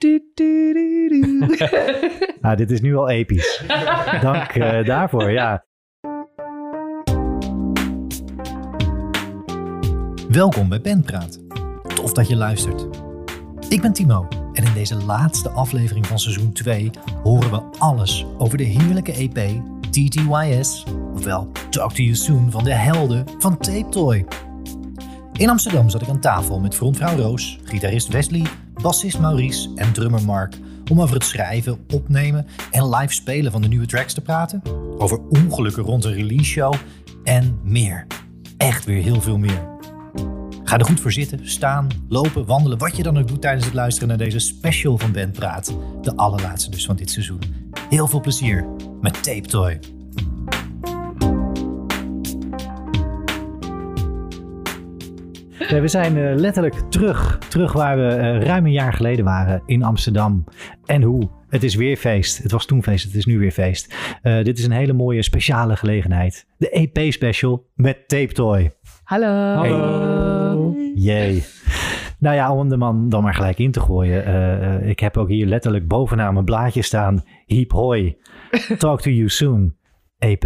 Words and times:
Nou, 2.40 2.56
dit 2.56 2.70
is 2.70 2.80
nu 2.80 2.96
al 2.96 3.08
episch. 3.08 3.62
Dank 4.20 4.50
eh, 4.50 4.84
daarvoor, 4.84 5.30
ja. 5.30 5.64
Welkom 10.28 10.68
bij 10.68 10.80
Bandpraat. 10.80 11.38
Tof 11.94 12.12
dat 12.12 12.28
je 12.28 12.36
luistert. 12.36 12.86
Ik 13.68 13.80
ben 13.80 13.92
Timo 13.92 14.28
en 14.52 14.64
in 14.64 14.74
deze 14.74 15.04
laatste 15.04 15.48
aflevering 15.48 16.06
van 16.06 16.18
seizoen 16.18 16.52
2 16.52 16.90
horen 17.22 17.50
we 17.50 17.62
alles 17.78 18.26
over 18.38 18.58
de 18.58 18.64
heerlijke 18.64 19.12
EP 19.12 19.38
TTYS, 19.90 20.84
ofwel 21.14 21.50
Talk 21.70 21.92
to 21.92 22.02
You 22.02 22.14
Soon 22.14 22.50
van 22.50 22.64
de 22.64 22.74
helden 22.74 23.24
van 23.38 23.58
Tape 23.58 23.88
Toy. 23.88 24.26
In 25.32 25.48
Amsterdam 25.48 25.88
zat 25.88 26.02
ik 26.02 26.08
aan 26.08 26.20
tafel 26.20 26.60
met 26.60 26.74
frontvrouw 26.74 27.16
Roos, 27.16 27.58
gitarist 27.64 28.08
Wesley, 28.08 28.42
bassist 28.82 29.18
Maurice 29.18 29.68
en 29.74 29.92
drummer 29.92 30.22
Mark 30.22 30.54
om 30.90 31.00
over 31.00 31.14
het 31.14 31.24
schrijven, 31.24 31.78
opnemen 31.94 32.46
en 32.70 32.88
live 32.88 33.14
spelen 33.14 33.52
van 33.52 33.62
de 33.62 33.68
nieuwe 33.68 33.86
tracks 33.86 34.14
te 34.14 34.20
praten, 34.20 34.62
over 34.98 35.18
ongelukken 35.28 35.82
rond 35.82 36.04
een 36.04 36.12
release 36.12 36.44
show 36.44 36.74
en 37.24 37.60
meer. 37.62 38.06
Echt 38.56 38.84
weer 38.84 39.02
heel 39.02 39.20
veel 39.20 39.38
meer. 39.38 39.68
Ga 40.64 40.78
er 40.78 40.84
goed 40.84 41.00
voor 41.00 41.12
zitten, 41.12 41.48
staan, 41.48 41.88
lopen, 42.08 42.46
wandelen, 42.46 42.78
wat 42.78 42.96
je 42.96 43.02
dan 43.02 43.18
ook 43.18 43.28
doet 43.28 43.40
tijdens 43.40 43.64
het 43.64 43.74
luisteren 43.74 44.08
naar 44.08 44.18
deze 44.18 44.38
special 44.38 44.98
van 44.98 45.12
Ben 45.12 45.30
Praat. 45.30 45.74
De 46.02 46.16
allerlaatste 46.16 46.70
dus 46.70 46.86
van 46.86 46.96
dit 46.96 47.10
seizoen. 47.10 47.40
Heel 47.88 48.06
veel 48.06 48.20
plezier 48.20 48.66
met 49.00 49.22
Tape 49.22 49.48
Toy. 49.48 49.99
We 55.78 55.88
zijn 55.88 56.16
eh, 56.16 56.34
letterlijk 56.36 56.74
terug. 56.74 57.38
Terug 57.48 57.72
waar 57.72 57.96
we 57.96 58.06
eh, 58.06 58.42
ruim 58.42 58.66
een 58.66 58.72
jaar 58.72 58.92
geleden 58.92 59.24
waren 59.24 59.62
in 59.66 59.82
Amsterdam. 59.82 60.44
En 60.84 61.02
hoe? 61.02 61.28
Het 61.48 61.62
is 61.62 61.74
weer 61.74 61.96
feest. 61.96 62.42
Het 62.42 62.52
was 62.52 62.66
toen 62.66 62.82
feest, 62.82 63.04
het 63.04 63.14
is 63.14 63.24
nu 63.24 63.38
weer 63.38 63.50
feest. 63.50 63.94
Eh, 64.22 64.44
dit 64.44 64.58
is 64.58 64.64
een 64.64 64.72
hele 64.72 64.92
mooie 64.92 65.22
speciale 65.22 65.76
gelegenheid. 65.76 66.46
De 66.56 66.70
EP-special 66.70 67.66
met 67.74 68.08
Tape 68.08 68.32
Toy. 68.32 68.74
Hallo. 69.02 69.54
Hallo. 69.54 70.74
Jee. 70.94 71.44
Nou 72.18 72.36
ja, 72.36 72.54
om 72.54 72.68
de 72.68 72.76
man 72.76 73.08
dan 73.08 73.22
maar 73.22 73.34
gelijk 73.34 73.58
in 73.58 73.70
te 73.70 73.80
gooien. 73.80 74.28
Uh, 74.28 74.88
ik 74.88 75.00
heb 75.00 75.16
ook 75.16 75.28
hier 75.28 75.46
letterlijk 75.46 75.88
bovenaan 75.88 76.32
mijn 76.32 76.44
blaadje 76.44 76.82
staan. 76.82 77.22
Heap 77.46 77.72
hoi. 77.72 78.16
Talk 78.78 79.00
to 79.00 79.10
you 79.10 79.28
soon. 79.28 79.76
EP. 80.18 80.44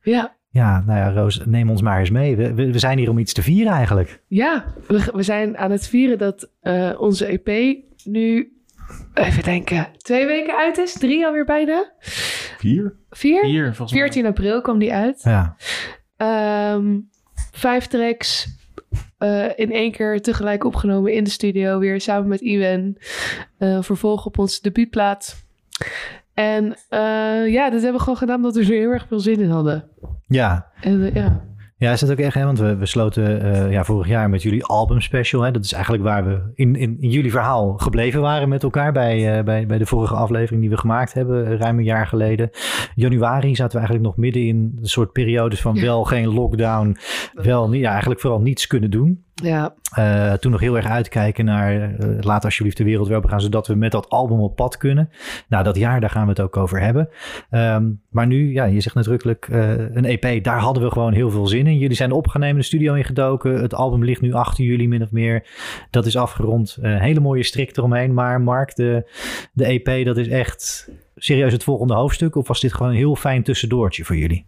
Ja. 0.00 0.35
Ja, 0.56 0.82
nou 0.86 0.98
ja, 0.98 1.12
Roos, 1.12 1.40
neem 1.44 1.70
ons 1.70 1.82
maar 1.82 1.98
eens 1.98 2.10
mee. 2.10 2.36
We, 2.36 2.54
we 2.54 2.78
zijn 2.78 2.98
hier 2.98 3.10
om 3.10 3.18
iets 3.18 3.32
te 3.32 3.42
vieren 3.42 3.72
eigenlijk. 3.72 4.22
Ja, 4.26 4.64
we, 4.86 5.10
we 5.14 5.22
zijn 5.22 5.56
aan 5.56 5.70
het 5.70 5.88
vieren 5.88 6.18
dat 6.18 6.50
uh, 6.62 6.92
onze 6.98 7.26
EP 7.26 7.78
nu, 8.04 8.52
even 9.14 9.42
denken, 9.42 9.86
twee 9.96 10.26
weken 10.26 10.56
uit 10.56 10.78
is. 10.78 10.92
Drie 10.92 11.26
alweer 11.26 11.44
bijna. 11.44 11.92
Vier? 12.58 12.96
Vier? 13.10 13.44
Vier, 13.44 13.64
volgens 13.64 13.92
mij. 13.92 14.00
14 14.00 14.26
april 14.26 14.60
kwam 14.60 14.78
die 14.78 14.92
uit. 14.92 15.22
Ja. 15.22 15.56
Um, 16.74 17.08
vijf 17.52 17.86
tracks 17.86 18.48
uh, 19.18 19.58
in 19.58 19.72
één 19.72 19.92
keer 19.92 20.22
tegelijk 20.22 20.64
opgenomen 20.64 21.12
in 21.12 21.24
de 21.24 21.30
studio. 21.30 21.78
Weer 21.78 22.00
samen 22.00 22.28
met 22.28 22.40
Iwan. 22.40 22.96
Uh, 23.58 23.82
vervolg 23.82 24.26
op 24.26 24.38
onze 24.38 24.62
debuutplaat. 24.62 25.44
En 26.34 26.64
uh, 26.90 27.52
ja, 27.52 27.70
dat 27.70 27.82
hebben 27.82 27.92
we 27.92 27.98
gewoon 27.98 28.16
gedaan 28.16 28.36
omdat 28.36 28.54
we 28.54 28.60
er 28.60 28.66
heel 28.66 28.90
erg 28.90 29.06
veel 29.08 29.20
zin 29.20 29.40
in 29.40 29.50
hadden. 29.50 29.90
Ja. 30.26 30.66
En, 30.80 31.10
ja. 31.14 31.44
Ja, 31.78 31.92
is 31.92 32.00
dat 32.00 32.10
ook 32.10 32.18
echt, 32.18 32.34
hè? 32.34 32.44
want 32.44 32.58
we, 32.58 32.76
we 32.76 32.86
sloten 32.86 33.46
uh, 33.46 33.72
ja, 33.72 33.84
vorig 33.84 34.08
jaar 34.08 34.30
met 34.30 34.42
jullie 34.42 34.64
album 34.64 35.00
special. 35.00 35.42
Hè? 35.42 35.50
Dat 35.50 35.64
is 35.64 35.72
eigenlijk 35.72 36.04
waar 36.04 36.24
we 36.24 36.50
in, 36.54 36.76
in, 36.76 36.96
in 37.00 37.10
jullie 37.10 37.30
verhaal 37.30 37.76
gebleven 37.76 38.20
waren 38.20 38.48
met 38.48 38.62
elkaar 38.62 38.92
bij, 38.92 39.38
uh, 39.38 39.44
bij, 39.44 39.66
bij 39.66 39.78
de 39.78 39.86
vorige 39.86 40.14
aflevering 40.14 40.60
die 40.60 40.70
we 40.70 40.76
gemaakt 40.76 41.12
hebben, 41.12 41.58
ruim 41.58 41.78
een 41.78 41.84
jaar 41.84 42.06
geleden. 42.06 42.50
Januari 42.94 43.54
zaten 43.54 43.72
we 43.72 43.86
eigenlijk 43.86 44.06
nog 44.06 44.16
midden 44.16 44.42
in 44.42 44.78
een 44.80 44.88
soort 44.88 45.12
periodes 45.12 45.60
van 45.60 45.80
wel 45.80 46.04
geen 46.04 46.34
lockdown, 46.34 46.96
wel 47.32 47.72
ja, 47.72 47.90
eigenlijk 47.90 48.20
vooral 48.20 48.40
niets 48.40 48.66
kunnen 48.66 48.90
doen. 48.90 49.25
Ja. 49.42 49.74
Uh, 49.98 50.32
toen 50.32 50.50
nog 50.50 50.60
heel 50.60 50.76
erg 50.76 50.86
uitkijken 50.86 51.44
naar 51.44 51.74
uh, 51.74 52.20
laat 52.20 52.44
alsjeblieft 52.44 52.76
de 52.76 52.84
wereld 52.84 53.08
weer 53.08 53.22
gaan, 53.26 53.40
zodat 53.40 53.66
we 53.66 53.74
met 53.74 53.92
dat 53.92 54.08
album 54.08 54.40
op 54.40 54.56
pad 54.56 54.76
kunnen. 54.76 55.10
Nou, 55.48 55.64
dat 55.64 55.76
jaar, 55.76 56.00
daar 56.00 56.10
gaan 56.10 56.22
we 56.22 56.28
het 56.28 56.40
ook 56.40 56.56
over 56.56 56.80
hebben. 56.80 57.08
Um, 57.50 58.00
maar 58.10 58.26
nu, 58.26 58.52
ja, 58.52 58.64
je 58.64 58.80
zegt 58.80 58.94
nadrukkelijk 58.94 59.48
uh, 59.48 59.70
een 59.94 60.04
EP, 60.04 60.44
daar 60.44 60.58
hadden 60.58 60.82
we 60.82 60.90
gewoon 60.90 61.12
heel 61.12 61.30
veel 61.30 61.46
zin 61.46 61.66
in. 61.66 61.78
Jullie 61.78 61.96
zijn 61.96 62.12
opgenomen, 62.12 62.56
de 62.56 62.62
studio 62.62 62.94
ingedoken. 62.94 63.62
Het 63.62 63.74
album 63.74 64.04
ligt 64.04 64.20
nu 64.20 64.32
achter 64.32 64.64
jullie 64.64 64.88
min 64.88 65.02
of 65.02 65.10
meer. 65.10 65.46
Dat 65.90 66.06
is 66.06 66.16
afgerond. 66.16 66.78
Hele 66.80 67.20
mooie 67.20 67.42
strik 67.42 67.76
eromheen. 67.76 68.14
Maar 68.14 68.40
Mark, 68.40 68.76
de, 68.76 69.10
de 69.52 69.64
EP, 69.64 70.04
dat 70.04 70.16
is 70.16 70.28
echt 70.28 70.90
serieus 71.16 71.52
het 71.52 71.64
volgende 71.64 71.94
hoofdstuk? 71.94 72.36
Of 72.36 72.48
was 72.48 72.60
dit 72.60 72.72
gewoon 72.72 72.92
een 72.92 72.98
heel 72.98 73.16
fijn 73.16 73.42
tussendoortje 73.42 74.04
voor 74.04 74.16
jullie? 74.16 74.46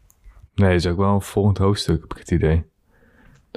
Nee, 0.55 0.73
het 0.73 0.85
is 0.85 0.91
ook 0.91 0.99
wel 0.99 1.15
een 1.15 1.23
volgend 1.23 1.59
hoofdstuk, 1.59 2.01
heb 2.01 2.13
ik 2.13 2.19
het 2.19 2.31
idee. 2.31 2.65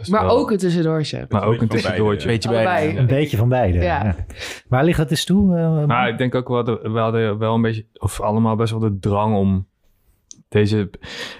Maar 0.09 0.25
wel... 0.25 0.37
ook 0.37 0.51
een 0.51 0.57
tussendoortje. 0.57 1.25
Maar 1.29 1.43
ook 1.43 1.61
een 1.61 1.67
tussendoortje. 1.67 2.27
Beetje 2.27 2.49
beide. 2.49 2.99
Een 2.99 3.07
beetje 3.07 3.37
van 3.37 3.49
beide. 3.49 3.77
Ja. 3.77 4.03
ja. 4.03 4.15
Waar 4.67 4.83
ligt 4.83 4.97
dat 4.97 5.09
dus 5.09 5.25
toe? 5.25 5.57
Uh, 5.57 5.83
nou, 5.83 6.11
ik 6.11 6.17
denk 6.17 6.35
ook 6.35 6.47
wel, 6.47 6.63
de, 6.63 6.79
we 6.83 6.99
hadden 6.99 7.37
wel 7.37 7.55
een 7.55 7.61
beetje, 7.61 7.85
of 7.93 8.21
allemaal 8.21 8.55
best 8.55 8.71
wel 8.71 8.79
de 8.79 8.99
drang 8.99 9.35
om 9.35 9.67
deze 10.49 10.89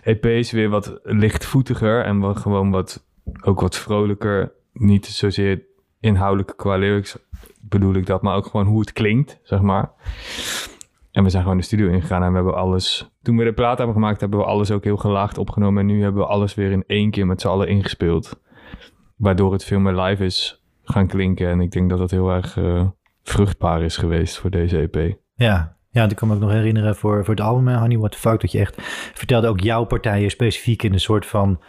EP's 0.04 0.52
weer 0.52 0.70
wat 0.70 1.00
lichtvoetiger 1.04 2.04
en 2.04 2.22
wel 2.22 2.36
gewoon 2.36 2.72
wat, 2.72 3.06
ook 3.42 3.62
wat 3.62 3.78
vrolijker. 3.78 4.52
Niet 4.74 5.06
zozeer 5.06 5.64
inhoudelijk 6.00 6.54
qua 6.58 6.76
lyrics 6.76 7.18
bedoel 7.62 7.94
ik 7.94 8.06
dat, 8.06 8.22
maar 8.22 8.36
ook 8.36 8.46
gewoon 8.46 8.66
hoe 8.66 8.80
het 8.80 8.94
klinkt, 8.94 9.40
zeg 9.44 9.62
maar. 9.62 9.92
En 11.12 11.24
we 11.24 11.30
zijn 11.30 11.44
gewoon 11.44 11.58
de 11.58 11.64
studio 11.64 11.90
ingegaan 11.90 12.24
en 12.24 12.30
we 12.30 12.36
hebben 12.36 12.56
alles... 12.56 13.12
Toen 13.22 13.38
we 13.38 13.44
de 13.44 13.54
plaat 13.54 13.78
hebben 13.78 13.96
gemaakt, 13.96 14.22
hebben 14.22 14.40
we 14.40 14.46
alles 14.46 14.72
ook 14.72 14.84
heel 14.84 14.98
gelaagd 14.98 15.38
opgenomen. 15.38 15.80
En 15.80 15.86
nu 15.86 16.02
hebben 16.02 16.22
we 16.22 16.28
alles 16.28 16.56
weer 16.56 16.72
in 16.72 16.84
één 16.88 17.12
keer 17.12 17.26
met 17.26 17.42
z'n 17.42 17.48
allen 17.48 17.68
ingespeeld. 17.68 18.42
Waardoor 19.18 19.52
het 19.52 19.64
veel 19.64 19.80
meer 19.80 20.02
live 20.02 20.26
is 20.26 20.64
gaan 20.84 21.08
klinken. 21.08 21.48
En 21.50 21.62
ik 21.62 21.72
denk 21.72 21.90
dat 21.90 22.00
dat 22.00 22.12
heel 22.12 22.30
erg 22.30 22.56
uh, 22.56 22.88
vruchtbaar 23.24 23.82
is 23.82 23.98
geweest 23.98 24.38
voor 24.38 24.50
deze 24.50 24.90
EP. 24.90 25.18
Ja, 25.36 25.76
ja, 25.90 26.10
ik 26.10 26.16
kan 26.16 26.28
me 26.28 26.34
ook 26.34 26.40
nog 26.40 26.52
herinneren 26.52 26.96
voor, 26.96 27.26
voor 27.26 27.34
het 27.34 27.44
album 27.44 27.68
Honey 27.68 27.98
What 27.98 28.12
The 28.12 28.18
Fuck... 28.18 28.42
dat 28.42 28.52
je 28.52 28.60
echt 28.60 28.76
vertelde 29.14 29.48
ook 29.48 29.60
jouw 29.60 29.84
partijen 29.84 30.30
specifiek 30.30 30.84
in 30.84 30.94
een 30.94 31.00
soort 31.00 31.26
van 31.26 31.60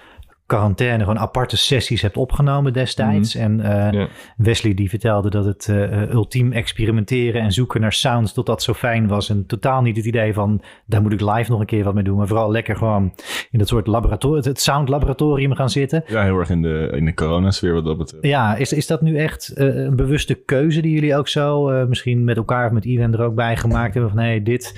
quarantaine 0.53 1.05
gewoon 1.05 1.19
aparte 1.19 1.57
sessies 1.57 2.03
hebt 2.03 2.17
opgenomen 2.17 2.73
destijds. 2.73 3.35
Mm. 3.35 3.43
En 3.43 3.59
uh, 3.59 4.01
ja. 4.01 4.09
Wesley 4.37 4.75
die 4.75 4.89
vertelde 4.89 5.31
dat 5.31 5.45
het 5.45 5.69
uh, 5.71 6.11
ultiem 6.11 6.53
experimenteren 6.53 7.43
en 7.43 7.53
zoeken 7.53 7.81
naar 7.81 7.93
sounds 7.93 8.33
tot 8.33 8.47
dat 8.47 8.63
zo 8.63 8.73
fijn 8.73 9.07
was. 9.07 9.31
En 9.31 9.47
totaal 9.47 9.83
niet 9.83 9.97
het 9.97 10.05
idee 10.05 10.35
van 10.35 10.63
daar 10.87 11.03
moet 11.03 11.13
ik 11.13 11.21
live 11.21 11.51
nog 11.51 11.61
een 11.61 11.67
keer 11.67 11.85
wat 11.85 11.95
mee 11.95 12.05
doen. 12.05 12.17
Maar 12.17 12.27
vooral 12.27 12.51
lekker 12.51 12.77
gewoon 12.77 13.13
in 13.51 13.59
dat 13.59 13.69
soort 13.69 13.87
laboratorium, 13.87 14.45
het 14.45 14.61
sound 14.61 14.89
laboratorium 14.89 15.55
gaan 15.55 15.71
zitten. 15.71 16.05
Ja, 16.07 16.23
heel 16.23 16.39
erg 16.39 16.51
in 16.51 16.63
de, 16.63 16.93
in 16.95 17.05
de 17.05 17.15
coronasfeer 17.15 17.75
wat 17.75 17.85
dat 17.85 17.99
betreft. 17.99 18.27
Ja, 18.27 18.57
is, 18.57 18.73
is 18.73 18.87
dat 18.87 19.03
nu 19.03 19.17
echt 19.17 19.53
uh, 19.57 19.67
een 19.67 19.97
bewuste 19.97 20.35
keuze 20.35 20.81
die 20.81 20.93
jullie 20.93 21.17
ook 21.17 21.29
zo 21.29 21.69
misschien 21.89 22.25
met 22.25 22.37
elkaar 22.37 22.67
of 22.67 22.73
met 22.73 22.85
Ivan 22.85 23.13
er 23.13 23.23
ook 23.23 23.35
bij 23.35 23.57
gemaakt 23.57 23.95
hebben? 23.95 24.13
Van 24.13 24.21
nee, 24.21 24.43
dit 24.43 24.75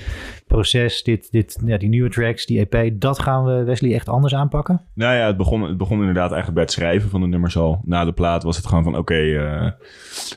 proces, 0.55 1.03
dit, 1.03 1.31
dit, 1.31 1.61
ja, 1.65 1.77
die 1.77 1.89
nieuwe 1.89 2.09
tracks, 2.09 2.45
die 2.45 2.67
EP, 2.67 3.01
dat 3.01 3.19
gaan 3.19 3.45
we 3.45 3.63
Wesley 3.63 3.93
echt 3.93 4.09
anders 4.09 4.35
aanpakken? 4.35 4.81
Nou 4.93 5.15
ja, 5.15 5.27
het 5.27 5.37
begon, 5.37 5.61
het 5.61 5.77
begon 5.77 5.99
inderdaad 5.99 6.31
eigenlijk 6.31 6.53
bij 6.53 6.63
het 6.63 6.71
schrijven 6.71 7.09
van 7.09 7.21
de 7.21 7.27
nummers 7.27 7.57
al. 7.57 7.81
Na 7.85 8.05
de 8.05 8.13
plaat 8.13 8.43
was 8.43 8.57
het 8.57 8.65
gewoon 8.65 8.83
van 8.83 8.97
oké, 8.97 9.01
okay, 9.01 9.63
uh, 9.65 9.71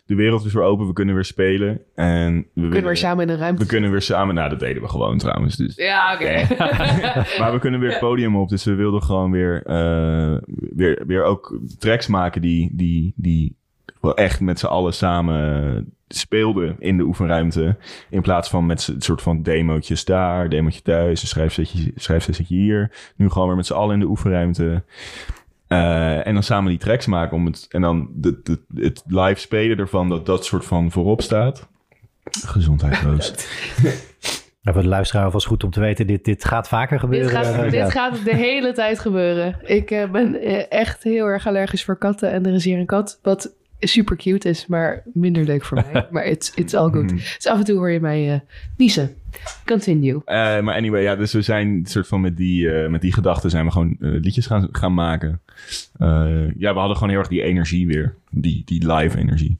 de 0.07 0.15
wereld 0.15 0.45
is 0.45 0.53
weer 0.53 0.63
open, 0.63 0.87
we 0.87 0.93
kunnen 0.93 1.15
weer 1.15 1.25
spelen. 1.25 1.81
En 1.95 2.47
we, 2.55 2.61
we 2.61 2.69
kunnen 2.69 2.85
weer 2.85 2.97
samen 2.97 3.25
in 3.25 3.33
een 3.33 3.39
ruimte. 3.39 3.63
We 3.63 3.69
kunnen 3.69 3.91
weer 3.91 4.03
samen, 4.03 4.35
nou 4.35 4.49
dat 4.49 4.61
deden 4.61 4.83
we 4.83 4.89
gewoon 4.89 5.19
trouwens. 5.19 5.57
Dus. 5.57 5.77
Ja, 5.77 6.15
oké. 6.15 6.23
Okay. 6.23 6.57
maar 7.39 7.53
we 7.53 7.59
kunnen 7.59 7.81
weer 7.81 7.91
het 7.91 7.99
podium 7.99 8.37
op, 8.37 8.49
dus 8.49 8.65
we 8.65 8.75
wilden 8.75 9.03
gewoon 9.03 9.31
weer, 9.31 9.63
uh, 9.67 10.39
weer, 10.77 11.03
weer 11.07 11.23
ook 11.23 11.61
tracks 11.79 12.07
maken 12.07 12.43
die, 12.43 12.71
die, 12.73 13.13
die 13.17 13.58
wel 14.09 14.17
echt 14.17 14.41
met 14.41 14.59
z'n 14.59 14.67
allen 14.67 14.95
samen 14.95 15.93
speelden 16.09 16.77
in 16.79 16.97
de 16.97 17.03
oefenruimte. 17.03 17.77
In 18.11 18.23
plaats 18.23 18.49
van 18.49 18.67
met 18.67 18.87
een 18.87 19.03
soort 19.03 19.23
van 19.23 19.43
demootjes 19.43 20.05
daar, 20.05 20.49
demootje 20.49 20.83
thuis, 20.83 21.23
een 21.23 21.29
schrijfsetje, 21.29 21.93
schrijfsetje 21.95 22.45
hier. 22.45 23.13
Nu 23.17 23.31
gewoon 23.31 23.47
weer 23.47 23.57
met 23.57 23.67
z'n 23.67 23.73
allen 23.73 23.95
in 23.95 24.01
de 24.01 24.07
oefenruimte. 24.07 24.83
Uh, 25.69 26.27
en 26.27 26.35
dan 26.35 26.43
samen 26.43 26.71
die 26.71 26.79
tracks 26.79 27.07
maken 27.07 27.37
om 27.37 27.47
het. 27.47 27.67
En 27.71 27.81
dan 27.81 28.09
de, 28.15 28.41
de, 28.43 28.61
het 28.75 29.03
live 29.07 29.41
spelen 29.41 29.79
ervan, 29.79 30.09
dat 30.09 30.27
dat 30.27 30.45
soort 30.45 30.65
van 30.65 30.91
voorop 30.91 31.23
staat. 31.23 31.69
Gezondheid, 32.47 33.01
Roos. 33.01 33.35
Ja, 34.61 34.73
voor 34.73 34.83
de 34.83 34.89
luisteraar 34.89 35.31
was 35.31 35.45
goed 35.45 35.65
om 35.65 35.71
te 35.71 35.81
weten, 35.81 36.07
dit, 36.07 36.25
dit 36.25 36.45
gaat 36.45 36.69
vaker 36.69 37.01
gebeuren. 37.01 37.29
Dit 37.29 37.47
gaat, 37.47 37.71
dit 37.71 37.91
gaat 37.91 38.25
de 38.25 38.35
hele 38.35 38.73
tijd 38.73 38.99
gebeuren. 38.99 39.57
Ik 39.63 39.91
uh, 39.91 40.11
ben 40.11 40.41
echt 40.71 41.03
heel 41.03 41.27
erg 41.27 41.47
allergisch 41.47 41.85
voor 41.85 41.99
katten 41.99 42.31
en 42.31 42.47
er 42.47 42.55
is 42.55 42.65
hier 42.65 42.79
een 42.79 42.87
kat. 42.87 43.19
Wat 43.23 43.57
super 43.81 44.17
cute 44.17 44.49
is, 44.49 44.67
maar 44.67 45.03
minder 45.13 45.45
leuk 45.45 45.65
voor 45.65 45.85
mij. 45.93 46.07
maar 46.13 46.27
it's, 46.27 46.53
it's 46.55 46.75
all 46.75 46.91
good. 46.91 47.09
Dus 47.09 47.47
af 47.47 47.59
en 47.59 47.65
toe 47.65 47.77
hoor 47.77 47.91
je 47.91 48.01
mij 48.01 48.33
uh, 48.35 48.41
niezen. 48.77 49.15
Continue. 49.65 50.23
Eh, 50.25 50.61
maar 50.61 50.75
anyway, 50.75 51.03
ja, 51.03 51.17
dus 51.17 51.33
we 51.33 51.43
zijn 51.43 51.87
soort 51.87 52.07
van 52.07 52.21
met 52.21 52.37
die, 52.37 52.71
eh, 52.71 52.91
met 52.91 53.01
die 53.01 53.13
gedachten 53.13 53.51
zijn 53.51 53.65
we 53.65 53.71
gewoon 53.71 53.97
liedjes 53.99 54.47
gaan, 54.47 54.69
gaan 54.73 54.95
maken. 54.95 55.41
Eh, 55.99 56.55
ja, 56.57 56.73
we 56.73 56.79
hadden 56.79 56.97
gewoon 56.97 57.09
heel 57.11 57.19
erg 57.19 57.29
die 57.29 57.43
energie 57.43 57.87
weer. 57.87 58.15
Die, 58.31 58.63
die 58.65 58.95
live 58.95 59.19
energie. 59.19 59.59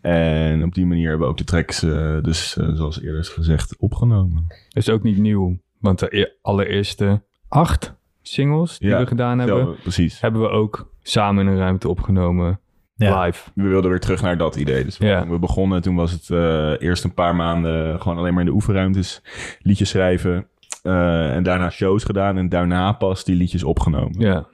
En 0.00 0.62
op 0.64 0.74
die 0.74 0.86
manier 0.86 1.08
hebben 1.08 1.26
we 1.26 1.32
ook 1.32 1.38
de 1.38 1.44
tracks, 1.44 1.80
dus 2.22 2.52
zoals 2.52 3.02
eerder 3.02 3.20
is 3.20 3.28
gezegd, 3.28 3.76
opgenomen. 3.76 4.46
is 4.72 4.88
ook 4.88 5.02
niet 5.02 5.18
nieuw. 5.18 5.58
Want 5.78 5.98
de 5.98 6.18
e- 6.20 6.32
allereerste 6.42 7.22
acht 7.48 7.94
singles 8.22 8.78
die 8.78 8.88
Ja, 8.88 8.98
we 8.98 9.06
gedaan 9.06 9.38
hebben, 9.38 9.66
Ja, 9.66 9.74
precies. 9.82 10.20
hebben 10.20 10.40
we 10.40 10.48
ook 10.48 10.92
samen 11.02 11.46
in 11.46 11.52
een 11.52 11.58
ruimte 11.58 11.88
opgenomen. 11.88 12.60
Ja. 13.06 13.22
Live. 13.24 13.50
We 13.54 13.68
wilden 13.68 13.90
weer 13.90 14.00
terug 14.00 14.22
naar 14.22 14.36
dat 14.38 14.56
idee. 14.56 14.84
Dus 14.84 14.98
we, 14.98 15.06
Ja. 15.06 15.28
we 15.28 15.38
begonnen, 15.38 15.82
toen 15.82 15.94
was 15.94 16.12
het 16.12 16.30
eh, 16.30 16.72
eerst 16.78 17.04
een 17.04 17.14
paar 17.14 17.36
maanden 17.36 18.00
gewoon 18.00 18.18
alleen 18.18 18.32
maar 18.32 18.42
in 18.42 18.48
de 18.48 18.54
oefenruimtes 18.54 19.22
liedjes 19.62 19.88
schrijven. 19.88 20.46
Eh, 20.82 21.34
en 21.34 21.42
daarna 21.42 21.70
shows 21.70 22.04
gedaan 22.04 22.36
en 22.38 22.48
daarna 22.48 22.92
pas 22.92 23.24
die 23.24 23.36
liedjes 23.36 23.64
opgenomen. 23.64 24.20
Ja. 24.20 24.46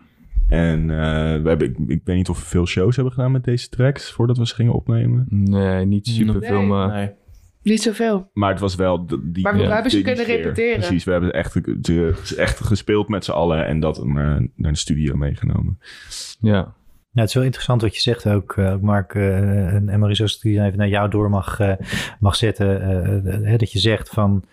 En 0.48 0.80
eh, 0.90 0.96
we 1.42 1.48
hebben, 1.48 1.68
ik, 1.68 1.76
ik 1.86 2.00
weet 2.04 2.16
niet 2.16 2.28
of 2.28 2.38
we 2.40 2.46
veel 2.46 2.66
shows 2.66 2.94
hebben 2.96 3.14
gedaan 3.14 3.32
met 3.32 3.44
deze 3.44 3.68
tracks 3.68 4.12
voordat 4.12 4.38
we 4.38 4.46
ze 4.46 4.54
gingen 4.54 4.72
opnemen. 4.72 5.26
Nee, 5.28 5.84
niet 5.86 6.06
super 6.06 6.42
veel, 6.42 6.58
Nee. 6.58 6.66
maar 6.66 6.88
Nee. 6.88 7.10
Niet 7.62 7.82
zoveel. 7.82 8.30
Maar 8.32 8.50
het 8.50 8.60
was 8.60 8.74
wel 8.74 9.06
die. 9.06 9.42
Maar 9.42 9.56
we 9.56 9.62
Ja. 9.62 9.72
hebben 9.72 9.90
ze 9.90 10.02
kunnen 10.02 10.24
sfeer. 10.24 10.36
repeteren. 10.36 10.78
Precies, 10.78 11.04
we 11.04 11.12
hebben 11.12 11.32
echt, 11.32 11.84
de- 11.84 12.34
echt 12.36 12.60
gespeeld 12.60 13.08
met 13.08 13.24
z'n 13.24 13.30
allen 13.30 13.66
en 13.66 13.80
dat 13.80 14.04
naar, 14.06 14.46
naar 14.56 14.72
de 14.72 14.78
studio 14.78 15.16
meegenomen. 15.16 15.78
ja. 16.40 16.74
Ja, 17.14 17.20
het 17.20 17.28
is 17.28 17.34
wel 17.34 17.44
interessant 17.44 17.82
wat 17.82 17.94
je 17.94 18.00
zegt 18.00 18.26
ook, 18.26 18.56
eh, 18.56 18.76
Mark. 18.80 19.14
eh, 19.14 19.74
en 19.74 19.98
Maurice, 19.98 20.22
als 20.22 20.36
ik 20.36 20.42
die 20.42 20.62
even 20.62 20.78
naar 20.78 20.88
jou 20.88 21.10
door 21.10 21.30
mag, 21.30 21.60
eh, 21.60 21.72
mag 22.20 22.36
zetten. 22.36 23.58
dat 23.58 23.72
je 23.72 23.78
zegt 23.78 24.08
van 24.08 24.44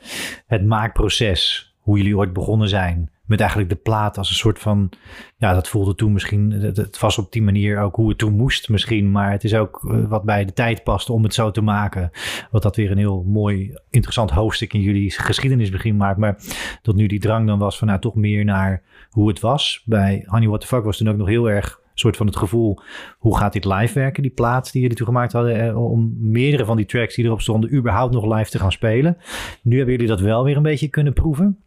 het 0.48 0.66
maakproces, 0.66 1.74
hoe 1.80 1.98
jullie 1.98 2.18
ooit 2.18 2.34
begonnen 2.34 2.70
zijn. 2.70 3.10
Met 3.26 3.40
eigenlijk 3.40 3.70
de 3.70 3.76
plaat 3.76 4.18
als 4.18 4.30
een 4.30 4.36
soort 4.36 4.60
van, 4.60 4.90
ja, 5.38 5.54
dat 5.54 5.68
voelde 5.68 5.96
toen 5.96 6.14
misschien, 6.14 6.52
het, 6.52 7.00
was 7.00 7.18
op 7.18 7.32
die 7.32 7.42
manier 7.42 7.80
ook 7.80 7.96
hoe 7.96 8.10
het 8.10 8.18
toen 8.18 8.34
moest 8.34 8.70
misschien. 8.70 9.12
Maar 9.12 9.32
het 9.32 9.44
is 9.44 9.54
ook 9.54 9.80
wat 10.10 10.24
bij 10.24 10.46
de 10.46 10.54
tijd 10.54 10.84
past 10.84 11.10
om 11.10 11.24
het 11.24 11.34
zo 11.34 11.52
te 11.52 11.62
maken. 11.62 12.12
Wat 12.52 12.62
dat 12.62 12.76
weer 12.76 12.92
een 12.92 12.98
heel 12.98 13.24
mooi, 13.28 13.74
interessant 13.90 14.32
hoofdstuk 14.32 14.74
in 14.74 14.82
jullie 14.82 15.12
geschiedenis 15.12 15.70
misschien 15.72 15.98
maakt. 15.98 16.18
Maar 16.18 16.38
tot 16.82 16.96
nu 16.96 17.08
die 17.08 17.20
drang 17.20 17.48
dan 17.48 17.60
was 17.60 17.78
van 17.78 17.88
nou 17.88 18.00
toch 18.00 18.16
meer 18.16 18.46
naar 18.46 18.82
hoe 19.10 19.28
het 19.28 19.40
was. 19.40 19.82
Bij 19.86 20.24
Honey 20.26 20.48
What 20.48 20.62
The 20.62 20.68
Fuck 20.68 20.84
was 20.84 20.98
toen 20.98 21.10
ook 21.10 21.18
nog 21.18 21.28
heel 21.28 21.50
erg 21.50 21.81
soort 21.94 22.18
van 22.18 22.26
het 22.26 22.36
gevoel, 22.36 22.80
hoe 23.18 23.38
gaat 23.38 23.54
dit 23.54 23.66
live 23.66 24.00
werken, 24.00 24.22
die 24.22 24.32
plaat 24.32 24.72
die 24.72 24.82
jullie 24.82 24.98
toen 24.98 25.08
gemaakt 25.08 25.32
hadden, 25.32 25.68
eh, 25.68 25.92
om 25.92 26.16
meerdere 26.20 26.66
van 26.66 26.78
die 26.78 26.86
tracks 26.86 27.16
die 27.16 27.26
erop 27.26 27.42
stonden, 27.42 27.74
überhaupt 27.74 28.14
nog 28.14 28.36
live 28.38 28.50
te 28.50 28.60
gaan 28.60 28.72
spelen. 28.72 29.18
Nu 29.62 29.76
hebben 29.76 29.94
jullie 29.94 30.10
dat 30.10 30.20
wel 30.20 30.44
weer 30.44 30.58
een 30.58 30.64
beetje 30.64 30.88
kunnen 30.88 31.14
proeven. 31.14 31.58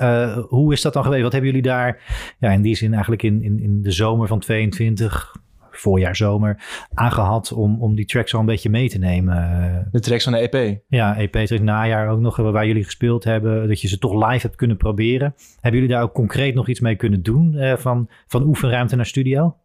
Eh, 0.00 0.38
hoe 0.48 0.72
is 0.72 0.82
dat 0.82 0.92
dan 0.92 1.02
geweest? 1.02 1.22
Wat 1.22 1.32
hebben 1.32 1.50
jullie 1.50 1.66
daar 1.66 2.00
ja, 2.38 2.50
in 2.50 2.62
die 2.62 2.76
zin 2.76 2.92
eigenlijk 2.92 3.22
in, 3.22 3.42
in, 3.42 3.60
in 3.60 3.82
de 3.82 3.90
zomer 3.90 4.28
van 4.28 4.38
22, 4.38 5.36
voorjaar 5.76 6.16
zomer, 6.16 6.62
aangehad 6.94 7.52
om, 7.52 7.82
om 7.82 7.94
die 7.94 8.04
tracks 8.06 8.34
al 8.34 8.40
een 8.40 8.46
beetje 8.46 8.70
mee 8.70 8.88
te 8.88 8.98
nemen? 8.98 9.88
De 9.90 10.00
tracks 10.00 10.24
van 10.24 10.32
de 10.32 10.48
EP. 10.50 10.78
ja, 10.88 11.16
EP 11.16 11.34
het 11.34 11.62
najaar 11.62 12.08
ook 12.08 12.20
nog, 12.20 12.36
waar 12.36 12.66
jullie 12.66 12.84
gespeeld 12.84 13.24
hebben, 13.24 13.68
dat 13.68 13.80
je 13.80 13.88
ze 13.88 13.98
toch 13.98 14.12
live 14.30 14.46
hebt 14.46 14.56
kunnen 14.56 14.76
proberen. 14.76 15.34
Hebben 15.60 15.80
jullie 15.80 15.94
daar 15.94 16.02
ook 16.04 16.12
concreet 16.12 16.54
nog 16.54 16.68
iets 16.68 16.80
mee 16.80 16.96
kunnen 16.96 17.22
doen, 17.22 17.54
eh, 17.56 17.76
van, 17.76 18.08
van 18.26 18.42
oefenruimte 18.42 18.96
naar 18.96 19.06
studio? 19.06 19.56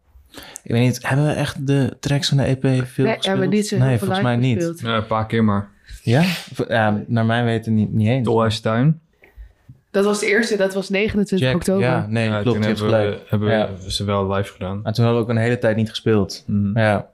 Ik 0.63 0.71
weet 0.71 0.81
niet, 0.81 1.07
hebben 1.07 1.25
we 1.25 1.31
echt 1.31 1.67
de 1.67 1.97
tracks 1.99 2.29
van 2.29 2.37
de 2.37 2.43
EP 2.43 2.61
veel 2.61 2.71
Nee, 2.73 2.81
gespeeld? 2.81 3.25
hebben 3.25 3.49
we 3.49 3.55
niet 3.55 3.67
zo 3.67 3.77
Nee, 3.77 3.97
volgens 3.97 4.21
mij 4.21 4.35
niet. 4.35 4.79
ja, 4.83 4.95
een 4.95 5.07
paar 5.07 5.25
keer 5.27 5.43
maar. 5.43 5.69
Ja? 6.03 6.23
Naar 7.07 7.25
mijn 7.25 7.45
weten 7.45 7.73
niet, 7.73 7.93
niet 7.93 8.07
eens. 8.07 8.25
Tolhuistuin. 8.25 8.99
Dat 9.91 10.05
was 10.05 10.19
de 10.19 10.25
eerste, 10.27 10.57
dat 10.57 10.73
was 10.73 10.89
29 10.89 11.47
Jack, 11.47 11.55
oktober. 11.55 11.83
Ja, 11.83 12.05
nee, 12.09 12.29
Ja, 12.29 12.41
klopt. 12.41 12.57
toen 12.57 12.65
hebben, 12.67 12.87
we, 13.09 13.19
hebben 13.27 13.49
Ja. 13.49 13.69
we 13.83 13.91
ze 13.91 14.03
wel 14.05 14.33
live 14.33 14.51
gedaan. 14.53 14.79
Maar 14.83 14.93
toen 14.93 15.05
hadden 15.05 15.23
we 15.23 15.29
ook 15.29 15.35
een 15.37 15.43
hele 15.43 15.57
tijd 15.57 15.75
niet 15.75 15.89
gespeeld. 15.89 16.43
Mhm. 16.47 16.79
Ja. 16.79 17.07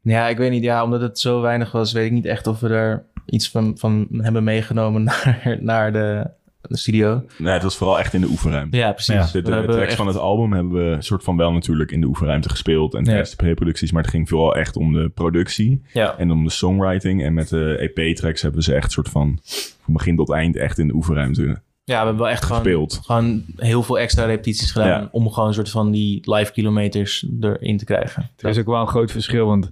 Ja, 0.00 0.28
ik 0.28 0.36
weet 0.36 0.50
niet. 0.50 0.62
Ja, 0.62 0.84
omdat 0.84 1.00
het 1.00 1.18
zo 1.18 1.40
weinig 1.40 1.72
was, 1.72 1.92
weet 1.92 2.06
ik 2.06 2.12
niet 2.12 2.26
echt 2.26 2.46
of 2.46 2.60
we 2.60 2.68
er 2.68 3.04
iets 3.26 3.50
van, 3.50 3.78
van 3.78 4.06
hebben 4.12 4.44
meegenomen 4.44 5.02
naar, 5.24 5.56
naar 5.60 5.92
de, 5.92 6.26
de 6.62 6.76
studio. 6.76 7.24
Nee, 7.38 7.52
het 7.52 7.62
was 7.62 7.76
vooral 7.76 7.98
echt 7.98 8.14
in 8.14 8.20
de 8.20 8.26
oefenruimte. 8.26 8.76
Ja, 8.76 8.92
precies. 8.92 9.14
Ja. 9.32 9.40
De, 9.40 9.42
tracks 9.42 9.76
echt- 9.76 9.94
van 9.94 10.06
het 10.06 10.16
album 10.18 10.52
hebben 10.52 10.90
we 10.90 10.96
soort 11.02 11.24
van 11.24 11.36
wel 11.36 11.52
natuurlijk 11.52 11.90
in 11.90 12.00
de 12.00 12.06
oefenruimte 12.06 12.48
gespeeld 12.48 12.92
en 12.94 13.00
Ja. 13.00 13.04
tijdens 13.06 13.30
de 13.30 13.36
pre-producties, 13.36 13.92
maar 13.92 14.02
het 14.02 14.10
ging 14.10 14.28
vooral 14.28 14.56
echt 14.56 14.76
om 14.76 14.92
de 14.92 15.08
productie 15.08 15.82
Ja. 15.92 16.14
en 16.18 16.30
om 16.30 16.44
de 16.44 16.50
songwriting. 16.50 17.22
En 17.24 17.34
met 17.34 17.48
de 17.48 17.76
EP-tracks 17.94 18.42
hebben 18.42 18.60
we 18.60 18.66
ze 18.66 18.74
echt 18.74 18.92
soort 18.92 19.08
van 19.08 19.38
van 19.84 19.94
begin 19.94 20.16
tot 20.16 20.30
eind 20.32 20.56
echt 20.56 20.78
in 20.78 20.86
de 20.86 20.94
oefenruimte 20.94 21.60
ja, 21.86 21.98
we 22.00 22.06
hebben 22.06 22.16
wel 22.22 22.28
echt 22.28 22.44
gewoon, 22.44 22.62
gespeeld. 22.62 23.00
gewoon 23.04 23.42
heel 23.56 23.82
veel 23.82 23.98
extra 23.98 24.24
repetities 24.24 24.70
gedaan 24.70 24.88
Ja. 24.88 25.08
om 25.12 25.30
gewoon 25.30 25.48
een 25.48 25.54
soort 25.54 25.70
van 25.70 25.90
die 25.90 26.32
live 26.34 26.52
kilometers 26.52 27.26
erin 27.40 27.76
te 27.76 27.84
krijgen. 27.84 28.30
Er 28.36 28.48
is 28.48 28.58
ook 28.58 28.66
wel 28.66 28.80
een 28.80 28.88
groot 28.88 29.10
verschil, 29.12 29.46
want 29.46 29.70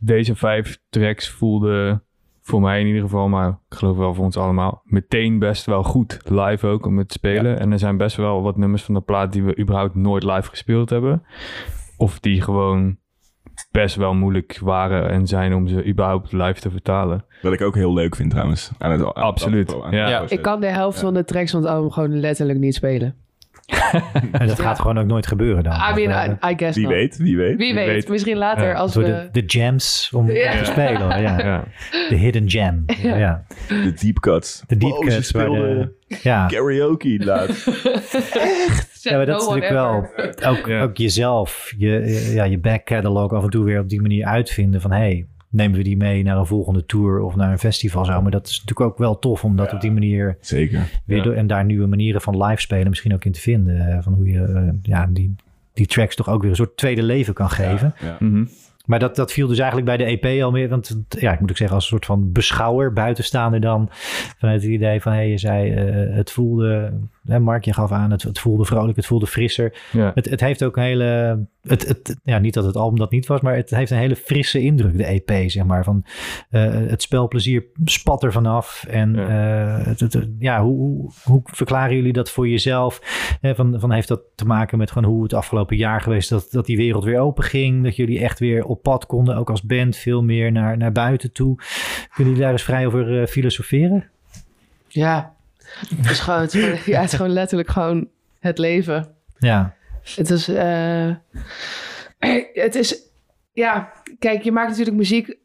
deze 0.00 0.34
vijf 0.36 0.78
tracks 0.88 1.28
voelden 1.28 2.02
voor 2.42 2.60
mij 2.60 2.80
in 2.80 2.86
ieder 2.86 3.02
geval, 3.02 3.28
maar 3.28 3.48
ik 3.48 3.76
geloof 3.76 3.96
wel 3.96 4.14
voor 4.14 4.24
ons 4.24 4.36
allemaal, 4.36 4.82
meteen 4.84 5.38
best 5.38 5.66
wel 5.66 5.82
goed 5.82 6.18
live 6.24 6.66
ook 6.66 6.86
om 6.86 6.98
het 6.98 7.08
te 7.08 7.14
spelen. 7.14 7.58
En 7.60 7.72
er 7.72 7.78
zijn 7.78 7.96
best 7.96 8.16
wel 8.16 8.42
wat 8.42 8.56
nummers 8.56 8.82
van 8.82 8.94
de 8.94 9.00
plaat 9.00 9.32
die 9.32 9.42
we 9.42 9.58
überhaupt 9.58 9.94
nooit 9.94 10.22
live 10.22 10.48
gespeeld 10.48 10.90
hebben. 10.90 11.22
Of 11.96 12.20
die 12.20 12.42
gewoon 12.42 12.98
best 13.70 13.96
wel 13.96 14.14
moeilijk 14.14 14.58
waren 14.62 15.10
en 15.10 15.26
zijn 15.26 15.54
om 15.54 15.68
ze 15.68 15.86
überhaupt 15.86 16.32
live 16.32 16.60
te 16.60 16.70
vertalen. 16.70 17.24
Wat 17.42 17.52
ik 17.52 17.60
ook 17.60 17.74
heel 17.74 17.94
leuk 17.94 18.16
vind 18.16 18.30
trouwens. 18.30 18.70
Aan 18.78 18.90
het, 18.90 19.00
aan- 19.00 19.12
Absoluut, 19.12 19.74
aan- 19.82 19.92
ja. 19.94 20.24
Ik 20.28 20.42
kan 20.42 20.60
de 20.60 20.66
helft 20.66 21.00
van 21.00 21.14
de 21.14 21.24
tracks 21.24 21.50
van 21.50 21.62
het 21.62 21.70
album 21.70 21.90
gewoon 21.90 22.20
letterlijk 22.20 22.58
niet 22.58 22.74
spelen. 22.74 23.14
En 24.32 24.46
dat 24.46 24.56
Ja. 24.56 24.62
gaat 24.64 24.78
gewoon 24.80 24.98
ook 24.98 25.06
nooit 25.06 25.26
gebeuren 25.26 25.62
dan. 25.64 25.72
I 25.72 26.06
mean, 26.06 26.30
Of, 26.32 26.36
I, 26.50 26.52
I 26.52 26.54
guess 26.56 26.76
Wie 26.76 26.84
not. 26.86 26.94
weet, 26.94 27.16
wie 27.16 27.36
weet. 27.36 27.56
Wie 27.56 27.74
weet. 27.74 27.86
weet. 27.86 28.08
Misschien 28.08 28.36
later 28.36 28.74
als 28.74 28.94
we... 28.94 29.04
de, 29.04 29.28
de 29.32 29.44
jams 29.46 30.10
om 30.14 30.26
te 30.26 30.60
spelen. 30.62 31.20
Ja. 31.22 31.38
Ja. 31.38 31.64
De 32.08 32.14
hidden 32.16 32.44
jam. 32.46 32.82
Ja. 33.02 33.16
Ja. 33.16 33.44
De 33.68 33.92
deep 34.00 34.18
cuts. 34.20 34.62
De 34.66 34.76
deep 34.76 34.90
Wow, 34.90 35.08
cuts. 35.08 35.28
Ze 35.28 35.38
waar 35.38 35.48
de- 35.48 35.94
ja. 36.22 36.46
karaoke 36.46 37.24
laat. 37.24 37.48
ja, 39.10 39.16
maar 39.16 39.26
dat 39.26 39.40
is 39.40 39.46
No 39.48 39.54
natuurlijk 39.54 39.72
wel 39.72 40.06
ook, 40.52 40.66
Ja. 40.66 40.82
ook 40.82 40.96
jezelf, 40.96 41.74
je, 41.78 42.30
ja, 42.34 42.44
je 42.44 42.58
back 42.58 42.84
catalog 42.84 43.32
af 43.32 43.44
en 43.44 43.50
toe 43.50 43.64
weer 43.64 43.80
op 43.80 43.88
die 43.88 44.00
manier 44.00 44.24
uitvinden 44.26 44.80
van 44.80 44.92
hey, 44.92 45.26
nemen 45.50 45.76
we 45.76 45.84
die 45.84 45.96
mee 45.96 46.22
naar 46.22 46.36
een 46.36 46.46
volgende 46.46 46.86
tour 46.86 47.20
of 47.20 47.36
naar 47.36 47.52
een 47.52 47.58
festival 47.58 48.04
zo. 48.04 48.22
Maar 48.22 48.30
dat 48.30 48.46
is 48.46 48.52
natuurlijk 48.60 48.90
ook 48.90 48.98
wel 48.98 49.18
tof 49.18 49.44
om 49.44 49.56
dat 49.56 49.72
op 49.72 49.80
die 49.80 49.92
manier 49.92 50.36
Zeker. 50.40 50.90
weer 51.04 51.16
Ja. 51.16 51.22
door, 51.22 51.32
en 51.34 51.46
daar 51.46 51.64
nieuwe 51.64 51.86
manieren 51.86 52.20
van 52.20 52.42
live 52.44 52.60
spelen 52.60 52.88
misschien 52.88 53.14
ook 53.14 53.24
in 53.24 53.32
te 53.32 53.40
vinden. 53.40 53.88
eh, 53.88 53.98
Van 54.02 54.12
hoe 54.14 54.26
je 54.30 54.42
eh, 54.42 54.68
ja, 54.82 55.06
die, 55.10 55.34
die 55.72 55.86
tracks 55.86 56.16
toch 56.16 56.28
ook 56.28 56.40
weer 56.40 56.50
een 56.50 56.56
soort 56.56 56.76
tweede 56.76 57.02
leven 57.02 57.34
kan 57.34 57.50
geven. 57.50 57.94
Ja. 58.00 58.16
Mhm. 58.18 58.44
Maar 58.86 58.98
dat, 58.98 59.16
dat 59.16 59.32
viel 59.32 59.46
dus 59.48 59.58
eigenlijk 59.58 59.86
bij 59.88 59.96
de 59.96 60.18
EP 60.20 60.42
al 60.42 60.50
meer. 60.50 60.68
Want 60.68 60.98
ja, 61.08 61.32
ik 61.32 61.40
moet 61.40 61.50
ook 61.50 61.56
zeggen, 61.56 61.76
als 61.76 61.84
een 61.84 61.90
soort 61.90 62.06
van 62.06 62.32
beschouwer, 62.32 62.92
buitenstaander 62.92 63.60
dan. 63.60 63.88
Vanuit 64.38 64.62
het 64.62 64.70
idee 64.70 65.00
van, 65.00 65.12
hé, 65.12 65.18
hey, 65.18 65.28
je 65.30 65.38
zei, 65.38 65.72
eh, 65.74 66.16
het 66.16 66.30
voelde, 66.30 66.92
hè, 67.28 67.38
Mark, 67.40 67.64
je 67.64 67.72
gaf 67.72 67.92
aan, 67.92 68.10
het, 68.10 68.22
het 68.22 68.38
voelde 68.38 68.64
vrolijk, 68.64 68.96
het 68.96 69.06
voelde 69.06 69.26
frisser. 69.26 69.78
Ja. 69.92 70.10
Het, 70.14 70.30
het 70.30 70.40
heeft 70.40 70.64
ook 70.64 70.76
een 70.76 70.82
hele, 70.82 71.46
het, 71.62 71.88
het, 71.88 72.16
ja, 72.24 72.38
niet 72.38 72.54
dat 72.54 72.64
het 72.64 72.76
album 72.76 72.98
dat 72.98 73.10
niet 73.10 73.26
was, 73.26 73.40
maar 73.40 73.56
het 73.56 73.70
heeft 73.70 73.90
een 73.90 73.98
hele 73.98 74.16
frisse 74.16 74.60
indruk, 74.60 74.96
de 74.96 75.04
EP, 75.04 75.50
zeg 75.50 75.64
maar. 75.64 75.84
Van, 75.84 76.04
eh, 76.50 76.62
het 76.70 77.02
spelplezier 77.02 77.64
spat 77.84 78.22
er 78.22 78.32
vanaf. 78.32 78.84
En 78.88 79.14
Ja. 79.14 79.78
eh, 79.78 79.86
het, 79.86 80.00
het- 80.00 80.28
ja, 80.38 80.62
hoe, 80.62 80.76
hoe, 80.78 81.10
hoe 81.24 81.40
verklaren 81.44 81.96
jullie 81.96 82.12
dat 82.12 82.30
voor 82.30 82.48
jezelf? 82.48 83.00
Hè, 83.40 83.54
van, 83.54 83.80
van 83.80 83.92
heeft 83.92 84.08
dat 84.08 84.20
te 84.34 84.46
maken 84.46 84.78
met 84.78 84.90
gewoon 84.90 85.10
hoe 85.10 85.22
het 85.22 85.34
afgelopen 85.34 85.76
jaar 85.76 86.00
geweest, 86.00 86.28
dat, 86.30 86.48
dat 86.50 86.66
die 86.66 86.76
wereld 86.76 87.04
weer 87.04 87.20
open 87.20 87.44
ging, 87.44 87.84
dat 87.84 87.96
jullie 87.96 88.20
echt 88.20 88.38
weer 88.38 88.64
op 88.64 88.82
pad 88.82 89.06
konden, 89.06 89.36
ook 89.36 89.50
als 89.50 89.62
band, 89.62 89.96
veel 89.96 90.22
meer 90.22 90.52
naar, 90.52 90.76
naar 90.76 90.92
buiten 90.92 91.32
toe. 91.32 91.56
Kunnen 92.14 92.32
jullie 92.32 92.40
daar 92.40 92.52
eens 92.52 92.62
vrij 92.62 92.86
over 92.86 93.20
eh, 93.20 93.26
filosoferen? 93.26 94.04
Ja. 94.88 95.36
Het 95.96 96.10
is, 96.10 96.18
gewoon, 96.20 96.40
het, 96.40 96.54
is 96.54 96.60
gewoon, 96.62 96.78
ja, 96.86 97.00
het 97.00 97.10
is 97.10 97.16
gewoon 97.16 97.32
letterlijk 97.32 97.68
gewoon 97.70 98.08
het 98.38 98.58
leven. 98.58 99.14
Ja, 99.38 99.74
Het 100.16 100.30
is... 100.30 100.48
eh, 100.48 101.10
het 102.52 102.74
is... 102.74 103.02
Ja, 103.52 103.92
kijk, 104.18 104.42
je 104.42 104.52
maakt 104.52 104.68
natuurlijk 104.68 104.96
muziek 104.96 105.36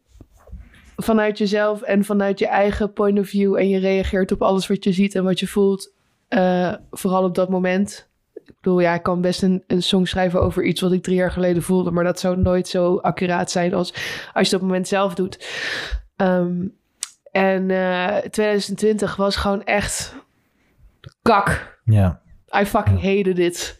vanuit 0.96 1.38
jezelf 1.38 1.82
en 1.82 2.04
vanuit 2.04 2.40
je 2.40 2.48
eigen 2.48 2.94
point 2.94 3.20
of 3.20 3.28
view. 3.28 3.56
En 3.56 3.70
je 3.70 3.80
reageert 3.80 4.32
op 4.32 4.42
alles 4.42 4.68
wat 4.68 4.84
je 4.84 4.92
ziet 4.94 5.16
en 5.16 5.24
wat 5.24 5.40
je 5.40 5.48
voelt. 5.48 5.94
eh, 6.28 6.74
vooral 6.92 7.24
op 7.24 7.36
dat 7.36 7.50
moment. 7.50 8.10
Ik 8.34 8.54
bedoel, 8.62 8.80
ja, 8.80 8.94
ik 8.94 9.04
kan 9.04 9.22
best 9.22 9.44
een, 9.44 9.64
een 9.68 9.84
song 9.84 10.06
schrijven 10.06 10.42
over 10.42 10.64
iets 10.64 10.82
wat 10.82 10.92
ik 10.92 11.04
drie 11.04 11.16
jaar 11.16 11.32
geleden 11.32 11.64
voelde. 11.64 11.92
Maar 11.92 12.04
dat 12.04 12.20
zou 12.20 12.38
nooit 12.38 12.68
zo 12.68 12.98
accuraat 12.98 13.52
zijn 13.52 13.74
als 13.74 13.94
als 13.94 14.00
je 14.34 14.40
het 14.40 14.54
op 14.54 14.60
het 14.60 14.62
moment 14.62 14.88
zelf 14.88 15.14
doet. 15.14 15.48
Ehm, 16.16 16.66
en 17.34 17.72
eh 17.72 18.18
2020 18.18 19.16
was 19.16 19.36
gewoon 19.36 19.64
echt 19.64 20.16
kak. 21.22 21.80
ja, 21.86 22.22
I 22.62 22.66
fucking 22.66 23.02
hated 23.02 23.40
it. 23.40 23.80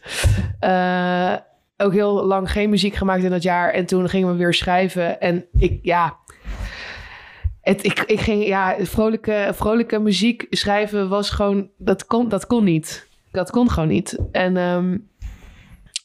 Eh, 0.60 1.34
ook 1.76 1.92
heel 1.92 2.24
lang 2.24 2.50
geen 2.50 2.70
muziek 2.70 2.94
gemaakt 2.94 3.22
in 3.22 3.30
dat 3.30 3.42
jaar. 3.42 3.70
En 3.70 3.86
toen 3.86 4.08
gingen 4.08 4.28
we 4.30 4.36
weer 4.36 4.54
schrijven. 4.54 5.20
En 5.20 5.46
ik, 5.58 5.78
ja... 5.82 6.16
het, 7.60 7.84
ik, 7.84 8.00
ik 8.00 8.20
ging, 8.20 8.46
ja, 8.46 8.76
vrolijke, 8.80 9.50
vrolijke 9.52 9.98
muziek 9.98 10.46
schrijven 10.50 11.08
was 11.08 11.30
gewoon, 11.30 11.70
dat 11.78 12.06
kon, 12.06 12.28
dat 12.28 12.46
kon 12.46 12.64
niet. 12.64 13.08
Dat 13.32 13.50
kon 13.50 13.70
gewoon 13.70 13.88
niet. 13.88 14.18
En 14.32 14.56
ehm, 14.56 14.98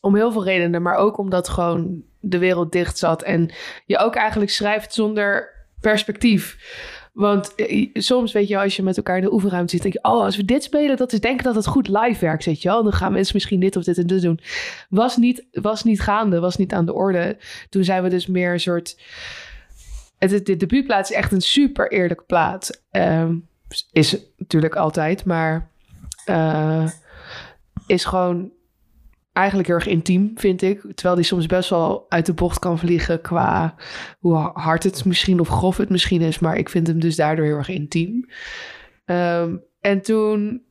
om 0.02 0.16
heel 0.16 0.32
veel 0.32 0.44
redenen, 0.44 0.82
maar 0.82 0.96
ook 0.96 1.18
omdat 1.18 1.50
gewoon 1.50 2.04
de 2.20 2.38
wereld 2.38 2.72
dicht 2.72 2.98
zat 2.98 3.22
en 3.22 3.52
je 3.86 3.98
ook 3.98 4.16
eigenlijk 4.16 4.52
schrijft 4.52 4.94
zonder 4.94 5.58
perspectief. 5.82 6.58
Want 7.20 7.56
eh, 7.56 7.90
soms 7.94 8.32
weet 8.32 8.48
je, 8.48 8.58
als 8.58 8.76
je 8.76 8.84
met 8.84 8.98
elkaar 8.98 9.18
in 9.18 9.24
de 9.24 9.34
oefenruimte 9.34 9.72
zit, 9.72 9.82
denk 9.82 9.94
je, 9.94 10.04
oh, 10.04 10.24
als 10.24 10.36
we 10.38 10.46
dit 10.46 10.64
spelen, 10.64 10.98
dat 10.98 11.14
is 11.14 11.20
denken 11.20 11.44
dat 11.44 11.56
het 11.56 11.68
goed 11.68 11.88
live 11.88 12.26
werkt, 12.26 12.46
weet 12.46 12.62
je 12.62 12.70
wel. 12.70 12.84
Dan 12.84 12.94
gaan 12.94 13.12
mensen 13.12 13.36
misschien 13.36 13.60
dit 13.60 13.76
of 13.76 13.84
dit 13.84 13.98
en 13.98 14.08
dit 14.08 14.22
doen. 14.22 14.40
Was 14.90 15.18
niet, 15.18 15.46
was 15.52 15.84
niet 15.84 16.02
gaande, 16.02 16.40
was 16.40 16.56
niet 16.56 16.74
aan 16.74 16.86
de 16.86 16.94
orde. 16.94 17.38
Toen 17.70 17.84
zijn 17.84 18.04
we 18.04 18.10
dus 18.10 18.28
meer 18.28 18.52
een 18.52 18.60
soort. 18.60 19.00
Het, 20.18 20.46
de 20.46 20.58
debuutplaat 20.58 21.10
is 21.10 21.16
echt 21.16 21.32
een 21.32 21.42
super 21.42 21.92
eerlijke 21.92 22.24
plaat. 22.24 22.84
Ehm, 22.92 23.36
is 23.92 24.18
natuurlijk 24.38 24.76
altijd, 24.76 25.26
maar 25.26 25.72
eh, 26.26 26.90
is 27.88 28.06
gewoon 28.06 28.52
eigenlijk 29.40 29.68
heel 29.68 29.78
erg 29.78 29.88
intiem, 29.88 30.32
vind 30.36 30.62
ik. 30.62 30.82
Terwijl 30.82 31.16
die 31.16 31.24
soms 31.24 31.46
best 31.46 31.70
wel 31.70 32.06
uit 32.10 32.26
de 32.26 32.34
bocht 32.34 32.60
kan 32.60 32.80
vliegen 32.80 33.22
qua 33.22 33.76
hoe 34.20 34.36
hard 34.54 34.84
het 34.84 35.06
misschien 35.06 35.40
of 35.40 35.48
grof 35.48 35.78
het 35.78 35.90
misschien 35.90 36.22
is. 36.22 36.40
Maar 36.40 36.58
ik 36.58 36.70
vind 36.70 36.88
hem 36.88 37.00
dus 37.00 37.16
daardoor 37.16 37.46
heel 37.46 37.58
erg 37.58 37.70
intiem. 37.70 38.30
Ehm, 39.06 39.56
en 39.82 40.02
toen, 40.02 40.62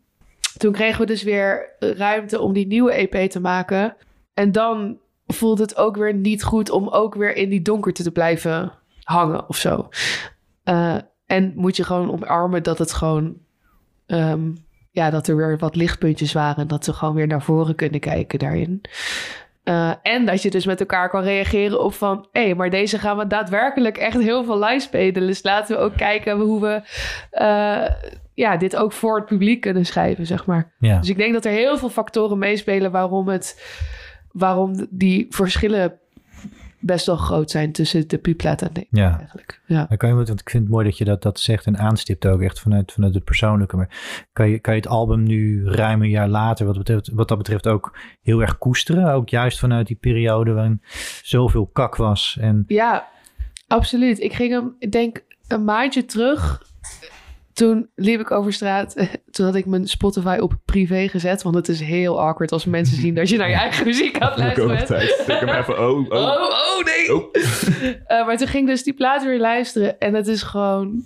toen 0.57 0.73
kregen 0.73 1.01
we 1.01 1.07
dus 1.07 1.23
weer 1.23 1.77
ruimte 1.79 2.41
om 2.41 2.53
die 2.53 2.67
nieuwe 2.67 2.93
EP 2.93 3.31
te 3.31 3.41
maken. 3.41 3.97
En 4.35 4.53
dan 4.53 4.99
voelde 5.27 5.63
het 5.63 5.77
ook 5.77 5.97
weer 5.97 6.15
niet 6.15 6.43
goed 6.43 6.71
om 6.71 6.89
ook 6.89 7.15
weer 7.15 7.37
in 7.37 7.49
die 7.49 7.63
donkerte 7.63 8.03
te 8.03 8.11
blijven 8.13 8.73
hangen 9.03 9.49
of 9.49 9.57
zo. 9.57 9.89
Eh, 10.63 10.97
en 11.27 11.53
moet 11.57 11.77
je 11.77 11.85
gewoon 11.85 12.11
omarmen 12.11 12.63
dat 12.63 12.79
het 12.79 12.93
gewoon 12.93 13.37
ehm, 14.07 14.51
ja, 14.99 15.11
dat 15.11 15.29
er 15.29 15.37
weer 15.37 15.59
wat 15.59 15.77
lichtpuntjes 15.77 16.33
waren. 16.33 16.57
En 16.57 16.67
dat 16.67 16.85
ze 16.85 16.93
gewoon 16.93 17.15
weer 17.15 17.27
naar 17.27 17.43
voren 17.43 17.75
kunnen 17.75 18.01
kijken 18.01 18.39
daarin. 18.39 18.81
Uh, 19.65 19.93
en 20.03 20.27
dat 20.27 20.43
je 20.43 20.51
dus 20.51 20.67
met 20.67 20.81
elkaar 20.81 21.09
kan 21.09 21.23
reageren 21.23 21.85
op 21.85 21.95
van... 21.95 22.27
hé, 22.33 22.45
hey, 22.45 22.55
maar 22.55 22.71
deze 22.71 22.99
gaan 22.99 23.17
we 23.17 23.27
daadwerkelijk 23.27 23.97
echt 23.97 24.19
heel 24.19 24.45
veel 24.45 24.59
live 24.59 24.81
spelen. 24.81 25.27
Dus 25.27 25.43
laten 25.43 25.77
we 25.77 25.83
ook 25.83 25.97
kijken 25.97 26.41
hoe 26.41 26.61
we 26.61 26.81
uh, 27.33 27.97
ja, 28.35 28.57
dit 28.57 28.77
ook 28.77 28.93
voor 28.93 29.17
het 29.17 29.27
publiek 29.27 29.61
kunnen 29.61 29.87
schrijven, 29.87 30.27
zeg 30.27 30.47
maar. 30.47 30.73
Ja. 30.79 30.99
Dus 30.99 31.09
ik 31.09 31.17
denk 31.17 31.33
dat 31.33 31.45
er 31.45 31.53
heel 31.53 31.79
veel 31.79 31.91
factoren 31.91 32.39
meespelen... 32.39 32.91
waarom, 32.91 33.29
het, 33.29 33.63
waarom 34.33 34.87
die 34.91 35.27
verschillen 35.31 35.99
best 36.81 37.07
wel 37.07 37.17
groot 37.17 37.51
zijn 37.51 37.73
tussen 37.73 38.09
de 38.09 38.19
puplaat 38.19 38.63
en 38.63 38.71
de 38.73 38.87
Ja. 38.91 39.19
eigenlijk. 39.19 39.61
Ja. 39.67 39.87
Dan 39.89 39.97
kan 39.97 40.09
je, 40.09 40.15
want 40.15 40.41
ik 40.41 40.51
vind 40.51 40.63
het 40.63 40.73
mooi 40.73 40.85
dat 40.85 40.99
je 40.99 41.05
dat, 41.05 41.23
dat 41.23 41.41
zegt 41.41 41.67
en 41.67 41.79
aanstipt 41.79 42.27
ook 42.27 42.41
echt 42.41 42.61
vanuit, 42.61 42.93
vanuit 42.93 43.15
het 43.15 43.25
persoonlijke. 43.25 43.77
Maar 43.77 44.25
kan 44.33 44.49
je, 44.51 44.59
kan 44.59 44.75
je 44.75 44.81
het 44.81 44.89
album 44.89 45.23
nu 45.23 45.69
ruim 45.69 46.03
een 46.03 46.11
jaar 46.11 46.29
later, 46.29 46.67
wat, 46.67 46.79
betreft, 46.79 47.11
wat 47.13 47.29
dat 47.29 47.39
betreft, 47.39 47.67
ook 47.67 47.99
heel 48.23 48.41
erg 48.41 48.59
koesteren? 48.59 49.13
Ook 49.13 49.29
juist 49.29 49.59
vanuit 49.59 49.87
die 49.87 49.97
periode 49.97 50.53
waarin 50.53 50.83
zoveel 51.23 51.67
kak 51.67 51.97
was. 51.97 52.37
En 52.41 52.65
Ja, 52.67 53.09
absoluut. 53.67 54.21
Ik 54.21 54.33
ging 54.33 54.53
hem, 54.53 54.75
ik 54.79 54.93
denk, 54.93 55.25
een 55.49 55.65
maandje 55.65 56.05
terug. 56.05 56.63
Toen 57.59 57.91
liep 57.95 58.21
ik 58.21 58.31
over 58.31 58.53
straat. 58.53 58.95
Toen 59.31 59.47
had 59.47 59.55
ik 59.55 59.67
mijn 59.67 59.87
Spotify 59.87 60.39
op 60.41 60.53
privé 60.65 61.09
gezet. 61.09 61.43
Want 61.43 61.55
het 61.55 61.69
is 61.69 61.81
heel 61.81 62.21
awkward 62.21 62.53
als 62.53 62.65
mensen 62.65 62.97
zien 62.97 63.15
dat 63.15 63.29
je 63.29 63.37
naar 63.37 63.49
je 63.49 63.55
eigen 63.55 63.87
muziek 63.87 64.19
aan 64.19 64.29
het 64.29 64.39
luisteren 64.39 64.77
bent. 64.77 64.87
tijd. 64.87 65.23
Tik 65.27 65.41
hem 65.41 65.49
even. 65.49 65.79
Oh, 65.79 65.99
oh. 65.99 66.13
Oh, 66.13 66.51
oh 66.51 66.85
nee. 66.85 67.15
Oh. 67.15 67.33
Eh, 68.07 68.27
maar 68.27 68.37
toen 68.37 68.49
ging 68.49 68.63
ik 68.63 68.75
dus 68.75 68.83
die 68.83 68.95
plaat 68.95 69.25
weer 69.25 69.39
luisteren. 69.39 69.99
En 69.99 70.15
het 70.15 70.27
is 70.27 70.43
gewoon... 70.43 71.05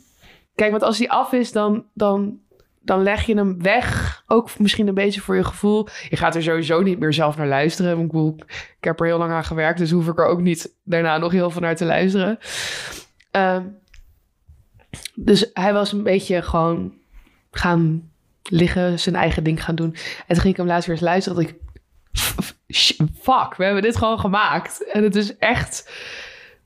Kijk, 0.54 0.70
want 0.70 0.82
als 0.82 0.98
die 0.98 1.10
af 1.10 1.32
is, 1.32 1.52
dan, 1.52 1.84
dan, 1.94 2.38
dan 2.80 3.02
leg 3.02 3.26
je 3.26 3.34
hem 3.34 3.62
weg. 3.62 4.22
Ook 4.26 4.58
misschien 4.58 4.88
een 4.88 4.94
beetje 4.94 5.20
voor 5.20 5.36
je 5.36 5.44
gevoel. 5.44 5.88
Je 6.08 6.16
gaat 6.16 6.34
er 6.34 6.42
sowieso 6.42 6.82
niet 6.82 6.98
meer 6.98 7.12
zelf 7.12 7.36
naar 7.36 7.48
luisteren. 7.48 8.00
Ik, 8.00 8.06
bedoel, 8.06 8.36
ik 8.78 8.84
heb 8.84 9.00
er 9.00 9.06
heel 9.06 9.18
lang 9.18 9.32
aan 9.32 9.44
gewerkt. 9.44 9.78
Dus 9.78 9.90
hoef 9.90 10.08
ik 10.08 10.18
er 10.18 10.26
ook 10.26 10.40
niet 10.40 10.74
daarna 10.84 11.18
nog 11.18 11.32
heel 11.32 11.50
veel 11.50 11.60
naar 11.60 11.76
te 11.76 11.84
luisteren. 11.84 12.38
Ehm, 13.30 13.62
dus 15.14 15.50
hij 15.52 15.72
was 15.72 15.92
een 15.92 16.02
beetje 16.02 16.42
gewoon 16.42 16.92
gaan 17.50 18.10
liggen. 18.42 18.98
Zijn 18.98 19.14
eigen 19.14 19.44
ding 19.44 19.64
gaan 19.64 19.74
doen. 19.74 19.94
En 19.94 20.26
toen 20.26 20.40
ging 20.40 20.52
ik 20.52 20.56
hem 20.56 20.66
laatst 20.66 20.86
weer 20.86 20.96
eens 20.96 21.04
luisteren. 21.04 21.38
Dat 21.38 21.48
ik... 21.48 21.60
Fuck, 23.20 23.54
we 23.56 23.64
hebben 23.64 23.82
dit 23.82 23.96
gewoon 23.96 24.18
gemaakt. 24.18 24.90
En 24.92 25.02
het 25.02 25.16
is 25.16 25.36
echt 25.36 25.92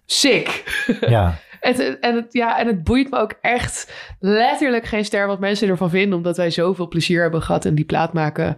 sick. 0.04 0.64
ja, 1.00 1.38
Het, 1.60 1.98
en, 2.00 2.14
het, 2.14 2.32
ja, 2.32 2.58
en 2.58 2.66
het 2.66 2.84
boeit 2.84 3.10
me 3.10 3.18
ook 3.18 3.34
echt 3.40 3.92
letterlijk 4.20 4.84
geen 4.84 5.04
ster 5.04 5.26
wat 5.26 5.40
mensen 5.40 5.68
ervan 5.68 5.90
vinden. 5.90 6.16
Omdat 6.16 6.36
wij 6.36 6.50
zoveel 6.50 6.88
plezier 6.88 7.22
hebben 7.22 7.42
gehad 7.42 7.64
in 7.64 7.74
die 7.74 7.84
plaat 7.84 8.12
maken. 8.12 8.56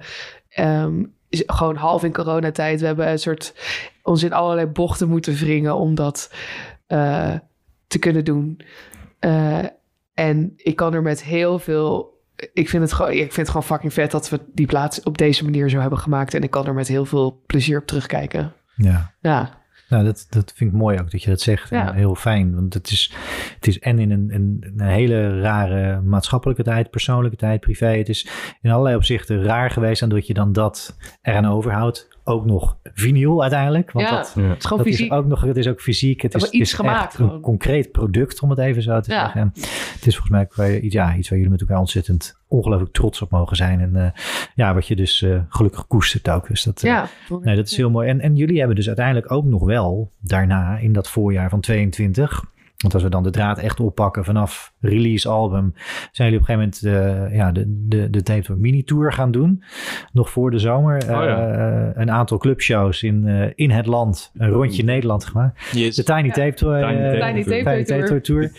Ehm, 0.48 1.04
gewoon 1.30 1.76
half 1.76 2.04
in 2.04 2.12
coronatijd. 2.12 2.80
We 2.80 2.86
hebben 2.86 3.08
een 3.08 3.18
soort 3.18 3.54
ons 4.02 4.22
in 4.22 4.32
allerlei 4.32 4.66
bochten 4.66 5.08
moeten 5.08 5.34
wringen 5.34 5.74
om 5.74 5.94
dat 5.94 6.32
eh, 6.86 7.34
te 7.86 7.98
kunnen 7.98 8.24
doen. 8.24 8.60
Eh, 9.18 9.64
en 10.18 10.52
ik 10.56 10.76
kan 10.76 10.94
er 10.94 11.02
met 11.02 11.22
heel 11.22 11.58
veel. 11.58 12.16
Ik 12.52 12.68
vind, 12.68 12.82
het 12.82 12.92
gewoon, 12.92 13.12
ik 13.12 13.18
vind 13.18 13.36
het 13.36 13.48
gewoon 13.48 13.62
fucking 13.62 13.92
vet 13.92 14.10
dat 14.10 14.28
we 14.28 14.40
die 14.54 14.66
plaat 14.66 15.00
op 15.04 15.18
deze 15.18 15.44
manier 15.44 15.68
zo 15.68 15.78
hebben 15.78 15.98
gemaakt. 15.98 16.34
En 16.34 16.42
ik 16.42 16.50
kan 16.50 16.66
er 16.66 16.74
met 16.74 16.88
heel 16.88 17.04
veel 17.04 17.42
plezier 17.46 17.78
op 17.78 17.86
terugkijken. 17.86 18.52
ja. 18.76 19.14
Ja, 19.20 19.62
Nou, 19.88 20.04
dat, 20.04 20.26
dat 20.30 20.52
vind 20.54 20.70
ik 20.72 20.76
mooi 20.76 20.98
ook 21.00 21.10
dat 21.10 21.22
je 21.22 21.30
dat 21.30 21.40
zegt. 21.40 21.70
Ja. 21.70 21.92
Heel 21.92 22.14
fijn. 22.14 22.54
Want 22.54 22.74
het 22.74 22.90
is, 22.90 23.12
het 23.54 23.66
is 23.66 23.78
en 23.78 23.98
in 23.98 24.10
een, 24.10 24.30
een, 24.34 24.72
een 24.76 24.86
hele 24.86 25.40
rare 25.40 26.00
maatschappelijke 26.00 26.62
tijd, 26.62 26.90
persoonlijke 26.90 27.36
tijd, 27.36 27.60
privé. 27.60 27.96
Het 27.96 28.08
is 28.08 28.28
in 28.60 28.70
allerlei 28.70 28.96
opzichten 28.96 29.42
raar 29.42 29.70
geweest. 29.70 30.02
En 30.02 30.08
dat 30.08 30.26
je 30.26 30.34
dan 30.34 30.52
dat 30.52 30.96
eraan 31.22 31.46
overhoudt. 31.46 32.08
Ook 32.28 32.44
nog 32.44 32.76
vinyl 32.94 33.40
uiteindelijk. 33.42 33.92
Want 33.92 34.08
ja. 34.08 34.16
dat, 34.16 34.32
Ja. 34.36 34.42
het 34.42 34.58
is 34.58 34.64
gewoon 34.64 34.78
dat 34.84 34.92
fysiek. 34.92 35.10
is 35.12 35.16
ook 35.18 35.26
nog, 35.26 35.40
het 35.40 35.56
is 35.56 35.68
ook 35.68 35.80
fysiek. 35.80 36.20
Het 36.22 36.34
is, 36.34 36.42
iets 36.42 36.52
het 36.52 36.60
is 36.60 36.72
gemaakt 36.72 37.04
echt 37.04 37.18
een 37.18 37.26
gewoon. 37.26 37.40
concreet 37.40 37.92
product, 37.92 38.40
om 38.40 38.50
het 38.50 38.58
even 38.58 38.82
zo 38.82 39.00
te 39.00 39.10
Ja. 39.12 39.20
zeggen. 39.20 39.40
En 39.40 39.50
het 39.94 40.06
is 40.06 40.12
volgens 40.16 40.28
mij 40.30 40.40
ook 40.40 40.54
waar 40.54 40.70
je- 40.70 40.80
iets, 40.80 40.94
ja, 40.94 41.16
iets 41.16 41.28
waar 41.28 41.38
jullie 41.38 41.52
met 41.52 41.60
elkaar 41.60 41.78
ontzettend 41.78 42.36
ongelooflijk 42.48 42.92
trots 42.92 43.22
op 43.22 43.30
mogen 43.30 43.56
zijn. 43.56 43.80
En 43.80 43.96
eh, 43.96 44.10
ja, 44.54 44.74
wat 44.74 44.86
je 44.86 44.96
dus 44.96 45.22
eh, 45.22 45.38
gelukkig 45.48 45.86
koestert 45.86 46.28
ook. 46.30 46.48
Dus 46.48 46.62
dat, 46.62 46.82
eh, 46.82 46.90
Ja, 46.90 47.08
Nee, 47.42 47.56
dat 47.56 47.66
is 47.68 47.76
heel 47.76 47.90
mooi. 47.90 48.08
En, 48.08 48.20
en 48.20 48.36
jullie 48.36 48.58
hebben 48.58 48.76
dus 48.76 48.86
uiteindelijk 48.86 49.32
ook 49.32 49.44
nog 49.44 49.64
wel 49.64 50.12
daarna, 50.20 50.76
in 50.78 50.92
dat 50.92 51.08
voorjaar 51.08 51.50
van 51.50 51.60
22. 51.60 52.44
Want 52.78 52.94
als 52.94 53.02
we 53.02 53.08
dan 53.08 53.22
de 53.22 53.30
draad 53.30 53.58
echt 53.58 53.80
oppakken 53.80 54.24
vanaf 54.24 54.72
release 54.80 55.28
album, 55.28 55.72
zijn 56.12 56.30
jullie 56.32 56.44
op 56.44 56.48
een 56.48 56.54
gegeven 56.60 56.92
moment 56.92 57.30
eh, 57.30 57.36
ja, 57.36 57.52
de, 57.52 57.64
de, 57.88 58.10
de 58.10 58.22
Tape 58.22 58.42
Talk 58.42 58.58
mini 58.58 58.84
tour 58.84 59.12
gaan 59.12 59.30
doen. 59.30 59.62
Nog 60.12 60.30
voor 60.30 60.50
de 60.50 60.58
zomer. 60.58 60.96
Oh 61.02 61.08
ja. 61.08 61.48
Eh, 61.52 61.90
een 61.94 62.10
aantal 62.10 62.38
clubshows 62.38 63.02
in, 63.02 63.26
eh, 63.28 63.50
in 63.54 63.70
het 63.70 63.86
land. 63.86 64.30
Een 64.36 64.48
rondje 64.50 64.82
Nederland 64.84 65.24
gemaakt. 65.24 65.72
De 65.72 66.02
Tiny 66.04 66.26
Ja. 66.26 66.32
Tape 66.32 66.54
Tour. 66.54 66.86
Tiny 66.88 66.98
eh, 67.00 67.18
Tape 67.20 67.42
Tour. 67.42 67.62
Tape 67.64 67.84
Tiny 67.84 67.84
Tape 67.84 68.20
Tour. 68.20 68.22
Tour. 68.22 68.50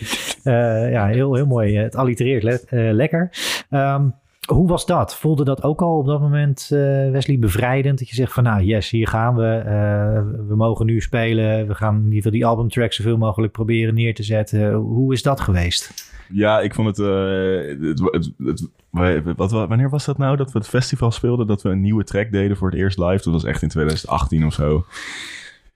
Eh, 0.44 0.92
ja, 0.92 1.06
heel, 1.06 1.34
heel 1.34 1.46
mooi. 1.46 1.76
Het 1.76 1.96
allitereert 1.96 2.42
le- 2.42 2.60
eh, 2.68 2.92
lekker. 2.92 3.30
Ehm, 3.70 4.08
hoe 4.50 4.68
was 4.68 4.86
dat? 4.86 5.16
Voelde 5.16 5.44
dat 5.44 5.62
ook 5.62 5.80
al 5.82 5.98
op 5.98 6.06
dat 6.06 6.20
moment, 6.20 6.68
eh, 6.72 6.78
Wesley, 7.10 7.38
bevrijdend? 7.38 7.98
Dat 7.98 8.08
je 8.08 8.14
zegt 8.14 8.32
van, 8.32 8.42
nou 8.44 8.62
yes, 8.62 8.90
hier 8.90 9.08
gaan 9.08 9.36
we. 9.36 9.46
Eh, 9.56 10.22
we 10.48 10.56
mogen 10.56 10.86
nu 10.86 11.00
spelen. 11.00 11.66
We 11.66 11.74
gaan 11.74 11.94
in 11.96 12.00
ieder 12.04 12.16
geval 12.16 12.30
die 12.32 12.46
albumtracks 12.46 12.96
zoveel 12.96 13.16
mogelijk 13.16 13.52
proberen 13.52 13.94
neer 13.94 14.14
te 14.14 14.22
zetten. 14.22 14.72
Hoe 14.74 15.12
is 15.12 15.22
dat 15.22 15.40
geweest? 15.40 16.12
Ja, 16.32 16.60
ik 16.60 16.74
vond 16.74 16.86
het... 16.96 16.98
eh, 16.98 17.88
het, 17.90 18.00
het, 18.12 18.30
het- 18.38 19.36
wat- 19.36 19.50
wanneer 19.50 19.90
was 19.90 20.04
dat 20.04 20.18
nou 20.18 20.36
dat 20.36 20.52
we 20.52 20.58
het 20.58 20.68
festival 20.68 21.10
speelden? 21.10 21.46
Dat 21.46 21.62
we 21.62 21.68
een 21.68 21.80
nieuwe 21.80 22.04
track 22.04 22.32
deden 22.32 22.56
voor 22.56 22.70
het 22.70 22.78
eerst 22.78 22.98
live? 22.98 23.22
Dat 23.24 23.32
was 23.32 23.44
echt 23.44 23.62
in 23.62 23.68
2018 23.68 24.46
of 24.46 24.52
zo. 24.52 24.84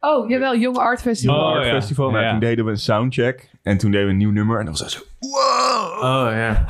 Oh, 0.06 0.28
jawel, 0.28 0.56
Jonge 0.56 0.78
Art 0.80 1.00
Festival. 1.00 1.36
Oh, 1.36 1.56
Art 1.56 1.64
ja. 1.66 1.70
Festival. 1.72 2.10
Nou, 2.10 2.24
Ja. 2.24 2.30
toen 2.30 2.40
deden 2.40 2.64
we 2.64 2.70
een 2.70 2.76
soundcheck. 2.76 3.50
En 3.62 3.78
toen 3.78 3.90
deden 3.90 4.06
we 4.06 4.12
een 4.12 4.18
nieuw 4.18 4.30
nummer. 4.30 4.58
En 4.58 4.64
dan 4.64 4.72
was 4.72 4.82
dat 4.82 4.90
zo... 4.90 5.00
Wow! 5.20 6.02
Oh 6.02 6.28
ja. 6.32 6.64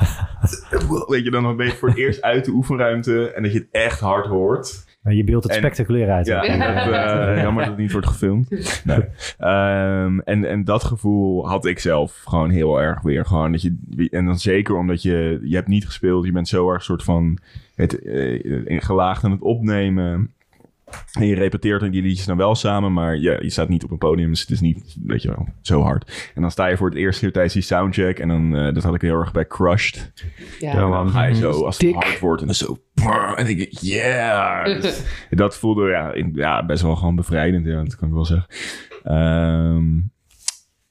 Weet 1.07 1.23
je, 1.23 1.31
dan 1.31 1.57
ben 1.57 1.65
je 1.65 1.71
voor 1.71 1.89
het 1.89 1.97
eerst 1.97 2.21
uit 2.21 2.45
de 2.45 2.51
oefenruimte. 2.51 3.31
En 3.31 3.43
dat 3.43 3.51
je 3.53 3.57
het 3.59 3.67
echt 3.71 3.99
hard 3.99 4.25
hoort. 4.25 4.83
Je 5.03 5.23
beeldt 5.23 5.43
het 5.43 5.53
En- 5.53 5.59
spectaculair 5.59 6.09
uit. 6.11 6.25
Ja, 6.25 6.41
en 6.43 6.59
dat, 6.59 6.93
eh, 6.93 7.41
jammer 7.43 7.61
dat 7.63 7.71
het 7.71 7.81
niet 7.81 7.91
wordt 7.91 8.07
gefilmd. 8.07 8.49
Nee. 8.83 8.99
Ehm, 9.37 10.19
en, 10.19 10.45
en 10.45 10.63
dat 10.63 10.83
gevoel 10.83 11.47
had 11.49 11.65
ik 11.65 11.79
zelf 11.79 12.21
gewoon 12.25 12.49
heel 12.49 12.81
erg 12.81 13.01
weer. 13.01 13.25
Gewoon 13.25 13.51
dat 13.51 13.61
je, 13.61 13.77
en 14.11 14.25
dan 14.25 14.39
zeker 14.39 14.75
omdat 14.75 15.01
je, 15.01 15.39
je 15.43 15.55
hebt 15.55 15.67
niet 15.67 15.85
gespeeld. 15.85 16.25
Je 16.25 16.31
bent 16.31 16.47
zo 16.47 16.71
erg 16.71 16.83
soort 16.83 17.03
van 17.03 17.37
het, 17.75 18.01
eh, 18.03 18.81
gelaagd 18.81 19.23
aan 19.23 19.31
het 19.31 19.41
opnemen. 19.41 20.33
En 21.13 21.25
je 21.25 21.35
repeteert 21.35 21.79
dan 21.79 21.89
die 21.89 22.01
liedjes 22.01 22.25
dan 22.25 22.37
wel 22.37 22.55
samen, 22.55 22.93
maar 22.93 23.17
je, 23.17 23.37
je 23.41 23.49
staat 23.49 23.69
niet 23.69 23.83
op 23.83 23.91
een 23.91 23.97
podium, 23.97 24.29
dus 24.29 24.39
het 24.41 24.49
is 24.49 24.59
niet, 24.61 24.95
weet 25.05 25.21
je 25.21 25.27
wel, 25.27 25.47
zo 25.61 25.81
hard. 25.81 26.31
En 26.35 26.41
dan 26.41 26.51
sta 26.51 26.65
je 26.67 26.77
voor 26.77 26.89
het 26.89 26.97
eerst 26.97 27.19
keer 27.19 27.31
tijdens 27.31 27.53
die 27.53 27.63
soundcheck 27.63 28.19
en 28.19 28.27
dan, 28.27 28.55
eh, 28.55 28.73
dat 28.73 28.83
had 28.83 28.95
ik 28.95 29.01
heel 29.01 29.19
erg 29.19 29.31
bij 29.31 29.47
Crushed. 29.47 30.13
Ja. 30.59 30.73
Ja, 30.73 30.79
dan 30.89 31.09
ga 31.09 31.23
je 31.23 31.35
zo, 31.35 31.51
als 31.65 31.77
het 31.77 31.85
Dik. 31.87 31.95
hard 31.95 32.19
wordt 32.19 32.41
en 32.41 32.47
dan 32.47 32.55
zo, 32.55 32.77
en 33.35 33.45
denk 33.45 33.59
ik, 33.59 33.71
yeah! 33.79 34.65
Dus 34.81 35.03
dat 35.29 35.57
voelde 35.57 35.89
ja, 35.89 36.11
in- 36.13 36.31
ja, 36.35 36.65
best 36.65 36.81
wel 36.83 36.95
gewoon 36.95 37.15
bevrijdend, 37.15 37.65
ja, 37.65 37.83
dat 37.83 37.95
kan 37.95 38.07
ik 38.07 38.13
wel 38.13 38.25
zeggen. 38.25 38.47
Ehm, 39.03 39.99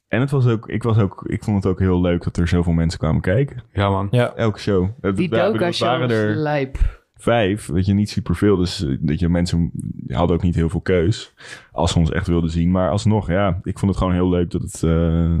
En 0.07 0.21
het 0.21 0.31
was 0.31 0.45
ook, 0.47 0.69
ik, 0.69 0.83
was 0.83 0.97
ook, 0.97 1.23
ik 1.27 1.43
vond 1.43 1.63
het 1.63 1.71
ook 1.73 1.79
heel 1.79 2.01
leuk 2.01 2.23
dat 2.23 2.37
er 2.37 2.47
zoveel 2.47 2.73
mensen 2.73 2.99
kwamen 2.99 3.21
kijken. 3.21 3.63
Ja, 3.73 3.89
man. 3.89 4.07
Ja. 4.11 4.33
Elke 4.35 4.59
show. 4.59 4.89
Het- 5.01 5.17
Die 5.17 5.29
Doka 5.29 5.71
waren 5.79 6.09
er 6.09 6.35
lijp. 6.35 6.77
Vijf, 7.25 7.67
weet 7.67 7.85
je, 7.85 7.93
niet 7.93 8.09
superveel. 8.09 8.55
Dus 8.55 8.85
eh, 8.85 8.97
dat 8.99 9.19
je 9.19 9.29
mensen 9.29 9.71
hadden 10.07 10.35
ook 10.35 10.43
niet 10.43 10.55
heel 10.55 10.69
veel 10.69 10.81
keus. 10.81 11.33
Als 11.71 11.91
ze 11.91 11.99
ons 11.99 12.11
echt 12.11 12.27
wilden 12.27 12.49
zien. 12.49 12.71
Maar 12.71 12.89
alsnog, 12.89 13.29
ja, 13.29 13.59
ik 13.63 13.79
vond 13.79 13.91
het 13.91 13.99
gewoon 13.99 14.13
heel 14.13 14.29
leuk 14.29 14.51
dat 14.51 14.61
het... 14.61 14.83
eh, 14.83 15.37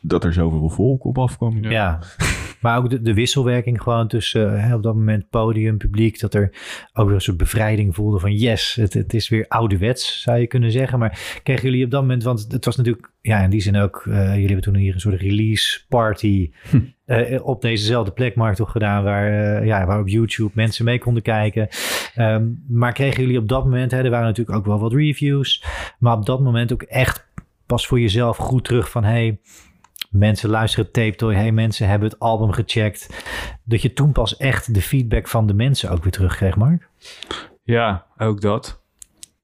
dat 0.00 0.24
er 0.24 0.32
zoveel 0.32 0.68
volk 0.68 1.04
op 1.04 1.18
afkwam. 1.18 1.62
Ja. 1.62 1.70
Ja. 1.70 1.98
Maar 2.60 2.78
ook 2.78 2.90
de, 2.90 3.02
de 3.02 3.14
wisselwerking 3.14 3.82
gewoon 3.82 4.08
tussen 4.08 4.56
eh, 4.56 4.64
hè, 4.64 4.74
op 4.74 4.82
dat 4.82 4.94
moment 4.94 5.30
podium, 5.30 5.76
publiek. 5.76 6.20
Dat 6.20 6.34
er 6.34 6.50
ook 6.92 7.06
weer 7.06 7.14
een 7.14 7.20
soort 7.20 7.36
bevrijding 7.36 7.94
voelde 7.94 8.18
van 8.18 8.32
yes, 8.32 8.74
het, 8.74 8.92
het 8.92 9.14
is 9.14 9.28
weer 9.28 9.44
ouderwets 9.48 10.22
zou 10.22 10.38
je 10.38 10.46
kunnen 10.46 10.72
zeggen. 10.72 10.98
Maar 10.98 11.40
kregen 11.42 11.64
jullie 11.64 11.84
op 11.84 11.90
dat 11.90 12.00
moment, 12.00 12.22
want 12.22 12.46
het 12.48 12.64
was 12.64 12.76
natuurlijk 12.76 13.10
ja 13.20 13.42
in 13.42 13.50
die 13.50 13.60
zin 13.60 13.76
ook, 13.76 14.04
eh, 14.06 14.28
jullie 14.28 14.46
hebben 14.46 14.62
toen 14.62 14.74
hier 14.74 14.94
een 14.94 15.00
soort 15.00 15.20
release 15.20 15.80
party 15.88 16.50
eh, 17.06 17.46
op 17.46 17.62
dezezelfde 17.62 18.10
plek 18.10 18.34
Mark 18.34 18.54
toch 18.54 18.70
gedaan. 18.70 19.04
Waar, 19.04 19.56
eh, 19.58 19.66
ja, 19.66 19.86
waar 19.86 20.00
op 20.00 20.08
YouTube 20.08 20.50
mensen 20.54 20.84
mee 20.84 20.98
konden 20.98 21.22
kijken. 21.22 21.68
Ehm, 22.14 22.46
maar 22.68 22.92
kregen 22.92 23.22
jullie 23.22 23.38
op 23.38 23.48
dat 23.48 23.64
moment, 23.64 23.90
hè, 23.90 24.02
er 24.02 24.10
waren 24.10 24.26
natuurlijk 24.26 24.58
ook 24.58 24.66
wel 24.66 24.78
wat 24.78 24.92
reviews. 24.92 25.64
Maar 25.98 26.16
op 26.16 26.26
dat 26.26 26.40
moment 26.40 26.72
ook 26.72 26.82
echt 26.82 27.26
pas 27.66 27.86
voor 27.86 28.00
jezelf 28.00 28.36
goed 28.36 28.64
terug 28.64 28.90
van 28.90 29.04
hey, 29.04 29.38
mensen 30.10 30.50
luisteren 30.50 30.90
Tape 30.92 31.16
Toy. 31.16 31.34
Hey, 31.34 31.52
mensen 31.52 31.88
hebben 31.88 32.08
het 32.08 32.18
album 32.18 32.52
gecheckt. 32.52 33.24
Dat 33.64 33.82
je 33.82 33.92
toen 33.92 34.12
pas 34.12 34.36
echt 34.36 34.74
de 34.74 34.82
feedback 34.82 35.28
van 35.28 35.46
de 35.46 35.54
mensen 35.54 35.90
ook 35.90 36.02
weer 36.02 36.12
terugkreeg, 36.12 36.56
Mark. 36.56 36.88
Ja, 37.62 38.06
ook 38.18 38.40
dat. 38.40 38.84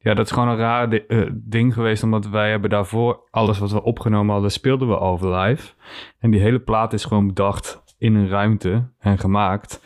Ja, 0.02 0.14
dat 0.14 0.26
is 0.26 0.32
gewoon 0.32 0.48
een 0.48 0.56
raar 0.56 0.92
eh, 0.92 1.30
ding 1.32 1.74
geweest, 1.74 2.02
omdat 2.02 2.28
wij 2.28 2.50
hebben 2.50 2.70
daarvoor 2.70 3.20
alles 3.30 3.58
wat 3.58 3.70
we 3.70 3.82
opgenomen 3.82 4.32
hadden, 4.32 4.50
speelden 4.50 4.88
we 4.88 4.96
al 4.96 5.34
live. 5.34 5.72
En 6.18 6.30
die 6.30 6.40
hele 6.40 6.58
plaat 6.60 6.92
is 6.92 7.04
gewoon 7.04 7.26
bedacht 7.26 7.82
in 7.98 8.14
een 8.14 8.28
ruimte 8.28 8.88
en 8.98 9.18
gemaakt. 9.18 9.80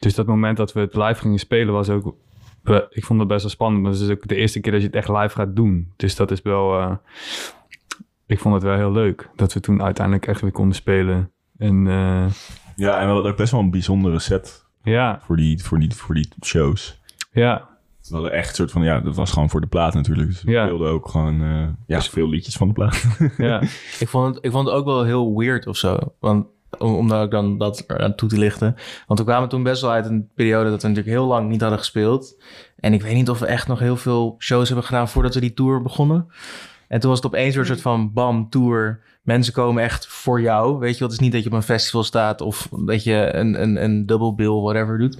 Dus 0.00 0.14
dat 0.14 0.26
moment 0.26 0.56
dat 0.56 0.72
we 0.72 0.80
het 0.80 0.94
live 0.94 1.20
gingen 1.20 1.38
spelen 1.38 1.74
was 1.74 1.88
ook, 1.88 2.14
ik 2.90 3.04
vond 3.04 3.18
het 3.18 3.28
best 3.28 3.42
wel 3.42 3.50
spannend, 3.50 3.82
maar 3.82 3.92
het 3.92 4.00
is 4.00 4.10
ook 4.10 4.28
de 4.28 4.34
eerste 4.34 4.60
keer 4.60 4.72
dat 4.72 4.80
je 4.80 4.86
het 4.86 4.96
echt 4.96 5.08
live 5.08 5.34
gaat 5.34 5.56
doen. 5.56 5.92
Dus 5.96 6.16
dat 6.16 6.30
is 6.30 6.42
wel, 6.42 6.78
eh, 6.78 6.94
ik 8.26 8.38
vond 8.38 8.54
het 8.54 8.62
wel 8.62 8.76
heel 8.76 8.92
leuk 8.92 9.30
dat 9.34 9.52
we 9.52 9.60
toen 9.60 9.82
uiteindelijk 9.82 10.26
echt 10.26 10.40
weer 10.40 10.52
konden 10.52 10.76
spelen. 10.76 11.30
En 11.58 11.86
eh, 11.86 12.26
Ja, 12.76 12.98
en 12.98 13.06
we 13.06 13.12
hadden 13.12 13.30
ook 13.30 13.36
best 13.36 13.52
wel 13.52 13.60
een 13.60 13.70
bijzondere 13.70 14.18
set 14.18 14.64
ja, 14.82 15.20
voor 15.24 15.36
die, 15.36 15.62
voor 15.62 15.78
die, 15.78 15.94
voor 15.94 16.14
die 16.14 16.28
shows. 16.44 17.00
ja, 17.32 17.75
We 18.08 18.14
hadden 18.14 18.32
echt 18.32 18.48
een 18.48 18.54
soort 18.54 18.70
van, 18.70 18.82
ja, 18.82 19.00
dat 19.00 19.16
was 19.16 19.32
gewoon 19.32 19.50
voor 19.50 19.60
de 19.60 19.66
plaat 19.66 19.94
natuurlijk. 19.94 20.28
Dus 20.28 20.42
we 20.42 20.50
Ja. 20.50 20.64
speelden 20.66 20.90
ook 20.90 21.08
gewoon, 21.08 21.42
eh, 21.42 21.68
ja, 21.86 22.00
veel 22.00 22.28
liedjes 22.28 22.56
van 22.56 22.66
de 22.68 22.74
plaat. 22.74 23.04
ja. 23.38 23.60
Ik 23.98 24.08
vond, 24.08 24.34
het, 24.34 24.44
ik 24.44 24.50
vond 24.50 24.66
het 24.66 24.74
ook 24.76 24.84
wel 24.84 25.04
heel 25.04 25.38
weird 25.38 25.66
of 25.66 25.76
zo. 25.76 25.98
Want 26.20 26.46
om, 26.78 26.94
om 26.94 27.08
daar 27.08 27.22
ook 27.22 27.30
dan 27.30 27.58
dat 27.58 27.84
aan 27.88 28.14
toe 28.14 28.28
te 28.28 28.38
lichten. 28.38 28.74
Want 29.06 29.18
we 29.18 29.24
kwamen 29.26 29.48
toen 29.48 29.62
best 29.62 29.82
wel 29.82 29.90
uit 29.90 30.06
een 30.06 30.28
periode 30.34 30.70
dat 30.70 30.82
we 30.82 30.88
natuurlijk 30.88 31.16
heel 31.16 31.26
lang 31.26 31.48
niet 31.48 31.60
hadden 31.60 31.78
gespeeld. 31.78 32.42
En 32.76 32.92
ik 32.92 33.02
weet 33.02 33.14
niet 33.14 33.30
of 33.30 33.38
we 33.38 33.46
echt 33.46 33.68
nog 33.68 33.78
heel 33.78 33.96
veel 33.96 34.34
shows 34.38 34.66
hebben 34.68 34.86
gedaan 34.86 35.08
voordat 35.08 35.34
we 35.34 35.40
die 35.40 35.54
tour 35.54 35.82
begonnen. 35.82 36.26
En 36.88 37.00
toen 37.00 37.10
was 37.10 37.18
het 37.22 37.26
opeens 37.26 37.50
weer 37.54 37.60
een 37.62 37.68
soort 37.68 37.80
van 37.80 38.12
bam, 38.12 38.48
tour. 38.50 39.00
Mensen 39.22 39.52
komen 39.52 39.82
echt 39.82 40.06
voor 40.06 40.40
jou. 40.40 40.78
Weet 40.78 40.98
je 40.98 41.04
het 41.04 41.12
is 41.12 41.18
niet 41.18 41.32
dat 41.32 41.42
je 41.42 41.48
op 41.48 41.54
een 41.54 41.62
festival 41.62 42.02
staat 42.04 42.40
of 42.40 42.68
dat 42.86 43.04
je 43.04 43.34
een, 43.34 43.62
een, 43.62 43.82
een 43.84 44.06
double 44.06 44.34
bill, 44.34 44.60
whatever 44.60 44.98
doet. 44.98 45.18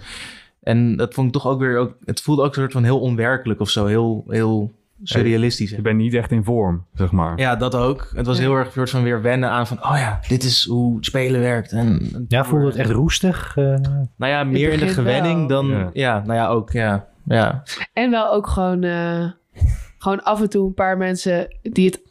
En 0.66 0.96
dat 0.96 1.14
vond 1.14 1.26
ik 1.26 1.32
toch 1.32 1.46
ook 1.46 1.58
weer, 1.58 1.78
ook, 1.78 1.96
het 2.04 2.20
voelde 2.20 2.42
ook 2.42 2.48
een 2.48 2.54
soort 2.54 2.72
van 2.72 2.84
heel 2.84 3.00
onwerkelijk 3.00 3.60
of 3.60 3.70
zo. 3.70 3.86
Heel, 3.86 4.24
heel 4.28 4.72
surrealistisch. 5.02 5.70
Je 5.70 5.80
bent 5.80 5.96
niet 5.96 6.14
echt 6.14 6.30
in 6.30 6.44
vorm, 6.44 6.84
zeg 6.94 7.10
maar. 7.10 7.38
Ja, 7.38 7.56
dat 7.56 7.74
ook. 7.74 8.10
Het 8.14 8.26
was 8.26 8.38
heel 8.38 8.54
erg 8.54 8.66
een 8.66 8.72
soort 8.72 8.90
van 8.90 9.02
weer 9.02 9.22
wennen 9.22 9.50
aan 9.50 9.66
van... 9.66 9.76
oh 9.84 9.96
ja, 9.96 10.20
dit 10.28 10.42
is 10.42 10.64
hoe 10.64 10.96
spelen 11.00 11.40
werkt. 11.40 11.72
En, 11.72 12.24
Ja, 12.28 12.44
voelde 12.44 12.66
het 12.66 12.76
echt 12.76 12.90
roestig? 12.90 13.56
eh? 13.56 13.64
Nou 14.16 14.32
ja, 14.32 14.44
meer 14.44 14.72
in 14.72 14.78
de 14.78 14.88
gewenning 14.88 15.38
wel. 15.38 15.46
dan... 15.46 15.66
Ja. 15.66 15.90
Ja. 15.92 16.22
nou 16.26 16.34
ja, 16.34 16.48
ook, 16.48 16.70
ja. 16.72 17.06
ja. 17.24 17.62
En 17.92 18.10
wel 18.10 18.32
ook 18.32 18.46
gewoon, 18.46 18.82
eh, 18.82 19.30
gewoon 19.98 20.22
af 20.22 20.40
en 20.40 20.50
toe 20.50 20.66
een 20.66 20.74
paar 20.74 20.96
mensen 20.96 21.56
die 21.62 21.86
het... 21.86 22.02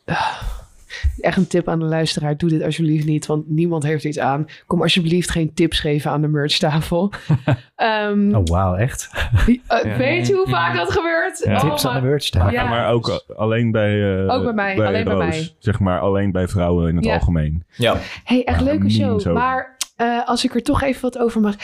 echt 1.20 1.38
een 1.38 1.48
tip 1.48 1.68
aan 1.68 1.80
de 1.80 1.86
luisteraar. 1.86 2.38
Doe 2.38 2.50
dit 2.50 2.64
alsjeblieft 2.64 3.06
niet, 3.06 3.25
want 3.25 3.50
niemand 3.50 3.84
heeft 3.84 4.04
iets 4.04 4.20
aan. 4.20 4.46
Kom 4.66 4.82
alsjeblieft 4.82 5.30
geen 5.32 5.54
tips 5.54 5.80
geven 5.80 6.12
aan 6.12 6.22
de 6.22 6.28
merchtafel. 6.28 7.12
Ehm 7.75 8.36
Oh, 8.36 8.42
wauw, 8.46 8.75
echt? 8.75 9.10
eh, 9.67 9.84
Ja. 9.84 9.98
Weet 9.98 10.28
je 10.28 10.34
hoe 10.36 10.48
vaak 10.50 10.76
dat 10.76 10.91
gebeurt? 10.91 11.41
Ja. 11.46 11.54
Oh 11.56 11.60
Tips 11.62 11.86
aan 11.88 12.02
de 12.02 12.08
merch 12.08 12.24
staan. 12.24 12.52
Ja. 12.52 12.69
maar 12.69 12.89
ook 12.91 13.24
alleen 13.36 13.72
bij... 13.72 14.17
eh, 14.26 14.34
Ook 14.34 14.43
bij 14.43 14.54
mij, 14.54 14.86
alleen 14.86 15.04
bij 15.04 15.15
mij. 15.15 15.50
Zeg 15.60 15.80
maar 15.80 16.00
alleen 16.00 16.32
bij 16.32 16.48
vrouwen 16.48 16.89
in 16.89 16.96
het 16.96 17.06
Ja. 17.06 17.13
algemeen. 17.13 17.63
Ja. 17.78 17.98
hey, 18.24 18.43
echt 18.43 18.62
leuke 18.62 18.89
show. 18.89 19.34
Maar 19.34 19.78
eh, 19.96 20.28
als 20.28 20.43
ik 20.46 20.56
er 20.56 20.63
toch 20.63 20.82
even 20.84 21.02
wat 21.02 21.17
over 21.17 21.41
mag... 21.41 21.56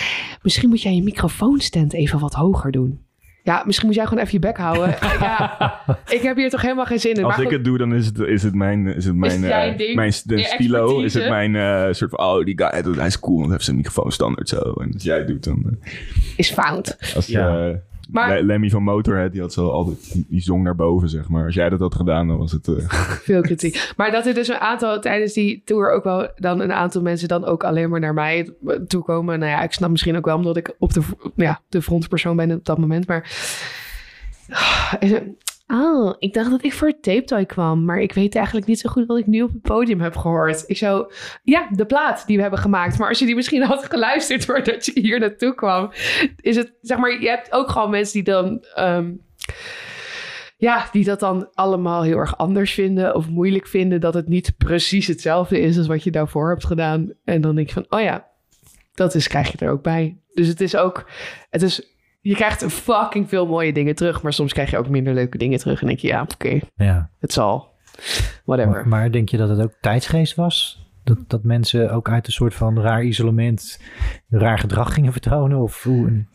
Misschien 0.41 0.69
moet 0.69 0.81
jij 0.81 0.95
je 0.95 1.03
microfoonstand 1.03 1.93
even 1.93 2.19
wat 2.19 2.33
hoger 2.33 2.71
doen. 2.71 2.99
Ja, 3.43 3.63
misschien 3.65 3.87
moet 3.87 3.95
jij 3.95 4.05
gewoon 4.05 4.23
even 4.23 4.33
je 4.33 4.47
bek 4.47 4.57
houden. 4.57 4.89
ja, 5.19 5.79
ik 6.09 6.21
heb 6.21 6.35
hier 6.35 6.49
toch 6.49 6.61
helemaal 6.61 6.85
geen 6.85 6.99
zin 6.99 7.13
in. 7.13 7.23
Als 7.23 7.35
maar 7.35 7.41
ik 7.41 7.47
goed, 7.47 7.57
het 7.57 7.65
doe, 7.65 7.77
dan 7.77 7.93
is 7.93 8.05
het, 8.05 8.19
is 8.19 8.43
het 8.43 8.55
mijn, 8.55 8.87
is 8.87 9.05
het 9.05 9.15
mijn, 9.15 9.43
het 9.43 9.81
eh, 9.81 9.95
mijn 9.95 10.13
stilo. 10.13 11.01
Is 11.01 11.13
het 11.13 11.29
mijn 11.29 11.55
eh, 11.55 11.87
soort 11.91 12.09
van, 12.09 12.19
oh, 12.19 12.45
die 12.45 12.57
guy, 12.57 12.95
hij 12.97 13.07
is 13.07 13.19
cool, 13.19 13.35
want 13.35 13.45
hij 13.45 13.53
heeft 13.53 13.63
zijn 13.63 13.77
microfoon 13.77 14.11
standaard 14.11 14.49
zo. 14.49 14.59
En 14.59 14.93
als 14.93 15.03
jij 15.03 15.17
het 15.17 15.27
doet, 15.27 15.43
dan... 15.43 15.63
eh, 15.83 15.91
is 16.35 16.51
fout. 16.51 16.97
als 17.15 17.27
Ja. 17.27 17.81
Maar- 18.09 18.29
Le- 18.29 18.45
Lemmy 18.45 18.69
van 18.69 18.83
Motorhead, 18.83 19.31
die 19.31 19.41
had 19.41 19.53
zo 19.53 19.69
altijd, 19.69 20.13
die, 20.13 20.25
die 20.29 20.41
zong 20.41 20.63
naar 20.63 20.75
boven, 20.75 21.09
zeg 21.09 21.29
maar. 21.29 21.45
Als 21.45 21.55
jij 21.55 21.69
dat 21.69 21.79
had 21.79 21.95
gedaan, 21.95 22.27
dan 22.27 22.37
was 22.37 22.51
het... 22.51 22.67
eh, 22.67 22.89
Veel 23.29 23.41
kritiek. 23.41 23.93
Maar 23.97 24.11
dat 24.11 24.25
er 24.25 24.33
dus 24.33 24.47
een 24.47 24.59
aantal 24.59 24.99
tijdens 24.99 25.33
die 25.33 25.61
tour 25.65 25.91
ook 25.91 26.03
wel 26.03 26.27
dan 26.35 26.59
een 26.59 26.73
aantal 26.73 27.01
mensen 27.01 27.27
dan 27.27 27.45
ook 27.45 27.63
alleen 27.63 27.89
maar 27.89 27.99
naar 27.99 28.13
mij 28.13 28.49
toe 28.87 29.03
komen. 29.03 29.39
Nou 29.39 29.51
ja, 29.51 29.61
ik 29.63 29.71
snap 29.71 29.89
misschien 29.89 30.17
ook 30.17 30.25
wel 30.25 30.35
omdat 30.35 30.57
ik 30.57 30.75
op 30.79 30.93
de, 30.93 31.01
ja, 31.35 31.61
de 31.69 31.81
frontpersoon 31.81 32.35
ben 32.35 32.51
op 32.51 32.65
dat 32.65 32.77
moment. 32.77 33.07
Maar. 33.07 33.29
Oh, 35.71 36.15
ik 36.19 36.33
dacht 36.33 36.49
dat 36.49 36.63
ik 36.63 36.73
voor 36.73 36.99
Tape 36.99 37.23
Toy 37.23 37.45
kwam. 37.45 37.85
Maar 37.85 37.99
ik 37.99 38.13
weet 38.13 38.35
eigenlijk 38.35 38.67
niet 38.67 38.79
zo 38.79 38.89
goed 38.89 39.05
wat 39.05 39.17
ik 39.17 39.27
nu 39.27 39.41
op 39.41 39.51
het 39.51 39.61
podium 39.61 40.01
heb 40.01 40.15
gehoord. 40.15 40.63
Ik 40.67 40.77
zou. 40.77 41.13
Ja, 41.43 41.67
de 41.71 41.85
plaat 41.85 42.23
die 42.27 42.35
we 42.35 42.41
hebben 42.41 42.59
gemaakt. 42.59 42.97
Maar 42.97 43.09
als 43.09 43.19
je 43.19 43.25
die 43.25 43.35
misschien 43.35 43.63
had 43.63 43.85
geluisterd 43.85 44.45
voordat 44.45 44.85
je 44.85 44.99
hier 44.99 45.19
naartoe 45.19 45.55
kwam. 45.55 45.91
Is 46.41 46.55
het. 46.55 46.73
Zeg 46.81 46.97
maar, 46.97 47.21
je 47.21 47.29
hebt 47.29 47.51
ook 47.51 47.69
gewoon 47.69 47.89
mensen 47.89 48.13
die 48.13 48.33
dan. 48.33 48.65
ehm, 48.75 49.11
ja, 50.57 50.89
die 50.91 51.03
dat 51.03 51.19
dan 51.19 51.49
allemaal 51.53 52.03
heel 52.03 52.17
erg 52.17 52.37
anders 52.37 52.73
vinden 52.73 53.15
of 53.15 53.29
moeilijk 53.29 53.67
vinden 53.67 54.01
dat 54.01 54.13
het 54.13 54.27
niet 54.27 54.53
precies 54.57 55.07
hetzelfde 55.07 55.59
is 55.59 55.77
als 55.77 55.87
wat 55.87 56.03
je 56.03 56.11
daarvoor 56.11 56.49
hebt 56.49 56.65
gedaan. 56.65 57.13
En 57.23 57.41
dan 57.41 57.55
denk 57.55 57.67
je 57.67 57.73
van, 57.73 57.85
oh 57.89 58.01
ja, 58.01 58.27
dat 58.93 59.15
is, 59.15 59.27
krijg 59.27 59.51
je 59.51 59.57
er 59.65 59.71
ook 59.71 59.83
bij. 59.83 60.17
Dus 60.33 60.47
het 60.47 60.61
is 60.61 60.75
ook, 60.75 61.09
het 61.49 61.61
is, 61.61 61.95
je 62.21 62.35
krijgt 62.35 62.65
fucking 62.73 63.29
veel 63.29 63.47
mooie 63.47 63.73
dingen 63.73 63.95
terug, 63.95 64.21
maar 64.21 64.33
soms 64.33 64.53
krijg 64.53 64.71
je 64.71 64.77
ook 64.77 64.89
minder 64.89 65.13
leuke 65.13 65.37
dingen 65.37 65.59
terug. 65.59 65.81
En 65.81 65.87
denk 65.87 65.99
je, 65.99 66.07
ja, 66.07 66.21
oké, 66.21 66.59
Ja. 66.75 67.09
het 67.19 67.33
zal. 67.33 67.69
Whatever. 68.45 68.71
Maar, 68.71 68.87
maar 68.87 69.11
denk 69.11 69.29
je 69.29 69.37
dat 69.37 69.49
het 69.49 69.61
ook 69.61 69.73
tijdsgeest 69.81 70.35
was? 70.35 70.85
Dat, 71.03 71.17
dat 71.27 71.43
mensen 71.43 71.91
ook 71.91 72.09
uit 72.09 72.27
een 72.27 72.33
soort 72.33 72.53
van 72.53 72.79
raar 72.81 73.03
isolement 73.03 73.79
raar 74.29 74.59
gedrag 74.59 74.93
gingen 74.93 75.11
vertonen? 75.11 75.57
Of 75.57 75.83
hoe? 75.83 76.25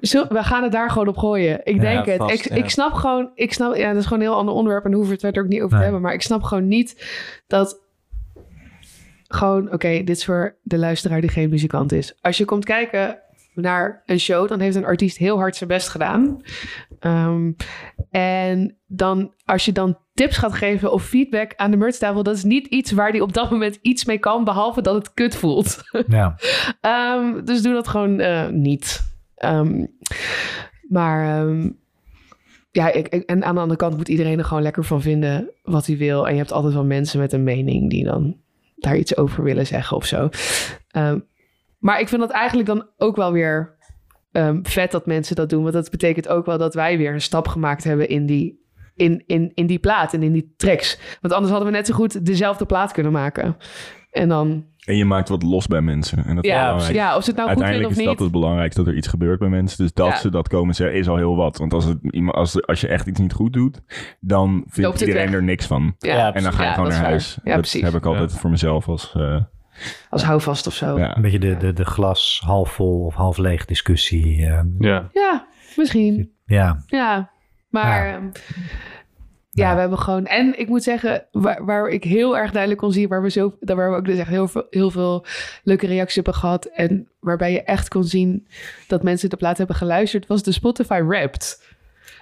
Zo, 0.00 0.26
we 0.28 0.42
gaan 0.42 0.62
het 0.62 0.72
daar 0.72 0.90
gewoon 0.90 1.08
op 1.08 1.16
gooien. 1.16 1.60
Ik 1.64 1.80
denk 1.80 2.06
het. 2.06 2.16
vast, 2.16 2.34
ik, 2.46 2.48
ja. 2.48 2.54
ik 2.54 2.70
snap 2.70 2.92
gewoon, 2.92 3.30
ik 3.34 3.52
snap, 3.52 3.74
ja, 3.76 3.88
dat 3.88 3.96
is 3.96 4.02
gewoon 4.06 4.18
een 4.18 4.28
heel 4.28 4.36
ander 4.36 4.54
onderwerp 4.54 4.84
en 4.84 4.90
daar 4.90 4.98
hoeven 4.98 5.16
we 5.16 5.22
het 5.22 5.34
verder 5.34 5.42
ook 5.42 5.56
niet 5.56 5.62
over 5.62 5.76
te 5.76 5.82
hebben. 5.82 6.00
Maar 6.02 6.14
ik 6.14 6.22
snap 6.22 6.42
gewoon 6.42 6.68
niet 6.68 7.06
dat 7.46 7.80
gewoon, 9.28 9.72
oké, 9.72 9.88
dit 9.88 10.16
is 10.16 10.24
voor 10.24 10.56
de 10.62 10.78
luisteraar 10.78 11.20
die 11.20 11.30
geen 11.30 11.50
muzikant 11.50 11.92
is. 11.92 12.18
Als 12.20 12.36
je 12.36 12.44
komt 12.44 12.64
kijken 12.64 13.18
naar 13.56 14.02
een 14.06 14.20
show, 14.20 14.48
dan 14.48 14.60
heeft 14.60 14.76
een 14.76 14.84
artiest 14.84 15.16
heel 15.16 15.36
hard 15.36 15.56
zijn 15.56 15.68
best 15.68 15.88
gedaan. 15.88 16.40
Ehm, 16.98 17.52
en 18.10 18.76
dan, 18.86 19.32
als 19.44 19.64
je 19.64 19.72
dan 19.72 19.98
tips 20.14 20.36
gaat 20.36 20.54
geven 20.54 20.92
of 20.92 21.04
feedback 21.04 21.52
aan 21.56 21.70
de 21.70 21.76
merchtafel, 21.76 22.22
dat 22.22 22.36
is 22.36 22.44
niet 22.44 22.66
iets 22.66 22.92
waar 22.92 23.12
die 23.12 23.22
op 23.22 23.32
dat 23.32 23.50
moment 23.50 23.78
iets 23.82 24.04
mee 24.04 24.18
kan, 24.18 24.44
behalve 24.44 24.82
dat 24.82 24.94
het 24.94 25.14
kut 25.14 25.36
voelt. 25.36 25.78
Ja. 26.08 26.38
Ehm, 26.80 27.44
dus 27.44 27.62
doe 27.62 27.72
dat 27.72 27.88
gewoon 27.88 28.20
eh, 28.20 28.48
niet. 28.48 29.14
Ehm, 29.34 29.86
maar 30.88 31.46
ja, 32.76 32.92
ik, 32.92 33.06
en 33.06 33.44
aan 33.44 33.54
de 33.54 33.60
andere 33.60 33.78
kant 33.78 33.96
moet 33.96 34.08
iedereen 34.08 34.38
er 34.38 34.44
gewoon 34.44 34.62
lekker 34.62 34.84
van 34.84 35.00
vinden 35.00 35.50
wat 35.62 35.86
hij 35.86 35.96
wil. 35.96 36.26
En 36.26 36.32
je 36.32 36.38
hebt 36.38 36.52
altijd 36.52 36.74
wel 36.74 36.84
mensen 36.84 37.20
met 37.20 37.32
een 37.32 37.44
mening 37.44 37.90
die 37.90 38.04
dan 38.04 38.36
daar 38.76 38.96
iets 38.96 39.16
over 39.16 39.42
willen 39.42 39.66
zeggen 39.66 39.96
of 39.96 40.04
zo. 40.04 40.28
Maar 41.86 42.00
ik 42.00 42.08
vind 42.08 42.20
dat 42.20 42.30
eigenlijk 42.30 42.68
dan 42.68 42.86
ook 42.96 43.16
wel 43.16 43.32
weer 43.32 43.76
ehm, 44.32 44.58
vet 44.62 44.90
dat 44.90 45.06
mensen 45.06 45.36
dat 45.36 45.48
doen. 45.50 45.62
Want 45.62 45.74
dat 45.74 45.90
betekent 45.90 46.28
ook 46.28 46.46
wel 46.46 46.58
dat 46.58 46.74
wij 46.74 46.98
weer 46.98 47.12
een 47.12 47.20
stap 47.20 47.48
gemaakt 47.48 47.84
hebben 47.84 48.08
in 48.08 48.26
die, 48.26 48.64
in, 48.94 49.22
in, 49.26 49.50
in 49.54 49.66
die 49.66 49.78
plaat 49.78 50.12
en 50.14 50.22
in 50.22 50.32
die 50.32 50.54
tracks. 50.56 50.98
Want 51.20 51.34
anders 51.34 51.52
hadden 51.52 51.70
we 51.70 51.76
net 51.76 51.86
zo 51.86 51.94
goed 51.94 52.26
dezelfde 52.26 52.66
plaat 52.66 52.92
kunnen 52.92 53.12
maken. 53.12 53.56
En 54.10 54.28
dan, 54.28 54.64
En 54.84 54.96
je 54.96 55.04
maakt 55.04 55.28
wat 55.28 55.42
los 55.42 55.66
bij 55.66 55.80
mensen. 55.80 56.24
En 56.24 56.34
dat 56.34 56.44
is 56.44 56.50
ja, 56.50 56.64
belangrijk. 56.64 56.94
ja, 56.94 57.16
of 57.16 57.22
ze 57.24 57.30
het 57.30 57.38
nou 57.38 57.48
goed 57.48 57.58
vinden 57.58 57.74
Uiteindelijk 57.74 57.86
of 57.86 57.90
is 57.90 57.96
niet. 57.98 58.06
dat 58.06 58.18
het 58.18 58.30
belangrijkste, 58.32 58.82
dat 58.82 58.90
er 58.92 58.96
iets 58.98 59.08
gebeurt 59.08 59.38
bij 59.38 59.48
mensen. 59.48 59.78
Dus 59.78 59.92
dat 59.92 60.06
Ja. 60.08 60.16
ze 60.16 60.30
dat 60.30 60.48
komen 60.48 60.74
zeggen, 60.74 60.98
is 60.98 61.08
al 61.08 61.16
heel 61.16 61.36
wat. 61.36 61.56
Want 61.58 61.72
als, 61.72 61.84
het, 61.84 61.98
iemand- 62.10 62.36
als, 62.36 62.66
als 62.66 62.80
je 62.80 62.88
echt 62.88 63.06
iets 63.06 63.20
niet 63.20 63.32
goed 63.32 63.52
doet, 63.52 63.80
dan 64.20 64.50
Loopt 64.54 64.72
vindt 64.74 64.92
het 65.00 65.08
iedereen 65.08 65.32
er 65.32 65.42
niks 65.42 65.66
van. 65.66 65.94
Ja, 65.98 66.34
En 66.34 66.42
dan 66.42 66.52
ga 66.52 66.62
je 66.62 66.68
Ja, 66.68 66.74
gewoon 66.74 66.88
naar 66.88 66.98
is 66.98 67.04
huis. 67.04 67.38
dat 67.44 67.54
precies. 67.54 67.82
heb 67.82 67.94
ik 67.94 68.06
altijd 68.06 68.32
voor 68.32 68.50
mezelf 68.50 68.88
als... 68.88 69.12
eh, 69.16 69.36
Als 70.10 70.22
houvast 70.22 70.66
of 70.66 70.74
zo. 70.74 70.98
Ja, 70.98 71.04
ja. 71.04 71.16
Een 71.16 71.22
beetje 71.22 71.38
de, 71.38 71.56
de, 71.56 71.72
de 71.72 71.84
glas 71.84 72.42
half 72.44 72.72
vol 72.72 73.04
of 73.04 73.14
half 73.14 73.36
leeg 73.36 73.64
discussie. 73.64 74.46
eh, 74.46 74.60
Ja. 74.78 75.46
misschien. 75.76 76.32
ja, 76.46 76.82
Ja, 76.86 77.30
maar 77.68 78.06
Ja. 78.08 78.14
ehm, 78.14 78.28
ja, 79.50 79.74
we 79.74 79.80
hebben 79.80 79.98
gewoon... 79.98 80.26
En 80.26 80.58
ik 80.58 80.68
moet 80.68 80.82
zeggen, 80.82 81.26
waar, 81.30 81.64
waar 81.64 81.88
ik 81.88 82.04
heel 82.04 82.38
erg 82.38 82.50
duidelijk 82.50 82.80
kon 82.80 82.92
zien... 82.92 83.08
waar 83.08 83.22
we, 83.22 83.30
zo, 83.30 83.56
daar 83.60 83.76
waar 83.76 83.90
we 83.90 83.96
ook 83.96 84.04
dus 84.04 84.18
echt 84.18 84.28
heel 84.28 84.48
veel, 84.48 84.66
heel 84.70 84.90
veel 84.90 85.24
leuke 85.62 85.86
reacties 85.86 86.14
hebben 86.14 86.34
gehad... 86.34 86.64
en 86.64 87.08
waarbij 87.20 87.52
je 87.52 87.62
echt 87.62 87.88
kon 87.88 88.04
zien 88.04 88.46
dat 88.86 89.02
mensen 89.02 89.30
de 89.30 89.36
plaat 89.36 89.58
hebben 89.58 89.76
geluisterd... 89.76 90.26
was 90.26 90.42
de 90.42 90.52
Spotify 90.52 91.02
Wrapped. 91.02 91.74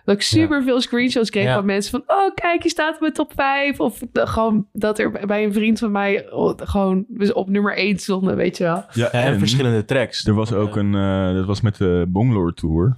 Dat 0.05 0.15
ik 0.15 0.23
super 0.23 0.63
veel 0.63 0.81
screenshots 0.81 1.31
kreeg 1.31 1.45
Ja. 1.45 1.55
van 1.55 1.65
mensen 1.65 1.91
van... 1.91 2.17
oh, 2.17 2.35
kijk, 2.35 2.63
je 2.63 2.69
staat 2.69 2.95
op 2.95 3.01
mijn 3.01 3.13
top 3.13 3.33
5. 3.37 3.81
Of 3.81 4.03
de- 4.13 4.27
gewoon 4.27 4.67
dat 4.73 4.99
er 4.99 5.27
bij 5.27 5.45
een 5.45 5.53
vriend 5.53 5.79
van 5.79 5.93
mij... 5.93 6.31
oh, 6.33 6.53
gewoon 6.57 7.05
we 7.09 7.35
op 7.35 7.49
nummer 7.49 7.77
1 7.77 7.99
stonden, 7.99 8.37
weet 8.37 8.57
je 8.57 8.65
wel. 8.65 8.85
Ja, 8.93 9.11
en 9.11 9.39
verschillende 9.39 9.85
tracks. 9.85 10.27
Er 10.27 10.35
was 10.35 10.53
ook 10.53 10.77
een, 10.77 10.95
eh, 10.95 11.35
dat 11.35 11.47
was 11.47 11.61
met 11.61 11.77
de 11.77 12.05
Bonglore 12.09 12.55
Tour. 12.55 12.97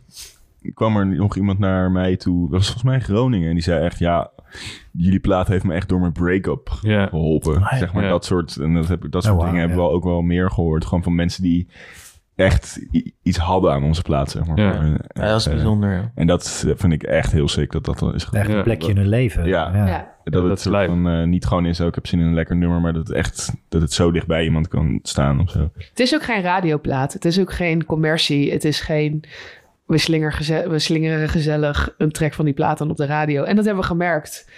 kwam 0.75 0.96
er 0.96 1.07
nog 1.07 1.37
iemand 1.37 1.59
naar 1.59 1.90
mij 1.90 2.16
toe, 2.16 2.40
dat 2.42 2.51
was 2.51 2.64
volgens 2.64 2.85
mij 2.85 2.94
in 2.94 3.01
Groningen. 3.03 3.49
En 3.49 3.55
die 3.55 3.62
zei 3.62 3.85
echt, 3.85 3.99
ja, 3.99 4.31
jullie 4.92 5.20
plaat 5.20 5.49
heeft 5.49 5.64
me 5.64 5.75
echt 5.75 5.88
door 5.88 6.01
mijn 6.01 6.12
break-up 6.12 6.68
geholpen. 6.70 7.61
Ja. 7.61 7.77
zeg 7.77 7.92
maar 7.92 8.09
dat 8.09 8.25
soort, 8.25 8.57
en 8.57 8.75
dat, 8.75 8.88
heb, 8.88 9.05
ik- 9.05 9.12
dat 9.12 9.22
soort 9.22 9.35
Oh, 9.35 9.40
wow, 9.40 9.51
dingen 9.51 9.66
hebben 9.68 9.85
we 9.87 9.90
ook 9.92 10.05
wel 10.05 10.22
meer 10.22 10.51
gehoord. 10.51 10.85
Gewoon 10.85 11.03
van 11.03 11.14
mensen 11.14 11.42
die 11.42 11.66
echt 12.37 12.81
iets 13.22 13.38
hadden 13.38 13.72
aan 13.72 13.85
onze 13.85 14.03
plaat, 14.03 14.31
zeg 14.31 14.46
maar. 14.46 14.59
Ja. 14.59 14.75
En, 14.75 14.99
Ja, 15.14 15.27
dat 15.27 15.40
is 15.40 15.46
eh, 15.46 15.53
bijzonder. 15.53 15.92
ja. 15.92 16.12
En 16.14 16.27
dat 16.27 16.64
eh, 16.66 16.72
vind 16.77 16.92
ik 16.92 17.03
echt 17.03 17.33
heel 17.33 17.49
sick 17.49 17.72
dat 17.72 17.85
dat 17.85 18.14
is. 18.14 18.29
Echt 18.33 18.49
een 18.49 18.57
Ja, 18.57 18.62
plekje 18.62 18.90
in 18.90 18.96
hun 18.96 19.09
leven. 19.09 19.46
Ja. 19.46 19.70
Ja. 19.75 20.14
Dat 20.25 20.33
dat 20.33 20.64
het 20.64 20.87
van, 20.87 21.09
eh, 21.09 21.22
niet 21.22 21.46
gewoon 21.46 21.66
is, 21.66 21.81
ook 21.81 21.88
ik 21.88 21.94
heb 21.94 22.07
zin 22.07 22.20
in 22.20 22.27
een 22.27 22.35
lekker 22.35 22.57
nummer, 22.57 22.81
maar 22.81 22.92
dat 22.92 23.07
het 23.09 23.16
echt 23.16 23.53
dat 23.68 23.81
het 23.81 23.92
zo 23.92 24.11
dicht 24.11 24.27
bij 24.27 24.44
iemand 24.44 24.68
kan 24.68 24.99
staan 25.03 25.40
of 25.40 25.51
zo. 25.51 25.70
Het 25.77 26.01
is 26.01 26.14
ook 26.14 26.22
geen 26.22 26.42
radioplaat. 26.42 27.12
Het 27.12 27.25
is 27.25 27.40
ook 27.40 27.53
geen 27.53 27.85
commercie. 27.85 28.53
Het 28.53 28.64
is 28.64 28.81
geen... 28.81 29.25
We, 29.87 29.99
slinger 29.99 30.33
geze- 30.33 30.68
we 30.68 30.79
slingeren 30.79 31.29
gezellig 31.29 31.94
een 31.99 32.11
track 32.12 32.35
van 32.35 32.44
die 32.44 32.55
plaat 32.55 32.81
aan 32.81 32.90
op 32.90 32.96
de 32.96 33.07
radio. 33.07 33.42
En 33.42 33.57
dat 33.57 33.64
hebben 33.64 33.83
we 33.83 33.88
gemerkt. 33.88 34.51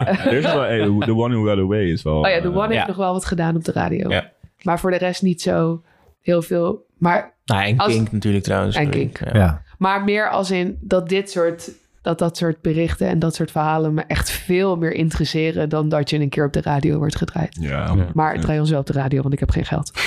Er 0.00 0.32
is 0.32 0.44
wel, 0.44 0.60
hey, 0.60 0.78
The 0.78 1.14
One 1.14 1.34
Who 1.34 1.44
Got 1.44 1.58
Away 1.58 1.84
is 1.90 2.02
wel... 2.02 2.18
Oh 2.18 2.28
ja, 2.28 2.40
The 2.40 2.48
eh, 2.48 2.56
One 2.56 2.66
heeft 2.66 2.80
ja. 2.80 2.86
nog 2.86 2.96
wel 2.96 3.12
wat 3.12 3.24
gedaan 3.24 3.56
op 3.56 3.64
de 3.64 3.72
radio. 3.72 4.10
Ja. 4.10 4.30
Maar 4.62 4.80
voor 4.80 4.90
de 4.90 4.96
rest 4.98 5.22
niet 5.22 5.42
zo 5.42 5.82
heel 6.20 6.42
veel. 6.42 6.84
Maar, 7.02 7.34
Nou, 7.44 7.64
en 7.64 7.78
Als- 7.78 7.92
Kink 7.92 8.12
natuurlijk 8.12 8.44
trouwens. 8.44 8.76
En 8.76 8.82
sorry. 8.84 8.98
Kink. 8.98 9.32
Ja. 9.32 9.38
Ja. 9.40 9.62
maar 9.78 10.04
meer 10.04 10.30
als 10.30 10.50
in 10.50 10.78
dat 10.80 11.08
dit 11.08 11.30
soort... 11.30 11.70
Dat 12.02 12.18
dat 12.18 12.36
soort 12.36 12.60
berichten 12.60 13.08
en 13.08 13.18
dat 13.18 13.34
soort 13.34 13.50
verhalen 13.50 13.94
me 13.94 14.02
echt 14.06 14.30
veel 14.30 14.76
meer 14.76 14.92
interesseren... 14.92 15.68
dan 15.68 15.88
dat 15.88 16.10
je 16.10 16.18
een 16.20 16.28
keer 16.28 16.44
op 16.46 16.52
de 16.52 16.60
radio 16.62 16.98
wordt 16.98 17.16
gedraaid. 17.16 17.56
Ja, 17.60 17.70
Ja. 17.96 18.06
Maar 18.14 18.40
draai 18.40 18.60
ons 18.60 18.70
wel 18.70 18.80
op 18.80 18.86
de 18.86 18.92
radio, 18.92 19.22
want 19.22 19.32
ik 19.34 19.40
heb 19.40 19.50
geen 19.50 19.64
geld. 19.64 19.90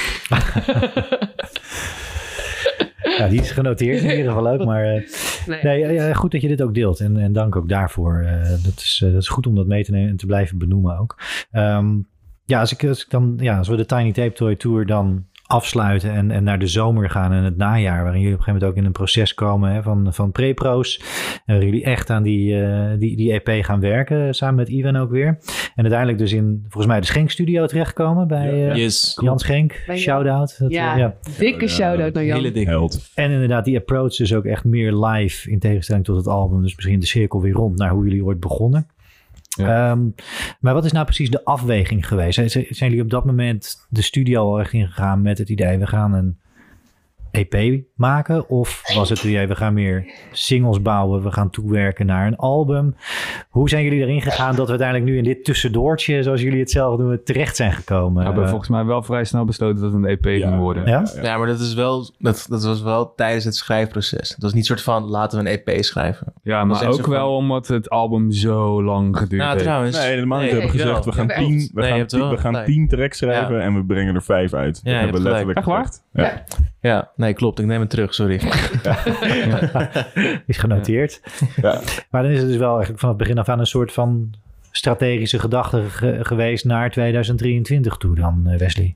Ja, 3.17 3.27
die 3.27 3.41
is 3.41 3.51
genoteerd 3.51 4.01
in 4.03 4.09
ieder 4.17 4.25
geval 4.33 4.47
ook. 4.47 4.65
Maar 4.65 4.83
eh, 4.85 5.01
Nee. 5.45 5.63
nee, 5.63 5.97
eh, 5.97 6.15
goed 6.15 6.31
dat 6.31 6.41
je 6.41 6.47
dit 6.47 6.61
ook 6.61 6.73
deelt. 6.73 6.99
En, 6.99 7.17
en 7.17 7.33
dank 7.33 7.55
ook 7.55 7.69
daarvoor. 7.69 8.19
Eh, 8.21 8.49
dat, 8.49 8.73
is, 8.77 9.01
eh, 9.05 9.11
dat 9.11 9.21
is 9.21 9.27
goed 9.27 9.47
om 9.47 9.55
dat 9.55 9.67
mee 9.67 9.83
te 9.83 9.91
nemen 9.91 10.09
en 10.09 10.15
te 10.15 10.25
blijven 10.25 10.57
benoemen 10.57 10.99
ook. 10.99 11.17
Ehm, 11.51 11.87
ja, 12.45 12.59
als, 12.59 12.71
ik, 12.73 12.83
als, 12.85 13.03
ik 13.03 13.09
dan, 13.09 13.33
ja, 13.39 13.57
als 13.57 13.67
we 13.67 13.75
de 13.75 13.85
Tiny 13.85 14.11
Tape 14.11 14.31
Toy 14.33 14.55
Tour 14.55 14.85
dan 14.85 15.25
afsluiten 15.47 16.11
en, 16.11 16.31
en 16.31 16.43
naar 16.43 16.59
de 16.59 16.67
zomer 16.67 17.09
gaan 17.09 17.31
en 17.31 17.43
het 17.43 17.57
najaar, 17.57 18.03
waarin 18.03 18.21
jullie 18.21 18.35
op 18.35 18.39
een 18.39 18.45
gegeven 18.45 18.53
moment 18.53 18.71
ook 18.71 18.77
in 18.77 18.85
een 18.85 18.91
proces 18.91 19.33
komen 19.33 19.71
hè, 19.71 19.83
van, 19.83 20.13
van 20.13 20.31
pre-pro's. 20.31 21.01
En 21.45 21.55
waar 21.55 21.65
jullie 21.65 21.83
echt 21.83 22.09
aan 22.09 22.23
die, 22.23 22.61
eh, 22.61 22.99
die, 22.99 23.17
die 23.17 23.41
EP 23.41 23.63
gaan 23.63 23.79
werken, 23.79 24.35
samen 24.35 24.55
met 24.55 24.69
Ivan 24.69 24.95
ook 24.95 25.09
weer. 25.09 25.27
En 25.75 25.81
uiteindelijk 25.81 26.17
dus 26.17 26.33
in, 26.33 26.59
volgens 26.61 26.85
mij, 26.85 26.99
de 26.99 27.05
Schenk 27.05 27.29
Studio 27.29 27.65
terechtkomen 27.65 28.27
bij 28.27 28.69
eh, 28.69 28.75
Yes. 28.75 29.19
Jan 29.21 29.39
Schenk. 29.39 29.83
Shout-out. 29.95 30.55
Dat, 30.59 30.71
ja, 30.71 30.93
eh, 30.93 30.99
ja. 30.99 31.15
dikke 31.37 31.65
Ja, 31.65 31.71
shout-out 31.71 32.13
naar 32.13 32.25
Jan. 32.25 32.37
Hele 32.37 32.51
dik. 32.51 32.67
held. 32.67 33.09
En 33.13 33.31
inderdaad, 33.31 33.65
die 33.65 33.77
approach 33.77 34.19
is 34.19 34.33
ook 34.33 34.45
echt 34.45 34.63
meer 34.63 34.93
live 34.93 35.51
in 35.51 35.59
tegenstelling 35.59 36.05
tot 36.05 36.17
het 36.17 36.27
album. 36.27 36.61
Dus 36.61 36.75
misschien 36.75 36.99
de 36.99 37.05
cirkel 37.05 37.41
weer 37.41 37.53
rond 37.53 37.77
naar 37.77 37.89
hoe 37.89 38.03
jullie 38.03 38.25
ooit 38.25 38.39
begonnen. 38.39 38.87
Ehm, 39.57 40.09
maar 40.59 40.73
wat 40.73 40.85
is 40.85 40.91
nou 40.91 41.05
precies 41.05 41.29
de 41.29 41.43
afweging 41.43 42.07
geweest? 42.07 42.51
Zijn 42.51 42.65
jullie 42.69 43.01
op 43.01 43.09
dat 43.09 43.25
moment 43.25 43.85
de 43.89 44.01
studio 44.01 44.41
al 44.41 44.59
echt 44.59 44.73
ingegaan 44.73 45.21
met 45.21 45.37
het 45.37 45.49
idee... 45.49 45.77
we 45.77 45.87
gaan 45.87 46.13
een 46.13 46.39
EP 47.35 47.83
maken? 47.95 48.49
Of 48.49 48.81
was 48.95 49.09
het 49.09 49.23
idee, 49.23 49.47
we 49.47 49.55
gaan 49.55 49.73
meer 49.73 50.05
singles 50.31 50.81
bouwen... 50.81 51.23
we 51.23 51.31
gaan 51.31 51.49
toewerken 51.49 52.05
naar 52.05 52.27
een 52.27 52.35
album? 52.35 52.95
Hoe 53.49 53.69
zijn 53.69 53.83
jullie 53.83 53.99
erin 54.01 54.21
gegaan 54.21 54.55
dat 54.55 54.63
we 54.65 54.69
uiteindelijk 54.69 55.09
nu 55.09 55.17
in 55.17 55.23
dit 55.23 55.43
tussendoortje... 55.45 56.23
zoals 56.23 56.41
jullie 56.41 56.59
het 56.59 56.71
zelf 56.71 56.97
doen, 56.97 57.19
terecht 57.23 57.55
zijn 57.55 57.71
gekomen? 57.73 58.17
We 58.19 58.23
hebben 58.25 58.43
Eh, 58.43 58.49
volgens 58.49 58.69
mij 58.69 58.85
wel 58.85 59.03
vrij 59.03 59.23
snel 59.23 59.45
besloten 59.45 59.81
dat 59.81 59.93
het 59.93 60.03
een 60.03 60.09
EP 60.09 60.25
ging 60.25 60.57
worden. 60.57 60.85
ja? 60.87 61.03
Ja, 61.21 61.37
maar 61.37 61.47
dat 61.47 61.59
is 61.59 61.73
wel, 61.73 62.09
dat, 62.19 62.45
dat 62.49 62.63
was 62.63 62.81
wel 62.81 63.13
tijdens 63.15 63.45
het 63.45 63.55
schrijfproces. 63.55 64.29
Het 64.29 64.41
was 64.41 64.53
niet 64.53 64.65
soort 64.65 64.81
van, 64.81 65.03
laten 65.03 65.43
we 65.43 65.49
een 65.49 65.59
EP 65.65 65.83
schrijven. 65.83 66.33
Ja, 66.43 66.63
maar 66.63 66.87
ook 66.87 67.01
van- 67.01 67.09
wel 67.09 67.35
omdat 67.35 67.67
het 67.67 67.89
album 67.89 68.31
zo 68.31 68.83
lang 68.83 69.17
geduurd 69.17 69.41
Nou, 69.41 69.51
heeft. 69.53 69.63
trouwens. 69.63 69.97
Nee, 69.97 70.07
helemaal 70.07 70.39
niet. 70.39 70.51
Nee, 70.51 70.55
we 70.55 70.61
hebben 70.61 70.79
gezegd, 70.81 71.05
we 71.05 71.11
gaan, 71.11 71.27
Ja, 71.27 71.35
tien, 71.35 71.69
we 71.73 71.81
Nee, 71.81 71.89
gaan, 71.91 72.05
tien, 72.07 72.29
we 72.29 72.37
gaan 72.37 72.63
tien 72.65 72.87
tracks 72.87 73.17
schrijven 73.17 73.61
en 73.61 73.73
we 73.75 73.85
brengen 73.85 74.15
er 74.15 74.23
vijf 74.23 74.53
uit. 74.53 74.79
Ja, 74.83 74.91
dat 74.91 74.93
je 74.93 74.97
hebben 74.99 75.21
we 75.23 75.29
letterlijk. 75.29 75.93
Ja. 76.13 76.43
Ja, 76.81 77.11
nee, 77.25 77.33
klopt. 77.33 77.59
Ik 77.59 77.65
neem 77.65 77.79
het 77.79 77.89
terug, 77.89 78.13
sorry. 78.13 78.35
is 80.45 80.57
genoteerd. 80.57 81.21
Ja. 81.61 81.81
Maar 82.09 82.23
dan 82.23 82.31
is 82.31 82.39
het 82.39 82.47
dus 82.47 82.57
wel 82.57 82.69
eigenlijk 82.69 82.99
van 82.99 83.09
het 83.09 83.17
begin 83.17 83.37
af 83.37 83.49
aan 83.49 83.59
een 83.59 83.65
soort 83.65 83.91
van 83.93 84.33
strategische 84.71 85.39
gedachte 85.39 85.83
ge- 85.89 86.19
geweest 86.21 86.65
naar 86.65 86.91
2023 86.91 87.97
toe 87.97 88.15
dan, 88.15 88.47
eh, 88.47 88.57
Wesley. 88.57 88.95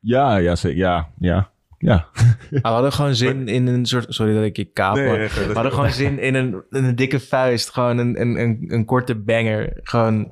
Ja, 0.00 0.36
ja, 0.36 0.54
ja, 0.62 1.08
ja, 1.18 1.50
ja. 1.78 2.06
We 2.50 2.58
hadden 2.62 2.92
gewoon 2.92 3.14
zin 3.14 3.48
in 3.48 3.66
een 3.66 3.86
soort... 3.86 4.14
Sorry 4.14 4.34
dat 4.34 4.44
ik 4.44 4.56
je 4.56 4.64
kaap, 4.64 4.94
Nee, 4.94 5.06
maar 5.08 5.20
echt, 5.20 5.46
we 5.46 5.52
hadden 5.52 5.72
gewoon 5.72 5.90
zin 5.90 6.18
in 6.18 6.34
een, 6.34 6.62
in 6.70 6.84
een 6.84 6.96
dikke 6.96 7.20
vuist. 7.20 7.70
Gewoon 7.70 7.98
een, 7.98 8.20
een, 8.20 8.40
een, 8.40 8.64
een 8.68 8.84
korte 8.84 9.14
banger. 9.14 9.78
Gewoon 9.82 10.30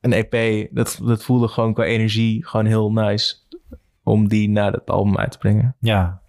een 0.00 0.12
EP. 0.12 0.66
Dat, 0.74 1.00
dat 1.02 1.24
voelde 1.24 1.48
gewoon 1.48 1.74
qua 1.74 1.84
energie 1.84 2.46
gewoon 2.46 2.66
heel 2.66 2.92
nice. 2.92 3.34
Om 4.02 4.28
die 4.28 4.48
naar 4.48 4.72
het 4.72 4.90
album 4.90 5.18
uit 5.18 5.30
te 5.32 5.38
brengen. 5.38 5.76
Ja, 5.80 6.19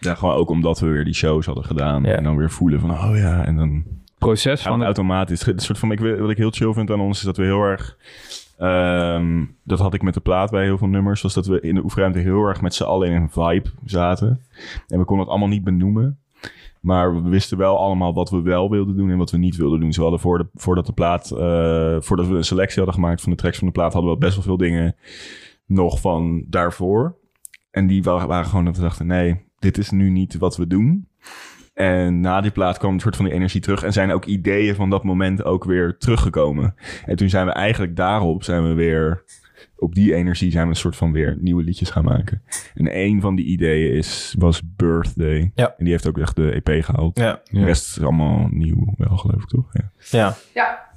Ja, 0.00 0.14
gewoon 0.14 0.34
ook 0.34 0.50
omdat 0.50 0.80
we 0.80 0.86
weer 0.86 1.04
die 1.04 1.14
shows 1.14 1.46
hadden 1.46 1.64
gedaan. 1.64 2.02
Ja. 2.02 2.12
En 2.14 2.24
dan 2.24 2.36
weer 2.36 2.50
voelen 2.50 2.80
van, 2.80 2.90
oh 2.90 3.10
ja, 3.16 3.44
en 3.44 3.56
dan 3.56 3.84
proces 4.18 4.62
van 4.62 4.72
het, 4.72 4.82
automatisch. 4.82 5.44
Het 5.44 5.62
soort 5.62 5.78
van, 5.78 5.92
ik, 5.92 6.00
wat 6.00 6.30
ik 6.30 6.36
heel 6.36 6.50
chill 6.50 6.72
vind 6.72 6.90
aan 6.90 7.00
ons 7.00 7.18
is 7.18 7.24
dat 7.24 7.36
we 7.36 7.44
heel 7.44 7.62
erg... 7.62 7.96
ehm, 8.58 9.44
dat 9.64 9.78
had 9.78 9.94
ik 9.94 10.02
met 10.02 10.14
de 10.14 10.20
plaat 10.20 10.50
bij 10.50 10.64
heel 10.64 10.78
veel 10.78 10.88
nummers. 10.88 11.22
Was 11.22 11.34
dat 11.34 11.46
we 11.46 11.60
in 11.60 11.74
de 11.74 11.82
oefenruimte 11.82 12.18
heel 12.18 12.44
erg 12.44 12.60
met 12.60 12.74
z'n 12.74 12.82
allen 12.84 13.08
in 13.08 13.14
een 13.14 13.30
vibe 13.30 13.68
zaten. 13.84 14.40
En 14.88 14.98
we 14.98 15.04
konden 15.04 15.18
het 15.18 15.28
allemaal 15.28 15.48
niet 15.48 15.64
benoemen. 15.64 16.18
Maar 16.80 17.22
we 17.22 17.28
wisten 17.28 17.58
wel 17.58 17.78
allemaal 17.78 18.14
wat 18.14 18.30
we 18.30 18.42
wel 18.42 18.70
wilden 18.70 18.96
doen 18.96 19.10
en 19.10 19.18
wat 19.18 19.30
we 19.30 19.38
niet 19.38 19.56
wilden 19.56 19.80
doen. 19.80 19.92
Ze 19.92 20.00
hadden 20.02 20.20
voor 20.20 20.38
de, 20.38 20.46
voordat 20.54 20.86
de 20.86 20.92
plaat, 20.92 21.30
eh, 21.30 21.96
voordat 22.00 22.26
we 22.26 22.34
een 22.34 22.44
selectie 22.44 22.76
hadden 22.76 22.94
gemaakt 22.94 23.20
van 23.20 23.30
de 23.32 23.38
tracks 23.38 23.58
van 23.58 23.66
de 23.66 23.72
plaat, 23.72 23.92
hadden 23.92 24.12
we 24.12 24.18
best 24.18 24.34
wel 24.34 24.44
veel 24.44 24.56
dingen 24.56 24.96
nog 25.66 26.00
van 26.00 26.44
daarvoor. 26.46 27.14
En 27.70 27.86
die 27.86 28.02
wa- 28.02 28.26
waren 28.26 28.46
gewoon 28.46 28.64
dat 28.64 28.76
we 28.76 28.82
dachten, 28.82 29.06
nee, 29.06 29.48
dit 29.60 29.78
is 29.78 29.90
nu 29.90 30.10
niet 30.10 30.38
wat 30.38 30.56
we 30.56 30.66
doen. 30.66 31.08
En 31.74 32.20
na 32.20 32.40
die 32.40 32.50
plaat 32.50 32.78
kwam 32.78 32.92
een 32.92 33.00
soort 33.00 33.16
van 33.16 33.24
die 33.24 33.34
energie 33.34 33.60
terug. 33.60 33.82
En 33.82 33.92
zijn 33.92 34.12
ook 34.12 34.24
ideeën 34.24 34.74
van 34.74 34.90
dat 34.90 35.04
moment 35.04 35.44
ook 35.44 35.64
weer 35.64 35.96
teruggekomen. 35.98 36.74
En 37.04 37.16
toen 37.16 37.28
zijn 37.28 37.46
we 37.46 37.52
eigenlijk 37.52 37.96
daarop, 37.96 38.42
zijn 38.44 38.68
we 38.68 38.74
weer... 38.74 39.22
Op 39.76 39.94
die 39.94 40.14
energie 40.14 40.50
zijn 40.50 40.64
we 40.64 40.70
een 40.70 40.76
soort 40.76 40.96
van 40.96 41.12
weer 41.12 41.36
nieuwe 41.40 41.62
liedjes 41.62 41.90
gaan 41.90 42.04
maken. 42.04 42.42
En 42.74 42.98
een 42.98 43.20
van 43.20 43.34
die 43.34 43.44
ideeën 43.44 43.92
is, 43.92 44.34
was 44.38 44.62
Birthday. 44.76 45.50
Ja. 45.54 45.74
En 45.78 45.84
die 45.84 45.92
heeft 45.92 46.08
ook 46.08 46.18
echt 46.18 46.36
de 46.36 46.62
EP 46.62 46.84
gehaald. 46.84 47.18
Ja. 47.18 47.40
De 47.50 47.64
rest 47.64 47.96
is 47.96 48.02
allemaal 48.02 48.48
nieuw, 48.50 48.94
wel 48.96 49.16
geloof 49.16 49.42
ik 49.42 49.48
toch? 49.48 49.68
Ja. 49.72 49.90
Ja. 50.10 50.36
Ja, 50.54 50.88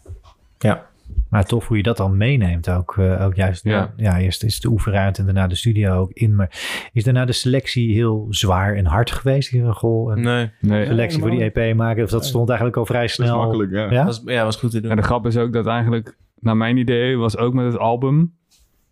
Ja. 0.59 0.91
Maar 1.29 1.45
tof 1.45 1.67
hoe 1.67 1.77
je 1.77 1.83
dat 1.83 1.97
dan 1.97 2.17
meeneemt 2.17 2.69
ook. 2.69 2.97
eh, 2.97 3.25
ook 3.25 3.35
juist, 3.35 3.63
ja. 3.63 3.93
Ja. 3.97 4.19
eerst 4.19 4.43
is 4.43 4.59
de 4.59 4.67
oefenruimte 4.69 5.19
en 5.19 5.25
daarna 5.25 5.47
de 5.47 5.55
studio 5.55 5.93
ook 5.99 6.11
in. 6.11 6.35
Maar 6.35 6.49
is 6.93 7.03
daarna 7.03 7.25
de 7.25 7.31
selectie 7.31 7.93
heel 7.93 8.27
zwaar 8.29 8.75
en 8.75 8.85
hard 8.85 9.11
geweest? 9.11 9.49
Hier, 9.49 9.73
goh, 9.73 10.11
een 10.11 10.21
Nee. 10.21 10.51
nee. 10.59 10.85
selectie 10.85 11.19
voor 11.19 11.29
die 11.31 11.51
EP 11.51 11.75
maken? 11.75 12.03
Of 12.03 12.09
dat 12.09 12.25
stond 12.25 12.47
eigenlijk 12.47 12.77
al 12.77 12.85
vrij 12.85 13.01
Dat 13.01 13.09
is 13.09 13.15
snel? 13.15 13.37
makkelijk, 13.37 13.71
ja. 13.71 13.91
Ja? 13.91 14.05
Was, 14.05 14.21
ja, 14.25 14.43
was 14.43 14.55
goed 14.55 14.71
te 14.71 14.81
doen. 14.81 14.91
En 14.91 14.97
de 14.97 15.03
grap 15.03 15.25
is 15.25 15.37
ook 15.37 15.53
dat 15.53 15.67
eigenlijk, 15.67 16.17
naar 16.39 16.57
mijn 16.57 16.77
idee, 16.77 17.17
was 17.17 17.37
ook 17.37 17.53
met 17.53 17.65
het 17.65 17.77
album, 17.77 18.33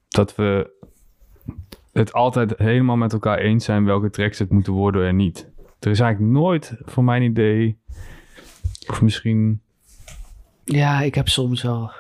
dat 0.08 0.36
we 0.36 0.80
het 1.94 2.14
altijd 2.14 2.54
helemaal 2.58 2.96
met 2.98 3.14
elkaar 3.14 3.38
eens 3.38 3.66
zijn 3.66 3.86
welke 3.86 4.10
tracks 4.10 4.40
het 4.40 4.52
moeten 4.52 4.74
worden 4.74 5.08
en 5.08 5.16
niet. 5.16 5.50
Er 5.80 5.90
is 5.92 6.00
eigenlijk 6.00 6.34
nooit, 6.34 6.76
voor 6.86 7.04
mijn 7.04 7.22
idee, 7.22 7.78
of 8.90 9.02
misschien, 9.02 9.62
ja 10.64 11.02
ik 11.02 11.16
heb 11.16 11.28
soms 11.28 11.62
wel 11.62 11.92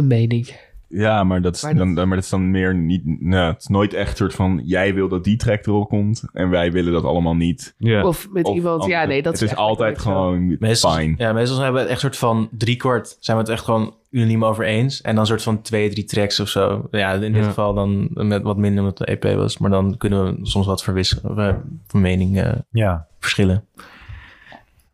een 0.00 0.06
mening. 0.06 0.68
Ja, 0.92 1.24
maar 1.24 1.42
dat 1.42 1.54
is, 1.54 1.62
Maar 1.62 1.74
dan, 1.74 1.94
dan, 1.94 2.06
maar 2.08 2.16
dat 2.16 2.24
is 2.24 2.30
dan 2.30 2.50
meer 2.50 2.74
niet... 2.74 3.20
Nou, 3.20 3.52
het 3.52 3.60
is 3.60 3.66
nooit 3.66 3.94
echt 3.94 4.16
soort 4.16 4.34
van... 4.34 4.60
Jij 4.64 4.94
wil 4.94 5.08
dat 5.08 5.24
die 5.24 5.36
track 5.36 5.66
erop 5.66 5.88
komt 5.88 6.24
en 6.32 6.50
wij 6.50 6.72
willen 6.72 6.92
dat 6.92 7.04
allemaal 7.04 7.34
niet. 7.36 7.74
Ja. 7.78 8.04
Of 8.04 8.28
met 8.32 8.46
Of 8.46 8.54
iemand, 8.54 8.84
ja, 8.84 9.04
nee, 9.04 9.22
dat 9.22 9.32
het 9.40 9.42
is 9.50 9.56
altijd 9.56 9.98
gewoon 9.98 10.56
Meestal, 10.58 10.92
fine. 10.92 11.14
ja, 11.18 11.32
meestal 11.32 11.56
zijn 11.56 11.72
we 11.72 11.78
het 11.78 11.88
echt 11.88 12.00
soort 12.00 12.16
van 12.16 12.48
driekwart 12.52 13.16
zijn 13.20 13.36
we 13.36 13.42
het 13.42 13.52
echt 13.52 13.64
gewoon 13.64 13.94
unaniem 14.10 14.44
over 14.44 14.64
eens. 14.64 15.00
En 15.00 15.14
dan 15.14 15.26
soort 15.26 15.42
van 15.42 15.62
twee, 15.62 15.90
drie 15.90 16.04
tracks 16.04 16.40
of 16.40 16.48
zo. 16.48 16.88
Ja, 16.90 17.12
in 17.12 17.20
dit 17.20 17.36
Ja. 17.42 17.42
geval 17.48 17.74
dan 17.74 18.08
met 18.12 18.42
wat 18.42 18.56
minder 18.56 18.80
omdat 18.82 18.98
de 18.98 19.04
EP 19.18 19.36
was. 19.36 19.58
Maar 19.58 19.70
dan 19.70 19.96
kunnen 19.96 20.24
we 20.24 20.38
soms 20.46 20.66
wat 20.66 20.82
verwisselen, 20.82 21.38
eh, 21.48 21.54
van 21.86 22.00
mening 22.00 22.40
eh, 22.40 22.52
Ja, 22.70 23.06
verschillen. 23.18 23.64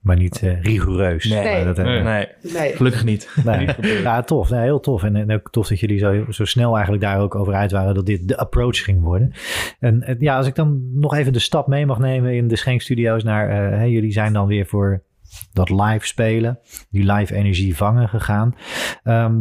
Maar 0.07 0.16
niet 0.16 0.42
eh, 0.42 0.62
rigoureus. 0.62 1.25
Nee. 1.25 1.64
Dat, 1.64 1.79
eh, 1.79 1.85
Nee. 1.85 2.03
Nee, 2.03 2.27
Nee. 2.40 2.73
gelukkig 2.73 3.05
niet. 3.05 3.31
Nee. 3.45 3.69
Ja, 4.03 4.23
tof. 4.23 4.49
Heel 4.49 4.81
tof. 4.81 5.03
En, 5.03 5.16
en 5.16 5.33
ook 5.33 5.51
tof 5.51 5.69
dat 5.69 5.81
jullie 5.81 5.99
zo, 5.99 6.25
zo 6.31 6.45
snel 6.45 6.75
eigenlijk 6.75 7.05
daar 7.05 7.21
ook 7.21 7.35
over 7.35 7.55
uit 7.55 7.71
waren 7.71 7.95
dat 7.95 8.07
dit 8.07 8.29
de 8.29 8.37
approach 8.37 8.79
ging 8.79 9.03
worden. 9.03 9.33
En 9.79 10.16
ja, 10.19 10.37
als 10.37 10.47
ik 10.47 10.55
dan 10.55 10.90
nog 10.95 11.14
even 11.14 11.33
de 11.33 11.38
stap 11.38 11.66
mee 11.66 11.87
mag 11.87 11.99
nemen 11.99 12.35
in 12.35 12.49
de 12.49 12.57
Schenkstudio's 12.57 13.23
naar, 13.23 13.49
eh, 13.49 13.79
hè, 13.79 13.85
jullie 13.85 14.12
zijn 14.12 14.33
dan 14.33 14.47
weer 14.47 14.66
voor 14.66 15.03
dat 15.53 15.71
live 15.71 16.07
spelen, 16.07 16.59
die 16.90 17.12
live 17.12 17.35
energie 17.35 17.77
vangen 17.77 18.09
gegaan. 18.09 18.55
Ehm, 19.03 19.40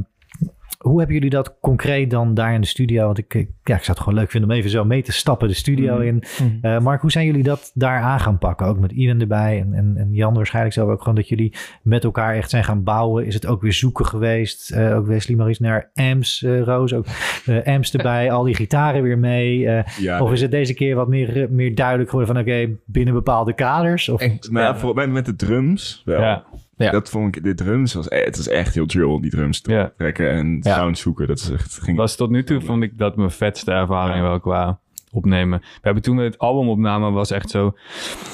hoe 0.85 0.97
hebben 0.97 1.15
jullie 1.15 1.29
dat 1.29 1.55
concreet 1.61 2.09
dan 2.09 2.33
daar 2.33 2.53
in 2.53 2.61
de 2.61 2.67
studio? 2.67 3.05
Want 3.05 3.17
ik, 3.17 3.33
ja, 3.33 3.75
ik 3.75 3.83
zou 3.83 3.85
het 3.85 3.99
gewoon 3.99 4.13
leuk 4.19 4.31
vinden 4.31 4.49
om 4.49 4.55
even 4.55 4.69
zo 4.69 4.85
mee 4.85 5.01
te 5.03 5.11
stappen 5.11 5.47
de 5.47 5.53
studio 5.53 5.93
Mhm. 5.93 6.03
in. 6.03 6.23
Eh, 6.61 6.79
Mark, 6.79 7.01
hoe 7.01 7.11
zijn 7.11 7.25
jullie 7.25 7.43
dat 7.43 7.71
daar 7.73 7.99
aan 8.01 8.19
gaan 8.19 8.37
pakken? 8.37 8.67
Ook 8.67 8.79
met 8.79 8.91
Iwan 8.91 9.19
erbij 9.21 9.59
en, 9.59 9.73
en, 9.73 9.93
en 9.97 10.13
Jan 10.13 10.33
waarschijnlijk 10.33 10.73
zelf 10.75 10.89
ook 10.89 10.99
gewoon 10.99 11.15
dat 11.15 11.27
jullie 11.29 11.53
met 11.81 12.03
elkaar 12.03 12.35
echt 12.35 12.49
zijn 12.49 12.63
gaan 12.63 12.83
bouwen. 12.83 13.25
Is 13.25 13.33
het 13.33 13.45
ook 13.45 13.61
weer 13.61 13.73
zoeken 13.73 14.05
geweest? 14.05 14.71
Eh, 14.71 14.95
ook 14.95 15.05
Wesley 15.07 15.37
maar 15.37 15.47
eens 15.47 15.59
naar 15.59 15.89
amps, 15.93 16.43
eh, 16.43 16.61
Roos, 16.61 16.93
ook 16.93 17.05
eh, 17.45 17.63
amps 17.73 17.93
erbij, 17.93 18.31
al 18.31 18.43
die 18.43 18.55
gitaren 18.55 19.01
weer 19.03 19.17
mee. 19.19 19.67
eh, 19.67 19.97
Ja, 19.99 20.21
of 20.21 20.31
is 20.31 20.41
het 20.41 20.51
deze 20.51 20.73
keer 20.73 20.95
wat 20.95 21.07
meer, 21.07 21.47
meer 21.49 21.75
duidelijk 21.75 22.09
geworden 22.09 22.33
van 22.35 22.43
oké, 22.43 22.69
binnen 22.85 23.13
bepaalde 23.13 23.53
kaders? 23.53 24.09
Of, 24.09 24.19
nou, 24.21 24.65
ja. 24.65 24.75
voor, 24.77 24.93
met, 24.95 25.09
met 25.09 25.25
de 25.25 25.35
drums 25.35 26.01
wel. 26.05 26.21
Ja. 26.21 26.43
Ja. 26.77 26.91
Dat 26.91 27.09
vond 27.09 27.35
ik, 27.35 27.43
de 27.43 27.53
drums 27.53 27.93
was, 27.93 28.09
e- 28.09 28.23
het 28.23 28.37
was 28.37 28.47
echt 28.47 28.73
heel 28.75 28.83
chill, 28.87 29.19
die 29.21 29.29
drums 29.31 29.61
te 29.61 29.71
Ja. 29.73 29.93
trekken 29.97 30.29
en 30.31 30.59
Ja. 30.61 30.75
sound 30.75 30.97
zoeken. 30.97 31.27
Dat 31.27 31.37
is 31.39 31.49
echt, 31.49 31.79
ging 31.81 31.97
Was 31.97 32.15
tot 32.15 32.29
nu 32.29 32.43
toe 32.43 32.61
vond 32.61 32.83
ik 32.83 32.97
dat 32.97 33.15
mijn 33.15 33.31
vetste 33.31 33.71
ervaring 33.71 34.21
wel 34.21 34.39
qua 34.39 34.79
opnemen. 35.11 35.59
We 35.59 35.65
hebben 35.81 36.03
toen 36.03 36.17
we 36.17 36.23
het 36.23 36.37
album 36.37 36.69
opnamen 36.69 37.13
was 37.13 37.31
echt 37.31 37.49
zo... 37.49 37.75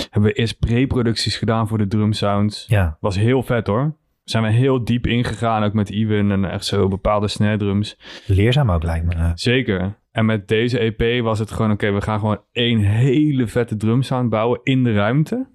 Hebben 0.10 0.32
we 0.32 0.38
eerst 0.38 0.60
pre-producties 0.60 1.38
gedaan 1.38 1.68
voor 1.68 1.78
de 1.78 1.88
drum 1.88 2.14
sounds. 2.14 2.66
ja, 2.68 2.98
Was 3.00 3.16
heel 3.18 3.44
vet 3.44 3.68
hoor. 3.68 3.96
Zijn 4.24 4.44
we 4.44 4.50
heel 4.50 4.84
diep 4.84 5.08
ingegaan, 5.08 5.64
ook 5.64 5.74
met 5.74 5.90
Iwan 5.90 6.32
en 6.32 6.46
echt 6.46 6.66
zo 6.66 6.88
bepaalde 6.88 7.28
snare 7.28 7.58
drums. 7.58 7.98
leerzaam 8.26 8.72
ook 8.72 8.84
lijkt 8.84 9.06
me. 9.06 9.32
Zeker. 9.36 10.00
En 10.12 10.26
met 10.26 10.48
deze 10.48 10.80
EP 10.80 11.24
was 11.24 11.40
het 11.40 11.52
gewoon, 11.52 11.72
oké, 11.72 11.92
we 11.92 12.02
gaan 12.02 12.20
gewoon 12.20 12.42
één 12.52 12.80
hele 12.80 13.48
vette 13.48 13.76
drumsound 13.78 14.30
bouwen 14.30 14.60
in 14.64 14.84
de 14.84 14.94
ruimte. 14.94 15.48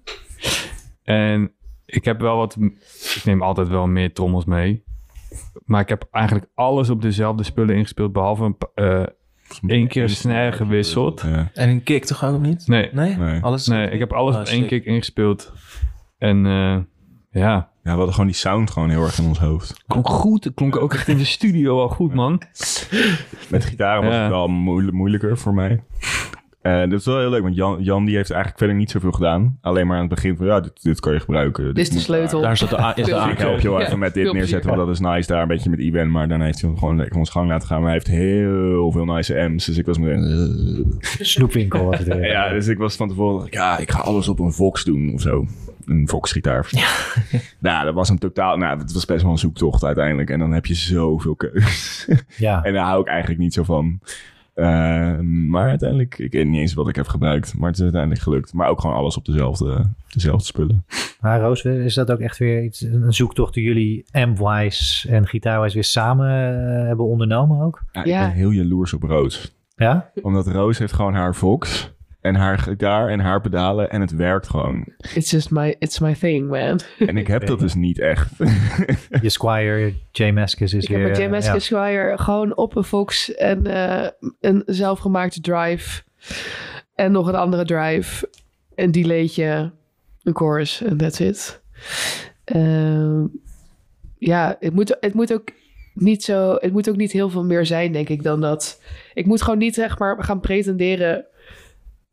En 1.03 1.51
ik 1.87 2.05
heb 2.05 2.19
wel 2.19 2.37
wat, 2.37 2.57
ik 3.15 3.21
neem 3.25 3.41
altijd 3.41 3.67
wel 3.67 3.87
meer 3.87 4.13
trommels 4.13 4.45
mee. 4.45 4.83
Maar 5.65 5.81
ik 5.81 5.89
heb 5.89 6.07
eigenlijk 6.11 6.45
alles 6.55 6.89
op 6.89 7.01
dezelfde 7.01 7.43
spullen 7.43 7.75
ingespeeld, 7.75 8.11
behalve 8.13 8.43
een, 8.43 8.57
eh, 8.75 9.03
één 9.67 9.87
keer 9.87 10.03
een 10.03 10.09
snare 10.09 10.51
gewisseld. 10.51 11.21
Ja. 11.25 11.49
En 11.53 11.69
een 11.69 11.83
kick 11.83 12.05
toch 12.05 12.25
ook 12.25 12.41
niet? 12.41 12.67
Nee, 12.67 12.89
Nee? 12.91 13.15
Nee. 13.15 13.41
Alles? 13.41 13.67
nee, 13.67 13.89
ik 13.89 13.99
heb 13.99 14.13
alles 14.13 14.35
Oh, 14.35 14.41
op 14.41 14.47
één 14.47 14.67
kick 14.67 14.85
ingespeeld. 14.85 15.53
En 16.17 16.45
eh, 16.45 16.77
ja, 17.31 17.53
ja, 17.61 17.69
we 17.83 17.89
hadden 17.89 18.11
gewoon 18.11 18.25
die 18.25 18.35
sound 18.35 18.71
gewoon 18.71 18.89
heel 18.89 19.03
erg 19.03 19.19
in 19.19 19.25
ons 19.25 19.39
hoofd. 19.39 19.83
klonk 19.87 20.07
goed. 20.09 20.43
Het 20.43 20.53
klonk 20.53 20.75
ook 20.75 20.93
echt 20.93 21.07
in 21.07 21.17
de 21.17 21.25
studio 21.25 21.81
al 21.81 21.89
goed, 21.89 22.13
man. 22.13 22.41
Met 23.49 23.65
gitaren 23.65 24.03
was 24.03 24.13
Ja. 24.13 24.21
het 24.21 24.29
wel 24.29 24.47
moeilijk, 24.47 24.95
moeilijker 24.95 25.37
voor 25.37 25.53
mij. 25.53 25.83
Eh 26.61 26.79
dat 26.79 26.99
is 26.99 27.05
wel 27.05 27.19
heel 27.19 27.29
leuk, 27.29 27.41
want 27.41 27.55
Jan, 27.55 27.83
Jan 27.83 28.05
die 28.05 28.15
heeft 28.15 28.29
eigenlijk 28.29 28.59
verder 28.59 28.77
niet 28.77 28.91
zoveel 28.91 29.11
gedaan. 29.11 29.57
Alleen 29.61 29.87
maar 29.87 29.95
aan 29.95 30.05
het 30.05 30.13
begin 30.13 30.37
van, 30.37 30.45
ja, 30.45 30.59
dit, 30.59 30.83
dit 30.83 30.99
kan 30.99 31.13
je 31.13 31.19
gebruiken. 31.19 31.65
Dit 31.73 31.77
is 31.87 31.89
de 31.89 31.99
sleutel. 31.99 32.41
Daar 32.41 32.57
zit 32.57 32.69
de, 32.69 32.79
A- 32.79 32.91
is 32.95 33.05
de 33.05 33.11
Ik 33.31 33.37
help 33.37 33.59
je 33.59 33.69
wel 33.69 33.79
Ja, 33.79 33.85
even 33.85 33.99
met 33.99 34.13
dit 34.13 34.23
veel 34.23 34.33
neerzetten, 34.33 34.69
want 34.75 34.85
dat 34.85 34.95
is 34.95 34.99
nice 34.99 35.27
daar 35.27 35.41
een 35.41 35.47
beetje 35.47 35.69
met 35.69 35.79
Iwan. 35.79 36.11
Maar 36.11 36.27
daarna 36.27 36.45
heeft 36.45 36.61
hij 36.61 36.71
gewoon 36.77 36.97
lekker 36.97 37.17
ons 37.17 37.29
gang 37.29 37.47
laten 37.49 37.67
gaan. 37.67 37.81
Maar 37.81 37.89
hij 37.91 38.01
heeft 38.05 38.07
heel 38.21 38.91
veel 38.91 39.05
nice 39.05 39.39
amps, 39.39 39.65
dus 39.65 39.77
ik 39.77 39.85
was 39.85 39.97
meteen... 39.97 40.97
Snoepwinkel 41.19 41.83
was 41.85 41.97
het 41.99 42.07
weer. 42.07 42.25
Ja, 42.37 42.49
dus 42.49 42.67
ik 42.67 42.77
was 42.77 42.95
van 42.95 43.07
tevoren, 43.07 43.47
ja, 43.49 43.77
ik 43.77 43.91
ga 43.91 43.99
alles 43.99 44.27
op 44.27 44.39
een 44.39 44.53
Vox 44.53 44.83
doen 44.83 45.13
of 45.13 45.21
zo. 45.21 45.45
Een 45.85 46.07
Vox-gitaar. 46.07 46.67
Ja. 46.69 46.87
nou, 47.69 47.85
dat 47.85 47.93
was 47.93 48.09
een 48.09 48.17
totaal, 48.17 48.57
nou, 48.57 48.79
het 48.79 48.93
was 48.93 49.05
best 49.05 49.21
wel 49.21 49.31
een 49.31 49.37
zoektocht 49.37 49.83
uiteindelijk. 49.83 50.29
En 50.29 50.39
dan 50.39 50.51
heb 50.51 50.65
je 50.65 50.73
zoveel 50.75 51.35
keus. 51.35 52.07
Ja. 52.37 52.61
en 52.65 52.73
daar 52.73 52.85
hou 52.85 53.01
ik 53.01 53.07
eigenlijk 53.07 53.39
niet 53.39 53.53
zo 53.53 53.63
van. 53.63 53.99
Eh, 54.57 55.19
maar 55.19 55.69
uiteindelijk, 55.69 56.17
ik 56.17 56.31
weet 56.31 56.47
niet 56.47 56.59
eens 56.59 56.73
wat 56.73 56.89
ik 56.89 56.95
heb 56.95 57.07
gebruikt. 57.07 57.57
Maar 57.57 57.67
het 57.67 57.77
is 57.77 57.83
uiteindelijk 57.83 58.21
gelukt. 58.21 58.53
Maar 58.53 58.69
ook 58.69 58.81
gewoon 58.81 58.95
alles 58.95 59.17
op 59.17 59.25
dezelfde, 59.25 59.89
dezelfde 60.09 60.45
spullen. 60.45 60.85
Maar 61.21 61.39
Roos, 61.39 61.63
is 61.63 61.93
dat 61.93 62.11
ook 62.11 62.19
echt 62.19 62.37
weer 62.37 62.63
iets, 62.63 62.81
een 62.81 63.13
zoektocht 63.13 63.53
die 63.53 63.63
jullie 63.63 64.05
amp-wise 64.11 65.09
en 65.11 65.27
gitaar-wise 65.27 65.73
weer 65.73 65.83
samen 65.83 66.27
eh, 66.27 66.87
hebben 66.87 67.05
ondernomen 67.05 67.61
ook? 67.65 67.83
Ja, 67.91 68.03
Ja. 68.05 68.21
Ik 68.21 68.27
ben 68.27 68.37
heel 68.37 68.49
jaloers 68.49 68.93
op 68.93 69.03
Roos. 69.03 69.55
Ja? 69.75 70.09
Omdat 70.21 70.47
Roos 70.47 70.77
heeft 70.77 70.93
gewoon 70.93 71.13
haar 71.13 71.35
Vox. 71.35 71.95
En 72.21 72.35
haar 72.35 72.57
gitaar 72.57 73.09
en 73.09 73.19
haar 73.19 73.41
pedalen. 73.41 73.89
En 73.89 74.01
het 74.01 74.15
werkt 74.15 74.49
gewoon. 74.49 74.85
It's 75.13 75.31
just 75.31 75.51
my, 75.51 75.75
it's 75.79 75.99
my 75.99 76.13
thing, 76.13 76.49
man. 76.49 76.79
En 76.99 77.17
ik 77.17 77.27
heb 77.27 77.45
dat 77.45 77.59
dus 77.59 77.73
niet 77.73 77.99
echt. 77.99 78.31
Je 79.21 79.29
Squire, 79.29 79.93
J. 80.11 80.23
Is 80.23 80.53
Ik 80.53 80.87
weer... 80.87 80.99
heb 80.99 81.07
met 81.07 81.17
eh, 81.17 81.23
James 81.23 81.45
ja. 81.45 81.59
Squire 81.59 82.17
gewoon 82.17 82.55
op 82.55 82.75
een 82.75 82.83
Fox 82.83 83.35
en 83.35 83.65
eh, 83.65 84.09
een 84.39 84.63
zelfgemaakte 84.65 85.41
drive. 85.41 86.03
En 86.95 87.11
nog 87.11 87.27
een 87.27 87.35
andere 87.35 87.65
drive. 87.65 88.29
Een 88.75 88.91
delaytje, 88.91 89.71
een 90.23 90.35
chorus 90.35 90.81
en 90.81 90.97
that's 90.97 91.19
it. 91.19 91.61
Ehm, 92.43 93.25
ja, 94.17 94.55
het 94.59 94.73
moet, 94.73 94.97
het 94.99 95.13
moet 95.13 95.33
ook 95.33 95.49
niet 95.93 96.23
zo... 96.23 96.55
Het 96.59 96.71
moet 96.71 96.89
ook 96.89 96.95
niet 96.95 97.11
heel 97.11 97.29
veel 97.29 97.43
meer 97.43 97.65
zijn, 97.65 97.91
denk 97.91 98.09
ik, 98.09 98.23
dan 98.23 98.41
dat. 98.41 98.81
Ik 99.13 99.25
moet 99.25 99.41
gewoon 99.41 99.59
niet, 99.59 99.73
zeg 99.73 99.99
maar, 99.99 100.23
gaan 100.23 100.39
pretenderen... 100.39 101.25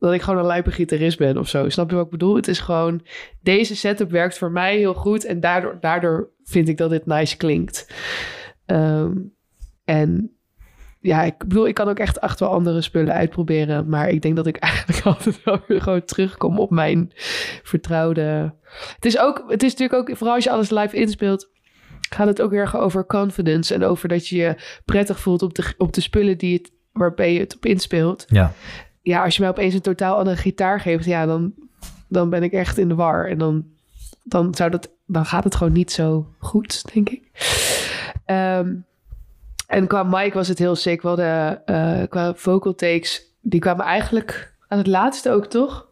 dat 0.04 0.14
ik 0.14 0.22
gewoon 0.22 0.38
een 0.38 0.46
lijpe 0.46 0.70
gitarist 0.70 1.18
ben 1.18 1.38
of 1.38 1.48
zo. 1.48 1.68
Snap 1.68 1.90
je 1.90 1.96
wat 1.96 2.04
ik 2.04 2.10
bedoel? 2.10 2.36
Het 2.36 2.48
is 2.48 2.58
gewoon... 2.58 3.06
Deze 3.42 3.76
setup 3.76 4.10
werkt 4.10 4.38
voor 4.38 4.50
mij 4.50 4.76
heel 4.76 4.94
goed... 4.94 5.24
en 5.24 5.40
daardoor, 5.40 5.76
daardoor 5.80 6.30
vind 6.44 6.68
ik 6.68 6.76
dat 6.76 6.90
dit 6.90 7.06
nice 7.06 7.36
klinkt. 7.36 7.92
Ehm, 8.66 9.12
en 9.84 10.34
ja, 11.00 11.22
ik 11.22 11.38
bedoel, 11.38 11.66
ik 11.66 11.74
kan 11.74 11.88
ook 11.88 11.98
echt 11.98 12.20
acht 12.20 12.40
wel 12.40 12.48
andere 12.48 12.80
spullen 12.80 13.14
uitproberen. 13.14 13.88
Maar 13.88 14.08
ik 14.08 14.22
denk 14.22 14.36
dat 14.36 14.46
ik 14.46 14.56
eigenlijk 14.72 15.06
altijd 15.06 15.42
wel 15.44 15.60
weer 15.66 15.82
gewoon 15.82 16.04
terugkom 16.04 16.58
op 16.58 16.70
mijn 16.70 17.12
vertrouwde. 17.62 18.54
Het 18.94 19.04
is 19.04 19.18
ook, 19.18 19.44
het 19.48 19.62
is 19.62 19.74
natuurlijk 19.74 20.00
ook, 20.10 20.16
vooral 20.16 20.34
als 20.34 20.44
je 20.44 20.50
alles 20.50 20.70
live 20.70 20.96
inspeelt, 20.96 21.50
gaat 22.10 22.26
het 22.26 22.42
ook 22.42 22.52
erg 22.52 22.76
over 22.76 23.06
confidence. 23.06 23.74
En 23.74 23.84
over 23.84 24.08
dat 24.08 24.28
je 24.28 24.36
je 24.36 24.80
prettig 24.84 25.20
voelt 25.20 25.42
op 25.42 25.54
de, 25.54 25.74
op 25.78 25.92
de 25.92 26.00
spullen 26.00 26.38
die 26.38 26.56
het, 26.56 26.72
waarbij 26.92 27.32
je 27.32 27.40
het 27.40 27.56
op 27.56 27.66
inspeelt. 27.66 28.24
Ja. 28.28 28.52
Ja, 29.04 29.24
als 29.24 29.36
je 29.36 29.40
mij 29.42 29.50
opeens 29.50 29.74
een 29.74 29.80
totaal 29.80 30.16
andere 30.16 30.36
gitaar 30.36 30.80
geeft, 30.80 31.04
ja, 31.04 31.26
dan, 31.26 31.54
dan 32.08 32.30
ben 32.30 32.42
ik 32.42 32.52
echt 32.52 32.78
in 32.78 32.88
de 32.88 32.94
war. 32.94 33.28
En 33.28 33.38
dan, 33.38 33.64
dan, 34.22 34.54
zou 34.54 34.70
dat, 34.70 34.90
dan 35.06 35.26
gaat 35.26 35.44
het 35.44 35.54
gewoon 35.54 35.72
niet 35.72 35.92
zo 35.92 36.26
goed, 36.38 36.94
denk 36.94 37.08
ik. 37.08 37.22
Ehm, 38.24 38.74
en 39.66 39.86
qua 39.86 40.02
mic 40.02 40.34
was 40.34 40.48
het 40.48 40.58
heel 40.58 40.76
sick. 40.76 41.02
We 41.02 41.08
hadden 41.08 41.66
eh, 41.66 42.08
qua 42.08 42.34
vocal 42.34 42.74
takes, 42.74 43.22
die 43.40 43.60
kwamen 43.60 43.84
eigenlijk 43.84 44.54
aan 44.68 44.78
het 44.78 44.86
laatste 44.86 45.30
ook, 45.30 45.46
toch? 45.46 45.88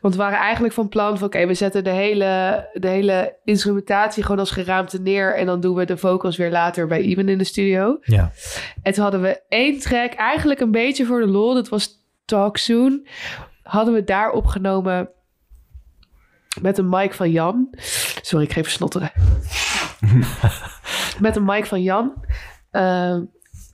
Want 0.00 0.14
we 0.14 0.20
waren 0.20 0.38
eigenlijk 0.38 0.74
van 0.74 0.88
plan 0.88 1.18
van... 1.18 1.26
oké, 1.26 1.46
we 1.46 1.54
zetten 1.54 1.84
de 1.84 1.90
hele, 1.90 2.68
de 2.72 2.88
hele 2.88 3.36
instrumentatie 3.44 4.22
gewoon 4.22 4.38
als 4.38 4.50
geraamte 4.50 5.00
neer... 5.00 5.36
en 5.36 5.46
dan 5.46 5.60
doen 5.60 5.74
we 5.74 5.84
de 5.84 5.96
vocals 5.96 6.36
weer 6.36 6.50
later 6.50 6.86
bij 6.86 7.00
Even 7.00 7.28
in 7.28 7.38
de 7.38 7.44
studio. 7.44 7.98
Ja. 8.02 8.32
En 8.82 8.92
toen 8.92 9.02
hadden 9.02 9.20
we 9.20 9.42
één 9.48 9.78
track, 9.78 10.12
eigenlijk 10.12 10.60
een 10.60 10.70
beetje 10.70 11.06
voor 11.06 11.20
de 11.20 11.26
lol. 11.26 11.54
Dat 11.54 11.68
was 11.68 11.99
Talk 12.30 12.56
Soon. 12.56 13.06
Hadden 13.62 13.94
we 13.94 14.04
daar 14.04 14.30
opgenomen 14.30 15.10
met 16.60 16.78
een 16.78 16.88
mic 16.88 17.14
van 17.14 17.30
Jan. 17.30 17.68
Sorry, 18.22 18.44
ik 18.44 18.52
geef 18.52 18.58
even 18.58 18.72
snotteren. 18.72 19.12
met 21.20 21.36
een 21.36 21.44
mic 21.44 21.66
van 21.66 21.82
Jan. 21.82 22.24
Ehm, 22.70 23.24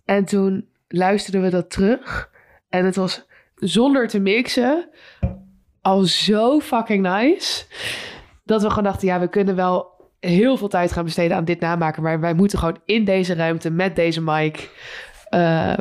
en 0.05 0.25
toen 0.25 0.69
luisterden 0.88 1.42
we 1.42 1.51
dat 1.51 1.71
terug. 1.71 2.31
En 2.69 2.85
het 2.85 2.97
was 2.97 3.27
zonder 3.55 4.09
te 4.09 4.19
mixen 4.19 4.88
al 5.81 6.03
zo 6.03 6.61
fucking 6.61 7.03
nice. 7.03 7.64
Dat 8.45 8.62
we 8.62 8.69
gewoon 8.69 8.85
dachten, 8.85 9.09
ja, 9.09 9.21
we 9.21 9.29
kunnen 9.29 9.57
wel 9.57 10.11
heel 10.21 10.57
veel 10.57 10.69
tijd 10.69 10.92
gaan 10.92 11.05
besteden 11.05 11.37
aan 11.37 11.45
dit 11.45 11.61
namaken. 11.61 12.03
Maar 12.03 12.21
wij 12.21 12.35
moeten 12.35 12.59
gewoon 12.59 12.81
in 12.85 13.05
deze 13.05 13.35
ruimte 13.35 13.71
met 13.71 13.97
deze 13.97 14.23
mic 14.23 14.71
eh, 15.29 15.73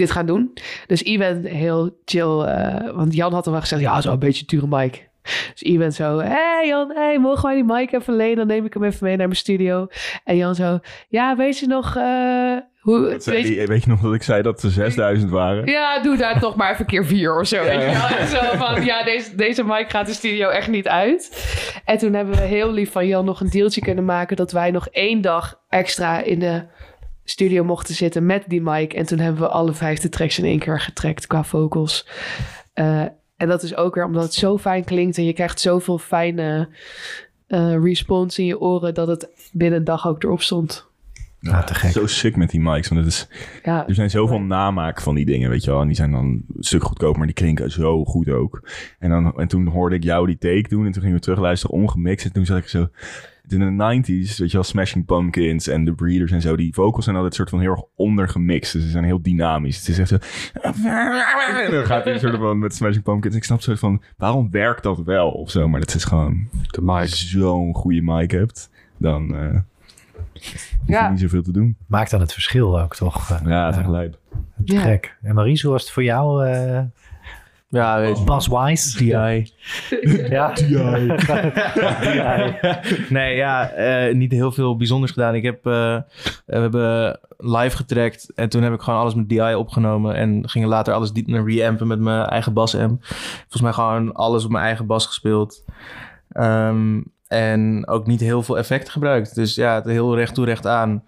dit 0.00 0.10
gaan 0.10 0.26
doen. 0.26 0.52
Dus 0.86 1.02
Iwan 1.02 1.44
heel 1.44 1.98
chill. 2.04 2.40
eh, 2.40 2.90
want 2.94 3.14
Jan 3.14 3.32
had 3.32 3.46
al 3.46 3.52
wel 3.52 3.60
gezegd, 3.60 3.82
ja, 3.82 4.00
zo 4.00 4.12
een 4.12 4.18
beetje 4.18 4.44
dure 4.46 4.66
mic. 4.68 5.08
Dus 5.52 5.62
Iwan 5.62 5.92
zo, 5.92 6.18
hé 6.18 6.28
hey 6.28 6.66
Jan, 6.66 6.90
hey, 6.94 7.18
mogen 7.18 7.42
wij 7.42 7.54
die 7.54 7.64
mic 7.64 7.92
even 7.92 8.16
lenen? 8.16 8.36
Dan 8.36 8.46
neem 8.46 8.64
ik 8.64 8.74
hem 8.74 8.84
even 8.84 9.06
mee 9.06 9.16
naar 9.16 9.26
mijn 9.26 9.38
studio. 9.38 9.86
En 10.24 10.36
Jan 10.36 10.54
zo, 10.54 10.78
ja, 11.08 11.36
weet 11.36 11.58
je 11.58 11.66
nog, 11.66 11.96
eh, 11.96 12.56
Hoe, 12.80 13.00
Weet 13.00 13.24
weet 13.24 13.48
je, 13.48 13.66
weet 13.66 13.84
je 13.84 13.90
nog 13.90 14.00
dat 14.00 14.14
ik 14.14 14.22
zei 14.22 14.42
dat 14.42 14.62
er 14.62 14.70
6000 14.70 15.30
waren? 15.30 15.66
ja, 15.66 16.02
doe 16.02 16.16
daar 16.16 16.40
toch 16.46 16.56
maar 16.56 16.72
even 16.72 16.86
keer 16.86 17.06
vier 17.06 17.40
of 17.40 17.46
zo. 17.46 17.62
weet 17.64 17.80
je 17.82 17.86
wel. 17.86 18.26
Zo 18.26 18.56
van, 18.56 18.84
ja, 18.84 19.02
deze, 19.04 19.34
deze 19.34 19.64
mic 19.64 19.90
gaat 19.90 20.06
de 20.06 20.12
studio 20.12 20.48
echt 20.48 20.68
niet 20.68 20.88
uit. 20.88 21.48
En 21.84 21.98
toen 21.98 22.14
hebben 22.14 22.34
we 22.34 22.40
heel 22.40 22.72
lief 22.72 22.92
van 22.92 23.06
Jan 23.06 23.24
nog 23.24 23.40
een 23.40 23.50
deeltje 23.50 23.80
kunnen 23.80 24.04
maken... 24.04 24.36
dat 24.36 24.52
wij 24.52 24.70
nog 24.70 24.88
één 24.88 25.20
dag 25.20 25.60
extra 25.68 26.22
in 26.22 26.38
de 26.38 26.62
studio 27.30 27.64
mochten 27.64 27.94
zitten 27.94 28.26
met 28.26 28.44
die 28.46 28.62
mic. 28.62 28.92
En 28.92 29.06
toen 29.06 29.18
hebben 29.18 29.42
we 29.42 29.48
alle 29.48 29.72
vijfde 29.72 30.08
tracks 30.08 30.38
in 30.38 30.44
één 30.44 30.58
keer 30.58 30.80
getrackt 30.80 31.26
qua 31.26 31.44
vocals. 31.44 32.06
Eh, 32.72 33.00
en 33.36 33.48
dat 33.48 33.62
is 33.62 33.76
ook 33.76 33.94
weer 33.94 34.04
omdat 34.04 34.22
het 34.22 34.34
zo 34.34 34.58
fijn 34.58 34.84
klinkt... 34.84 35.18
en 35.18 35.24
je 35.24 35.32
krijgt 35.32 35.60
zoveel 35.60 35.98
fijne 35.98 36.68
eh, 37.46 37.82
response 37.82 38.40
in 38.40 38.46
je 38.46 38.60
oren... 38.60 38.94
dat 38.94 39.08
het 39.08 39.28
binnen 39.52 39.78
een 39.78 39.84
dag 39.84 40.06
ook 40.06 40.22
erop 40.22 40.42
stond. 40.42 40.88
Ja, 41.40 41.62
te 41.62 41.74
gek. 41.74 41.90
Zo 41.90 42.06
sick 42.06 42.36
met 42.36 42.50
die 42.50 42.60
mics. 42.60 42.88
Want 42.88 43.00
het 43.00 43.10
is, 43.10 43.28
Ja, 43.62 43.88
er 43.88 43.94
zijn 43.94 44.10
zoveel 44.10 44.40
namaak 44.40 45.00
van 45.00 45.14
die 45.14 45.26
dingen, 45.26 45.50
weet 45.50 45.64
je 45.64 45.70
wel. 45.70 45.80
En 45.80 45.86
die 45.86 45.96
zijn 45.96 46.10
dan 46.10 46.24
een 46.24 46.44
stuk 46.58 46.82
goedkoop, 46.82 47.16
maar 47.16 47.26
die 47.26 47.34
klinken 47.34 47.70
zo 47.70 48.04
goed 48.04 48.28
ook. 48.28 48.68
En, 48.98 49.10
dan, 49.10 49.38
en 49.38 49.48
toen 49.48 49.66
hoorde 49.66 49.96
ik 49.96 50.02
jou 50.02 50.26
die 50.26 50.38
take 50.38 50.68
doen. 50.68 50.86
En 50.86 50.92
toen 50.92 51.02
gingen 51.02 51.16
we 51.16 51.22
terugluisteren, 51.22 51.76
ongemixt. 51.76 52.24
En 52.24 52.32
toen 52.32 52.46
zat 52.46 52.58
ik 52.58 52.68
zo... 52.68 52.88
In 53.52 53.76
de 53.76 54.02
90s, 54.02 54.36
weet 54.36 54.50
je 54.50 54.52
wel, 54.52 54.62
Smashing 54.62 55.04
Pumpkins 55.04 55.68
en 55.68 55.84
The 55.84 55.92
Breeders 55.92 56.32
en 56.32 56.40
zo. 56.40 56.56
Die 56.56 56.74
vocals 56.74 57.04
zijn 57.04 57.16
altijd 57.16 57.34
soort 57.34 57.50
van 57.50 57.60
heel 57.60 57.70
erg 57.70 57.82
ondergemixt. 57.96 58.72
Dus 58.72 58.82
ze 58.82 58.88
zijn 58.90 59.04
heel 59.04 59.22
dynamisch. 59.22 59.76
Het 59.78 59.88
is 59.88 59.98
echt 59.98 60.08
zo... 60.08 60.16
En 60.62 61.70
dan 61.70 61.84
gaat 61.84 62.04
hij 62.04 62.18
soort 62.18 62.36
van 62.36 62.58
met 62.58 62.74
Smashing 62.74 63.04
Pumpkins. 63.04 63.34
Ik 63.34 63.44
snap 63.44 63.60
soort 63.60 63.78
van, 63.78 64.02
waarom 64.16 64.50
werkt 64.50 64.82
dat 64.82 65.02
wel 65.02 65.30
of 65.30 65.50
zo? 65.50 65.68
Maar 65.68 65.80
dat 65.80 65.94
is 65.94 66.04
gewoon... 66.04 66.48
De 66.70 66.82
mic. 66.82 66.94
Als 66.96 67.20
je 67.20 67.26
zo'n 67.38 67.74
goede 67.74 68.02
mic 68.02 68.30
hebt, 68.30 68.70
dan... 68.96 69.34
eh 69.34 69.58
je 70.32 70.58
Ja. 70.86 71.10
niet 71.10 71.20
zoveel 71.20 71.42
te 71.42 71.52
doen. 71.52 71.76
Maakt 71.86 72.10
dan 72.10 72.20
het 72.20 72.32
verschil 72.32 72.80
ook 72.80 72.96
toch? 72.96 73.40
Ja, 73.44 73.66
het 73.66 73.74
is 74.64 74.74
echt 74.74 74.82
gek. 74.82 75.16
En 75.22 75.34
Maries, 75.34 75.62
hoe 75.62 75.72
was 75.72 75.82
het 75.82 75.90
voor 75.90 76.02
jou? 76.02 76.46
eh 76.46 76.80
Ja, 77.70 78.00
weet 78.00 78.18
je. 78.18 78.24
Bas-wise? 78.24 78.98
DI. 78.98 79.52
Ja. 80.28 80.52
nee, 83.08 83.36
ja, 83.36 83.70
eh, 83.70 84.14
niet 84.14 84.32
heel 84.32 84.52
veel 84.52 84.76
bijzonders 84.76 85.12
gedaan. 85.12 85.34
Ik 85.34 85.42
heb, 85.42 85.66
eh, 85.66 85.96
we 86.46 86.58
hebben 86.58 87.20
live 87.36 87.76
getrackt 87.76 88.32
en 88.34 88.48
toen 88.48 88.62
heb 88.62 88.72
ik 88.72 88.80
gewoon 88.80 89.00
alles 89.00 89.14
met 89.14 89.28
DI 89.28 89.54
opgenomen 89.54 90.14
en 90.14 90.48
gingen 90.48 90.68
later 90.68 90.94
alles 90.94 91.12
diep 91.12 91.26
naar 91.26 91.44
reampen 91.44 91.86
met 91.86 92.00
mijn 92.00 92.26
eigen 92.26 92.52
bas-amp. 92.52 93.04
Volgens 93.04 93.62
mij 93.62 93.72
gewoon 93.72 94.14
alles 94.14 94.44
op 94.44 94.50
mijn 94.50 94.64
eigen 94.64 94.86
bas 94.86 95.06
gespeeld. 95.06 95.64
Ehm, 96.28 97.00
en 97.30 97.88
ook 97.88 98.06
niet 98.06 98.20
heel 98.20 98.42
veel 98.42 98.58
effecten 98.58 98.92
gebruikt. 98.92 99.34
Dus 99.34 99.54
ja, 99.54 99.74
het 99.74 99.84
heel 99.84 100.16
recht 100.16 100.34
toe, 100.34 100.44
recht 100.44 100.66
aan. 100.66 101.04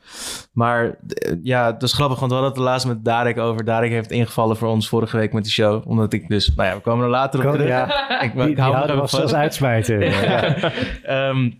Maar 0.52 0.84
eh, 0.84 1.32
ja, 1.42 1.72
het 1.72 1.82
is 1.82 1.92
grappig, 1.92 2.18
want 2.18 2.30
we 2.30 2.36
hadden 2.38 2.54
het 2.54 2.64
laatst 2.64 2.86
met 2.86 3.04
Darek 3.04 3.38
over. 3.38 3.64
Darek 3.64 3.90
heeft 3.90 4.10
ingevallen 4.10 4.56
voor 4.56 4.68
ons 4.68 4.88
vorige 4.88 5.16
week 5.16 5.32
met 5.32 5.44
de 5.44 5.50
show. 5.50 5.88
Omdat 5.88 6.12
ik 6.12 6.28
dus, 6.28 6.54
nou 6.54 6.68
ja, 6.68 6.74
we 6.74 6.80
komen 6.80 7.04
er 7.04 7.10
later 7.10 7.40
op 7.40 7.46
Kom, 7.46 7.54
terug. 7.54 7.68
ja. 7.68 8.20
Ik, 8.20 8.32
Die, 8.36 8.42
ik 8.42 8.54
die 8.54 8.64
hou 8.64 8.78
me 8.86 8.92
er 8.92 8.96
was 8.96 9.34
uitsmijter. 9.34 10.00
Ja. 10.22 10.72
Ehm, 11.02 11.50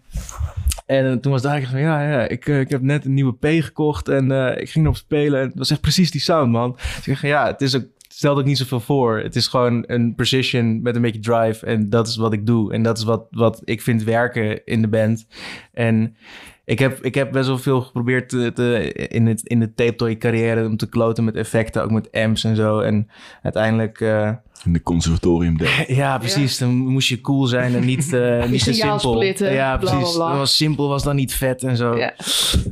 en 0.87 1.21
toen 1.21 1.33
was 1.33 1.43
daar 1.43 1.63
van, 1.63 1.81
ja, 1.81 2.11
ja 2.11 2.29
ik, 2.29 2.47
eh, 2.49 2.61
ik 2.61 2.71
heb 2.71 2.83
net 2.83 3.05
een 3.05 3.15
nieuwe 3.15 3.35
P 3.35 3.47
gekocht 3.65 4.09
en 4.09 4.31
eh, 4.33 4.61
ik 4.61 4.71
ging 4.71 4.85
erop 4.85 4.97
spelen. 4.97 5.41
En 5.41 5.47
het 5.49 5.59
was 5.59 5.71
echt 5.71 5.81
precies 5.81 6.11
die 6.11 6.21
sound, 6.21 6.53
man. 6.53 6.73
Dus 6.73 6.97
ik 6.97 7.03
zeg, 7.03 7.23
ja, 7.23 7.47
het 7.47 7.61
is 7.61 7.77
ook, 7.77 7.85
stelt 8.15 8.39
ook 8.39 8.45
niet 8.45 8.59
zoveel 8.59 8.81
voor. 8.81 9.19
Het 9.19 9.37
is 9.37 9.47
gewoon 9.47 9.85
een 9.87 10.15
precision 10.15 10.83
met 10.83 10.97
een 10.97 11.03
beetje 11.03 11.21
drive 11.21 11.67
en 11.67 11.91
dat 11.91 12.07
is 12.09 12.17
wat 12.17 12.33
ik 12.33 12.47
doe. 12.47 12.73
En 12.73 12.83
dat 12.83 12.99
is 12.99 13.05
wat, 13.05 13.27
wat 13.31 13.61
ik 13.65 13.83
vind 13.83 14.03
werken 14.05 14.65
in 14.65 14.81
de 14.83 14.89
band. 14.89 15.27
En 15.73 16.17
ik 16.65 16.79
heb, 16.79 17.05
ik 17.05 17.15
heb 17.15 17.33
best 17.33 17.47
wel 17.47 17.59
veel 17.59 17.81
geprobeerd 17.81 18.29
te, 18.29 18.53
te- 18.55 18.93
in, 18.93 19.27
het, 19.27 19.43
in 19.43 19.61
de 19.61 19.75
tape 19.75 19.95
toy 19.95 20.17
carrière 20.17 20.67
om 20.67 20.77
te 20.77 20.89
kloten 20.89 21.25
met 21.25 21.37
effecten, 21.37 21.83
ook 21.83 21.91
met 21.91 22.13
amps 22.13 22.45
en 22.45 22.57
zo. 22.57 22.81
En 22.81 23.09
uiteindelijk... 23.43 24.01
eh, 24.01 24.31
In 24.65 24.73
de 24.73 24.83
conservatorium 24.83 25.57
ja, 25.87 26.19
precies. 26.19 26.59
Dan 26.59 26.71
moest 26.75 27.09
je 27.09 27.21
cool 27.21 27.47
zijn 27.47 27.75
en 27.75 27.85
niet, 27.85 28.13
eh 28.13 28.47
niet 28.49 28.61
zo 28.63 28.73
simpel. 28.73 29.13
splitten, 29.13 29.53
ja, 29.53 29.77
precies. 29.77 29.99
bla, 29.99 30.13
bla. 30.13 30.29
Dat 30.29 30.39
was 30.39 30.57
simpel 30.57 30.89
was 30.89 31.03
dan 31.03 31.17
niet 31.17 31.35
vet 31.35 31.63
en 31.63 31.77
zo. 31.77 31.97
ja. 31.97 32.15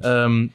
Ehm, 0.00 0.46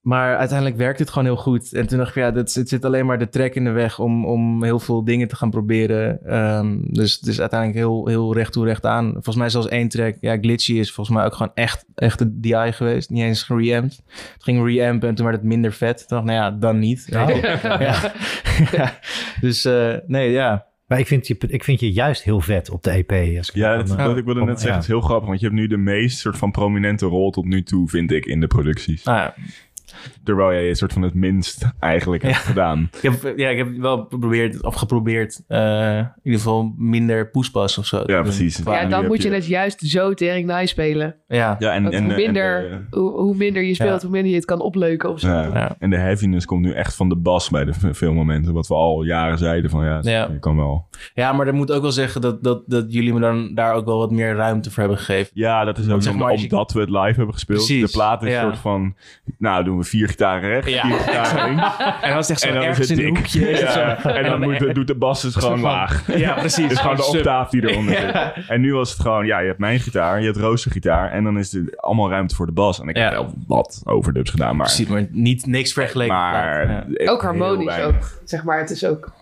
maar 0.00 0.36
uiteindelijk 0.36 0.78
werkt 0.78 0.98
het 0.98 1.08
gewoon 1.08 1.24
heel 1.24 1.36
goed. 1.36 1.72
En 1.72 1.86
toen 1.86 1.98
dacht 1.98 2.10
ik, 2.10 2.22
ja, 2.22 2.30
dit, 2.30 2.54
het 2.54 2.68
zit 2.68 2.84
alleen 2.84 3.06
maar 3.06 3.18
de 3.18 3.28
trek 3.28 3.54
in 3.54 3.64
de 3.64 3.70
weg 3.70 3.98
om, 3.98 4.24
om 4.24 4.64
heel 4.64 4.78
veel 4.78 5.04
dingen 5.04 5.28
te 5.28 5.36
gaan 5.36 5.50
proberen. 5.50 6.26
Ehm, 6.26 6.78
dus 6.82 7.14
het 7.14 7.26
is 7.26 7.40
uiteindelijk 7.40 7.78
heel, 7.78 8.06
heel 8.06 8.34
recht 8.34 8.52
toe, 8.52 8.64
recht 8.64 8.86
aan. 8.86 9.12
Volgens 9.12 9.36
mij 9.36 9.48
zelfs 9.48 9.68
één 9.68 9.88
track, 9.88 10.16
ja, 10.20 10.36
Glitchy 10.40 10.72
is 10.72 10.92
volgens 10.92 11.16
mij 11.16 11.24
ook 11.26 11.34
gewoon 11.34 11.52
echt, 11.54 11.84
echt 11.94 12.18
de 12.18 12.40
DI 12.40 12.72
geweest. 12.72 13.10
Niet 13.10 13.22
eens 13.22 13.42
gereampt. 13.42 14.02
Het 14.06 14.42
ging 14.42 14.66
reampen 14.66 15.08
en 15.08 15.14
toen 15.14 15.26
werd 15.26 15.38
het 15.38 15.46
minder 15.46 15.72
vet. 15.72 15.98
Toen 15.98 16.06
dacht 16.08 16.22
ik, 16.22 16.28
nou 16.28 16.40
ja, 16.40 16.58
dan 16.58 16.78
niet. 16.78 17.08
Oh. 17.12 17.28
Ja. 17.80 18.12
Ja. 18.72 18.98
Dus 19.40 19.64
eh, 19.64 19.94
nee, 20.06 20.30
ja. 20.30 20.66
Maar 20.90 20.98
ik 20.98 21.06
vind, 21.06 21.26
je, 21.26 21.36
ik 21.48 21.64
vind 21.64 21.80
je 21.80 21.92
juist 21.92 22.22
heel 22.22 22.40
vet 22.40 22.70
op 22.70 22.82
de 22.82 22.90
EP. 22.90 23.36
Als 23.38 23.48
ik 23.48 23.54
Ja, 23.54 23.76
dat, 23.76 23.96
eh, 23.96 24.06
wat 24.06 24.16
ik 24.16 24.24
wilde 24.24 24.44
net 24.44 24.56
zeggen, 24.60 24.74
het 24.74 24.82
is 24.82 24.88
heel 24.88 25.00
grappig. 25.00 25.28
Want 25.28 25.40
je 25.40 25.46
hebt 25.46 25.58
nu 25.58 25.66
de 25.66 25.76
meest 25.76 26.18
soort 26.18 26.36
van 26.36 26.50
prominente 26.50 27.06
rol 27.06 27.30
tot 27.30 27.44
nu 27.44 27.62
toe, 27.62 27.88
vind 27.88 28.12
ik, 28.12 28.26
in 28.26 28.40
de 28.40 28.46
producties. 28.46 29.04
Nou 29.04 29.18
ja, 29.18 29.34
Terwijl 30.24 30.52
jij 30.52 30.68
een 30.68 30.76
soort 30.76 30.92
van 30.92 31.02
het 31.02 31.14
minst 31.14 31.70
eigenlijk 31.78 32.22
hebt 32.22 32.36
gedaan. 32.36 32.90
Ik 33.02 33.10
heb, 33.10 33.38
ja, 33.38 33.48
ik 33.48 33.56
heb 33.56 33.68
wel 33.76 34.06
geprobeerd, 34.08 34.62
of 34.64 34.74
geprobeerd, 34.74 35.42
eh, 35.48 35.96
in 35.98 36.10
ieder 36.22 36.40
geval 36.40 36.74
minder 36.76 37.30
poespas 37.30 37.78
of 37.78 37.86
zo. 37.86 38.02
Ja, 38.06 38.22
precies. 38.22 38.60
Ja, 38.64 38.84
dan 38.86 39.06
moet 39.06 39.22
je 39.22 39.28
je- 39.28 39.34
het 39.34 39.46
juist 39.46 39.80
zo 39.80 40.14
tering 40.14 40.46
nice 40.46 40.66
spelen. 40.66 41.16
Ja, 41.28 41.56
Ja, 41.58 41.72
en, 41.74 41.84
en, 41.92 42.04
hoe, 42.04 42.12
en 42.12 42.16
minder, 42.22 42.60
de- 42.90 42.96
hoe, 42.98 43.10
hoe 43.10 43.36
minder 43.36 43.62
je 43.62 43.74
speelt, 43.74 43.90
Ja. 43.90 44.00
hoe 44.00 44.10
minder 44.10 44.30
je 44.30 44.36
het 44.36 44.44
kan 44.44 44.60
opleuken 44.60 45.10
of 45.10 45.20
zo. 45.20 45.28
ja. 45.28 45.42
Ja. 45.54 45.76
En 45.78 45.90
de 45.90 45.96
heaviness 45.96 46.46
komt 46.46 46.64
nu 46.64 46.72
echt 46.72 46.94
van 46.96 47.08
de 47.08 47.16
bas 47.16 47.48
bij 47.50 47.64
de 47.64 48.10
momenten. 48.10 48.52
Wat 48.52 48.66
we 48.66 48.74
al 48.74 49.02
jaren 49.02 49.38
zeiden 49.38 49.70
van 49.70 49.84
ja, 49.84 49.98
Ja. 50.02 50.28
je 50.32 50.38
kan 50.38 50.56
wel. 50.56 50.88
ja, 51.14 51.32
maar 51.32 51.44
dat 51.46 51.54
moet 51.54 51.72
ook 51.72 51.82
wel 51.82 51.92
zeggen 51.92 52.20
dat, 52.20 52.42
dat, 52.42 52.62
dat 52.66 52.92
jullie 52.92 53.12
me 53.12 53.20
dan 53.20 53.54
daar 53.54 53.74
ook 53.74 53.84
wel 53.84 53.98
wat 53.98 54.10
meer 54.10 54.34
ruimte 54.34 54.70
voor 54.70 54.78
hebben 54.82 54.98
gegeven. 54.98 55.30
Ja, 55.34 55.64
dat 55.64 55.78
is 55.78 55.88
ook 55.90 56.02
zeg 56.02 56.12
om- 56.12 56.18
maar 56.18 56.32
je- 56.32 56.42
omdat 56.42 56.72
we 56.72 56.80
het 56.80 56.90
live 56.90 57.14
hebben 57.16 57.32
gespeeld. 57.34 57.58
Precies, 57.58 57.84
De 57.92 57.98
plaat 57.98 58.22
is 58.22 58.30
ja. 58.32 58.38
een 58.42 58.46
soort 58.46 58.58
van, 58.58 58.94
nou 59.38 59.64
doen 59.64 59.78
we 59.78 59.79
vier 59.84 60.08
gitaren 60.08 60.50
recht, 60.50 60.68
Ja. 60.70 60.86
vier 60.86 60.96
gitaren 60.98 61.44
links. 61.48 61.76
En 62.02 62.10
dan 62.10 62.18
is 62.18 62.28
het 62.28 62.30
echt 62.30 62.40
zo 62.40 62.48
En 62.48 62.54
dan 62.54 62.64
is 62.64 62.78
het 62.78 62.90
in 62.90 62.98
een 62.98 63.04
dik. 63.04 63.16
hoekje. 63.16 63.50
is 63.50 63.60
het 63.60 63.70
zo- 63.72 63.80
Ja, 63.80 63.96
en 64.14 64.24
dan 64.24 64.40
moet, 64.40 64.74
doet 64.74 64.86
de 64.86 64.94
bas 64.94 65.22
dus 65.22 65.34
gewoon 65.34 65.60
laag. 65.60 66.16
Ja, 66.16 66.32
precies. 66.34 66.62
Het 66.62 66.72
is 66.72 66.78
gewoon 66.78 66.96
de 66.96 67.04
octaaf 67.06 67.50
die 67.50 67.68
eronder 67.70 67.96
zit. 68.34 68.48
En 68.48 68.60
nu 68.60 68.74
was 68.74 68.90
het 68.90 69.00
gewoon, 69.00 69.26
ja, 69.26 69.38
je 69.38 69.46
hebt 69.46 69.58
mijn 69.58 69.80
gitaar, 69.80 70.18
je 70.20 70.26
hebt 70.26 70.36
roostergitaar. 70.38 71.10
En 71.10 71.24
dan 71.24 71.38
is 71.38 71.54
er 71.54 71.64
allemaal 71.76 72.10
ruimte 72.10 72.34
voor 72.34 72.46
de 72.46 72.52
bas. 72.52 72.80
En 72.80 72.88
ik 72.88 72.96
Ja. 72.96 73.02
heb 73.02 73.12
wel 73.12 73.34
wat 73.46 73.82
overdubs 73.84 74.30
gedaan, 74.30 74.56
maar... 74.56 74.66
Precies, 74.66 74.86
maar 74.88 75.06
niet, 75.10 75.46
niks 75.46 75.72
vergeleken. 75.72 76.14
maar 76.14 76.66
Ja. 76.88 77.10
Ook 77.10 77.22
harmonisch 77.22 77.80
ook. 77.80 78.20
Zeg 78.24 78.44
maar, 78.44 78.58
het 78.58 78.70
is 78.70 78.84
ook 78.84 79.12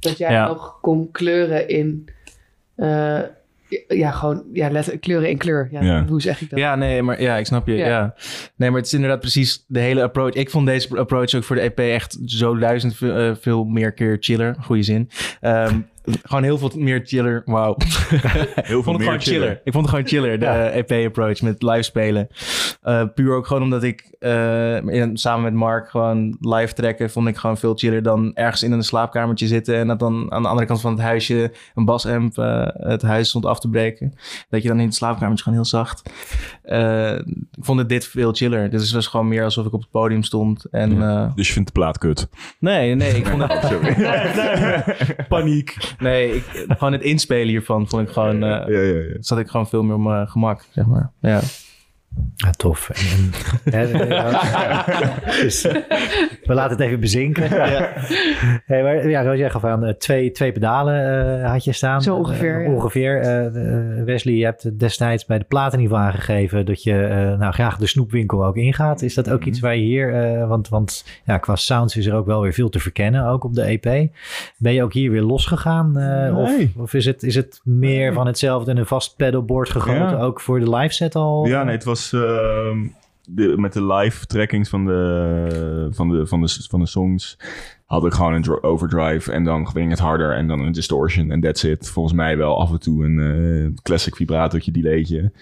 dat 0.00 0.18
jij 0.18 0.32
Ja. 0.32 0.46
nog 0.46 0.78
kon 0.80 1.08
kleuren 1.12 1.68
in... 1.68 2.08
eh, 2.76 3.18
ja, 3.88 4.10
gewoon 4.10 4.42
ja, 4.52 4.70
letter, 4.70 4.98
kleuren 4.98 5.30
in 5.30 5.38
kleur. 5.38 5.68
Ja, 5.70 5.82
Ja. 5.82 6.04
Hoe 6.06 6.22
zeg 6.22 6.40
ik 6.40 6.50
dat? 6.50 6.58
Ja, 6.58 6.74
nee, 6.74 7.02
maar 7.02 7.22
ja, 7.22 7.36
ik 7.36 7.46
snap 7.46 7.66
je. 7.66 7.74
Ja. 7.74 7.86
Ja. 7.86 8.14
Nee, 8.56 8.68
maar 8.70 8.78
het 8.78 8.86
is 8.86 8.94
inderdaad 8.94 9.20
precies 9.20 9.64
de 9.66 9.80
hele 9.80 10.02
approach. 10.02 10.32
Ik 10.32 10.50
vond 10.50 10.66
deze 10.66 10.98
approach 10.98 11.34
ook 11.34 11.44
voor 11.44 11.56
de 11.56 11.62
EP 11.62 11.78
echt 11.78 12.18
zo 12.24 12.56
duizend 12.58 12.96
veel, 12.96 13.16
eh, 13.16 13.32
veel 13.40 13.64
meer 13.64 13.92
keer 13.92 14.16
chiller. 14.20 14.56
Goeie 14.60 14.82
zin. 14.82 15.10
Ehm, 15.40 15.78
gewoon 16.22 16.42
heel 16.42 16.58
veel 16.58 16.70
meer 16.74 17.00
chiller. 17.04 17.42
Wauw. 17.44 17.76
Heel 17.78 18.18
Ik 18.54 18.64
veel 18.66 18.82
vond 18.82 18.86
het 18.86 18.96
meer 18.96 19.04
gewoon 19.06 19.20
chiller. 19.20 19.60
Ik 19.64 19.72
vond 19.72 19.86
het 19.86 19.94
gewoon 19.94 20.06
chiller, 20.08 20.38
de 20.38 20.44
Ja. 20.44 20.68
EP-approach 20.68 21.42
met 21.42 21.62
live 21.62 21.82
spelen. 21.82 22.28
Eh, 22.82 23.02
puur 23.14 23.34
ook 23.34 23.46
gewoon 23.46 23.62
omdat 23.62 23.82
ik 23.82 24.14
eh, 24.18 25.08
samen 25.12 25.42
met 25.42 25.52
Mark 25.52 25.90
gewoon 25.90 26.36
live 26.40 26.72
trekken... 26.74 27.10
vond 27.10 27.28
ik 27.28 27.36
gewoon 27.36 27.58
veel 27.58 27.74
chiller 27.74 28.02
dan 28.02 28.34
ergens 28.34 28.62
in 28.62 28.72
een 28.72 28.82
slaapkamertje 28.82 29.46
zitten... 29.46 29.76
en 29.76 29.86
dat 29.86 29.98
dan 29.98 30.32
aan 30.32 30.42
de 30.42 30.48
andere 30.48 30.66
kant 30.66 30.80
van 30.80 30.92
het 30.92 31.00
huisje 31.00 31.52
een 31.74 31.84
basamp 31.84 32.38
eh, 32.38 32.66
het 32.72 33.02
huis 33.02 33.28
stond 33.28 33.46
af 33.46 33.60
te 33.60 33.68
breken. 33.68 34.14
Dat 34.50 34.62
je 34.62 34.68
dan 34.68 34.78
in 34.80 34.86
het 34.86 34.94
slaapkamertje 34.94 35.44
gewoon 35.44 35.58
heel 35.58 35.68
zacht... 35.68 36.10
Ik 37.54 37.64
vond 37.64 37.78
het 37.78 37.88
dit 37.88 38.06
veel 38.06 38.32
chiller. 38.32 38.70
Dit 38.70 38.92
was 38.92 39.06
gewoon 39.06 39.28
meer 39.28 39.44
alsof 39.44 39.66
ik 39.66 39.72
op 39.72 39.80
het 39.80 39.90
podium 39.90 40.22
stond. 40.22 40.64
En 40.64 40.98
Dus 41.34 41.46
je 41.46 41.52
vindt 41.52 41.68
de 41.68 41.80
plaat 41.80 41.98
kut. 41.98 42.28
nee, 42.58 42.94
nee, 42.94 43.12
ik 43.16 43.26
vond 43.26 43.42
het... 43.42 43.64
Sorry. 43.70 43.94
Paniek. 45.28 45.93
Nee, 45.98 46.34
ik, 46.34 46.44
gewoon 46.68 46.92
het 46.92 47.02
inspelen 47.02 47.48
hiervan 47.48 47.88
vond 47.88 48.02
ik 48.08 48.14
gewoon... 48.14 48.34
eh, 48.42 48.48
ja, 48.48 48.80
ja, 48.80 48.80
ja. 48.80 49.16
zat 49.20 49.38
ik 49.38 49.48
gewoon 49.48 49.68
veel 49.68 49.82
meer 49.82 49.94
op 49.94 50.00
mijn 50.00 50.28
gemak, 50.28 50.64
zeg 50.70 50.86
maar. 50.86 51.10
Ja. 51.20 51.40
Ja, 52.36 52.50
tof. 52.50 52.90
En, 52.90 53.32
en, 53.72 53.88
hè, 53.96 54.14
ja, 54.14 55.14
dus, 55.42 55.64
eh, 55.64 55.74
we 56.44 56.54
laten 56.54 56.76
het 56.76 56.86
even 56.86 57.00
bezinken. 57.00 57.48
Hey, 58.66 58.82
maar, 58.82 59.08
ja, 59.08 59.22
zoals 59.22 59.38
jij 59.38 59.50
gaf 59.50 59.64
aan, 59.64 59.84
eh, 59.84 59.92
twee, 59.94 60.30
twee 60.30 60.52
pedalen 60.52 61.40
eh, 61.42 61.50
had 61.50 61.64
je 61.64 61.72
staan. 61.72 62.02
Zo 62.02 62.14
ongeveer, 62.16 62.62
ja. 62.62 62.70
Ongeveer. 62.70 63.22
Wesley, 64.04 64.34
je 64.34 64.44
hebt 64.44 64.78
destijds 64.78 65.24
bij 65.24 65.38
de 65.38 65.44
Platenniveau 65.44 66.02
aangegeven 66.02 66.66
dat 66.66 66.82
je 66.82 67.00
eh, 67.04 67.38
nou, 67.38 67.52
graag 67.52 67.76
de 67.76 67.86
snoepwinkel 67.86 68.44
ook 68.44 68.56
ingaat. 68.56 69.02
Is 69.02 69.14
dat 69.14 69.30
ook 69.30 69.40
Mhm. 69.40 69.48
iets 69.48 69.60
waar 69.60 69.76
je 69.76 69.82
hier, 69.82 70.14
eh, 70.14 70.48
want, 70.48 70.68
want 70.68 71.04
ja, 71.24 71.38
qua 71.38 71.56
sounds 71.56 71.96
is 71.96 72.06
er 72.06 72.14
ook 72.14 72.26
wel 72.26 72.40
weer 72.40 72.52
veel 72.52 72.68
te 72.68 72.78
verkennen, 72.80 73.26
ook 73.26 73.44
op 73.44 73.54
de 73.54 73.62
EP. 73.62 74.10
Ben 74.58 74.72
je 74.72 74.82
ook 74.82 74.92
hier 74.92 75.10
weer 75.10 75.22
losgegaan? 75.22 75.98
eh, 75.98 76.38
of 76.38 76.56
Nee. 76.56 76.72
of 76.76 76.94
is, 76.94 77.04
het, 77.04 77.22
is 77.22 77.34
het 77.34 77.60
meer 77.64 78.12
van 78.12 78.26
hetzelfde 78.26 78.70
en 78.70 78.76
een 78.76 78.86
vast 78.86 79.16
pedalboard 79.16 79.68
gegoten, 79.70 79.94
Ja. 79.94 80.18
ook 80.20 80.40
voor 80.40 80.60
de 80.60 80.70
live 80.76 80.94
set 80.94 81.14
al? 81.14 81.46
Ja, 81.46 81.62
nee, 81.64 81.74
het 81.74 81.84
was... 81.84 82.03
ehm, 82.12 82.86
met 83.60 83.72
de 83.72 83.86
live 83.86 84.26
trackings 84.26 84.68
van 84.68 84.84
de, 84.84 85.88
van, 85.90 86.08
de, 86.08 86.26
van, 86.26 86.40
de, 86.40 86.66
van 86.68 86.80
de 86.80 86.86
songs 86.86 87.38
had 87.84 88.04
ik 88.04 88.12
gewoon 88.12 88.32
een 88.32 88.62
overdrive 88.62 89.32
en 89.32 89.44
dan 89.44 89.68
ging 89.68 89.90
het 89.90 89.98
harder 89.98 90.32
en 90.36 90.48
dan 90.48 90.60
een 90.60 90.72
distortion 90.72 91.30
en 91.30 91.40
that's 91.40 91.62
it. 91.62 91.90
Volgens 91.90 92.14
mij 92.14 92.36
wel 92.36 92.60
af 92.60 92.70
en 92.70 92.80
toe 92.80 93.04
een 93.04 93.18
eh, 93.18 93.82
classic 93.82 94.16
vibratortje, 94.16 94.70
delaytje. 94.70 95.32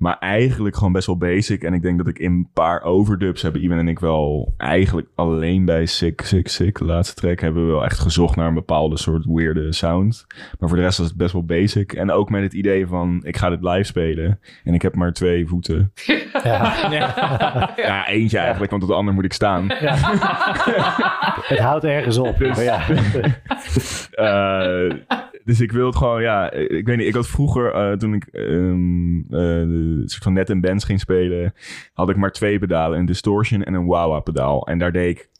Maar 0.00 0.18
eigenlijk 0.18 0.76
gewoon 0.76 0.92
best 0.92 1.06
wel 1.06 1.16
basic. 1.16 1.62
En 1.62 1.74
ik 1.74 1.82
denk 1.82 1.98
dat 1.98 2.06
ik 2.06 2.18
in 2.18 2.32
een 2.32 2.48
paar 2.52 2.82
overdubs 2.82 3.42
hebben 3.42 3.64
Ivan 3.64 3.78
en 3.78 3.88
ik 3.88 3.98
wel 3.98 4.54
eigenlijk 4.56 5.08
alleen 5.14 5.64
bij 5.64 5.86
Sick, 5.86 6.20
Sick, 6.20 6.48
Sick, 6.48 6.78
de 6.78 6.84
laatste 6.84 7.14
track, 7.14 7.40
hebben 7.40 7.66
we 7.66 7.72
wel 7.72 7.84
echt 7.84 7.98
gezocht 7.98 8.36
naar 8.36 8.46
een 8.46 8.54
bepaalde 8.54 8.98
soort 8.98 9.24
weirde 9.24 9.72
sound. 9.72 10.26
Maar 10.58 10.68
voor 10.68 10.78
de 10.78 10.84
rest 10.84 10.98
was 10.98 11.06
het 11.06 11.16
best 11.16 11.32
wel 11.32 11.44
basic. 11.44 11.92
En 11.92 12.10
ook 12.10 12.30
met 12.30 12.42
het 12.42 12.52
idee 12.52 12.86
van, 12.86 13.20
ik 13.22 13.36
ga 13.36 13.50
dit 13.50 13.62
live 13.62 13.84
spelen 13.84 14.40
en 14.64 14.74
ik 14.74 14.82
heb 14.82 14.94
maar 14.94 15.12
twee 15.12 15.46
voeten. 15.46 15.92
Ja. 16.44 16.90
Ja, 17.76 18.06
eentje 18.08 18.38
eigenlijk, 18.38 18.70
want 18.70 18.82
op 18.82 18.88
de 18.88 18.94
ander 18.94 19.14
moet 19.14 19.24
ik 19.24 19.32
staan. 19.32 19.66
Het 21.50 21.58
houdt 21.58 21.84
ergens 21.84 22.18
op. 22.18 22.38
Maar 22.38 22.62
ja. 22.62 22.88
Eh, 24.10 24.90
dus 25.44 25.60
ik 25.60 25.72
wil 25.72 25.86
het 25.86 25.96
gewoon, 25.96 26.22
ja, 26.22 26.50
ik 26.52 26.86
weet 26.86 26.96
niet. 26.96 27.06
Ik 27.06 27.14
had 27.14 27.28
vroeger, 27.28 27.72
eh, 27.72 27.92
toen 27.92 28.14
ik 28.14 28.26
ehm, 28.26 29.16
eh, 29.16 29.89
soort 30.04 30.22
van 30.22 30.32
net 30.32 30.50
in 30.50 30.60
bands 30.60 30.84
ging 30.84 31.00
spelen, 31.00 31.54
had 31.92 32.10
ik 32.10 32.16
maar 32.16 32.32
twee 32.32 32.58
pedalen: 32.58 32.98
een 32.98 33.06
distortion 33.06 33.62
en 33.62 33.74
een 33.74 33.86
wah-wah-pedaal. 33.86 34.66
En 34.66 34.78
daar 34.78 34.92
deed 34.92 35.16
ik 35.16 35.30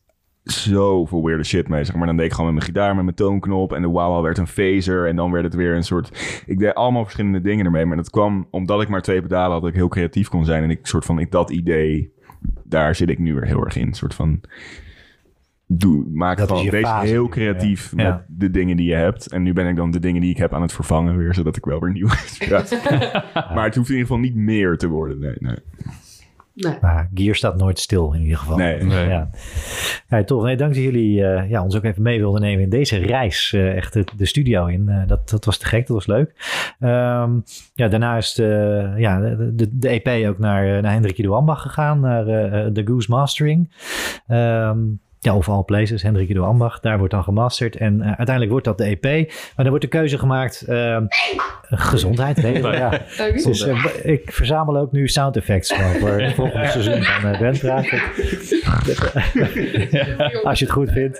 zoveel 0.43 1.25
weirde 1.25 1.45
shit 1.45 1.69
mee. 1.69 1.85
Zeg 1.85 1.95
maar 1.95 2.07
dan 2.07 2.17
deed 2.17 2.27
ik 2.27 2.33
gewoon 2.33 2.55
met 2.55 2.55
mijn 2.55 2.75
gitaar, 2.75 2.95
met 2.95 3.05
mijn 3.05 3.17
toonknop. 3.17 3.73
En 3.73 3.83
de 3.83 3.89
wah-wah 3.89 4.23
werd 4.23 4.39
een 4.39 4.47
phaser. 4.47 5.07
En 5.07 5.17
dan 5.17 5.31
werd 5.31 5.45
het 5.45 5.55
weer 5.55 5.75
een 5.75 5.85
soort. 5.85 6.43
Ik 6.47 6.59
deed 6.59 6.75
allemaal 6.75 7.03
verschillende 7.03 7.41
dingen 7.41 7.65
ermee. 7.65 7.87
Maar 7.87 7.97
dat 7.97 8.11
kwam 8.11 8.49
omdat 8.51 8.83
ik 8.83 8.89
maar 8.89 9.03
twee 9.03 9.23
pedalen 9.23 9.53
had, 9.53 9.61
dat 9.61 9.71
ik 9.71 9.77
heel 9.77 9.89
creatief 9.89 10.29
kon 10.29 10.45
zijn. 10.45 10.63
En 10.63 10.71
ik 10.71 10.87
soort 10.87 11.05
van, 11.05 11.19
ik 11.19 11.31
dat 11.31 11.51
idee, 11.51 12.13
daar 12.65 12.95
zit 12.95 13.11
ik 13.11 13.19
nu 13.19 13.35
weer 13.35 13.47
heel 13.47 13.65
erg 13.65 13.77
in. 13.77 13.87
Een 13.87 13.95
soort 13.95 14.15
van. 14.15 14.41
Doe, 15.73 16.05
maak 16.13 16.39
Dat 16.39 16.63
je 16.63 16.71
deze 16.71 16.87
fase 16.87 17.07
heel 17.07 17.29
creatief 17.29 17.93
ja. 17.97 18.11
met 18.11 18.25
de 18.29 18.51
dingen 18.51 18.77
die 18.77 18.87
je 18.87 18.95
hebt. 18.95 19.27
En 19.27 19.43
nu 19.43 19.53
ben 19.53 19.67
ik 19.67 19.77
dan 19.77 19.91
de 19.91 20.01
dingen 20.01 20.21
die 20.21 20.31
ik 20.31 20.37
heb 20.37 20.55
aan 20.55 20.63
het 20.63 20.73
vervangen 20.73 21.17
weer, 21.17 21.35
zodat 21.35 21.57
ik 21.57 21.65
wel 21.65 21.81
weer 21.81 21.97
inspiratie 21.97 22.79
Maar 23.55 23.65
het 23.65 23.75
hoeft 23.75 23.89
in 23.89 23.95
ieder 23.97 24.07
geval 24.07 24.19
niet 24.19 24.35
meer 24.35 24.77
te 24.77 24.89
worden. 24.89 25.19
Nee, 25.19 25.35
nee. 25.39 25.57
Nee. 26.55 26.77
Maar 26.81 27.11
Gear 27.15 27.35
staat 27.35 27.57
nooit 27.57 27.79
stil 27.79 28.13
in 28.13 28.23
ieder 28.23 28.39
geval. 28.39 28.57
Nee. 28.57 28.83
Nee. 28.83 29.09
Ja. 29.09 29.31
Ja, 30.09 30.25
tof. 30.25 30.43
Nee, 30.43 30.57
dank 30.57 30.75
dat 30.75 30.83
jullie 30.83 31.25
eh, 31.25 31.51
ja, 31.51 31.63
ons 31.63 31.77
ook 31.77 31.85
even 31.85 32.03
mee 32.03 32.19
wilden 32.19 32.41
nemen 32.41 32.63
in 32.63 32.71
deze 32.71 32.97
reis. 32.97 33.53
eh, 33.53 33.77
echt 33.77 33.93
de, 33.93 34.05
de 34.17 34.27
studio 34.27 34.67
in. 34.67 34.89
Eh, 34.89 35.07
dat, 35.07 35.31
dat 35.31 35.45
was 35.45 35.59
te 35.59 35.67
gek, 35.67 35.87
dat 35.87 35.97
was 35.97 36.07
leuk. 36.07 36.35
Ehm, 36.81 37.31
ja, 37.75 37.89
daarna 37.89 38.17
is 38.17 38.35
de, 38.35 38.93
ja, 38.97 39.21
de, 39.21 39.69
de, 39.79 39.89
EP 39.89 40.29
ook 40.29 40.39
naar, 40.39 40.83
naar 40.83 40.93
Hendrik 40.93 41.17
de 41.17 41.57
gegaan. 41.57 42.01
Naar 42.01 42.27
eh, 42.27 42.67
de 42.73 42.87
Goose 42.87 43.11
Mastering. 43.11 43.71
Ehm, 44.27 44.79
ja, 45.21 45.37
of 45.37 45.49
all 45.49 45.63
places, 45.63 46.03
Hendrik 46.03 46.29
de 46.35 46.39
Ambach. 46.41 46.81
Daar 46.81 46.99
wordt 46.99 47.13
dan 47.13 47.23
gemasterd. 47.23 47.77
En 47.77 48.01
eh, 48.01 48.07
uiteindelijk 48.07 48.51
wordt 48.51 48.65
dat 48.65 48.79
de 48.79 48.85
EP. 48.85 49.03
Maar 49.29 49.53
dan 49.57 49.69
wordt 49.69 49.83
de 49.83 49.89
keuze 49.91 50.19
gemaakt. 50.19 50.63
ehm, 50.63 51.05
gezondheid. 51.63 52.43
Nee, 52.43 52.63
ja. 52.63 53.01
Dus 53.45 53.67
eh, 53.67 53.85
ik 54.03 54.33
verzamel 54.33 54.77
ook 54.77 54.93
nu 54.93 55.09
sound 55.09 55.37
effects 55.37 55.75
voor 55.75 56.09
het 56.09 56.35
volgende 56.35 56.67
seizoen 56.67 57.03
van 57.03 57.37
Bandpraat. 57.39 57.87
Als 60.45 60.59
je 60.59 60.65
het 60.65 60.71
goed 60.75 60.91
vindt. 60.91 61.19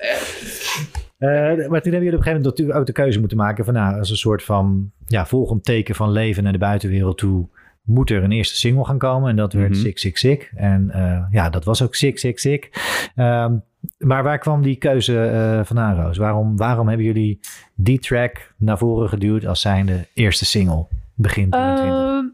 Eh, 1.19 1.29
maar 1.29 1.57
toen 1.57 1.67
hebben 1.69 1.91
jullie 1.91 1.93
op 1.93 1.93
een 1.93 2.23
gegeven 2.23 2.25
moment 2.25 2.45
natuurlijk 2.45 2.79
ook 2.79 2.87
de 2.87 2.93
keuze 2.93 3.19
moeten 3.19 3.37
maken 3.37 3.65
van 3.65 3.75
nou, 3.75 3.99
als 3.99 4.11
een 4.11 4.17
soort 4.17 4.43
van 4.43 4.91
ja, 5.07 5.27
volgend 5.27 5.65
teken 5.65 5.95
van 5.95 6.11
leven 6.13 6.43
naar 6.43 6.53
de 6.53 6.59
buitenwereld 6.59 7.19
toe 7.19 7.49
moet 7.83 8.11
er 8.11 8.23
een 8.23 8.33
eerste 8.33 8.57
single 8.57 8.85
gaan 8.85 8.99
komen 8.99 9.31
en 9.31 9.37
dat 9.37 9.53
werd 9.53 9.71
Mhm. 9.71 9.79
Sick 9.81 9.99
Sick 9.99 10.17
Sick. 10.19 10.53
En 10.57 10.91
eh, 10.91 11.23
ja, 11.31 11.51
dat 11.51 11.65
was 11.65 11.83
ook 11.83 11.95
Sick 11.95 12.19
Sick 12.19 12.39
Sick. 12.39 12.71
Ehm, 13.15 13.55
maar 13.99 14.23
waar 14.23 14.39
kwam 14.39 14.63
die 14.63 14.77
keuze 14.77 15.25
eh, 15.25 15.65
vandaan, 15.65 16.03
Roos? 16.03 16.17
Waarom, 16.17 16.57
waarom 16.57 16.89
hebben 16.89 17.07
jullie 17.07 17.41
die 17.75 17.99
track 17.99 18.53
naar 18.57 18.79
voren 18.79 19.09
geduwd 19.09 19.47
als 19.47 19.61
zijnde 19.61 20.07
eerste 20.15 20.45
single 20.45 20.87
begin 21.15 21.51
2020? 21.51 21.99
Ehm, 21.99 22.27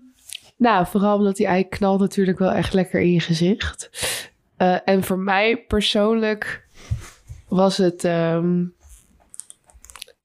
nou, 0.57 0.87
vooral 0.87 1.17
omdat 1.17 1.37
die 1.37 1.47
ei 1.47 1.69
knalt 1.69 2.01
natuurlijk 2.01 2.39
wel 2.39 2.53
echt 2.53 2.73
lekker 2.73 3.01
in 3.01 3.13
je 3.13 3.21
gezicht. 3.21 3.91
Eh, 4.57 4.77
en 4.85 5.03
voor 5.03 5.19
mij 5.19 5.57
persoonlijk 5.57 6.69
was 7.49 7.77
het 7.77 8.05
ehm, 8.05 8.65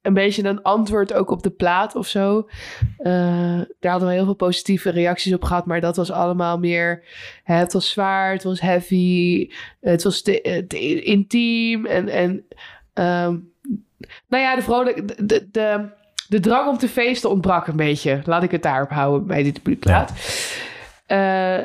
een 0.02 0.14
beetje 0.14 0.44
een 0.44 0.62
antwoord 0.62 1.14
ook 1.14 1.30
op 1.30 1.44
de 1.44 1.50
plaat 1.50 1.96
of 1.96 2.08
zo. 2.08 2.50
Eh, 2.98 3.62
daar 3.80 3.92
hadden 3.92 4.08
we 4.08 4.14
heel 4.14 4.26
veel 4.26 4.34
positieve 4.34 4.90
reacties 4.90 5.34
op 5.34 5.44
gehad, 5.44 5.66
maar 5.66 5.82
dat 5.82 5.96
was 5.96 6.12
allemaal 6.12 6.58
meer... 6.58 7.04
Hè, 7.44 7.56
het 7.56 7.74
was 7.74 7.90
zwaar, 7.90 8.32
het 8.32 8.44
was 8.44 8.62
heavy, 8.62 9.50
het 9.80 10.04
was 10.04 10.22
te, 10.22 10.42
eh, 10.42 10.64
te 10.68 11.02
intiem 11.02 11.86
en... 11.86 12.10
en 12.10 12.46
ehm, 12.94 13.38
nou 14.28 14.44
ja, 14.44 14.56
de, 14.56 14.62
vrolijk, 14.62 15.08
de, 15.08 15.26
de, 15.26 15.48
de, 15.52 15.90
de 16.28 16.40
drang 16.40 16.70
om 16.70 16.78
te 16.78 16.88
feesten 16.88 17.30
ontbrak 17.30 17.68
een 17.68 17.76
beetje. 17.76 18.22
Laat 18.26 18.44
ik 18.44 18.52
het 18.52 18.64
daarop 18.64 18.90
houden 18.90 19.28
bij 19.28 19.44
dit 19.44 19.56
debuutplaat. 19.56 20.12
Eh, 21.06 21.60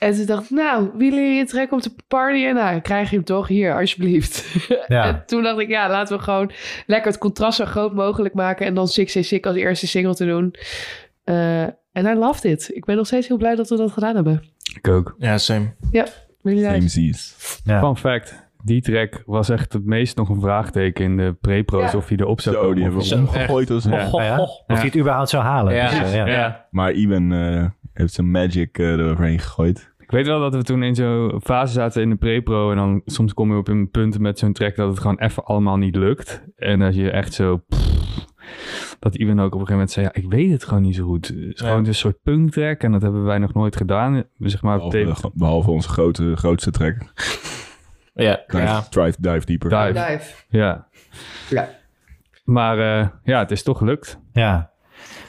en 0.00 0.14
ze 0.14 0.24
dacht, 0.24 0.50
nou, 0.50 0.90
willen 0.96 1.22
jullie 1.26 1.44
trek 1.46 1.72
om 1.72 1.80
te 1.80 1.94
partyen? 2.08 2.54
Nou, 2.54 2.80
krijg 2.80 3.10
je 3.10 3.16
hem 3.16 3.24
toch 3.24 3.48
hier, 3.48 3.74
alsjeblieft. 3.78 4.44
Ja. 4.88 5.04
en 5.04 5.22
toen 5.26 5.42
dacht 5.42 5.58
ik, 5.58 5.68
ja, 5.68 5.88
laten 5.88 6.16
we 6.16 6.22
gewoon 6.22 6.50
lekker 6.86 7.10
het 7.10 7.20
contrast 7.20 7.56
zo 7.56 7.64
groot 7.64 7.94
mogelijk 7.94 8.34
maken. 8.34 8.66
En 8.66 8.74
dan 8.74 8.88
Sick 8.88 9.10
Say 9.10 9.22
Sick 9.22 9.46
als 9.46 9.56
eerste 9.56 9.86
single 9.86 10.14
te 10.14 10.26
doen. 10.26 10.54
Eh, 11.24 11.62
En 11.92 12.06
I 12.06 12.14
loved 12.14 12.44
it. 12.44 12.70
Ik 12.74 12.84
ben 12.84 12.96
nog 12.96 13.06
steeds 13.06 13.28
heel 13.28 13.36
blij 13.36 13.54
dat 13.54 13.68
we 13.68 13.76
dat 13.76 13.92
gedaan 13.92 14.14
hebben. 14.14 14.42
Ik 14.74 14.88
ook. 14.88 15.14
Ja, 15.18 15.38
same. 15.38 15.74
Really 16.42 16.64
Same 16.64 16.88
seas. 16.88 17.36
Ja. 17.64 17.80
Fun 17.80 17.96
fact. 17.96 18.48
Die 18.64 18.80
track 18.82 19.22
was 19.26 19.48
echt 19.48 19.72
het 19.72 19.84
meest 19.84 20.16
nog 20.16 20.28
een 20.28 20.40
vraagteken 20.40 21.04
in 21.04 21.16
de 21.16 21.36
pre-pro's 21.40 21.92
Ja. 21.92 21.98
of 21.98 22.08
hij 22.08 22.16
erop 22.16 22.40
zou 22.40 22.54
Zo, 22.54 22.60
komen. 22.60 22.76
die 22.76 22.86
of 22.86 22.92
hebben 23.08 23.08
we 23.10 23.16
omgegooid 23.32 23.70
als 23.70 23.84
Ja. 23.84 24.08
Oh 24.10 24.22
ja? 24.22 24.38
Of 24.40 24.50
hij 24.66 24.80
het 24.84 24.96
überhaupt 24.96 25.28
zou 25.28 25.42
halen. 25.44 25.74
Ja. 25.74 26.00
Dus, 26.00 26.12
ja. 26.12 26.26
Ja. 26.26 26.66
Maar 26.70 26.92
Iwan 26.92 27.32
eh, 27.32 27.64
heeft 27.92 28.12
zijn 28.12 28.30
magic 28.30 28.78
eh, 28.78 28.86
eroverheen 28.90 29.38
gegooid. 29.38 29.89
Ik 30.10 30.16
weet 30.16 30.26
wel 30.26 30.40
dat 30.40 30.54
we 30.54 30.62
toen 30.62 30.82
in 30.82 30.94
zo'n 30.94 31.40
fase 31.42 31.72
zaten 31.72 32.02
in 32.02 32.10
de 32.10 32.16
pre-pro 32.16 32.70
en 32.70 32.76
dan 32.76 33.02
soms 33.04 33.34
kom 33.34 33.50
je 33.52 33.56
op 33.58 33.68
een 33.68 33.90
punt 33.90 34.18
met 34.18 34.38
zo'n 34.38 34.52
track 34.52 34.76
dat 34.76 34.88
het 34.88 34.98
gewoon 35.00 35.18
even 35.18 35.44
allemaal 35.44 35.76
niet 35.76 35.96
lukt. 35.96 36.44
En 36.56 36.78
dat 36.78 36.94
je 36.94 37.10
echt 37.10 37.32
zo... 37.34 37.56
pff, 37.68 38.26
dat 38.98 39.14
Ivan 39.14 39.40
ook 39.40 39.54
op 39.54 39.60
een 39.60 39.66
gegeven 39.66 39.72
moment 39.72 39.90
zei, 39.90 40.06
ja, 40.06 40.12
ik 40.14 40.30
weet 40.30 40.50
het 40.50 40.64
gewoon 40.64 40.82
niet 40.82 40.94
zo 40.94 41.04
goed. 41.04 41.28
Het 41.28 41.36
is 41.38 41.60
Ja. 41.60 41.66
gewoon 41.68 41.86
een 41.86 41.94
soort 41.94 42.22
punk 42.22 42.50
track 42.50 42.82
en 42.82 42.92
dat 42.92 43.02
hebben 43.02 43.24
wij 43.24 43.38
nog 43.38 43.54
nooit 43.54 43.76
gedaan. 43.76 44.24
Zeg 44.38 44.62
maar, 44.62 44.76
Behalve, 44.76 45.04
tape- 45.20 45.30
behalve 45.34 45.70
onze 45.70 45.88
grote, 45.88 46.36
grootste 46.36 46.70
track. 46.70 46.96
Ja, 48.14 48.42
Dive, 48.46 48.62
ja. 48.62 48.80
Drive, 48.80 49.16
dive 49.20 49.46
deeper. 49.46 49.68
Dive. 49.70 49.92
Dive. 49.92 50.34
Ja. 50.48 50.86
Ja. 51.50 51.68
Maar 52.44 52.78
eh, 53.00 53.08
ja, 53.24 53.38
het 53.38 53.50
is 53.50 53.62
toch 53.62 53.78
gelukt. 53.78 54.20
Ja. 54.32 54.70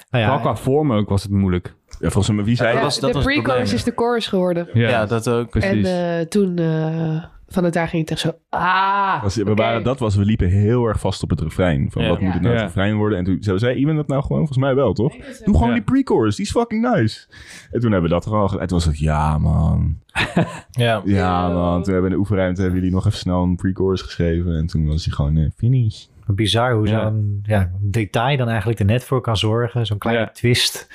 Nou 0.10 0.24
ja, 0.24 0.38
qua 0.40 0.56
vorm 0.56 0.94
ook 0.94 1.10
was 1.10 1.24
het 1.24 1.32
moeilijk. 1.32 1.76
Ja, 2.02 2.10
volgens 2.10 2.36
mij, 2.36 2.46
wie 2.46 2.56
zei 2.56 2.68
Ja, 2.70 2.74
dat? 2.76 2.84
was- 2.84 3.00
dat 3.00 3.12
de 3.12 3.18
het 3.18 3.26
pre-chorus 3.26 3.54
probleem, 3.56 3.76
is 3.76 3.84
de 3.84 3.92
chorus 3.96 4.28
geworden. 4.28 4.68
Ja, 4.74 4.90
Ja, 4.90 5.06
dat 5.06 5.30
ook. 5.30 5.50
precies. 5.50 5.88
En 5.88 6.18
eh, 6.20 6.26
toen, 6.26 6.58
eh, 6.58 7.24
vanuit 7.48 7.74
daar 7.74 7.88
ging 7.88 8.02
het 8.02 8.12
echt 8.12 8.20
zo... 8.20 8.32
Ah, 8.50 9.24
Was, 9.24 9.36
we 9.36 9.42
oké. 9.42 9.54
waren, 9.54 9.84
dat 9.84 10.00
was, 10.00 10.16
we 10.16 10.26
liepen 10.26 10.48
heel 10.50 10.86
erg 10.86 11.00
vast 11.00 11.24
op 11.24 11.30
het 11.30 11.42
refrein. 11.42 11.92
Van 11.92 12.02
Ja. 12.04 12.10
wat 12.10 12.20
moet 12.20 12.34
het 12.34 12.42
nou 12.42 12.54
Ja. 12.54 12.60
het 12.62 12.68
refrein 12.70 12.96
worden? 12.96 13.18
En 13.18 13.24
toen 13.24 13.38
zo 13.44 13.58
zei 13.58 13.76
Iwan 13.80 13.96
dat 13.96 14.08
nou 14.08 14.22
gewoon, 14.22 14.38
volgens 14.38 14.58
mij 14.58 14.76
wel, 14.76 14.94
toch? 14.94 15.16
Doe 15.16 15.54
gewoon 15.54 15.68
Ja. 15.68 15.74
die 15.74 15.84
pre-chorus, 15.84 16.36
die 16.36 16.46
is 16.46 16.52
fucking 16.52 16.96
nice. 16.96 17.28
En 17.72 17.80
toen 17.80 17.92
hebben 17.92 18.10
we 18.10 18.16
dat 18.16 18.26
er 18.26 18.34
al 18.36 18.46
gedaan. 18.48 18.62
En 18.62 18.68
toen 18.68 18.78
was 18.78 18.86
het, 18.88 19.00
ja 19.00 19.38
man. 19.38 19.98
Ja. 20.72 21.02
Ja 21.06 21.50
man. 21.50 21.84
Toen 21.84 21.94
hebben 21.94 22.02
we 22.02 22.08
in 22.08 22.14
de 22.14 22.20
oefenruimte 22.20 22.62
hebben 22.62 22.80
jullie 22.80 22.96
nog 22.96 23.06
even 23.06 23.18
snel 23.18 23.44
een 23.44 23.56
pre-chorus 23.56 24.02
geschreven. 24.02 24.56
En 24.58 24.68
toen 24.68 24.88
was 24.88 25.06
hij 25.06 25.14
gewoon 25.14 25.38
eh, 25.38 25.50
finish. 25.56 26.06
bizar 26.28 26.74
hoe 26.74 26.88
Ja. 26.88 27.02
zo'n 27.02 27.40
ja, 27.44 27.72
detail 27.80 28.38
dan 28.38 28.48
eigenlijk 28.48 28.80
er 28.80 28.86
net 28.86 29.04
voor 29.04 29.22
kan 29.22 29.38
zorgen. 29.38 29.86
Zo'n 29.86 29.98
kleine 29.98 30.22
Ja. 30.24 30.30
twist 30.32 30.88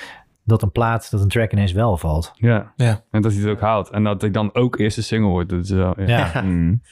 dat 0.46 0.62
een 0.62 0.70
plaat, 0.72 1.10
dat 1.10 1.20
een 1.20 1.28
track 1.28 1.52
ineens 1.52 1.72
wel 1.72 1.96
valt. 1.96 2.32
Ja. 2.36 2.72
Ja. 2.76 3.02
En 3.10 3.22
dat 3.22 3.32
hij 3.32 3.40
het 3.40 3.50
ook 3.50 3.60
haalt. 3.60 3.90
En 3.90 4.04
dat 4.04 4.20
hij 4.20 4.30
dan 4.30 4.54
ook 4.54 4.78
eerste 4.78 5.02
single 5.02 5.28
wordt. 5.30 5.50
Dat 5.50 5.64
is 5.64 5.70
wel, 5.70 5.94
ja. 6.00 6.06
Ja, 6.34 6.40
Mm. 6.46 6.82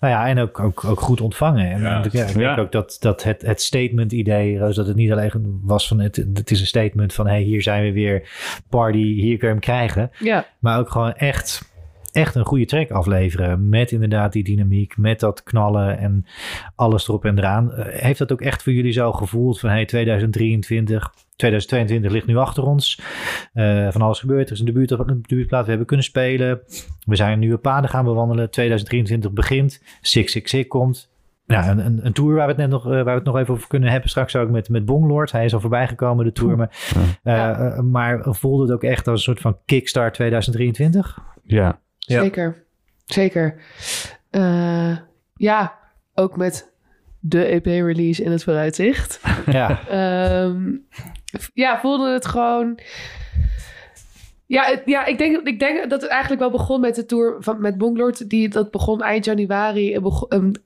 nou 0.00 0.12
ja, 0.12 0.26
en 0.26 0.38
ook, 0.38 0.60
ook, 0.60 0.84
ook 0.84 1.00
goed 1.00 1.20
ontvangen. 1.20 1.70
En 1.70 1.80
Ja. 1.80 2.04
ik 2.04 2.10
denk 2.12 2.28
Ja. 2.36 2.56
ook 2.56 2.72
dat, 2.72 2.96
dat 3.00 3.22
het, 3.22 3.42
het 3.42 3.62
statement 3.62 4.12
idee, 4.12 4.58
Roos, 4.58 4.76
dat 4.76 4.86
het 4.86 4.96
niet 4.96 5.12
alleen 5.12 5.60
was 5.62 5.88
van 5.88 6.00
het, 6.00 6.16
het 6.16 6.50
is 6.50 6.60
een 6.60 6.66
statement 6.66 7.14
van 7.14 7.26
hey, 7.26 7.42
hier 7.42 7.62
zijn 7.62 7.82
we 7.84 7.92
weer, 7.92 8.28
party, 8.68 8.98
hier 9.14 9.36
kun 9.38 9.46
je 9.46 9.52
hem 9.54 9.62
krijgen. 9.62 10.10
Ja, 10.18 10.46
Maar 10.58 10.78
ook 10.78 10.90
gewoon 10.90 11.12
echt, 11.14 11.72
echt 12.12 12.34
een 12.34 12.44
goede 12.44 12.64
track 12.64 12.90
afleveren. 12.90 13.68
Met 13.68 13.90
inderdaad 13.90 14.32
die 14.32 14.44
dynamiek, 14.44 14.96
met 14.96 15.20
dat 15.20 15.42
knallen 15.42 15.98
en 15.98 16.26
alles 16.74 17.08
erop 17.08 17.24
en 17.24 17.38
eraan. 17.38 17.72
Eh, 17.72 18.00
heeft 18.02 18.18
dat 18.18 18.32
ook 18.32 18.40
echt 18.40 18.62
voor 18.62 18.72
jullie 18.72 18.92
zo 18.92 19.12
gevoeld 19.12 19.60
van 19.60 19.70
hey, 19.70 19.84
2023, 19.86 21.14
2022 21.38 22.10
ligt 22.12 22.26
nu 22.26 22.36
achter 22.36 22.62
ons. 22.64 23.00
Eh, 23.52 23.88
van 23.90 24.02
alles 24.02 24.20
gebeurd. 24.20 24.46
Er 24.46 24.52
is 24.54 24.58
een 24.60 24.66
debuut, 24.66 24.90
een 24.90 25.22
debuutplaat. 25.26 25.62
We 25.62 25.68
hebben 25.68 25.86
kunnen 25.86 26.06
spelen. 26.06 26.60
We 27.04 27.16
zijn 27.16 27.38
nieuwe 27.38 27.58
paden 27.58 27.90
gaan 27.90 28.04
bewandelen. 28.04 28.50
2023 28.50 29.32
begint. 29.32 29.82
Six 30.00 30.32
Six 30.32 30.50
Six 30.50 30.68
komt. 30.68 31.10
Ja, 31.46 31.70
een, 31.70 31.78
een, 31.86 32.06
een 32.06 32.12
tour 32.12 32.34
waar 32.34 32.44
we 32.46 32.52
het 32.52 32.60
net 32.60 32.70
nog, 32.70 32.84
eh, 32.84 32.90
waar 32.90 33.04
we 33.04 33.10
het 33.10 33.24
nog 33.24 33.36
even 33.38 33.54
over 33.54 33.68
kunnen 33.68 33.90
hebben. 33.90 34.10
Straks 34.10 34.36
ook 34.36 34.50
met, 34.50 34.68
met 34.68 34.84
Bonglord. 34.84 35.32
Hij 35.32 35.44
is 35.44 35.54
al 35.54 35.60
voorbij 35.60 35.88
gekomen, 35.88 36.24
de 36.24 36.32
tour. 36.32 36.56
Maar, 36.56 36.70
eh, 37.22 37.34
Ja. 37.34 37.58
eh, 37.58 37.80
maar 37.80 38.18
voelde 38.22 38.62
het 38.62 38.72
ook 38.72 38.82
echt 38.82 39.06
als 39.08 39.16
een 39.18 39.24
soort 39.24 39.40
van 39.40 39.58
kickstart 39.64 40.14
2023? 40.14 41.18
Ja. 41.42 41.80
Ja. 41.98 42.20
Zeker. 42.22 42.64
Zeker. 43.04 43.60
Eh, 44.30 44.96
ja, 45.34 45.78
ook 46.14 46.36
met 46.36 46.72
de 47.28 47.44
EP-release 47.44 48.22
in 48.22 48.30
het 48.30 48.44
vooruitzicht. 48.44 49.20
Ja, 49.46 49.80
Ehm, 49.88 50.76
ja, 51.54 51.80
voelde 51.80 52.12
het 52.12 52.26
gewoon. 52.26 52.78
Ja, 54.46 54.64
het- 54.64 54.82
ja 54.84 55.04
ik, 55.04 55.18
denk, 55.18 55.46
ik 55.46 55.58
denk 55.58 55.90
dat 55.90 56.00
het 56.00 56.10
eigenlijk 56.10 56.40
wel 56.40 56.50
begon 56.50 56.80
met 56.80 56.94
de 56.94 57.06
tour 57.06 57.36
van, 57.40 57.60
met 57.60 57.78
Bonglord. 57.78 58.28
Die, 58.30 58.48
dat 58.48 58.70
begon 58.70 59.02
eind 59.02 59.24
januari 59.24 59.94
en 59.94 60.02
begon, 60.02 60.56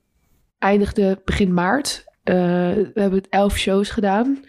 eindigde 0.58 1.20
begin 1.24 1.54
maart. 1.54 2.04
Eh, 2.22 2.34
we 2.74 2.90
hebben 2.94 3.22
elf 3.30 3.56
shows 3.58 3.90
gedaan. 3.90 4.44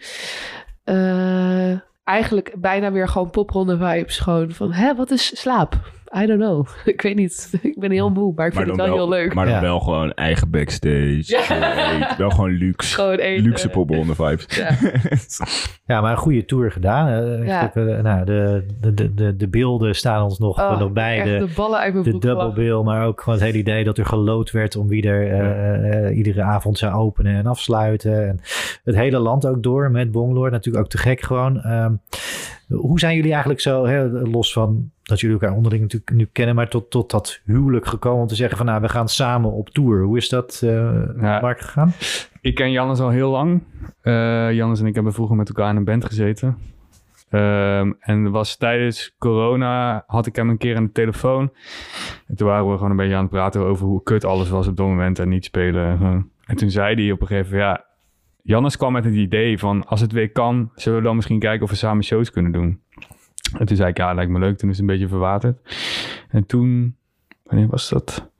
Eh, 0.84 1.78
eigenlijk 2.04 2.54
bijna 2.56 2.92
weer 2.92 3.08
gewoon 3.08 3.30
popronde 3.30 3.76
vibes. 3.76 4.18
Gewoon 4.18 4.50
van, 4.50 4.72
hè, 4.72 4.94
wat 4.94 5.10
is 5.10 5.40
slaap? 5.40 5.92
I 6.22 6.26
don't 6.26 6.40
know. 6.40 6.66
ik 6.94 7.00
weet 7.02 7.16
niet. 7.16 7.50
ik 7.62 7.78
ben 7.78 7.90
heel 7.90 8.10
moe, 8.10 8.32
maar 8.36 8.46
ik 8.46 8.52
vind 8.52 8.66
het 8.66 8.76
wel, 8.76 8.94
heel 8.94 9.08
leuk. 9.08 9.34
Maar 9.34 9.44
dan 9.44 9.54
Ja. 9.54 9.60
wel 9.60 9.80
gewoon 9.80 10.12
eigen 10.12 10.50
backstage. 10.50 11.22
Ja. 11.26 11.92
eten. 11.92 12.16
Wel 12.18 12.30
gewoon 12.30 12.50
luxe. 12.50 12.94
Gewoon 13.00 13.16
eten. 13.16 13.44
Luxe 13.44 13.68
popronde 13.68 14.14
vibes. 14.14 14.46
Ja. 14.56 14.68
ja, 15.86 16.00
maar 16.00 16.10
een 16.10 16.16
goede 16.18 16.44
tour 16.44 16.72
gedaan. 16.72 17.08
Eh, 17.08 17.46
Ja. 17.46 17.74
eh, 17.74 18.02
nou, 18.02 18.24
de, 18.24 18.66
de, 18.80 18.94
de, 18.94 19.14
de, 19.14 19.36
de 19.36 19.48
beelden 19.48 19.94
staan 19.94 20.22
ons 20.22 20.38
nog, 20.38 20.58
Oh, 20.60 20.78
nog 20.78 20.92
bij. 20.92 21.22
De, 21.22 21.38
de 21.46 21.52
ballen 21.56 21.78
uit 21.78 21.92
mijn 21.92 22.04
de 22.04 22.18
double 22.18 22.52
bill, 22.52 22.82
maar 22.82 23.06
ook 23.06 23.20
gewoon 23.20 23.38
het 23.38 23.44
hele 23.48 23.58
idee 23.58 23.84
dat 23.84 23.98
er 23.98 24.06
gelood 24.06 24.50
werd 24.50 24.76
om 24.76 24.88
wie 24.88 25.08
er 25.08 25.30
eh, 25.30 26.06
eh, 26.08 26.16
iedere 26.16 26.42
avond 26.42 26.78
zou 26.78 26.94
openen 26.94 27.34
en 27.36 27.46
afsluiten. 27.46 28.28
En 28.28 28.40
het 28.84 28.94
hele 28.94 29.18
land 29.18 29.46
ook 29.46 29.62
door 29.62 29.90
met 29.90 30.10
Bonglord, 30.12 30.52
natuurlijk 30.52 30.84
ook 30.84 30.90
te 30.90 30.98
gek 30.98 31.20
gewoon. 31.20 31.60
Ehm, 31.62 31.92
hoe 32.68 32.98
zijn 32.98 33.16
jullie 33.16 33.30
eigenlijk 33.30 33.60
zo, 33.60 33.86
hè, 33.86 34.08
los 34.10 34.52
van 34.52 34.90
dat 35.02 35.20
jullie 35.20 35.38
elkaar 35.40 35.56
onderling 35.56 35.82
natuurlijk 35.82 36.12
nu 36.12 36.28
kennen, 36.32 36.54
maar 36.54 36.68
tot, 36.68 36.90
tot 36.90 37.10
dat 37.10 37.40
huwelijk 37.44 37.86
gekomen 37.86 38.20
om 38.20 38.26
te 38.26 38.34
zeggen 38.34 38.56
van 38.56 38.66
nou, 38.66 38.80
we 38.80 38.88
gaan 38.88 39.08
samen 39.08 39.52
op 39.52 39.68
tour. 39.68 40.02
Hoe 40.02 40.16
is 40.16 40.28
dat, 40.28 40.60
eh 40.64 40.92
Ja. 41.20 41.54
Gegaan? 41.54 41.92
Ik 42.40 42.54
ken 42.54 42.70
Jannes 42.70 43.00
al 43.00 43.08
heel 43.08 43.30
lang. 43.30 43.62
Eh 44.00 44.52
Jannes 44.52 44.80
en 44.80 44.86
ik 44.86 44.94
hebben 44.94 45.12
vroeger 45.12 45.36
met 45.36 45.48
elkaar 45.48 45.70
in 45.70 45.76
een 45.76 45.84
band 45.84 46.04
gezeten. 46.04 46.58
Ehm, 47.30 47.92
en 48.00 48.30
was 48.30 48.56
tijdens 48.56 49.14
corona, 49.18 50.04
had 50.06 50.26
ik 50.26 50.36
hem 50.36 50.48
een 50.48 50.58
keer 50.58 50.76
aan 50.76 50.84
de 50.84 50.92
telefoon. 50.92 51.52
En 52.26 52.36
toen 52.36 52.48
waren 52.48 52.70
we 52.70 52.74
gewoon 52.74 52.90
een 52.90 52.96
beetje 52.96 53.14
aan 53.14 53.22
het 53.22 53.30
praten 53.30 53.60
over 53.60 53.86
hoe 53.86 54.02
kut 54.02 54.24
alles 54.24 54.48
was 54.48 54.66
op 54.66 54.76
dat 54.76 54.86
moment 54.86 55.18
en 55.18 55.28
niet 55.28 55.44
spelen. 55.44 56.00
En 56.46 56.56
toen 56.56 56.70
zei 56.70 56.94
hij 56.94 57.12
op 57.12 57.20
een 57.20 57.26
gegeven 57.26 57.52
moment, 57.52 57.78
ja, 57.78 57.84
Jannes 58.46 58.76
kwam 58.76 58.92
met 58.92 59.04
het 59.04 59.14
idee 59.14 59.58
van, 59.58 59.86
als 59.86 60.00
het 60.00 60.12
weer 60.12 60.30
kan, 60.32 60.70
zullen 60.74 60.98
we 60.98 61.04
dan 61.04 61.14
misschien 61.16 61.38
kijken 61.38 61.62
of 61.64 61.70
we 61.70 61.76
samen 61.76 62.04
shows 62.04 62.30
kunnen 62.30 62.52
doen. 62.52 62.80
En 63.58 63.66
toen 63.66 63.76
zei 63.76 63.88
ik, 63.90 63.96
ja, 63.96 64.14
lijkt 64.14 64.30
me 64.30 64.38
leuk. 64.38 64.56
Toen 64.58 64.68
is 64.70 64.76
het 64.78 64.84
een 64.88 64.92
beetje 64.92 65.08
verwaterd. 65.08 65.58
En 66.28 66.46
toen, 66.46 66.96
wanneer 67.42 67.66
was 67.68 67.88
dat? 67.88 68.30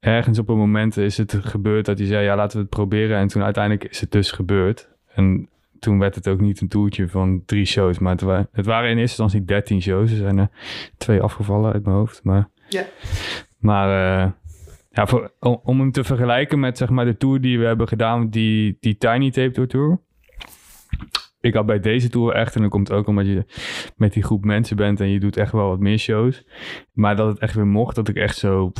Ergens 0.00 0.38
op 0.38 0.48
een 0.48 0.56
moment 0.56 0.96
is 0.96 1.16
het 1.16 1.34
gebeurd 1.40 1.84
dat 1.86 1.98
hij 1.98 2.06
zei, 2.06 2.24
ja, 2.24 2.36
laten 2.36 2.56
we 2.56 2.62
het 2.62 2.70
proberen. 2.74 3.18
En 3.18 3.26
toen 3.28 3.42
uiteindelijk 3.42 3.84
is 3.84 4.00
het 4.00 4.12
dus 4.12 4.30
gebeurd. 4.30 4.88
En 5.14 5.48
toen 5.78 5.98
werd 5.98 6.14
het 6.14 6.28
ook 6.28 6.40
niet 6.40 6.60
een 6.60 6.68
toertje 6.68 7.08
van 7.08 7.42
drie 7.46 7.64
shows, 7.64 7.98
maar 7.98 8.12
het, 8.12 8.20
wa- 8.20 8.48
het 8.52 8.66
waren 8.66 8.90
in 8.90 8.98
eerste 8.98 9.22
instantie 9.22 9.44
dertien 9.46 9.82
shows. 9.82 10.10
Er 10.10 10.16
zijn 10.16 10.38
er 10.38 10.48
twee 10.96 11.20
afgevallen 11.20 11.72
uit 11.72 11.84
mijn 11.84 11.96
hoofd. 11.96 12.20
Maar, 12.24 12.48
Ja. 12.68 12.84
maar 13.58 14.20
eh, 14.24 14.30
ja, 14.96 15.06
voor, 15.06 15.32
om, 15.40 15.60
om 15.64 15.80
hem 15.80 15.92
te 15.92 16.04
vergelijken 16.04 16.60
met 16.60 16.78
zeg 16.78 16.88
maar, 16.90 17.04
de 17.04 17.16
tour 17.16 17.40
die 17.40 17.58
we 17.58 17.64
hebben 17.64 17.88
gedaan, 17.88 18.28
die, 18.30 18.76
die 18.80 18.96
Tiny 18.96 19.30
Tape 19.30 19.50
Tour 19.50 19.68
Tour. 19.68 20.00
Ik 21.40 21.54
had 21.54 21.66
bij 21.66 21.80
deze 21.80 22.08
tour 22.08 22.32
echt, 22.34 22.54
en 22.54 22.60
dan 22.60 22.70
komt 22.70 22.88
het 22.88 22.96
ook 22.96 23.06
omdat 23.06 23.26
je 23.26 23.44
met 23.96 24.12
die 24.12 24.22
groep 24.22 24.44
mensen 24.44 24.76
bent 24.76 25.00
en 25.00 25.08
je 25.08 25.20
doet 25.20 25.36
echt 25.36 25.52
wel 25.52 25.68
wat 25.68 25.78
meer 25.78 25.98
shows. 25.98 26.44
Maar 26.92 27.16
dat 27.16 27.28
het 27.28 27.38
echt 27.38 27.54
weer 27.54 27.66
mocht, 27.66 27.94
dat 27.96 28.08
ik 28.08 28.16
echt 28.16 28.36
zo... 28.36 28.72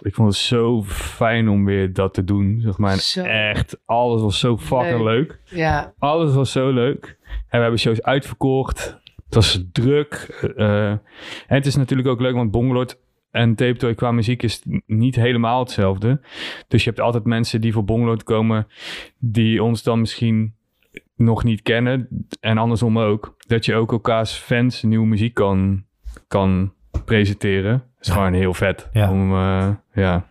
ik 0.00 0.14
vond 0.14 0.28
het 0.28 0.36
zo 0.36 0.82
fijn 0.84 1.48
om 1.48 1.64
weer 1.64 1.92
dat 1.92 2.14
te 2.14 2.24
doen, 2.24 2.60
zeg 2.60 2.78
maar. 2.78 2.92
En 2.92 2.98
Zo. 2.98 3.22
echt, 3.22 3.80
alles 3.84 4.20
was 4.20 4.38
zo 4.38 4.58
fucking 4.58 5.02
leuk. 5.02 5.40
Ja, 5.44 5.94
Alles 5.98 6.34
was 6.34 6.52
zo 6.52 6.70
leuk. 6.70 7.18
En 7.28 7.58
we 7.58 7.58
hebben 7.58 7.78
shows 7.78 8.02
uitverkocht. 8.02 9.02
Het 9.24 9.34
was 9.34 9.64
druk. 9.72 10.12
eh, 10.56 10.90
en 10.90 11.00
het 11.46 11.66
is 11.66 11.76
natuurlijk 11.76 12.08
ook 12.08 12.20
leuk, 12.20 12.34
want 12.34 12.50
Bonglord 12.50 13.02
en 13.34 13.54
Tape 13.54 13.76
Toy 13.76 13.94
qua 13.94 14.12
muziek 14.12 14.42
is 14.42 14.62
niet 14.86 15.16
helemaal 15.16 15.58
hetzelfde. 15.58 16.20
Dus 16.68 16.84
je 16.84 16.88
hebt 16.90 17.02
altijd 17.02 17.24
mensen 17.24 17.60
die 17.60 17.72
voor 17.72 17.84
Bonglord 17.84 18.22
komen, 18.22 18.66
die 19.18 19.62
ons 19.62 19.82
dan 19.82 20.00
misschien 20.00 20.54
nog 21.16 21.44
niet 21.44 21.62
kennen. 21.62 22.26
En 22.40 22.58
andersom 22.58 22.98
ook. 22.98 23.34
Dat 23.46 23.64
je 23.64 23.74
ook 23.74 23.92
elkaars 23.92 24.32
fans 24.32 24.82
nieuwe 24.82 25.06
muziek 25.06 25.34
kan, 25.34 25.84
kan 26.28 26.72
presenteren. 27.04 27.72
Dat 27.72 28.06
is 28.06 28.12
gewoon 28.12 28.32
heel 28.32 28.54
vet. 28.54 28.88
Ja. 28.92 29.10
Om, 29.10 29.32
eh, 29.32 29.68
ja. 29.94 30.28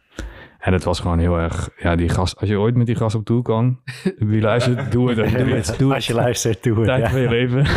En 0.63 0.73
het 0.73 0.83
was 0.83 0.99
gewoon 0.99 1.19
heel 1.19 1.39
erg... 1.39 1.69
Ja, 1.77 1.95
die 1.95 2.09
gast... 2.09 2.39
Als 2.39 2.49
je 2.49 2.59
ooit 2.59 2.75
met 2.75 2.85
die 2.85 2.95
gast 2.95 3.15
op 3.15 3.25
toe 3.25 3.41
kan... 3.41 3.79
Wie 4.17 4.41
luistert, 4.41 4.91
doe 4.91 5.09
het. 5.09 5.17
Doe 5.37 5.49
het. 5.49 5.75
Doe 5.77 5.93
Als 5.93 6.07
je 6.07 6.13
luistert, 6.13 6.63
doe 6.63 6.75
het. 6.75 6.85
Tijd 6.85 7.01
ja. 7.01 7.09
van 7.09 7.21
je 7.21 7.29
leven. 7.29 7.65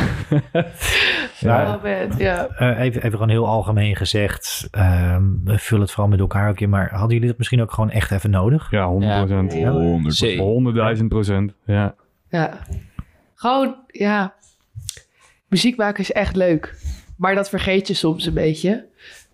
Ja. 1.39 1.81
ja. 2.19 2.47
Eh, 2.49 2.81
even, 2.81 3.03
even 3.03 3.11
gewoon 3.11 3.29
heel 3.29 3.47
algemeen 3.47 3.97
gezegd, 3.97 4.69
ehm, 4.71 5.25
vul 5.45 5.81
het 5.81 5.91
vooral 5.91 6.09
met 6.09 6.21
elkaar 6.21 6.51
ook 6.51 6.61
in, 6.61 6.69
maar 6.69 6.91
hadden 6.91 7.13
jullie 7.13 7.29
dat 7.29 7.39
misschien 7.39 7.63
ook 7.63 7.73
gewoon 7.73 7.91
echt 7.91 8.11
even 8.11 8.31
nodig? 8.31 8.71
Ja, 8.71 8.87
100 8.87 9.17
procent. 9.17 9.53
Ja. 9.53 9.71
100 9.71 10.15
Zeker. 10.15 10.97
100.000 10.99 11.05
procent. 11.09 11.55
Ja. 11.67 11.95
Ja. 12.29 12.59
Gewoon, 13.35 13.77
ja. 13.87 14.35
Muziek 15.49 15.77
maken 15.77 16.01
is 16.01 16.13
echt 16.13 16.37
leuk. 16.37 16.79
Maar 17.17 17.35
dat 17.35 17.49
vergeet 17.49 17.87
je 17.87 17.95
soms 17.95 18.27
een 18.27 18.35
beetje. 18.35 18.87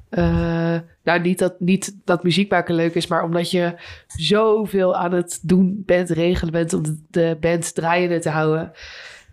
Eh, 0.09 0.77
nou, 1.05 1.21
niet 1.21 1.39
dat, 1.39 1.61
niet 1.61 1.97
dat 2.05 2.23
muziek 2.23 2.51
maken 2.51 2.75
leuk 2.75 2.95
is, 2.95 3.07
maar 3.07 3.25
omdat 3.25 3.51
je 3.51 3.75
zoveel 4.07 4.97
aan 4.97 5.13
het 5.13 5.41
doen 5.43 5.83
bent, 5.87 6.11
regelen 6.11 6.53
bent 6.53 6.73
om 6.73 6.83
de, 7.11 7.37
band 7.41 7.75
draaiende 7.75 8.19
te 8.19 8.31
houden. 8.31 8.73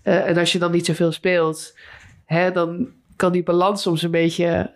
Eh, 0.03 0.27
en 0.27 0.37
als 0.37 0.51
je 0.51 0.59
dan 0.59 0.71
niet 0.71 0.85
zoveel 0.85 1.11
speelt, 1.11 1.77
hè, 2.25 2.51
dan 2.51 2.89
kan 3.15 3.31
die 3.31 3.43
balans 3.43 3.81
soms 3.81 4.01
een 4.01 4.11
beetje 4.11 4.73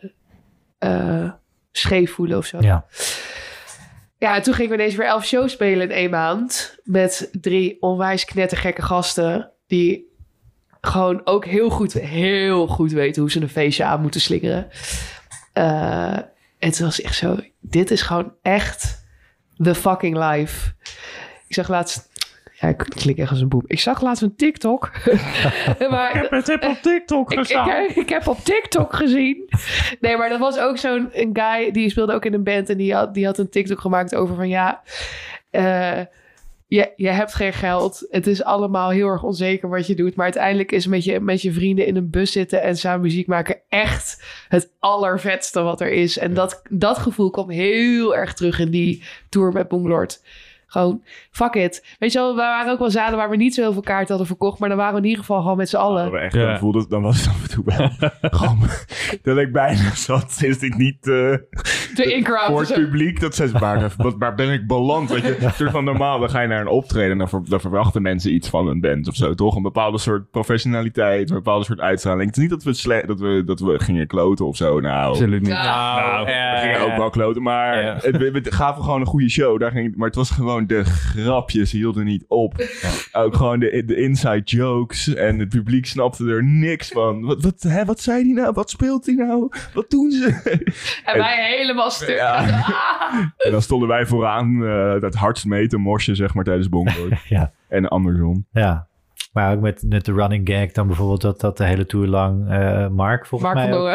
eh, 0.78 1.32
scheef 1.72 2.12
voelen 2.12 2.38
of 2.38 2.46
zo. 2.46 2.58
Ja. 2.62 2.86
Ja, 4.18 4.36
en 4.36 4.42
toen 4.42 4.54
gingen 4.54 4.72
we 4.72 4.78
ineens 4.78 4.96
weer 4.96 5.08
elf 5.08 5.26
shows 5.26 5.52
spelen 5.52 5.90
in 5.90 5.96
één 5.96 6.10
maand. 6.10 6.78
Met 6.84 7.30
drie 7.42 7.78
onwijs 7.82 8.26
knettergekke 8.26 8.82
gasten. 8.82 9.52
Die 9.68 10.12
gewoon 10.82 11.22
ook 11.24 11.46
heel 11.46 11.70
goed, 11.70 11.94
heel 11.94 12.68
goed 12.68 12.92
weten 12.92 13.22
hoe 13.22 13.32
ze 13.32 13.42
een 13.42 13.50
feestje 13.50 13.84
aan 13.84 14.02
moeten 14.02 14.22
slingeren. 14.22 14.68
Eh, 15.54 16.18
en 16.18 16.33
het 16.70 16.80
was 16.80 17.02
echt 17.02 17.16
zo, 17.16 17.38
dit 17.60 17.92
is 17.92 18.02
gewoon 18.02 18.34
echt 18.42 19.06
the 19.58 19.76
fucking 19.76 20.18
life. 20.18 20.72
Ik 21.48 21.56
zag 21.56 21.68
laatst, 21.68 22.10
ja, 22.52 22.68
ik 22.68 22.78
klink 22.78 23.18
echt 23.18 23.30
als 23.30 23.42
een 23.42 23.50
boem. 23.50 23.64
Ik 23.66 23.80
zag 23.80 24.02
laatst 24.02 24.22
een 24.24 24.36
TikTok. 24.36 24.92
maar, 25.90 26.28
Het 26.30 26.48
heb 26.48 26.64
op 26.64 26.78
TikTok 26.82 27.32
ik, 27.32 27.50
ik, 27.50 27.96
ik 27.96 28.10
heb 28.10 28.28
op 28.28 28.38
TikTok 28.44 28.96
gezien. 28.96 29.50
Nee, 30.00 30.18
maar 30.18 30.30
dat 30.30 30.40
was 30.40 30.60
ook 30.60 30.78
zo'n 30.78 31.10
een 31.12 31.30
guy 31.34 31.72
die 31.72 31.90
speelde 31.90 32.14
ook 32.14 32.26
in 32.26 32.34
een 32.34 32.44
band 32.44 32.70
en 32.70 32.78
die 32.78 32.94
had, 32.94 33.14
die 33.14 33.26
had 33.26 33.38
een 33.38 33.50
TikTok 33.50 33.80
gemaakt 33.80 34.16
over 34.16 34.36
van 34.36 34.50
ja, 34.50 34.82
eh, 35.50 36.00
je, 36.76 36.92
je 36.96 37.10
hebt 37.10 37.34
geen 37.34 37.54
geld. 37.54 38.08
Het 38.10 38.28
is 38.28 38.44
allemaal 38.44 38.90
heel 38.90 39.08
erg 39.08 39.24
onzeker 39.24 39.70
wat 39.70 39.88
je 39.88 39.96
doet. 39.96 40.16
Maar 40.16 40.26
uiteindelijk 40.26 40.72
is 40.72 40.88
met 40.88 41.04
je, 41.04 41.20
met 41.20 41.42
je 41.42 41.52
vrienden 41.54 41.86
in 41.86 41.96
een 41.96 42.10
bus 42.10 42.32
zitten 42.32 42.62
en 42.62 42.78
samen 42.78 43.02
muziek 43.02 43.28
maken 43.28 43.58
echt 43.70 44.24
het 44.50 44.72
allervetste 44.80 45.62
wat 45.62 45.82
er 45.82 45.92
is. 45.92 46.18
En 46.18 46.34
dat, 46.34 46.62
dat 46.70 46.98
gevoel 46.98 47.30
kwam 47.30 47.50
heel 47.50 48.16
erg 48.16 48.34
terug 48.34 48.60
in 48.60 48.70
die 48.70 49.04
tour 49.30 49.52
met 49.52 49.68
Bonglord. 49.68 50.22
Gewoon, 50.68 51.04
fuck 51.32 51.54
it. 51.54 51.86
Weet 52.00 52.12
je 52.12 52.20
wel, 52.20 52.30
we 52.30 52.36
waren 52.36 52.72
ook 52.72 52.80
wel 52.80 52.92
zalen 52.92 53.18
waar 53.18 53.30
we 53.30 53.36
niet 53.36 53.54
zo 53.54 53.62
heel 53.62 53.74
veel 53.74 53.82
kaarten 53.82 54.08
hadden 54.08 54.28
verkocht. 54.28 54.60
Maar 54.60 54.70
dan 54.70 54.78
waren 54.78 54.94
we 54.94 55.00
in 55.00 55.06
ieder 55.06 55.20
geval 55.20 55.42
gewoon 55.42 55.58
met 55.58 55.70
z'n 55.70 55.76
allen. 55.76 56.12
Maar 56.12 56.22
echt, 56.22 56.34
Ja. 56.34 56.46
dan, 56.46 56.60
voelde 56.60 56.80
het, 56.80 56.90
dan 56.90 57.02
was 57.02 57.18
het 57.18 57.28
af 57.28 57.44
en 57.44 57.50
toe 57.50 57.64
wel... 57.66 57.90
gewoon, 58.40 58.60
dat 59.22 59.38
ik 59.38 59.52
bijna 59.52 59.96
zat, 59.96 60.38
is 60.42 60.60
dit 60.60 60.78
niet 60.78 61.08
eh, 61.08 61.36
De 61.96 62.14
in-crowd. 62.14 62.46
voor 62.46 62.60
het 62.62 62.74
publiek? 62.74 63.20
Dat 63.20 63.36
ze 63.36 63.52
waar, 63.52 63.94
wat- 63.98 64.16
waar 64.18 64.36
ben 64.36 64.52
ik 64.52 64.68
beland? 64.68 65.10
Weet 65.10 65.22
je, 65.24 65.50
soort 65.56 65.72
van 65.72 65.84
normaal, 65.84 66.20
dan 66.20 66.30
ga 66.30 66.42
je 66.42 66.48
naar 66.48 66.62
een 66.62 66.68
optreden 66.68 67.12
en 67.12 67.18
dan, 67.18 67.30
ver- 67.30 67.50
dan 67.50 67.60
verwachten 67.62 68.02
mensen 68.02 68.34
iets 68.34 68.50
van 68.50 68.68
een 68.68 68.80
band 68.82 69.08
of 69.08 69.16
zo, 69.16 69.34
toch? 69.34 69.56
Een 69.56 69.62
bepaalde 69.62 69.98
soort 69.98 70.32
professionaliteit, 70.32 71.30
een 71.30 71.36
bepaalde 71.36 71.66
soort 71.66 71.80
uitstraling. 71.80 72.26
Het 72.26 72.36
is 72.36 72.42
niet 72.42 72.52
dat 72.52 72.64
we, 72.64 72.74
sle- 72.74 73.04
dat 73.06 73.20
we, 73.20 73.44
dat 73.46 73.60
we 73.60 73.80
gingen 73.80 74.08
kloten 74.08 74.46
of 74.46 74.56
zo, 74.58 74.80
nou... 74.80 75.10
Absoluut 75.10 75.42
niet. 75.42 75.50
Nou, 75.52 76.26
we 76.26 76.60
gingen 76.62 76.80
ook 76.80 76.98
wel 76.98 77.10
kloten, 77.10 77.42
maar 77.42 77.82
Ja. 77.84 77.98
het, 78.02 78.18
we, 78.18 78.32
we 78.32 78.52
gaven 78.52 78.84
gewoon 78.84 79.00
een 79.02 79.08
goede 79.08 79.30
show. 79.30 79.60
Daar 79.60 79.72
ging, 79.72 79.96
maar 79.96 80.08
het 80.08 80.16
was 80.16 80.30
gewoon 80.30 80.68
de 80.68 80.84
grapjes 80.86 81.72
hielden 81.72 82.06
niet 82.06 82.26
op. 82.28 82.54
Ook 83.12 83.36
gewoon 83.36 83.60
de, 83.60 83.84
de 83.86 83.96
inside 83.96 84.42
jokes. 84.44 85.14
En 85.14 85.40
het 85.40 85.50
publiek 85.50 85.86
snapte 85.86 86.26
er 86.30 86.44
niks 86.44 86.88
van. 86.88 87.22
Wat, 87.26 87.42
wat, 87.44 87.62
hè, 87.68 87.86
wat 87.86 88.00
zei 88.00 88.24
die 88.24 88.34
nou? 88.34 88.52
Wat 88.54 88.70
speelt 88.70 89.06
die 89.06 89.16
nou? 89.18 89.50
Wat 89.74 89.90
doen 89.90 90.12
ze? 90.12 90.26
En 91.06 91.18
wij 91.18 91.56
helemaal 91.58 91.83
stuk. 91.90 92.16
Ja. 92.16 92.44
Ah. 93.14 93.20
en 93.38 93.52
dan 93.52 93.62
stonden 93.62 93.88
wij 93.88 94.06
vooraan 94.06 94.62
uh, 94.62 94.94
het 95.02 95.16
hardst 95.16 95.46
mee 95.46 95.68
te 95.68 95.78
mosje, 95.78 96.16
zeg 96.16 96.34
maar, 96.34 96.44
tijdens 96.44 96.70
Bongo. 96.70 97.08
Ja. 97.28 97.52
En 97.70 97.88
andersom. 97.88 98.46
Ja. 98.52 98.88
Maar 99.34 99.54
ook 99.56 99.62
met, 99.62 99.84
met 99.88 100.06
de 100.06 100.14
running 100.14 100.50
gag 100.50 100.72
dan 100.72 100.88
bijvoorbeeld 100.88 101.22
dat, 101.22 101.40
dat 101.40 101.58
de 101.58 101.64
hele 101.66 101.86
tour 101.86 102.08
lang 102.08 102.52
uh, 102.52 102.88
Mark 102.88 103.26
volgens 103.26 103.54
Mark 103.54 103.70
mij 103.70 103.78
ook... 103.78 103.86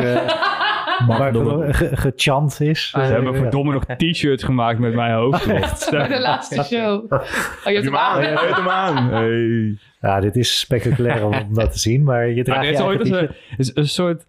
Waar 1.06 1.74
ge- 1.74 1.96
gechant 1.96 2.60
is. 2.60 2.90
Ze 2.90 2.98
hebben 3.00 3.34
verdomme 3.36 3.72
nog 3.72 3.84
t-shirts 3.84 4.42
gemaakt 4.44 4.78
met 4.78 4.94
mijn 4.94 5.12
hoofd. 5.14 5.42
Voor 5.42 6.08
de 6.08 6.20
laatste 6.20 6.62
show. 6.64 7.12
Oh, 7.12 7.22
je 7.64 7.70
hebt 7.72 7.84
hem 7.84 7.92
Ja, 7.94 8.00
aan. 8.00 8.20
je 8.22 8.26
hebt 8.26 8.56
hem 8.56 8.68
aan. 8.68 9.08
Hey. 9.08 9.78
Ja, 10.00 10.20
dit 10.20 10.36
is 10.36 10.58
spectaculair 10.58 11.24
om, 11.26 11.54
dat 11.54 11.72
te 11.72 11.78
zien, 11.78 12.02
maar 12.02 12.26
je 12.28 12.44
draagt 12.44 12.66
je 12.66 12.72
is 12.72 12.80
ooit 12.80 13.10
een, 13.10 13.30
is 13.56 13.70
een 13.76 13.88
soort 13.88 14.24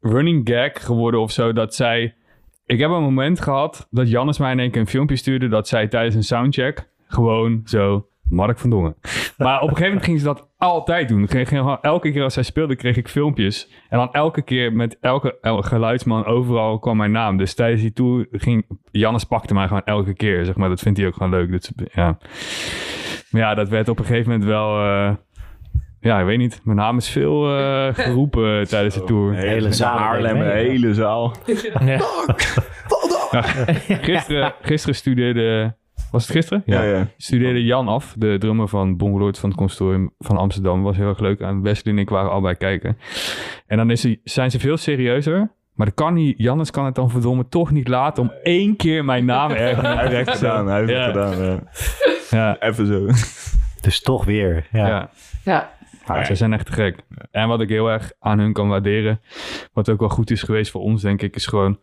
running 0.00 0.48
gag 0.48 0.84
geworden 0.84 1.20
of 1.20 1.30
zo. 1.30 1.52
Dat 1.52 1.74
zij... 1.74 2.14
Ik 2.68 2.78
heb 2.78 2.90
een 2.90 3.02
moment 3.02 3.40
gehad 3.40 3.86
dat 3.90 4.10
Jannes 4.10 4.38
mij 4.38 4.52
in 4.52 4.58
één 4.58 4.70
keer 4.70 4.80
een 4.80 4.86
filmpje 4.86 5.16
stuurde... 5.16 5.48
dat 5.48 5.68
zij 5.68 5.88
tijdens 5.88 6.14
een 6.14 6.22
soundcheck 6.22 6.90
gewoon 7.06 7.60
zo... 7.64 8.06
Mark 8.22 8.58
van 8.58 8.70
Dongen. 8.70 8.96
Maar 9.36 9.56
op 9.56 9.62
een 9.62 9.76
gegeven 9.76 9.86
moment 9.86 10.04
ging 10.04 10.18
ze 10.18 10.24
dat 10.24 10.48
altijd 10.56 11.08
doen. 11.08 11.28
Elke 11.80 12.12
keer 12.12 12.22
als 12.22 12.34
zij 12.34 12.42
speelde 12.42 12.76
kreeg 12.76 12.96
ik 12.96 13.08
filmpjes. 13.08 13.70
En 13.88 13.98
dan 13.98 14.12
elke 14.12 14.42
keer 14.42 14.72
met 14.72 14.98
elke, 15.00 15.38
elke 15.40 15.66
geluidsman 15.66 16.24
overal 16.24 16.78
kwam 16.78 16.96
mijn 16.96 17.10
naam. 17.10 17.36
Dus 17.36 17.54
tijdens 17.54 17.82
die 17.82 17.92
tour 17.92 18.26
ging... 18.30 18.66
Jannes 18.90 19.24
pakte 19.24 19.54
mij 19.54 19.66
gewoon 19.66 19.84
elke 19.84 20.14
keer. 20.14 20.44
Zeg 20.44 20.56
maar. 20.56 20.68
Dat 20.68 20.80
vindt 20.80 20.98
hij 20.98 21.06
ook 21.06 21.14
gewoon 21.14 21.30
leuk. 21.30 21.50
Dat, 21.50 21.72
ja. 21.92 22.18
Maar 23.30 23.40
ja, 23.40 23.54
dat 23.54 23.68
werd 23.68 23.88
op 23.88 23.98
een 23.98 24.04
gegeven 24.04 24.30
moment 24.30 24.48
wel... 24.48 24.84
eh, 24.84 25.14
ja, 26.00 26.18
ik 26.20 26.26
weet 26.26 26.38
niet. 26.38 26.60
Mijn 26.64 26.76
naam 26.76 26.96
is 26.96 27.08
veel 27.08 27.56
eh, 27.58 27.88
geroepen 28.04 28.68
tijdens 28.68 28.94
de 28.94 29.04
tour. 29.04 29.34
Hele, 29.34 29.48
Hele 29.50 29.72
zaal 29.72 29.98
Haarlem, 29.98 30.36
ja. 30.36 30.42
hele 30.42 30.94
zaal. 30.94 31.32
Gisteren, 34.00 34.54
gisteren 34.62 34.94
studeerde... 34.94 35.76
Was 36.10 36.22
het 36.22 36.32
gisteren? 36.36 36.62
Ja, 36.66 36.82
ja. 36.82 37.06
Studeerde 37.16 37.64
Jan 37.64 37.88
af, 37.88 38.14
de 38.18 38.36
drummer 38.38 38.68
van 38.68 38.96
Bongeloord 38.96 39.38
van 39.38 39.48
het 39.48 39.58
Consortium 39.58 40.10
van 40.18 40.36
Amsterdam. 40.36 40.82
Was 40.82 40.96
heel 40.96 41.08
erg 41.08 41.18
leuk. 41.18 41.40
En 41.40 41.62
Wesley 41.62 41.92
en 41.94 41.98
ik 42.00 42.08
waren 42.08 42.30
allebei 42.30 42.54
kijken. 42.54 42.98
En 43.66 43.76
dan 43.76 43.90
is 43.90 44.02
hij, 44.02 44.20
zijn 44.24 44.50
ze 44.50 44.58
veel 44.58 44.76
serieuzer. 44.76 45.50
Maar 45.74 45.86
dan 45.86 45.94
kan 45.94 46.14
hij, 46.16 46.34
Jannes 46.36 46.70
kan 46.70 46.84
het 46.84 46.94
dan 46.94 47.10
verdomme 47.10 47.48
toch 47.48 47.70
niet 47.70 47.88
laten 47.88 48.22
om 48.22 48.32
één 48.42 48.76
keer 48.76 49.04
mijn 49.04 49.24
naam 49.24 49.50
ergens 49.66 49.86
Hij 49.88 50.08
heeft 50.08 50.28
het 50.28 50.38
gedaan, 50.38 50.66
hij 50.68 50.78
heeft 50.78 50.90
Ja. 50.90 51.04
het 51.04 51.12
gedaan. 51.34 51.44
Ja. 51.44 51.60
Ja, 52.30 52.56
Even 52.60 52.86
zo. 52.86 53.06
Dus 53.80 54.00
toch 54.00 54.24
weer. 54.24 54.66
Ja. 54.72 55.10
ja. 55.44 55.70
Ja. 56.14 56.20
Ja, 56.20 56.24
ze 56.24 56.34
zijn 56.34 56.52
echt 56.52 56.70
gek. 56.70 56.96
En 57.30 57.48
wat 57.48 57.60
ik 57.60 57.68
heel 57.68 57.90
erg 57.90 58.12
aan 58.20 58.38
hun 58.38 58.52
kan 58.52 58.68
waarderen, 58.68 59.20
wat 59.72 59.88
ook 59.88 60.00
wel 60.00 60.08
goed 60.08 60.30
is 60.30 60.42
geweest 60.42 60.70
voor 60.70 60.80
ons, 60.80 61.02
denk 61.02 61.22
ik, 61.22 61.34
is 61.36 61.46
gewoon... 61.46 61.78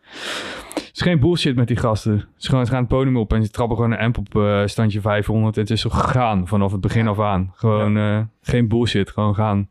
Het 0.74 0.90
is 0.92 1.00
geen 1.02 1.20
bullshit 1.20 1.56
met 1.56 1.68
die 1.68 1.76
gasten. 1.76 2.12
Het 2.12 2.26
is 2.38 2.48
gewoon, 2.48 2.64
ze 2.66 2.70
gaan 2.72 2.80
het 2.80 2.88
podium 2.88 3.16
op 3.16 3.32
en 3.32 3.44
ze 3.44 3.50
trappen 3.50 3.76
gewoon 3.76 3.92
een 3.92 3.98
amp 3.98 4.18
op 4.18 4.36
eh, 4.36 4.62
standje 4.66 5.00
500. 5.00 5.56
En 5.56 5.62
het 5.62 5.70
is 5.70 5.80
zo 5.80 5.90
gegaan 5.90 6.48
vanaf 6.48 6.72
het 6.72 6.80
begin 6.80 7.08
af 7.08 7.20
aan. 7.20 7.52
Gewoon 7.54 7.96
eh, 7.96 8.20
geen 8.40 8.68
bullshit, 8.68 9.10
gewoon 9.10 9.34
gaan. 9.34 9.68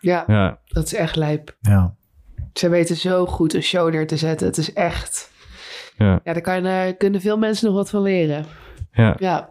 ja, 0.00 0.24
Ja, 0.26 0.58
dat 0.66 0.84
is 0.84 0.94
echt 0.94 1.16
lijp. 1.16 1.56
Ja. 1.60 1.94
Ze 2.52 2.68
weten 2.68 2.96
zo 2.96 3.26
goed 3.26 3.54
een 3.54 3.62
show 3.62 3.90
neer 3.90 4.06
te 4.06 4.16
zetten. 4.16 4.46
Het 4.46 4.56
is 4.56 4.72
echt... 4.72 5.30
ja, 5.96 6.20
Ja, 6.24 6.32
daar 6.32 6.40
kan, 6.40 6.64
eh, 6.64 6.96
kunnen 6.98 7.20
veel 7.20 7.38
mensen 7.38 7.66
nog 7.66 7.76
wat 7.76 7.90
van 7.90 8.02
leren. 8.02 8.44
ja. 8.92 9.16
Ja, 9.18 9.48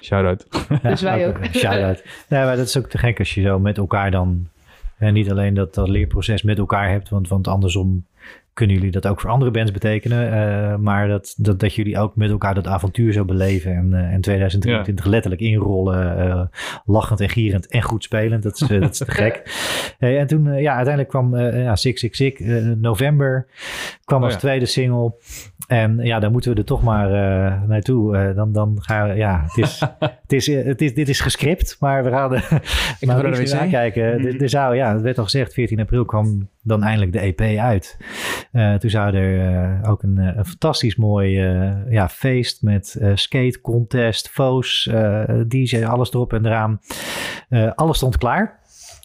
Shout-out. 0.00 0.46
Dus 0.82 1.02
wij 1.02 1.28
ook. 1.28 1.38
Shout-out. 1.52 2.02
Nee, 2.28 2.44
maar 2.44 2.56
dat 2.56 2.66
is 2.66 2.78
ook 2.78 2.88
te 2.88 2.98
gek 2.98 3.18
als 3.18 3.34
je 3.34 3.42
zo 3.42 3.58
met 3.58 3.78
elkaar 3.78 4.10
dan... 4.10 4.48
En 4.98 5.14
niet 5.14 5.30
alleen 5.30 5.54
dat, 5.54 5.74
dat 5.74 5.88
leerproces 5.88 6.42
met 6.42 6.58
elkaar 6.58 6.90
hebt, 6.90 7.08
want, 7.08 7.28
want 7.28 7.48
andersom 7.48 8.06
kunnen 8.52 8.76
jullie 8.76 8.90
dat 8.90 9.06
ook 9.06 9.20
voor 9.20 9.30
andere 9.30 9.50
bands 9.50 9.70
betekenen. 9.70 10.32
eh, 10.32 10.76
maar 10.76 11.08
dat, 11.08 11.34
dat, 11.36 11.60
dat 11.60 11.74
jullie 11.74 11.98
ook 11.98 12.16
met 12.16 12.30
elkaar 12.30 12.54
dat 12.54 12.66
avontuur 12.66 13.12
zo 13.12 13.24
beleven. 13.24 13.72
En, 13.74 13.94
eh, 13.94 14.12
en 14.12 14.20
2023 14.20 15.04
letterlijk 15.04 15.42
inrollen. 15.42 16.18
eh, 16.18 16.42
lachend 16.84 17.20
en 17.20 17.28
gierend 17.28 17.66
en 17.66 17.82
goed 17.82 18.02
spelend. 18.04 18.42
Dat 18.42 18.60
is, 18.60 18.68
dat 18.68 18.90
is 18.90 18.98
te 18.98 19.10
gek. 19.10 19.42
Hey, 19.98 20.18
en 20.18 20.26
toen, 20.26 20.44
ja, 20.44 20.74
uiteindelijk 20.74 21.08
kwam 21.08 21.36
ja, 21.36 21.76
Sick 21.76 21.98
Sick 21.98 22.14
Sick. 22.14 22.38
november 22.76 23.46
kwam 24.04 24.18
Oh, 24.18 24.24
als 24.24 24.32
ja. 24.34 24.38
tweede 24.40 24.66
single. 24.66 25.12
En 25.66 25.98
ja, 25.98 26.18
daar 26.20 26.30
moeten 26.30 26.52
we 26.52 26.58
er 26.58 26.64
toch 26.64 26.82
maar 26.82 27.08
naartoe. 27.68 28.32
Dan, 28.34 28.52
dan 28.52 28.76
gaan 28.80 29.08
we, 29.08 29.14
ja, 29.14 29.42
het 29.46 29.56
is, 29.64 29.80
het 30.22 30.32
is, 30.32 30.46
het 30.46 30.80
is, 30.82 30.94
dit 30.94 31.08
is 31.08 31.20
gescript, 31.20 31.76
maar 31.80 32.04
we 32.04 32.10
gaan 32.10 32.34
er 32.34 32.40
ga 32.40 32.58
maar 33.06 33.22
naar 33.22 33.30
meer 33.30 33.40
wc. 33.40 33.52
aankijken. 33.52 34.02
Er- 34.02 34.42
Er 34.42 34.48
zou, 34.48 34.76
ja, 34.76 34.92
het 34.92 35.02
werd 35.02 35.18
al 35.18 35.24
gezegd, 35.24 35.52
14 35.52 35.80
april 35.80 36.04
kwam 36.04 36.48
dan 36.62 36.82
eindelijk 36.82 37.12
de 37.12 37.18
EP 37.20 37.40
uit. 37.58 37.96
Eh, 38.52 38.74
toen 38.74 38.90
zou 38.90 39.14
er 39.16 39.54
eh, 39.82 39.90
ook 39.90 40.02
een, 40.02 40.18
eh, 40.18 40.36
een 40.36 40.46
fantastisch 40.46 40.96
mooi 40.96 41.40
eh, 41.40 41.72
ja, 41.92 42.08
feest 42.08 42.62
met 42.62 42.96
eh, 43.00 43.10
skate, 43.14 43.60
contest, 43.60 44.28
foos, 44.28 44.86
eh, 44.86 45.22
DJ, 45.46 45.84
alles 45.84 46.12
erop 46.12 46.32
en 46.32 46.46
eraan. 46.46 46.80
Eh, 47.48 47.70
alles 47.74 47.96
stond 47.96 48.16
klaar. 48.18 48.58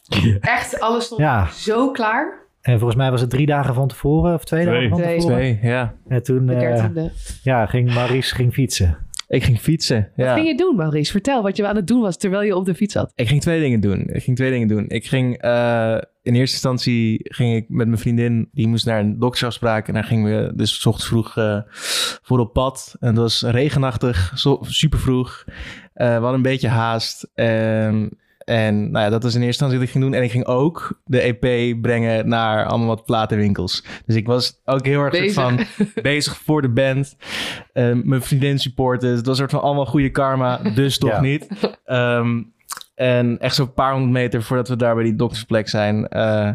echt 0.41 0.79
alles 0.79 1.05
stond 1.05 1.21
Ja. 1.21 1.45
zo 1.51 1.91
klaar. 1.91 2.43
En 2.61 2.77
volgens 2.79 2.95
mij 2.99 3.11
was 3.11 3.21
het 3.21 3.29
drie 3.29 3.45
dagen 3.45 3.73
van 3.73 3.87
tevoren 3.87 4.33
of 4.33 4.43
twee, 4.45 4.61
Twee. 4.65 4.73
dagen 4.75 4.89
van 4.89 5.01
tevoren. 5.01 5.35
Twee, 5.35 5.59
ja. 5.61 5.93
En 6.07 6.23
toen 6.23 6.49
eh, 6.49 7.03
ja, 7.43 7.65
ging 7.65 7.93
Maurice 7.93 8.35
ging 8.35 8.53
fietsen. 8.53 8.97
Ik 9.27 9.43
ging 9.43 9.59
fietsen. 9.59 10.11
Ja. 10.15 10.25
Wat 10.25 10.33
ging 10.33 10.47
je 10.47 10.55
doen, 10.55 10.75
Maurice? 10.75 11.11
Vertel 11.11 11.41
wat 11.41 11.57
je 11.57 11.67
aan 11.67 11.75
het 11.75 11.87
doen 11.87 12.01
was 12.01 12.17
terwijl 12.17 12.43
je 12.43 12.55
op 12.55 12.65
de 12.65 12.75
fiets 12.75 12.93
zat. 12.93 13.11
Ik 13.15 13.27
ging 13.27 13.41
twee 13.41 13.59
dingen 13.59 13.79
doen. 13.79 14.07
Ik 14.07 14.23
ging 14.23 14.37
twee 14.37 14.51
dingen 14.51 14.67
doen. 14.67 14.85
Ik 14.87 15.05
ging 15.05 15.37
eh, 15.37 15.97
in 16.21 16.35
eerste 16.35 16.55
instantie 16.55 17.19
ging 17.23 17.55
ik 17.55 17.69
met 17.69 17.87
mijn 17.87 17.99
vriendin, 17.99 18.49
die 18.51 18.67
moest 18.67 18.85
naar 18.85 18.99
een 18.99 19.19
doktersafspraak 19.19 19.87
en 19.87 19.93
daar 19.93 20.03
gingen 20.03 20.45
we 20.45 20.55
dus 20.55 20.81
's 20.81 20.85
ochtends 20.85 21.07
vroeg 21.07 21.37
eh, 21.37 21.59
voor 22.21 22.39
op 22.39 22.53
pad. 22.53 22.95
En 22.99 23.07
het 23.07 23.17
was 23.17 23.41
regenachtig, 23.41 24.31
super 24.61 24.99
vroeg. 24.99 25.43
Eh, 25.93 26.07
we 26.07 26.11
hadden 26.13 26.33
een 26.33 26.41
beetje 26.41 26.67
haast. 26.67 27.29
Ehm, 27.33 28.07
en 28.45 28.91
nou 28.91 29.05
ja, 29.05 29.09
dat 29.11 29.23
was 29.23 29.35
in 29.35 29.41
eerste 29.41 29.63
instantie 29.63 29.77
wat 29.77 29.85
ik 29.87 29.91
ging 29.91 30.03
doen. 30.03 30.13
En 30.13 30.23
ik 30.23 30.31
ging 30.31 30.45
ook 30.45 31.01
de 31.05 31.19
EP 31.21 31.81
brengen 31.81 32.27
naar 32.27 32.65
allemaal 32.65 32.87
wat 32.87 33.05
platenwinkels. 33.05 33.83
Dus 34.05 34.15
ik 34.15 34.27
was 34.27 34.61
ook 34.65 34.85
heel 34.85 35.01
erg 35.01 35.15
soort 35.15 35.25
Bezig. 35.25 35.43
van 35.43 35.65
bezig 36.03 36.37
voor 36.37 36.61
de 36.61 36.69
band. 36.69 37.15
Ehm, 37.73 38.01
mijn 38.03 38.21
vriendin 38.21 38.59
supporten. 38.59 39.09
Het 39.09 39.19
was 39.19 39.27
een 39.27 39.35
soort 39.35 39.51
van 39.51 39.61
allemaal 39.61 39.85
goede 39.85 40.09
karma. 40.09 40.57
Dus 40.75 40.97
toch 40.97 41.09
Ja. 41.09 41.21
niet. 41.21 41.47
Ehm, 41.85 42.41
en 42.95 43.39
echt 43.39 43.55
zo'n 43.55 43.73
paar 43.73 43.91
honderd 43.91 44.11
meter 44.13 44.43
voordat 44.43 44.67
we 44.67 44.75
daar 44.75 44.95
bij 44.95 45.03
die 45.03 45.15
doktersplek 45.15 45.69
zijn... 45.69 46.07
eh, 46.07 46.49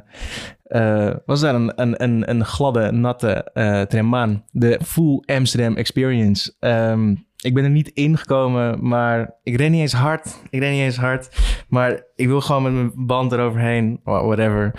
eh, 0.64 1.14
was 1.26 1.40
daar 1.40 1.54
een, 1.54 1.72
een, 1.76 2.02
een, 2.02 2.30
een 2.30 2.44
gladde, 2.44 2.90
natte 2.92 3.32
eh 3.52 3.80
trammaan. 3.82 4.44
De 4.50 4.78
Full 4.84 5.22
Amsterdam 5.26 5.76
Experience. 5.76 6.52
Ehm, 6.58 7.14
ik 7.40 7.54
ben 7.54 7.64
er 7.64 7.70
niet 7.70 7.88
ingekomen, 7.88 8.88
maar 8.88 9.34
ik 9.42 9.56
ren 9.56 9.70
niet 9.70 9.80
eens 9.80 9.92
hard. 9.92 10.40
Ik 10.50 10.60
ren 10.60 10.70
niet 10.70 10.80
eens 10.80 10.96
hard. 10.96 11.28
Maar 11.68 12.02
ik 12.16 12.26
wil 12.26 12.40
gewoon 12.40 12.62
met 12.62 12.72
mijn 12.72 12.92
band 12.94 13.32
eroverheen. 13.32 14.00
Whatever. 14.04 14.74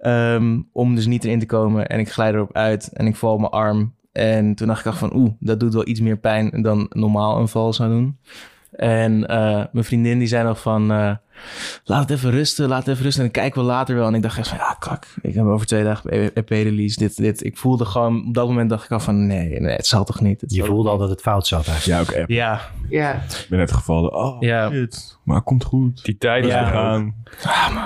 Ehm, 0.00 0.60
om 0.72 0.94
dus 0.94 1.06
niet 1.06 1.24
erin 1.24 1.38
te 1.38 1.46
komen. 1.46 1.86
En 1.86 1.98
ik 1.98 2.12
glijd 2.12 2.34
erop 2.34 2.52
uit 2.52 2.90
en 2.92 3.06
ik 3.06 3.16
val 3.16 3.32
op 3.32 3.40
mijn 3.40 3.52
arm. 3.52 3.94
En 4.12 4.54
toen 4.54 4.66
dacht 4.66 4.86
ik 4.86 4.92
van, 4.92 5.16
oeh, 5.16 5.30
dat 5.40 5.60
doet 5.60 5.74
wel 5.74 5.88
iets 5.88 6.00
meer 6.00 6.18
pijn 6.18 6.62
dan 6.62 6.86
normaal 6.88 7.40
een 7.40 7.48
val 7.48 7.72
zou 7.72 7.90
doen. 7.90 8.18
En 8.72 9.26
eh, 9.26 9.64
mijn 9.72 9.84
vriendin 9.84 10.18
die 10.18 10.28
zei 10.28 10.44
nog 10.44 10.60
van, 10.60 10.90
eh, 10.90 11.14
laat 11.84 12.00
het 12.00 12.10
even 12.18 12.30
rusten, 12.30 12.68
laat 12.68 12.78
het 12.78 12.88
even 12.88 13.04
rusten. 13.04 13.24
En 13.24 13.30
dan 13.32 13.42
kijken 13.42 13.60
we 13.60 13.66
later 13.66 13.94
wel. 13.96 14.06
En 14.06 14.14
ik 14.14 14.22
dacht 14.22 14.38
echt 14.38 14.48
van, 14.48 14.58
ja, 14.58 14.76
kak, 14.78 15.06
ik 15.22 15.34
heb 15.34 15.44
over 15.44 15.66
twee 15.66 15.84
dagen 15.84 16.34
EP-release. 16.34 16.98
Dit, 16.98 17.16
dit. 17.16 17.44
Ik 17.44 17.56
voelde 17.56 17.84
gewoon, 17.84 18.26
op 18.26 18.34
dat 18.34 18.46
moment 18.46 18.70
dacht 18.70 18.84
ik 18.84 18.90
al 18.90 19.00
van, 19.00 19.26
nee, 19.26 19.60
nee 19.60 19.74
het 19.76 19.86
zal 19.86 20.04
toch 20.04 20.20
niet. 20.20 20.40
Het 20.40 20.50
Je 20.50 20.56
zal 20.56 20.66
voelde 20.66 20.88
al 20.88 20.98
dat 20.98 21.10
het 21.10 21.20
fout 21.20 21.46
zat 21.46 21.66
eigenlijk. 21.68 22.08
Ja, 22.08 22.14
ook 22.14 22.20
app. 22.20 22.30
Ja, 22.30 22.60
Ja. 22.88 23.12
Ik 23.14 23.46
ben 23.48 23.58
net 23.58 23.72
gevallen. 23.72 24.12
Oh, 24.14 24.36
Ja. 24.42 24.70
shit. 24.70 25.17
Maar 25.28 25.42
komt 25.42 25.64
goed. 25.64 26.04
Die 26.04 26.18
tijd 26.18 26.44
is 26.44 26.50
Ja. 26.52 26.60
er 26.60 26.66
ook. 26.66 26.72
gaan. 26.72 27.14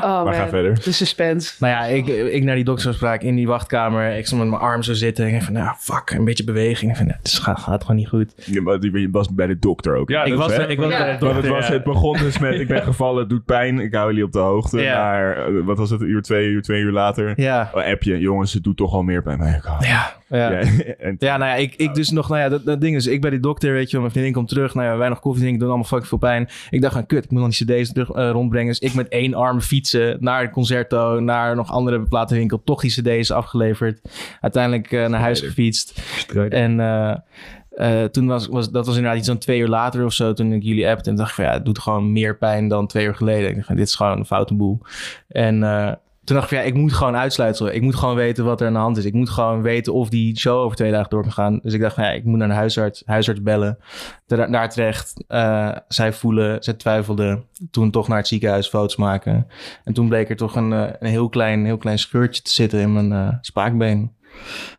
Oh, 0.02 0.24
Maar 0.24 0.34
ga 0.34 0.48
verder. 0.48 0.74
De 0.84 0.92
suspense. 0.92 1.54
Nou 1.58 1.72
ja, 1.72 1.84
ik, 1.84 2.06
ik 2.06 2.42
naar 2.44 2.54
die 2.54 2.64
doktersafspraak 2.64 3.22
in 3.22 3.34
die 3.34 3.46
wachtkamer. 3.46 4.16
Ik 4.16 4.26
stond 4.26 4.40
met 4.40 4.50
mijn 4.50 4.62
arm 4.62 4.82
zo 4.82 4.92
zitten. 4.92 5.26
En 5.26 5.34
ik 5.34 5.42
van, 5.42 5.52
nou, 5.52 5.74
fuck, 5.78 6.10
een 6.10 6.24
beetje 6.24 6.44
beweging. 6.44 6.90
Ik 6.90 6.96
van, 6.96 7.06
nou, 7.06 7.18
het 7.22 7.32
gaat, 7.32 7.58
gaat 7.58 7.80
gewoon 7.80 7.96
niet 7.96 8.08
goed. 8.08 8.32
Ja, 8.44 8.62
maar 8.62 8.80
die 8.80 9.08
was 9.12 9.34
bij 9.34 9.46
de 9.46 9.58
dokter 9.58 9.96
ook. 9.96 10.08
Ja, 10.08 10.24
ik 10.24 10.34
was, 10.34 10.52
is- 10.52 10.66
ik 10.66 10.78
was 10.78 10.90
Ja. 10.92 10.98
bij 10.98 11.04
de 11.12 11.18
Want 11.18 11.20
dokter. 11.20 11.42
het, 11.42 11.60
was, 11.60 11.68
het 11.68 11.84
begon 11.84 12.16
dus 12.18 12.38
met, 12.38 12.54
ik 12.60 12.68
ben 12.68 12.82
gevallen, 12.92 13.20
het 13.20 13.28
doet 13.28 13.44
pijn, 13.44 13.78
ik 13.78 13.94
hou 13.94 14.08
jullie 14.08 14.24
op 14.24 14.32
de 14.32 14.38
hoogte. 14.38 14.80
Ja. 14.80 14.94
Naar, 14.94 15.36
eh, 15.36 15.64
wat 15.64 15.78
was 15.78 15.90
het, 15.90 16.00
een 16.00 16.08
uur, 16.08 16.22
twee 16.22 16.48
uur, 16.48 16.62
twee 16.62 16.80
uur 16.82 16.92
later. 16.92 17.32
Ja, 17.40 17.70
Oh, 17.74 17.84
appje, 17.86 18.18
jongens, 18.18 18.52
het 18.52 18.62
doet 18.62 18.76
toch 18.76 18.92
al 18.92 19.02
meer 19.02 19.22
pijn. 19.22 19.38
Maar 19.38 19.64
oh, 19.68 19.86
ja, 19.88 20.12
ja. 20.32 20.50
ja. 20.50 20.60
en, 20.98 21.16
Ja, 21.18 21.36
nou 21.36 21.50
ja, 21.50 21.56
ik, 21.56 21.74
ik 21.74 21.94
dus 21.94 22.10
nog, 22.10 22.28
nou 22.28 22.40
ja, 22.40 22.48
dat, 22.48 22.64
dat 22.64 22.80
ding 22.80 22.96
is, 22.96 23.06
ik 23.06 23.20
bij 23.20 23.30
die 23.30 23.40
dokter, 23.40 23.72
weet 23.72 23.86
je 23.86 23.90
wel, 23.90 24.00
mijn 24.00 24.12
vriendin 24.12 24.32
komt 24.32 24.48
terug, 24.48 24.74
nou 24.74 24.86
ja, 24.88 24.96
wij 24.96 25.08
nog 25.08 25.20
koffie 25.20 25.40
drinken, 25.40 25.60
doen 25.60 25.68
allemaal 25.68 25.88
fucking 25.88 26.08
veel 26.08 26.18
pijn. 26.18 26.48
Ik 26.70 26.80
dacht 26.80 26.94
van, 26.94 27.06
kut, 27.06 27.24
ik 27.24 27.30
moet 27.30 27.40
dan 27.40 27.50
die 27.50 27.80
cd's 27.82 27.92
terug 27.92 28.10
eh, 28.10 28.30
rondbrengen. 28.30 28.68
Dus 28.68 28.78
ik 28.78 28.94
met 28.94 29.08
één 29.08 29.34
arm 29.34 29.60
fietsen 29.60 30.16
naar 30.20 30.42
het 30.42 30.50
concerto, 30.50 31.20
naar 31.20 31.56
nog 31.56 31.70
andere 31.70 32.02
platenwinkel, 32.02 32.62
toch 32.64 32.80
die 32.80 32.90
cd's 32.90 33.30
afgeleverd. 33.30 34.00
Uiteindelijk 34.40 34.92
eh, 34.92 35.06
naar 35.06 35.20
huis 35.20 35.40
gefietst. 35.40 36.02
En 36.48 36.80
eh, 36.80 38.04
toen 38.04 38.26
was, 38.26 38.46
was, 38.46 38.70
dat 38.70 38.86
was 38.86 38.96
inderdaad 38.96 39.18
iets 39.18 39.28
dan 39.28 39.38
twee 39.38 39.58
uur 39.58 39.68
later 39.68 40.04
of 40.04 40.12
zo, 40.12 40.32
toen 40.32 40.52
ik 40.52 40.62
jullie 40.62 40.88
appte. 40.88 41.10
En 41.10 41.16
dacht 41.16 41.28
ik 41.28 41.34
van, 41.34 41.44
ja, 41.44 41.52
het 41.52 41.64
doet 41.64 41.78
gewoon 41.78 42.12
meer 42.12 42.38
pijn 42.38 42.68
dan 42.68 42.86
twee 42.86 43.06
uur 43.06 43.14
geleden. 43.14 43.50
Ik 43.50 43.56
dacht, 43.56 43.68
dit 43.68 43.86
is 43.86 43.94
gewoon 43.94 44.18
een 44.18 44.26
foute 44.26 44.54
boel. 44.54 44.80
En... 45.28 45.62
eh, 45.62 45.92
toen 46.24 46.36
dacht 46.36 46.50
ik 46.50 46.58
ja, 46.58 46.64
ik 46.64 46.74
moet 46.74 46.92
gewoon 46.92 47.16
uitsluiten. 47.16 47.74
Ik 47.74 47.82
moet 47.82 47.94
gewoon 47.96 48.14
weten 48.14 48.44
wat 48.44 48.60
er 48.60 48.66
aan 48.66 48.72
de 48.72 48.78
hand 48.78 48.96
is. 48.96 49.04
Ik 49.04 49.12
moet 49.12 49.30
gewoon 49.30 49.62
weten 49.62 49.92
of 49.92 50.08
die 50.08 50.38
show 50.38 50.58
over 50.58 50.76
twee 50.76 50.90
dagen 50.90 51.10
door 51.10 51.22
kan 51.22 51.32
gaan. 51.32 51.58
Dus 51.62 51.74
ik 51.74 51.80
dacht 51.80 51.94
van 51.94 52.04
ja, 52.04 52.10
ik 52.10 52.24
moet 52.24 52.38
naar 52.38 52.48
de 52.48 52.54
huisarts, 52.54 53.02
huisarts 53.06 53.42
bellen. 53.42 53.78
Daar, 54.26 54.50
daar 54.50 54.70
terecht. 54.70 55.24
Eh, 55.28 55.76
zij 55.88 56.12
voelen, 56.12 56.62
zij 56.62 56.74
twijfelden. 56.74 57.44
Toen 57.70 57.90
toch 57.90 58.08
naar 58.08 58.18
het 58.18 58.28
ziekenhuis 58.28 58.68
foto's 58.68 58.96
maken. 58.96 59.46
En 59.84 59.92
toen 59.92 60.08
bleek 60.08 60.30
er 60.30 60.36
toch 60.36 60.56
een, 60.56 60.72
eh, 60.72 60.90
een 60.98 61.08
heel, 61.10 61.28
klein, 61.28 61.64
heel 61.64 61.78
klein 61.78 61.98
scheurtje 61.98 62.42
te 62.42 62.50
zitten 62.50 62.80
in 62.80 62.92
mijn 62.92 63.12
eh, 63.12 63.34
spaakbeen. 63.40 64.12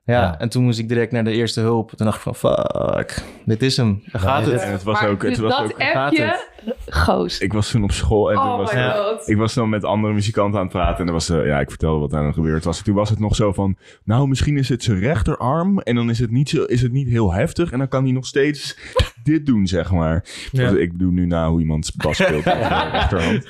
Ja, 0.03 0.21
Ja. 0.21 0.39
en 0.39 0.49
toen 0.49 0.63
moest 0.63 0.79
ik 0.79 0.87
direct 0.87 1.11
naar 1.11 1.23
de 1.23 1.31
eerste 1.31 1.59
hulp. 1.61 1.91
Toen 1.91 2.05
dacht 2.05 2.25
ik 2.25 2.33
van 2.33 2.35
fuck, 2.35 3.23
dit 3.45 3.61
is 3.61 3.77
hem. 3.77 4.03
Daar 4.11 4.21
gaat 4.21 4.45
het. 4.45 4.61
En 4.61 4.71
het 4.71 4.83
was 4.83 5.01
Maar 5.01 5.09
ook... 5.09 5.21
Het 5.21 5.31
dus 5.31 5.39
was 5.39 5.57
dat 5.57 5.63
ook 5.73 5.83
gaat 5.83 6.05
appje, 6.05 6.47
goos. 6.87 7.39
ik 7.39 7.53
was 7.53 7.71
toen 7.71 7.83
op 7.83 7.91
school 7.91 8.31
en 8.31 8.35
toen 8.35 8.51
oh 8.51 8.57
was 8.57 8.73
my 8.73 8.79
ja. 8.79 8.91
god. 8.91 9.27
Ik 9.29 9.37
was 9.37 9.53
dan 9.53 9.69
met 9.69 9.83
andere 9.83 10.13
muzikanten 10.13 10.59
aan 10.59 10.65
het 10.65 10.73
praten 10.73 10.99
en 10.99 11.07
er 11.07 11.13
was, 11.13 11.29
eh, 11.29 11.45
ja, 11.45 11.59
ik 11.59 11.69
vertelde 11.69 11.99
wat 11.99 12.09
daar 12.09 12.23
dan 12.23 12.33
gebeurd 12.33 12.63
was. 12.63 12.81
Toen 12.81 12.95
was 12.95 13.09
het 13.09 13.19
nog 13.19 13.35
zo 13.35 13.51
van, 13.53 13.77
nou, 14.03 14.27
misschien 14.27 14.57
is 14.57 14.69
het 14.69 14.83
zijn 14.83 14.99
rechterarm 14.99 15.79
en 15.79 15.95
dan 15.95 16.09
is 16.09 16.19
het 16.19 16.31
niet, 16.31 16.49
zo, 16.49 16.63
is 16.63 16.81
het 16.81 16.91
niet 16.91 17.07
heel 17.07 17.33
heftig 17.33 17.71
en 17.71 17.77
dan 17.77 17.87
kan 17.87 18.03
hij 18.03 18.13
nog 18.13 18.25
steeds 18.25 18.77
dit 19.23 19.45
doen, 19.45 19.67
zeg 19.67 19.91
maar. 19.91 20.25
Ja. 20.51 20.69
Dus 20.69 20.79
ik 20.79 20.91
bedoel 20.91 21.11
nu 21.11 21.25
na 21.25 21.49
hoe 21.49 21.59
iemand 21.59 21.91
bas 21.95 22.17
speelt 22.17 22.45
met 22.53 22.53
de 22.53 22.89
rechterhand. 22.91 23.45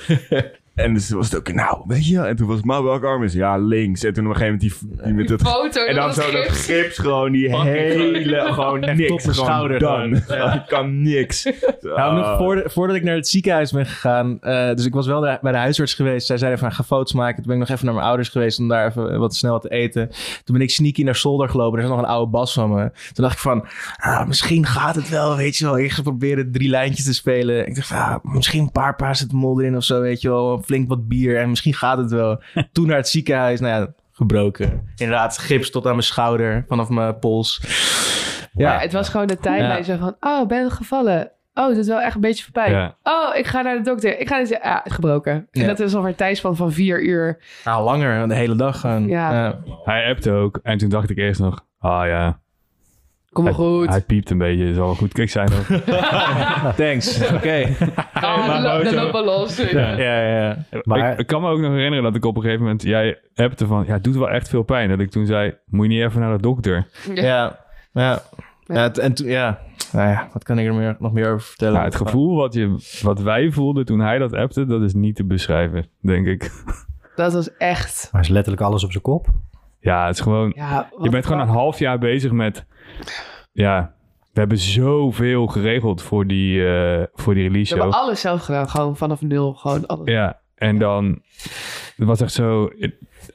En 0.75 0.93
dus 0.93 1.07
toen 1.07 1.17
was 1.17 1.29
het 1.31 1.37
ook, 1.37 1.53
nou, 1.53 1.81
weet 1.87 2.07
je, 2.07 2.19
en 2.19 2.35
toen 2.35 2.47
was 2.47 2.55
het, 2.55 2.65
maar 2.65 2.83
welke 2.83 3.05
arm 3.05 3.23
is 3.23 3.31
het? 3.33 3.41
Ja, 3.41 3.57
links. 3.57 4.03
En 4.03 4.13
toen 4.13 4.25
op 4.27 4.31
een 4.33 4.37
gegeven 4.37 4.59
moment 4.71 4.89
die, 4.91 5.03
die 5.05 5.13
met 5.13 5.27
Die 5.27 5.35
het... 5.37 5.47
foto. 5.47 5.85
En 5.85 5.95
dan 5.95 6.05
dat 6.05 6.15
zo 6.15 6.31
dat 6.31 6.47
gips. 6.49 6.97
gewoon, 6.97 7.31
die 7.31 7.57
hele, 7.59 8.51
gewoon 8.53 8.79
niks. 8.79 9.23
gewoon 9.23 9.33
schouder 9.35 9.77
gewoon. 9.77 10.15
Ik 10.53 10.63
kan 10.67 11.01
niks. 11.01 11.43
Nou, 11.81 12.15
nog 12.15 12.25
Ah. 12.25 12.37
voor, 12.37 12.63
voordat 12.65 12.95
ik 12.95 13.03
naar 13.03 13.15
het 13.15 13.27
ziekenhuis 13.27 13.71
ben 13.71 13.85
gegaan. 13.85 14.37
eh, 14.41 14.73
dus 14.75 14.85
ik 14.85 14.93
was 14.93 15.07
wel 15.07 15.19
de- 15.21 15.37
bij 15.41 15.51
de 15.51 15.57
huisarts 15.57 15.93
geweest. 15.93 16.27
Zij 16.27 16.37
zeiden 16.37 16.59
van 16.59 16.71
ga 16.71 16.83
foto's 16.83 17.13
maken. 17.13 17.35
Toen 17.35 17.45
ben 17.45 17.53
ik 17.53 17.59
nog 17.59 17.69
even 17.69 17.85
naar 17.85 17.93
mijn 17.95 18.07
ouders 18.07 18.29
geweest 18.29 18.59
om 18.59 18.67
daar 18.67 18.87
even 18.87 19.19
wat 19.19 19.35
snel 19.35 19.51
wat 19.51 19.61
te 19.61 19.69
eten. 19.69 20.09
Toen 20.43 20.55
ben 20.57 20.61
ik 20.61 20.69
sneaky 20.69 21.03
naar 21.03 21.15
zolder 21.15 21.49
gelopen. 21.49 21.77
Er 21.79 21.83
is 21.85 21.89
nog 21.91 21.99
een 21.99 22.05
oude 22.05 22.31
bas 22.31 22.53
van 22.53 22.69
me. 22.73 22.81
Toen 23.13 23.23
dacht 23.23 23.33
ik 23.33 23.39
van 23.39 23.65
ah, 23.97 24.27
misschien 24.27 24.65
gaat 24.65 24.95
het 24.95 25.09
wel. 25.09 25.35
Weet 25.35 25.57
je 25.57 25.65
wel. 25.65 25.79
Ik 25.79 25.91
ga 25.91 26.01
proberen 26.01 26.51
drie 26.51 26.69
lijntjes 26.69 27.05
te 27.05 27.13
spelen. 27.13 27.67
Ik 27.67 27.75
dacht 27.75 27.87
van 27.87 27.97
ah, 27.97 28.15
misschien 28.21 28.61
een 28.61 28.71
paar 28.71 28.95
paracetamol 28.95 29.61
erin 29.61 29.75
of 29.75 29.83
zo. 29.83 29.99
Weet 30.01 30.21
je 30.21 30.29
wel. 30.29 30.62
Flink 30.65 30.89
wat 30.89 31.07
bier. 31.07 31.39
En 31.39 31.49
misschien 31.49 31.73
gaat 31.73 31.97
het 31.97 32.11
wel. 32.11 32.41
Toen 32.71 32.87
naar 32.87 32.97
het 32.97 33.07
ziekenhuis. 33.09 33.59
Nou 33.59 33.81
ja, 33.81 33.93
gebroken. 34.11 34.89
Inderdaad, 34.95 35.37
gips 35.37 35.69
tot 35.71 35.85
aan 35.85 35.91
mijn 35.91 36.03
schouder. 36.03 36.65
Vanaf 36.67 36.89
mijn 36.89 37.19
pols. 37.19 37.61
Ja, 38.53 38.73
Ja, 38.73 38.79
het 38.79 38.93
was 38.93 39.09
gewoon 39.09 39.27
de 39.27 39.37
tijdlijn 39.37 39.77
Ja. 39.77 39.83
zo 39.83 39.97
van, 39.97 40.15
oh, 40.19 40.47
ben 40.47 40.71
gevallen. 40.71 41.31
Oh, 41.53 41.67
dat 41.67 41.77
is 41.77 41.87
wel 41.87 42.01
echt 42.01 42.15
een 42.15 42.21
beetje 42.21 42.43
voorbij. 42.43 42.71
Ja. 42.71 42.95
Oh, 43.03 43.35
ik 43.35 43.45
ga 43.47 43.61
naar 43.61 43.75
de 43.77 43.81
dokter. 43.83 44.19
Ik 44.19 44.27
ga 44.27 44.39
eens, 44.39 44.49
ja, 44.49 44.81
gebroken. 44.87 45.47
Ja. 45.51 45.61
En 45.61 45.67
dat 45.67 45.79
is 45.79 45.95
al 45.95 46.07
een 46.07 46.15
tijdspan 46.15 46.55
van 46.55 46.71
vier 46.71 47.03
uur. 47.03 47.37
nou, 47.65 47.83
langer. 47.83 48.27
De 48.27 48.35
hele 48.35 48.55
dag 48.55 48.79
gewoon. 48.79 49.07
Ja. 49.07 49.59
Hij 49.83 50.09
appte 50.09 50.31
ook. 50.31 50.59
En 50.63 50.77
toen 50.77 50.89
dacht 50.89 51.09
ik 51.09 51.17
eerst 51.17 51.39
nog, 51.39 51.65
ah 51.79 52.07
ja, 52.07 52.39
Kom 53.33 53.43
maar 53.43 53.53
hij, 53.53 53.63
goed. 53.63 53.89
hij 53.89 54.01
piept 54.01 54.29
een 54.29 54.37
beetje. 54.37 54.73
Zal 54.73 54.85
wel 54.85 54.95
goed 54.95 55.13
kijk 55.13 55.29
zijn 55.29 55.49
ook. 55.53 55.79
Thanks. 56.81 57.31
Oké. 57.33 57.75
Lopen 58.91 59.23
los. 59.23 59.57
Ja, 59.57 59.97
ja, 59.97 60.27
ja. 60.27 60.57
Maar- 60.83 61.11
ik, 61.11 61.19
ik 61.19 61.27
kan 61.27 61.41
me 61.41 61.49
ook 61.49 61.59
nog 61.59 61.71
herinneren 61.71 62.03
dat 62.03 62.15
ik 62.15 62.25
op 62.25 62.35
een 62.35 62.41
gegeven 62.41 62.61
moment... 62.63 62.81
Jij 62.83 63.19
appte 63.35 63.67
van, 63.67 63.83
ja, 63.87 63.93
het 63.93 64.03
doet 64.03 64.15
wel 64.15 64.29
echt 64.29 64.49
veel 64.49 64.63
pijn. 64.63 64.89
Dat 64.89 64.99
ik 64.99 65.09
toen 65.11 65.25
zei, 65.25 65.53
moet 65.65 65.85
je 65.85 65.91
niet 65.91 66.03
even 66.03 66.19
naar 66.21 66.35
de 66.35 66.41
dokter? 66.41 66.87
Ja. 67.13 67.23
Ja, 67.23 67.59
ja. 67.93 68.21
ja 68.63 68.91
en 68.91 69.13
toen, 69.13 69.27
ja. 69.27 69.59
Nou 69.91 70.09
ja, 70.09 70.29
wat 70.33 70.43
kan 70.43 70.59
ik 70.59 70.67
er 70.67 70.73
meer, 70.73 70.95
nog 70.99 71.11
meer 71.13 71.27
over 71.27 71.47
vertellen? 71.47 71.73
Nou, 71.73 71.85
het 71.85 71.95
gevoel 71.95 72.35
wat, 72.35 72.53
je, 72.53 72.99
wat 73.01 73.21
wij 73.21 73.51
voelden 73.51 73.85
toen 73.85 73.99
hij 73.99 74.17
dat 74.17 74.33
appte, 74.33 74.65
dat 74.65 74.81
is 74.81 74.93
niet 74.93 75.15
te 75.15 75.23
beschrijven, 75.25 75.85
denk 76.01 76.27
ik. 76.27 76.51
Dat 77.15 77.33
was 77.33 77.57
echt... 77.57 78.09
Maar 78.11 78.21
is 78.21 78.27
letterlijk 78.27 78.63
alles 78.63 78.83
op 78.83 78.91
zijn 78.91 79.03
kop. 79.03 79.27
Ja, 79.79 80.05
het 80.05 80.15
is 80.15 80.21
gewoon... 80.21 80.51
Ja, 80.55 80.89
Je 81.01 81.09
bent 81.09 81.25
gewoon 81.25 81.41
een 81.41 81.47
half 81.47 81.79
jaar 81.79 81.97
bezig 81.99 82.31
met... 82.31 82.65
Ja, 83.51 83.93
we 84.33 84.39
hebben 84.39 84.57
zoveel 84.57 85.47
geregeld 85.47 86.01
voor 86.01 86.27
die, 86.27 86.65
eh, 86.67 87.03
voor 87.13 87.33
die 87.33 87.43
release 87.43 87.73
We 87.73 87.79
hebben 87.79 87.97
show. 87.97 88.07
alles 88.07 88.21
zelf 88.21 88.41
gedaan. 88.41 88.69
Gewoon 88.69 88.97
vanaf 88.97 89.21
nul. 89.21 89.53
Gewoon 89.53 89.85
alles. 89.85 90.09
Ja, 90.09 90.41
en 90.55 90.77
dan... 90.79 91.21
Het 91.95 92.07
was 92.07 92.21
echt 92.21 92.33
zo... 92.33 92.69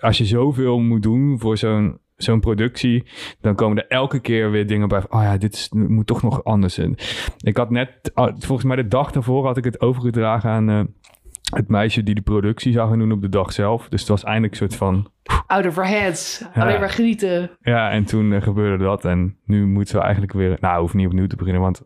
Als 0.00 0.18
je 0.18 0.24
zoveel 0.24 0.78
moet 0.78 1.02
doen 1.02 1.38
voor 1.38 1.56
zo'n 1.56 1.98
zo'n 2.16 2.40
productie, 2.40 3.06
dan 3.40 3.54
komen 3.54 3.76
er 3.76 3.86
elke 3.88 4.20
keer 4.20 4.50
weer 4.50 4.66
dingen 4.66 4.88
bij. 4.88 5.00
van, 5.00 5.18
Oh 5.18 5.22
ja, 5.22 5.36
dit 5.36 5.54
is, 5.54 5.68
moet 5.70 6.06
toch 6.06 6.22
nog 6.22 6.44
anders. 6.44 6.78
En 6.78 6.94
ik 7.38 7.56
had 7.56 7.70
net, 7.70 7.90
volgens 8.14 8.64
mij 8.64 8.76
de 8.76 8.88
dag 8.88 9.10
daarvoor 9.10 9.46
had 9.46 9.56
ik 9.56 9.64
het 9.64 9.80
overgedragen 9.80 10.50
aan 10.50 10.68
eh, 10.68 10.80
het 11.54 11.68
meisje 11.68 12.02
die 12.02 12.14
de 12.14 12.20
productie 12.20 12.72
zou 12.72 12.88
gaan 12.88 12.98
doen 12.98 13.12
op 13.12 13.22
de 13.22 13.28
dag 13.28 13.52
zelf. 13.52 13.88
Dus 13.88 14.00
het 14.00 14.08
was 14.08 14.24
eindelijk 14.24 14.52
een 14.52 14.58
soort 14.58 14.76
van, 14.76 15.10
Out 15.46 15.66
of 15.66 15.78
our 15.78 15.86
heads. 15.88 16.44
Ja. 16.54 16.62
Alleen 16.62 16.80
maar 16.80 16.90
genieten. 16.90 17.50
ja, 17.60 17.90
en 17.90 18.04
toen 18.04 18.32
eh, 18.32 18.42
gebeurde 18.42 18.84
dat. 18.84 19.04
En 19.04 19.36
nu 19.44 19.66
moeten 19.66 19.94
we 19.96 20.00
eigenlijk 20.02 20.32
weer, 20.32 20.56
nou, 20.60 20.74
we 20.74 20.80
hoeven 20.80 20.98
niet 20.98 21.06
opnieuw 21.06 21.26
te 21.26 21.36
beginnen, 21.36 21.62
want 21.62 21.82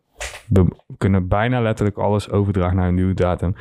we 0.48 0.66
kunnen 0.98 1.28
bijna 1.28 1.60
letterlijk 1.60 1.98
alles 1.98 2.30
overdragen 2.30 2.76
naar 2.76 2.88
een 2.88 2.94
nieuwe 2.94 3.14
datum. 3.14 3.54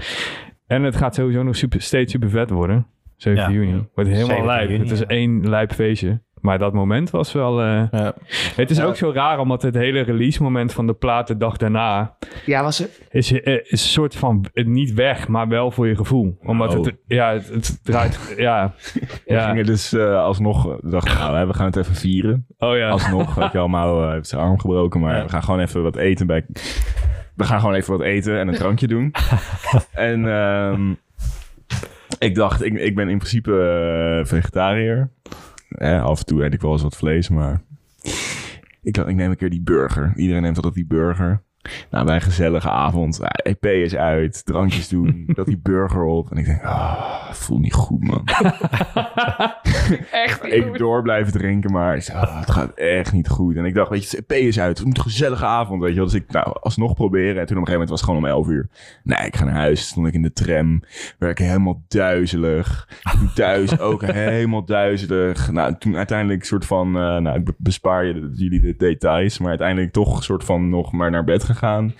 En 0.68 0.84
het 0.84 0.96
gaat 0.96 1.16
sowieso 1.16 1.44
nog 1.44 1.56
super, 1.56 1.82
steeds 1.82 2.12
super 2.12 2.30
vet 2.30 2.50
worden. 2.50 2.88
7 3.16 3.42
Ja. 3.42 3.52
juni. 3.52 3.88
Wordt 3.94 4.10
helemaal 4.10 4.28
17 4.28 4.46
lijp. 4.46 4.70
juni, 4.70 4.80
het 4.84 4.92
is 4.92 5.00
ja. 5.00 5.06
één 5.06 5.50
lijp 5.50 5.72
feestje. 5.74 6.22
Maar 6.42 6.58
dat 6.60 6.74
moment 6.74 7.10
was 7.10 7.32
wel... 7.34 7.62
eh, 7.62 7.84
Ja. 7.92 8.14
Het 8.56 8.70
is 8.70 8.82
ook 8.82 8.96
zo 8.96 9.12
raar, 9.12 9.40
omdat 9.40 9.62
het 9.62 9.76
hele 9.76 10.02
release 10.02 10.44
moment 10.44 10.74
van 10.74 10.88
de 10.88 10.94
plaat 10.94 11.28
de 11.28 11.38
dag 11.38 11.58
daarna... 11.58 12.16
Ja, 12.46 12.64
was 12.64 12.80
er. 12.80 12.90
is, 13.10 13.32
eh, 13.42 13.54
is 13.54 13.72
een 13.72 13.78
soort 13.78 14.16
van 14.16 14.46
eh, 14.54 14.66
niet 14.66 14.94
weg, 14.94 15.28
maar 15.28 15.48
wel 15.48 15.72
voor 15.72 15.88
je 15.88 15.96
gevoel. 15.96 16.38
Omdat 16.44 16.76
Oh. 16.76 16.86
het, 16.86 16.96
ja, 17.08 17.34
het, 17.34 17.48
het 17.50 17.80
draait... 17.84 18.20
Ja, 18.38 18.74
We 19.04 19.08
ja. 19.34 19.48
gingen 19.48 19.66
dus 19.66 19.94
eh, 19.94 20.16
alsnog, 20.24 20.64
we 20.64 20.90
dachten 20.90 21.18
nou, 21.18 21.48
we 21.48 21.54
gaan 21.54 21.66
het 21.66 21.76
even 21.76 21.96
vieren. 21.96 22.46
Oh 22.58 22.78
ja. 22.78 22.90
Alsnog, 22.90 23.34
weet 23.36 23.52
je 23.52 23.68
Mao 23.68 24.04
eh, 24.04 24.12
heeft 24.12 24.28
zijn 24.28 24.42
arm 24.42 24.60
gebroken, 24.60 25.00
maar 25.00 25.16
Ja. 25.16 25.24
we 25.24 25.30
gaan 25.30 25.44
gewoon 25.44 25.60
even 25.60 25.84
wat 25.84 25.96
eten 25.96 26.28
bij... 26.28 26.46
We 27.36 27.44
gaan 27.44 27.60
gewoon 27.60 27.76
even 27.76 27.98
wat 27.98 28.02
eten 28.06 28.40
en 28.40 28.48
een 28.48 28.54
drankje 28.56 28.88
doen. 28.88 29.12
en 29.92 30.28
ehm, 30.30 30.92
ik 32.20 32.36
dacht, 32.36 32.64
ik, 32.64 32.74
ik 32.74 32.96
ben 32.96 33.10
in 33.10 33.18
principe 33.18 34.22
vegetariër. 34.26 35.10
Af 35.80 36.20
en 36.20 36.26
toe 36.26 36.44
eet 36.44 36.54
ik 36.54 36.62
wel 36.62 36.72
eens 36.72 36.82
wat 36.82 36.96
vlees, 36.96 37.30
maar... 37.30 37.62
Ik 38.82 38.98
ik 38.98 39.16
neem 39.16 39.30
een 39.30 39.38
keer 39.38 39.50
die 39.50 39.62
burger. 39.62 40.14
Iedereen 40.16 40.42
neemt 40.42 40.56
altijd 40.56 40.74
die 40.74 40.86
burger. 40.86 41.44
Nou, 41.90 42.06
bij 42.06 42.16
een 42.16 42.22
gezellige 42.22 42.70
avond. 42.70 43.20
EP 43.44 43.66
is 43.66 43.96
uit, 43.96 44.46
drankjes 44.46 44.88
doen, 44.90 45.24
dat 45.36 45.46
die 45.46 45.60
burger 45.64 46.04
op. 46.04 46.32
En 46.32 46.38
ik 46.38 46.46
denk, 46.46 46.64
ah, 46.64 47.28
het 47.28 47.38
voelt 47.38 47.62
niet 47.62 47.74
goed, 47.74 48.04
man. 48.04 48.24
Echt 50.12 50.44
niet 50.44 50.54
Ik 50.54 50.64
goed. 50.64 50.78
door 50.78 51.02
blijven 51.02 51.32
drinken, 51.34 51.72
maar 51.72 51.96
ik 51.96 52.02
zei, 52.02 52.18
ah, 52.18 52.40
het 52.40 52.52
gaat 52.52 52.72
echt 52.74 53.14
niet 53.14 53.28
goed. 53.30 53.56
En 53.56 53.66
ik 53.66 53.74
dacht, 53.74 53.90
weet 53.90 54.10
je, 54.10 54.18
het 54.18 54.26
EP 54.28 54.38
is 54.38 54.60
uit. 54.60 54.78
Het 54.78 54.88
moet 54.88 54.98
een 54.98 55.04
gezellige 55.04 55.46
avond, 55.46 55.82
weet 55.82 55.90
je 55.90 55.96
wel. 55.96 56.06
Dus 56.06 56.14
ik, 56.14 56.32
nou, 56.32 56.56
alsnog 56.62 56.94
proberen. 56.94 57.40
En 57.42 57.46
toen 57.46 57.58
op 57.58 57.62
een 57.68 57.68
gegeven 57.68 57.72
moment 57.72 57.90
was 57.90 58.00
het 58.02 58.10
gewoon 58.10 58.24
om 58.24 58.30
11 58.30 58.48
uur. 58.48 58.70
Nee, 59.04 59.26
ik 59.28 59.36
ga 59.36 59.46
naar 59.46 59.54
huis. 59.54 59.88
Stond 59.88 60.08
ik 60.08 60.14
in 60.14 60.22
de 60.22 60.34
tram. 60.34 60.84
Werd 61.20 61.40
ik 61.40 61.46
helemaal 61.46 61.84
duizelig. 61.88 62.88
Thuis 63.36 63.80
ook 63.90 64.02
helemaal 64.06 64.66
duizelig. 64.66 65.52
Nou, 65.52 65.76
toen 65.80 65.96
uiteindelijk 65.98 66.44
soort 66.44 66.66
van, 66.66 66.88
eh, 66.88 67.18
nou, 67.18 67.38
ik 67.38 67.46
be- 67.46 67.54
bespaar 67.58 68.06
je 68.06 68.30
jullie 68.34 68.62
de 68.62 68.76
details. 68.78 69.40
Maar 69.40 69.50
uiteindelijk 69.50 69.92
toch 69.92 70.24
soort 70.24 70.44
van 70.44 70.70
nog 70.70 70.92
maar 70.92 71.12
naar 71.12 71.24
bed 71.24 71.44
gegaan. 71.54 71.94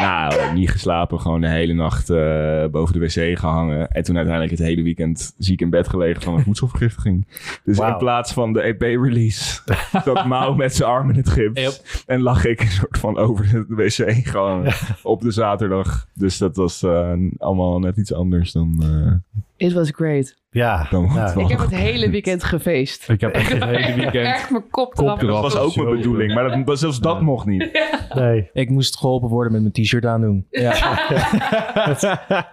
Nou, 0.00 0.54
niet 0.54 0.70
geslapen. 0.70 1.20
Gewoon 1.20 1.40
de 1.40 1.48
hele 1.48 1.72
nacht 1.72 2.10
eh, 2.10 2.66
boven 2.66 2.92
de 2.92 2.98
wc 2.98 3.38
gehangen. 3.38 3.90
En 3.90 4.02
toen 4.02 4.16
uiteindelijk 4.16 4.58
het 4.58 4.66
hele 4.66 4.82
weekend 4.82 5.34
ziek 5.38 5.60
in 5.60 5.70
bed 5.70 5.88
gelegen 5.88 6.22
van 6.22 6.34
een 6.34 6.42
voedselvergiftiging. 6.42 7.26
Dus 7.64 7.78
in 7.78 7.96
plaats 7.96 8.32
van 8.32 8.52
de 8.52 8.60
EP-release 8.60 9.60
zat 10.04 10.26
Mouw 10.26 10.54
met 10.54 10.74
zijn 10.74 10.90
arm 10.90 11.10
in 11.10 11.16
het 11.16 11.28
gips. 11.28 12.02
En 12.06 12.20
lag 12.20 12.44
ik 12.44 12.60
een 12.60 12.70
soort 12.70 12.98
van 12.98 13.18
over 13.18 13.66
de 13.68 13.74
wc 13.74 14.26
gewoon 14.26 14.66
op 15.02 15.20
de 15.20 15.30
zaterdag. 15.30 16.08
Dus 16.14 16.38
dat 16.38 16.56
was 16.56 16.82
eh, 16.82 17.12
allemaal 17.38 17.78
net 17.78 17.96
iets 17.96 18.12
anders 18.12 18.52
dan, 18.52 18.76
eh, 18.82 19.38
It 19.58 19.72
was 19.72 19.90
great. 19.94 20.34
Ja, 20.50 20.86
ja. 20.90 21.34
Ik 21.36 21.48
heb 21.48 21.58
het 21.58 21.74
hele 21.74 22.10
weekend 22.10 22.44
gefeest. 22.44 23.08
Ik 23.08 23.20
heb 23.20 23.34
echt 23.34 23.52
het 23.52 23.64
hele 23.64 23.94
weekend... 23.94 24.26
Echt 24.26 24.50
mijn 24.50 24.68
kop 24.70 24.98
eraf. 24.98 25.18
Dat 25.20 25.40
was 25.40 25.56
ook 25.56 25.76
mijn 25.76 25.96
bedoeling, 25.96 26.34
maar 26.34 26.64
dat, 26.64 26.78
zelfs 26.78 27.00
dat 27.00 27.20
mocht 27.20 27.46
niet. 27.46 27.80
nee. 28.14 28.50
Ik 28.52 28.70
moest 28.70 28.98
geholpen 28.98 29.28
worden 29.28 29.52
met 29.52 29.60
mijn 29.60 29.72
t-shirt 29.72 30.04
aandoen. 30.04 30.46
Ja. 30.50 30.98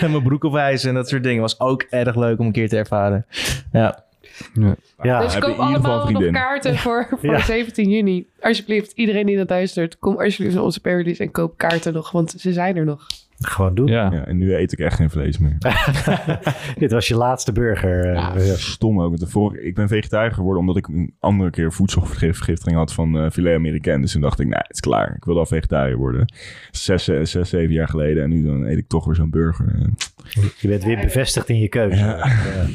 en 0.00 0.10
mijn 0.10 0.22
broek 0.22 0.44
opwijzen 0.44 0.88
en 0.88 0.94
dat 0.94 1.08
soort 1.08 1.22
dingen. 1.22 1.40
Was 1.40 1.60
ook 1.60 1.82
erg 1.82 2.16
leuk 2.16 2.38
om 2.38 2.46
een 2.46 2.52
keer 2.52 2.68
te 2.68 2.76
ervaren. 2.76 3.26
Ja. 3.72 4.04
Ja, 5.02 5.20
Dus 5.20 5.34
heb 5.34 5.42
je 5.42 5.48
koop 5.48 5.58
in 5.58 5.64
ieder 5.66 5.76
geval 5.80 6.00
allemaal 6.00 6.20
nog 6.22 6.32
kaarten 6.32 6.76
voor, 6.76 7.06
voor 7.10 7.30
Ja. 7.30 7.40
17 7.40 7.90
juni. 7.90 8.26
Alsjeblieft, 8.40 8.92
iedereen 8.94 9.26
die 9.26 9.36
dat 9.36 9.50
luistert, 9.50 9.98
kom 9.98 10.18
alsjeblieft 10.20 10.54
naar 10.54 10.64
onze 10.64 10.80
parodies 10.80 11.18
en 11.18 11.30
koop 11.30 11.56
kaarten 11.56 11.92
nog, 11.92 12.10
want 12.10 12.34
ze 12.38 12.52
zijn 12.52 12.76
er 12.76 12.84
nog. 12.84 13.06
Gewoon 13.38 13.74
doen. 13.74 13.86
Ja. 13.86 14.10
Ja, 14.12 14.24
en 14.26 14.36
nu 14.38 14.54
eet 14.54 14.72
ik 14.72 14.78
echt 14.78 14.96
geen 14.96 15.10
vlees 15.10 15.38
meer. 15.38 15.56
Dit 16.78 16.92
was 16.92 17.08
je 17.08 17.14
laatste 17.16 17.52
burger. 17.52 18.04
eh, 18.14 18.46
ja. 18.46 18.54
Stom 18.56 19.00
ook. 19.00 19.14
vorige- 19.24 19.62
ik 19.62 19.74
ben 19.74 19.88
vegetariër 19.88 20.32
geworden 20.34 20.60
omdat 20.60 20.76
ik 20.76 20.88
een 20.88 21.14
andere 21.20 21.50
keer 21.50 21.72
voedselvergiftiging 21.72 22.76
had 22.76 22.92
van 22.92 23.18
eh 23.18 23.30
filet 23.30 23.54
Amerikaan. 23.54 24.00
Dus 24.00 24.12
toen 24.12 24.20
dacht 24.20 24.40
ik, 24.40 24.46
nou, 24.46 24.62
het 24.66 24.74
is 24.74 24.80
klaar. 24.80 25.14
Ik 25.16 25.24
wil 25.24 25.38
al 25.38 25.46
vegetariër 25.46 25.96
worden. 25.96 26.32
Zes, 26.70 27.04
zes, 27.04 27.30
zes, 27.30 27.48
zeven 27.48 27.74
jaar 27.74 27.88
geleden. 27.88 28.22
En 28.22 28.30
nu 28.30 28.44
dan 28.44 28.64
eet 28.64 28.78
ik 28.78 28.88
toch 28.88 29.04
weer 29.04 29.14
zo'n 29.14 29.30
burger. 29.30 29.66
En- 29.74 29.94
Je 30.60 30.68
bent 30.68 30.84
weer 30.84 31.00
bevestigd 31.00 31.48
in 31.48 31.58
je 31.58 31.68
keuze. 31.68 31.98
Ja. 32.04 32.16
Ja, 32.26 32.66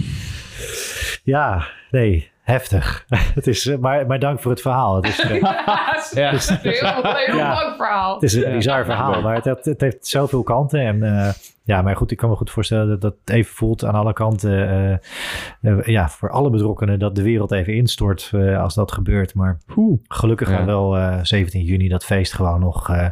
ja 1.24 1.68
nee, 1.92 2.32
heftig. 2.44 3.06
het 3.36 3.48
is, 3.48 3.66
eh, 3.68 3.78
maar, 3.78 4.08
maar 4.08 4.20
dank 4.20 4.40
voor 4.42 4.52
het 4.52 4.62
verhaal. 4.62 4.96
Het 4.96 5.06
is, 5.06 5.20
eh, 5.30 5.40
Ja, 6.12 6.32
het 6.32 6.34
is 6.42 6.50
een 6.50 6.58
heel, 6.62 6.72
heel 7.04 7.38
Ja. 7.38 7.54
lang 7.54 7.76
verhaal. 7.76 8.14
Het 8.14 8.24
is 8.24 8.34
een 8.34 8.52
bizar 8.52 8.86
verhaal, 8.86 9.22
maar 9.22 9.36
het, 9.36 9.46
het, 9.46 9.66
het 9.66 9.82
heeft 9.82 10.08
zoveel 10.08 10.44
kanten. 10.44 10.80
En 10.80 11.04
eh, 11.04 11.34
ja, 11.64 11.82
maar 11.82 11.96
goed, 11.96 12.12
ik 12.12 12.18
kan 12.18 12.30
me 12.30 12.36
goed 12.36 12.50
voorstellen 12.52 12.88
dat 12.88 13.02
dat 13.02 13.16
het 13.26 13.36
even 13.36 13.54
voelt 13.56 13.86
aan 13.86 13.94
alle 13.96 14.14
kanten. 14.14 15.02
ja, 15.84 16.10
voor 16.10 16.30
alle 16.30 16.50
betrokkenen 16.50 17.00
dat 17.00 17.16
de 17.16 17.24
wereld 17.24 17.52
even 17.52 17.74
instort 17.74 18.30
eh, 18.34 18.62
als 18.62 18.74
dat 18.76 18.92
gebeurt. 18.92 19.34
Maar 19.34 19.58
gelukkig 20.08 20.50
Ja. 20.50 20.56
gaan 20.56 20.66
wel 20.66 20.98
eh, 20.98 21.20
17 21.22 21.62
juni 21.64 21.88
dat 21.88 22.06
feest 22.06 22.34
gewoon 22.34 22.60
nog 22.60 22.90
eh, 22.90 23.08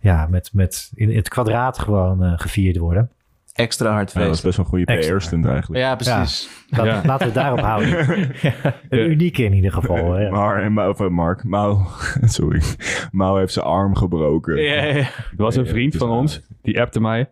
ja, 0.00 0.26
met, 0.30 0.50
met 0.52 0.90
in, 0.94 1.16
het 1.16 1.28
kwadraat 1.28 1.78
gewoon 1.78 2.38
gevierd 2.38 2.76
worden. 2.76 3.10
Extra 3.58 3.92
hard 3.92 4.12
Ja, 4.12 4.20
dat 4.20 4.22
is 4.22 4.40
feest. 4.40 4.42
best 4.44 4.56
wel 4.56 4.66
een 4.80 4.86
goede. 4.86 5.14
PR-stunt 5.14 5.46
eigenlijk. 5.46 5.80
Ja, 5.82 5.94
precies. 5.96 6.48
Dat, 6.70 6.84
Ja. 6.86 6.92
Laten 7.04 7.18
we 7.18 7.24
het 7.24 7.34
daarop 7.34 7.60
houden. 7.60 8.08
Een 8.88 9.10
unieke 9.10 9.42
in 9.44 9.52
ieder 9.52 9.72
geval. 9.72 10.12
hè. 10.12 10.30
Maar, 10.30 10.62
en, 10.62 10.72
Ma- 10.72 10.88
of, 10.88 11.00
eh, 11.00 11.08
Mark, 11.08 11.44
Mau, 11.44 11.78
sorry. 12.22 12.62
Mau 13.10 13.38
heeft 13.38 13.52
zijn 13.52 13.64
arm 13.66 13.94
gebroken. 13.96 14.62
Ja, 14.62 14.74
ja, 14.74 14.84
ja. 14.84 14.94
Er 14.96 15.10
was 15.36 15.56
een 15.56 15.64
Ja, 15.64 15.70
vriend 15.70 15.92
het 15.92 16.02
van 16.02 16.10
ons, 16.10 16.40
die 16.62 16.80
appte 16.80 17.00
mij. 17.00 17.28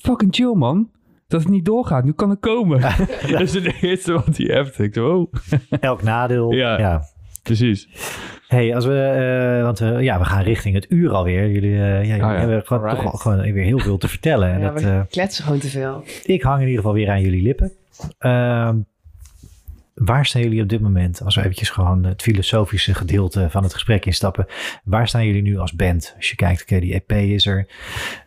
Fucking 0.00 0.34
chill 0.34 0.54
man, 0.54 0.90
dat 1.28 1.40
het 1.40 1.50
niet 1.50 1.64
doorgaat. 1.64 2.04
Nu 2.04 2.12
kan 2.12 2.30
ik 2.30 2.40
komen. 2.40 2.80
dat 3.30 3.40
is 3.40 3.54
het 3.54 3.72
eerste 3.82 4.12
wat 4.12 4.36
hij 4.36 4.58
appte. 4.58 4.82
Ik 4.82 4.94
dacht, 4.94 5.06
oh, 5.08 5.32
Elk 5.80 6.02
nadeel. 6.02 6.52
Ja. 6.52 6.78
ja. 6.78 7.02
precies. 7.42 7.88
Hey, 8.48 8.74
als 8.74 8.84
we, 8.84 9.00
eh, 9.58 9.62
want 9.62 9.80
eh, 9.80 10.00
ja, 10.02 10.18
we 10.18 10.24
gaan 10.24 10.42
richting 10.42 10.74
het 10.74 10.86
uur 10.88 11.10
alweer. 11.10 11.50
Jullie, 11.50 11.72
eh, 11.74 11.78
ja, 11.78 12.00
jullie 12.00 12.16
ja. 12.16 12.38
hebben 12.38 12.66
gewoon, 12.66 12.90
toch 12.90 13.04
al 13.12 13.18
gewoon 13.18 13.52
weer 13.52 13.64
heel 13.64 13.78
veel 13.78 13.98
te 13.98 14.08
vertellen. 14.08 14.52
En 14.52 14.60
Ja, 14.60 14.70
dat, 14.70 14.82
we 14.82 15.04
kletsen 15.10 15.44
gewoon 15.44 15.58
te 15.58 15.68
veel. 15.68 16.04
ik 16.24 16.42
hang 16.42 16.56
in 16.60 16.66
ieder 16.66 16.76
geval 16.80 16.94
weer 16.94 17.10
aan 17.10 17.20
jullie 17.20 17.42
lippen. 17.42 17.72
Ehm, 18.18 18.76
waar 19.94 20.26
staan 20.26 20.42
jullie 20.42 20.62
op 20.62 20.68
dit 20.68 20.80
moment, 20.80 21.22
als 21.24 21.34
we 21.34 21.40
eventjes 21.40 21.70
gewoon 21.70 22.04
het 22.04 22.22
filosofische 22.22 22.94
gedeelte 22.94 23.50
van 23.50 23.62
het 23.62 23.72
gesprek 23.72 24.06
instappen. 24.06 24.46
Waar 24.84 25.08
staan 25.08 25.26
jullie 25.26 25.42
nu 25.42 25.58
als 25.58 25.72
band? 25.72 26.14
Als 26.16 26.30
je 26.30 26.36
kijkt, 26.36 26.62
oké, 26.62 26.80
die 26.80 26.94
EP 26.94 27.12
is 27.12 27.46
er. 27.46 27.58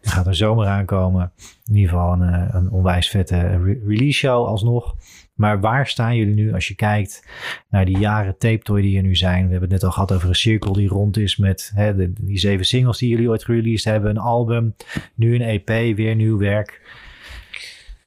Er 0.01 0.09
gaat 0.09 0.27
een 0.27 0.35
zomer 0.35 0.67
aankomen. 0.67 1.31
In 1.65 1.75
ieder 1.75 1.89
geval 1.89 2.13
een, 2.13 2.55
een 2.55 2.69
onwijs 2.71 3.09
vette 3.09 3.39
re- 3.39 3.79
release 3.87 4.17
show 4.17 4.45
alsnog. 4.47 4.95
Maar 5.39 5.59
waar 5.59 5.87
staan 5.87 6.15
jullie 6.15 6.33
nu 6.33 6.53
als 6.53 6.67
je 6.67 6.75
kijkt 6.75 7.27
naar 7.69 7.85
die 7.85 7.97
jaren 7.97 8.37
tape 8.37 8.59
toy 8.63 8.81
die 8.81 8.97
er 8.97 9.03
nu 9.03 9.15
zijn? 9.15 9.43
We 9.45 9.51
hebben 9.51 9.61
het 9.61 9.71
net 9.71 9.83
al 9.83 9.91
gehad 9.91 10.11
over 10.11 10.29
een 10.29 10.35
cirkel 10.35 10.73
die 10.73 10.87
rond 10.87 11.17
is 11.17 11.37
met 11.37 11.71
hè, 11.75 11.95
de- 11.95 12.13
die 12.21 12.37
zeven 12.39 12.65
singles 12.65 12.97
die 12.97 13.09
jullie 13.09 13.29
ooit 13.29 13.43
gereleased 13.43 13.91
hebben. 13.91 14.09
Een 14.09 14.17
album, 14.17 14.75
nu 15.15 15.35
een 15.35 15.41
EP, 15.41 15.95
weer 15.95 16.15
nieuw 16.15 16.37
werk. 16.37 16.81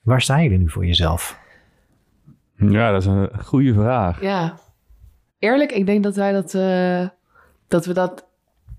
Waar 0.02 0.20
staan 0.20 0.42
jullie 0.42 0.58
nu 0.58 0.70
voor 0.70 0.86
jezelf? 0.86 1.38
Ja, 2.56 2.90
dat 2.92 3.00
is 3.00 3.06
een 3.06 3.30
goede 3.44 3.74
vraag. 3.74 4.20
Ja. 4.22 4.58
Eerlijk, 5.38 5.72
ik 5.72 5.86
denk 5.86 6.02
dat 6.02 6.16
wij 6.16 6.32
dat, 6.32 6.54
eh, 6.54 7.08
dat 7.68 7.86
we 7.86 7.92
dat, 7.92 8.26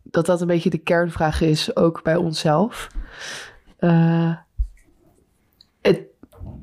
dat 0.04 0.26
dat 0.26 0.42
een 0.42 0.48
beetje 0.48 0.70
de 0.70 0.78
kernvraag 0.78 1.42
is, 1.42 1.76
ook 1.76 2.04
bij 2.04 2.16
onszelf. 2.16 2.88
Eh, 3.78 4.36
het, 5.82 6.02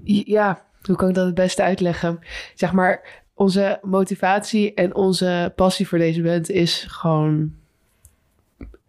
ja, 0.05 0.69
hoe 0.91 0.99
kan 0.99 1.09
ik 1.09 1.15
dat 1.15 1.27
het 1.27 1.35
beste 1.35 1.63
uitleggen? 1.63 2.19
Zeg 2.55 2.73
maar, 2.73 3.23
onze 3.35 3.79
motivatie 3.83 4.75
en 4.75 4.95
onze 4.95 5.53
passie 5.57 5.89
voor 5.89 5.99
deze 5.99 6.23
band 6.23 6.51
is 6.51 6.87
gewoon, 6.89 7.53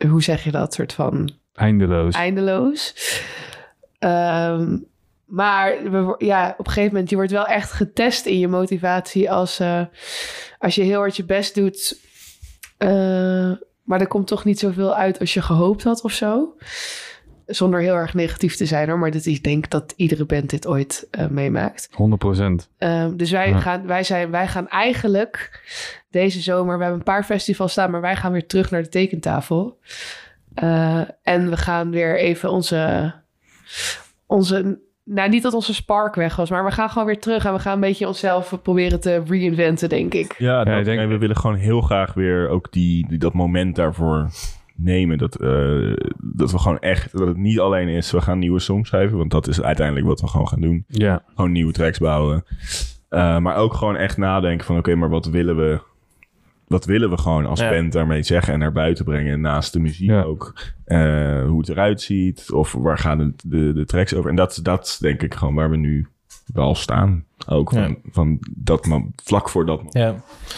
hoe 0.09 0.23
zeg 0.23 0.43
je 0.43 0.51
dat, 0.51 0.73
soort 0.73 0.93
van 0.93 1.31
Eindeloos. 1.53 2.15
eindeloos. 2.15 2.93
Ehm, 3.99 4.77
maar 5.25 5.91
we, 5.91 6.15
ja, 6.17 6.55
op 6.57 6.65
een 6.67 6.71
gegeven 6.73 6.91
moment, 6.93 7.09
je 7.09 7.15
wordt 7.15 7.31
wel 7.31 7.45
echt 7.45 7.71
getest 7.71 8.25
in 8.25 8.39
je 8.39 8.47
motivatie 8.47 9.31
als, 9.31 9.59
eh, 9.59 9.81
als 10.57 10.75
je 10.75 10.81
heel 10.83 10.99
hard 10.99 11.15
je 11.15 11.25
best 11.25 11.55
doet. 11.55 11.99
eh, 12.77 13.51
maar 13.83 13.99
er 13.99 14.07
komt 14.07 14.27
toch 14.27 14.43
niet 14.45 14.59
zoveel 14.59 14.95
uit 14.95 15.19
als 15.19 15.33
je 15.33 15.41
gehoopt 15.41 15.83
had 15.83 16.01
of 16.01 16.11
zo. 16.11 16.55
Zonder 17.55 17.79
heel 17.79 17.95
erg 17.95 18.13
negatief 18.13 18.55
te 18.55 18.65
zijn 18.65 18.89
hoor. 18.89 18.99
Maar 18.99 19.11
dit, 19.11 19.25
ik 19.25 19.43
denk 19.43 19.69
dat 19.69 19.93
iedere 19.95 20.25
band 20.25 20.49
dit 20.49 20.67
ooit 20.67 21.07
eh, 21.11 21.27
meemaakt. 21.27 21.89
100%. 21.91 21.95
Ehm, 22.77 23.15
dus 23.15 23.31
wij, 23.31 23.49
Ja. 23.49 23.59
gaan, 23.59 23.85
wij, 23.87 24.03
zijn, 24.03 24.31
wij 24.31 24.47
gaan 24.47 24.67
eigenlijk 24.69 25.63
deze 26.11 26.39
zomer, 26.41 26.75
we 26.77 26.81
hebben 26.83 26.99
een 26.99 27.05
paar 27.13 27.23
festivals 27.23 27.71
staan, 27.71 27.91
maar 27.91 28.01
wij 28.01 28.15
gaan 28.15 28.31
weer 28.31 28.47
terug 28.47 28.71
naar 28.71 28.81
de 28.83 28.89
tekentafel. 28.89 29.77
Eh, 30.53 31.01
en 31.23 31.49
we 31.49 31.57
gaan 31.57 31.91
weer 31.91 32.17
even 32.19 32.51
onze, 32.51 33.13
onze, 34.25 34.79
nou 35.03 35.29
niet 35.29 35.43
dat 35.43 35.53
onze 35.53 35.73
spark 35.73 36.15
weg 36.15 36.35
was, 36.35 36.49
maar 36.49 36.65
we 36.65 36.71
gaan 36.71 36.89
gewoon 36.89 37.07
weer 37.07 37.19
terug 37.19 37.45
en 37.45 37.53
we 37.53 37.59
gaan 37.59 37.73
een 37.73 37.79
beetje 37.79 38.07
onszelf 38.07 38.59
proberen 38.63 38.99
te 38.99 39.23
reinventen, 39.27 39.89
denk 39.89 40.13
ik. 40.13 40.35
Ja, 40.37 40.63
dat, 40.63 40.77
ik 40.77 40.85
denk- 40.85 41.09
we 41.09 41.17
willen 41.17 41.37
gewoon 41.37 41.55
heel 41.55 41.81
graag 41.81 42.13
weer 42.13 42.49
ook 42.49 42.71
die, 42.71 43.07
die- 43.07 43.17
dat 43.17 43.33
moment 43.33 43.75
daarvoor 43.75 44.29
nemen. 44.84 45.17
Dat, 45.17 45.36
eh, 45.36 45.93
dat 46.17 46.51
we 46.51 46.57
gewoon 46.59 46.79
echt, 46.79 47.17
dat 47.17 47.27
het 47.27 47.38
niet 47.38 47.59
alleen 47.59 47.88
is, 47.88 48.11
we 48.11 48.21
gaan 48.21 48.39
nieuwe 48.39 48.59
songs 48.59 48.88
schrijven. 48.89 49.17
Want 49.17 49.32
dat 49.32 49.47
is 49.47 49.61
uiteindelijk 49.61 50.07
wat 50.07 50.21
we 50.21 50.27
gewoon 50.27 50.47
gaan 50.47 50.61
doen. 50.61 50.84
Ja. 50.88 51.23
Gewoon 51.36 51.51
nieuwe 51.51 51.71
tracks 51.71 51.97
bouwen. 51.97 52.43
Eh, 53.09 53.38
maar 53.39 53.55
ook 53.55 53.73
gewoon 53.73 53.95
echt 53.95 54.17
nadenken 54.17 54.65
van, 54.65 54.77
oké, 54.77 54.95
maar 54.95 55.09
wat 55.09 55.25
willen 55.25 55.55
we... 55.57 55.79
Wat 56.67 56.86
willen 56.86 57.09
we 57.09 57.17
gewoon 57.17 57.45
als 57.45 57.59
Ja. 57.59 57.69
band 57.69 57.91
daarmee 57.93 58.23
zeggen 58.23 58.53
en 58.53 58.59
naar 58.59 58.71
buiten 58.71 59.05
brengen? 59.05 59.41
Naast 59.41 59.73
de 59.73 59.79
muziek 59.79 60.09
Ja. 60.09 60.21
ook. 60.21 60.53
Eh, 60.86 61.45
hoe 61.45 61.59
het 61.59 61.69
eruit 61.69 62.01
ziet. 62.01 62.51
Of 62.51 62.71
waar 62.71 62.97
gaan 62.97 63.17
de, 63.17 63.34
de, 63.45 63.73
de 63.73 63.86
tracks 63.86 64.13
over? 64.13 64.29
En 64.29 64.36
dat, 64.36 64.59
dat 64.63 64.86
is 64.86 64.97
denk 64.97 65.21
ik 65.21 65.34
gewoon 65.34 65.55
waar 65.55 65.69
we 65.69 65.77
nu 65.77 66.07
wel 66.53 66.75
staan. 66.75 67.25
Ook 67.47 67.69
van, 67.71 67.81
Ja. 67.81 67.95
van 68.11 68.37
dat 68.55 68.85
man, 68.85 69.13
vlak 69.23 69.49
voor 69.49 69.65
dat 69.65 69.77
moment. 69.77 69.93
Ja. 69.97 70.15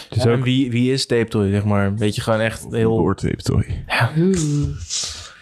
Dus 0.08 0.22
Ja, 0.22 0.32
ook, 0.32 0.44
wie, 0.44 0.70
wie 0.70 0.92
is 0.92 1.06
Tape 1.06 1.28
Toy, 1.28 1.50
zeg 1.50 1.64
maar? 1.64 1.94
Weet 1.96 2.14
je, 2.14 2.20
gewoon 2.20 2.40
echt 2.40 2.66
heel... 2.70 2.96
Doortape, 2.96 3.36
toy. 3.42 3.84
Oeh. 4.18 4.68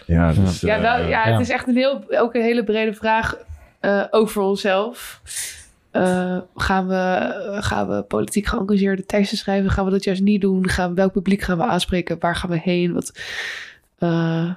Ja, 0.05 0.31
dus, 0.33 0.61
Ja, 0.61 0.75
eh, 0.75 0.81
nou, 0.81 1.01
ja, 1.01 1.27
ja. 1.27 1.31
het 1.31 1.41
is 1.41 1.49
echt 1.49 1.67
een, 1.67 1.75
heel, 1.75 2.03
ook 2.09 2.33
een 2.33 2.41
hele 2.41 2.63
brede 2.63 2.93
vraag 2.93 3.37
eh, 3.79 4.03
ook 4.09 4.29
voor 4.29 4.43
onszelf. 4.43 5.21
Eh, 5.91 6.37
gaan, 6.55 6.87
we, 6.87 7.31
gaan 7.59 7.87
we 7.87 8.01
politiek 8.03 8.45
geëngageerde 8.47 9.05
teksten 9.05 9.37
schrijven? 9.37 9.71
Gaan 9.71 9.85
we 9.85 9.91
dat 9.91 10.03
juist 10.03 10.21
niet 10.21 10.41
doen? 10.41 10.69
Gaan, 10.69 10.89
we- 10.89 10.95
welk 10.95 11.11
publiek 11.11 11.41
gaan 11.41 11.57
we 11.57 11.63
aanspreken? 11.63 12.17
Waar 12.19 12.35
gaan 12.35 12.49
we 12.49 12.59
heen? 12.59 12.93
Wat, 12.93 13.19
eh, 13.97 14.49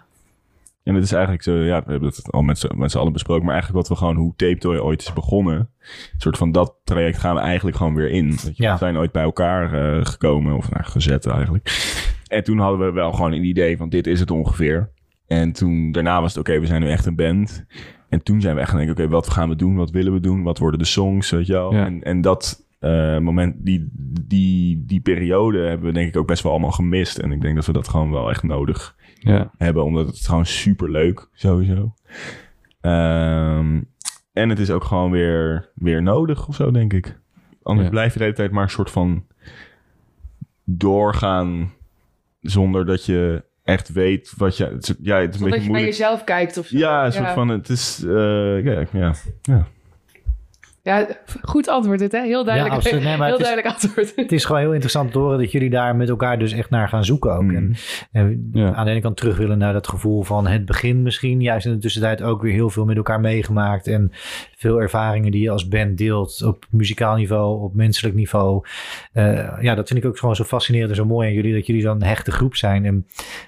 En 0.87 0.95
het 0.95 1.05
is 1.05 1.13
eigenlijk 1.13 1.43
zo, 1.43 1.53
ja, 1.53 1.83
we 1.85 1.91
hebben 1.91 2.09
het 2.09 2.33
al 2.33 2.43
met 2.43 2.59
z'n 2.59 2.73
met 2.77 2.91
z'n 2.91 2.99
allen 2.99 3.13
besproken, 3.13 3.45
maar 3.45 3.55
eigenlijk 3.55 3.89
wat 3.89 3.99
we 3.99 4.05
gewoon, 4.05 4.17
hoe 4.17 4.35
Tape 4.37 4.59
Toy 4.59 4.77
ooit 4.77 5.01
is 5.01 5.13
begonnen, 5.13 5.57
een 5.57 6.21
soort 6.21 6.37
van 6.37 6.53
dat 6.53 6.75
traject 6.85 7.19
gaan 7.19 7.35
we 7.35 7.41
eigenlijk 7.41 7.77
gewoon 7.77 7.95
weer 7.95 8.11
in. 8.11 8.29
Weet 8.29 8.57
je, 8.57 8.63
Ja. 8.63 8.73
We 8.73 8.79
zijn 8.79 8.97
ooit 8.97 9.13
bij 9.13 9.23
elkaar 9.23 9.75
eh, 9.75 10.05
gekomen, 10.05 10.57
of 10.57 10.71
nou, 10.71 10.85
gezet 10.85 11.27
eigenlijk. 11.27 11.95
En 12.27 12.45
toen 12.45 12.59
hadden 12.59 12.87
we 12.87 12.93
wel 12.93 13.13
gewoon 13.13 13.33
een 13.33 13.45
idee 13.45 13.77
van 13.77 13.89
dit 13.89 14.07
is 14.07 14.21
het 14.21 14.31
ongeveer. 14.31 14.91
En 15.27 15.53
toen, 15.53 15.93
daarna 15.93 16.21
was 16.21 16.35
het 16.35 16.49
oké, 16.49 16.61
we 16.61 16.67
zijn 16.67 16.81
nu 16.81 16.89
echt 16.91 17.07
een 17.07 17.17
band. 17.17 17.67
En 18.09 18.23
toen 18.23 18.41
zijn 18.41 18.55
we 18.55 18.61
echt 18.61 18.71
gaan 18.71 18.79
denken, 18.79 18.97
oké, 18.97 19.13
wat 19.13 19.31
gaan 19.31 19.49
we 19.49 19.57
doen? 19.57 19.77
Wat 19.77 19.91
willen 19.91 20.13
we 20.13 20.21
doen? 20.21 20.43
Wat 20.43 20.59
worden 20.59 20.79
de 20.79 20.87
songs, 20.87 21.31
weet 21.31 21.47
je 21.47 21.53
wel? 21.53 21.73
Ja. 21.73 21.85
En, 21.85 22.03
en 22.03 22.21
dat 22.21 22.67
eh, 22.79 23.19
moment, 23.19 23.55
die, 23.59 23.89
die, 24.27 24.85
die 24.87 25.01
periode 25.01 25.59
hebben 25.59 25.87
we 25.87 25.93
denk 25.93 26.09
ik 26.09 26.17
ook 26.17 26.27
best 26.27 26.43
wel 26.43 26.53
allemaal 26.53 26.71
gemist. 26.71 27.19
En 27.19 27.33
ik 27.33 27.41
denk 27.41 27.55
dat 27.55 27.67
we 27.67 27.73
dat 27.73 27.89
gewoon 27.89 28.11
wel 28.11 28.31
echt 28.31 28.43
nodig 28.43 28.97
ja. 29.27 29.51
hebben, 29.59 29.85
omdat 29.85 30.07
het 30.07 30.27
gewoon 30.27 30.47
super 30.47 30.91
leuk 30.91 31.29
sowieso. 31.33 31.95
Ehm, 32.81 33.81
en 34.33 34.49
het 34.49 34.59
is 34.59 34.71
ook 34.71 34.85
gewoon 34.85 35.11
weer, 35.11 35.71
weer 35.75 36.03
nodig 36.03 36.49
of 36.49 36.55
zo, 36.55 36.71
denk 36.71 36.93
ik. 36.93 37.21
Anders 37.63 37.87
Ja. 37.87 37.93
blijf 37.93 38.13
je 38.13 38.19
de 38.19 38.25
hele 38.25 38.37
tijd 38.37 38.51
maar 38.51 38.63
een 38.63 38.71
soort 38.71 38.91
van 38.91 39.27
doorgaan 40.65 41.73
zonder 42.41 42.87
dat 42.87 43.05
je 43.05 43.45
echt 43.65 43.93
weet 43.93 44.33
wat 44.37 44.57
je. 44.57 44.65
Het 44.65 44.97
ja, 45.03 45.17
het 45.21 45.35
is 45.35 45.41
een 45.41 45.47
dat 45.47 45.51
beetje 45.51 45.67
je 45.67 45.73
naar 45.73 45.81
jezelf 45.81 46.25
kijkt 46.25 46.57
of 46.59 46.67
zo. 46.67 46.79
Ja, 46.79 47.05
een 47.07 47.13
soort 47.13 47.31
van. 47.31 47.49
Het 47.49 47.69
is. 47.69 48.05
eh, 48.05 48.65
ja, 48.65 48.85
ja, 48.93 49.15
ja. 49.43 49.67
Ja, 50.87 51.07
goed 51.43 51.69
antwoord 51.69 51.99
dit, 51.99 52.13
hè? 52.13 52.21
Heel 52.23 52.45
duidelijk, 52.45 52.75
Ja, 52.75 52.81
absoluut. 52.81 53.05
Nee, 53.05 53.17
maar 53.17 53.27
heel 53.29 53.37
het 53.39 53.47
is- 53.47 53.53
duidelijk 53.53 53.83
antwoord. 53.83 54.13
Het 54.17 54.33
is 54.33 54.45
gewoon 54.45 54.61
heel 54.61 54.73
interessant 54.73 55.13
te 55.13 55.19
horen 55.19 55.39
dat 55.39 55.53
jullie 55.53 55.71
daar 55.71 55.97
met 55.97 56.09
elkaar 56.09 56.39
dus 56.39 56.53
echt 56.53 56.71
naar 56.71 56.89
gaan 56.89 57.05
zoeken 57.05 57.33
ook. 57.35 57.43
Mm. 57.43 57.57
En, 57.57 57.75
en 58.13 58.51
Ja. 58.53 58.75
aan 58.75 58.85
de 58.85 58.91
ene 58.91 59.01
kant 59.01 59.17
terug 59.17 59.37
willen 59.37 59.59
naar 59.59 59.73
dat 59.73 59.89
gevoel 59.89 60.23
van 60.23 60.47
het 60.47 60.65
begin 60.65 61.03
misschien. 61.03 61.41
Juist 61.41 61.67
in 61.67 61.73
de 61.73 61.79
tussentijd 61.79 62.23
ook 62.23 62.43
weer 62.43 62.53
heel 62.53 62.71
veel 62.71 62.85
met 62.85 62.97
elkaar 62.97 63.21
meegemaakt. 63.21 63.87
En 63.87 64.11
veel 64.57 64.81
ervaringen 64.81 65.31
die 65.31 65.43
je 65.43 65.51
als 65.51 65.69
band 65.69 65.99
deelt 65.99 66.43
op 66.43 66.67
muzikaal 66.71 67.17
niveau, 67.17 67.63
op 67.63 67.75
menselijk 67.75 68.15
niveau. 68.15 68.65
Eh, 69.13 69.57
ja, 69.61 69.75
dat 69.75 69.89
vind 69.89 70.01
ik 70.05 70.07
ook 70.07 70.19
gewoon 70.19 70.37
zo 70.37 70.45
fascinerend 70.45 70.91
en 70.91 70.97
zo 70.97 71.05
mooi 71.05 71.29
aan 71.29 71.35
jullie. 71.35 71.55
Dat 71.55 71.67
jullie 71.67 71.83
zo'n 71.83 72.03
hechte 72.03 72.31
groep 72.31 72.57
zijn 72.57 72.85
en 72.85 73.07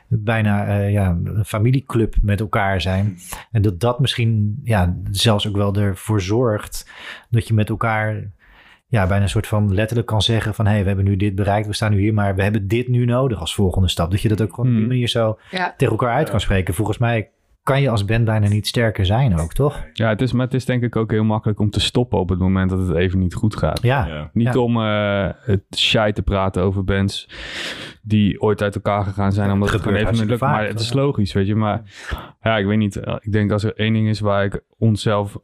bijna 0.09 0.66
eh, 0.66 0.93
ja, 0.93 1.18
een 1.24 1.45
familieclub 1.45 2.14
met 2.22 2.41
elkaar 2.41 2.80
zijn. 2.80 3.18
En 3.53 3.62
dat 3.62 3.80
dat 3.80 4.01
misschien 4.01 4.61
ja, 4.64 4.97
zelfs 5.11 5.49
ook 5.49 5.57
wel 5.57 5.74
ervoor 5.74 6.20
zorgt 6.20 6.91
dat 7.31 7.49
je 7.49 7.55
met 7.55 7.68
elkaar 7.68 8.31
ja, 8.87 9.07
bijna 9.07 9.22
een 9.22 9.29
soort 9.29 9.47
van 9.47 9.74
letterlijk 9.74 10.09
kan 10.09 10.22
zeggen 10.22 10.55
van... 10.55 10.64
hé, 10.66 10.70
hey, 10.72 10.81
we 10.81 10.87
hebben 10.87 11.05
nu 11.05 11.16
dit 11.16 11.35
bereikt, 11.35 11.66
we 11.66 11.74
staan 11.74 11.91
nu 11.91 11.99
hier... 11.99 12.14
maar 12.14 12.35
we 12.35 12.43
hebben 12.43 12.68
dit 12.68 12.89
nu 12.89 13.05
nodig 13.05 13.41
als 13.41 13.55
volgende 13.55 13.89
stap. 13.89 14.11
Dat 14.11 14.20
je 14.20 14.29
dat 14.29 14.43
ook 14.43 14.55
gewoon 14.55 14.66
op 14.66 14.72
die 14.72 14.81
Hmm. 14.81 14.89
manier 14.93 15.09
zo 15.09 15.39
Ja, 15.51 15.74
tegen 15.76 15.93
elkaar 15.97 16.14
uit 16.14 16.31
kan 16.31 16.41
spreken. 16.41 16.74
Volgens 16.74 16.99
mij 16.99 17.31
kan 17.62 17.81
je 17.81 17.91
als 17.91 18.05
band 18.05 18.24
bijna 18.24 18.49
niet 18.49 18.66
sterker 18.66 19.07
zijn 19.07 19.39
ook, 19.39 19.53
toch? 19.53 19.85
Ja, 19.93 20.09
het 20.09 20.20
is, 20.20 20.33
maar 20.33 20.45
het 20.45 20.55
is 20.55 20.64
denk 20.64 20.83
ik 20.83 20.97
ook 20.97 21.11
heel 21.11 21.24
makkelijk 21.24 21.59
om 21.61 21.70
te 21.70 21.81
stoppen 21.81 22.18
op 22.18 22.29
het 22.29 22.39
moment 22.39 22.70
dat 22.70 22.79
het 22.89 22.97
even 22.97 23.18
niet 23.18 23.35
goed 23.35 23.57
gaat. 23.57 23.83
Ja, 23.83 24.07
Ja. 24.07 24.31
Niet 24.33 24.55
Ja. 24.55 24.61
om 24.61 24.76
eh, 24.83 25.29
het 25.41 25.62
shy 25.76 26.12
te 26.12 26.22
praten 26.22 26.62
over 26.62 26.85
bands 26.85 27.29
die 28.03 28.41
ooit 28.41 28.62
uit 28.62 28.74
elkaar 28.74 29.05
gegaan 29.05 29.33
zijn. 29.33 29.51
Omdat 29.51 29.68
het 29.68 29.79
het 29.79 29.87
gewoon 29.89 30.03
even 30.07 30.18
niet 30.20 30.29
lukt. 30.29 30.41
Maar 30.41 30.66
het 30.66 30.81
is 30.81 30.93
logisch, 30.93 31.33
weet 31.33 31.47
je. 31.47 31.55
Maar 31.55 31.83
ja, 32.43 32.57
ik 32.57 32.66
weet 32.66 32.79
niet. 32.79 32.97
Ik 33.20 33.33
denk 33.33 33.53
als 33.53 33.64
er 33.64 33.74
één 33.76 33.93
ding 33.93 34.09
is 34.09 34.20
waar 34.20 34.45
ik 34.45 34.61
onszelf 34.79 35.39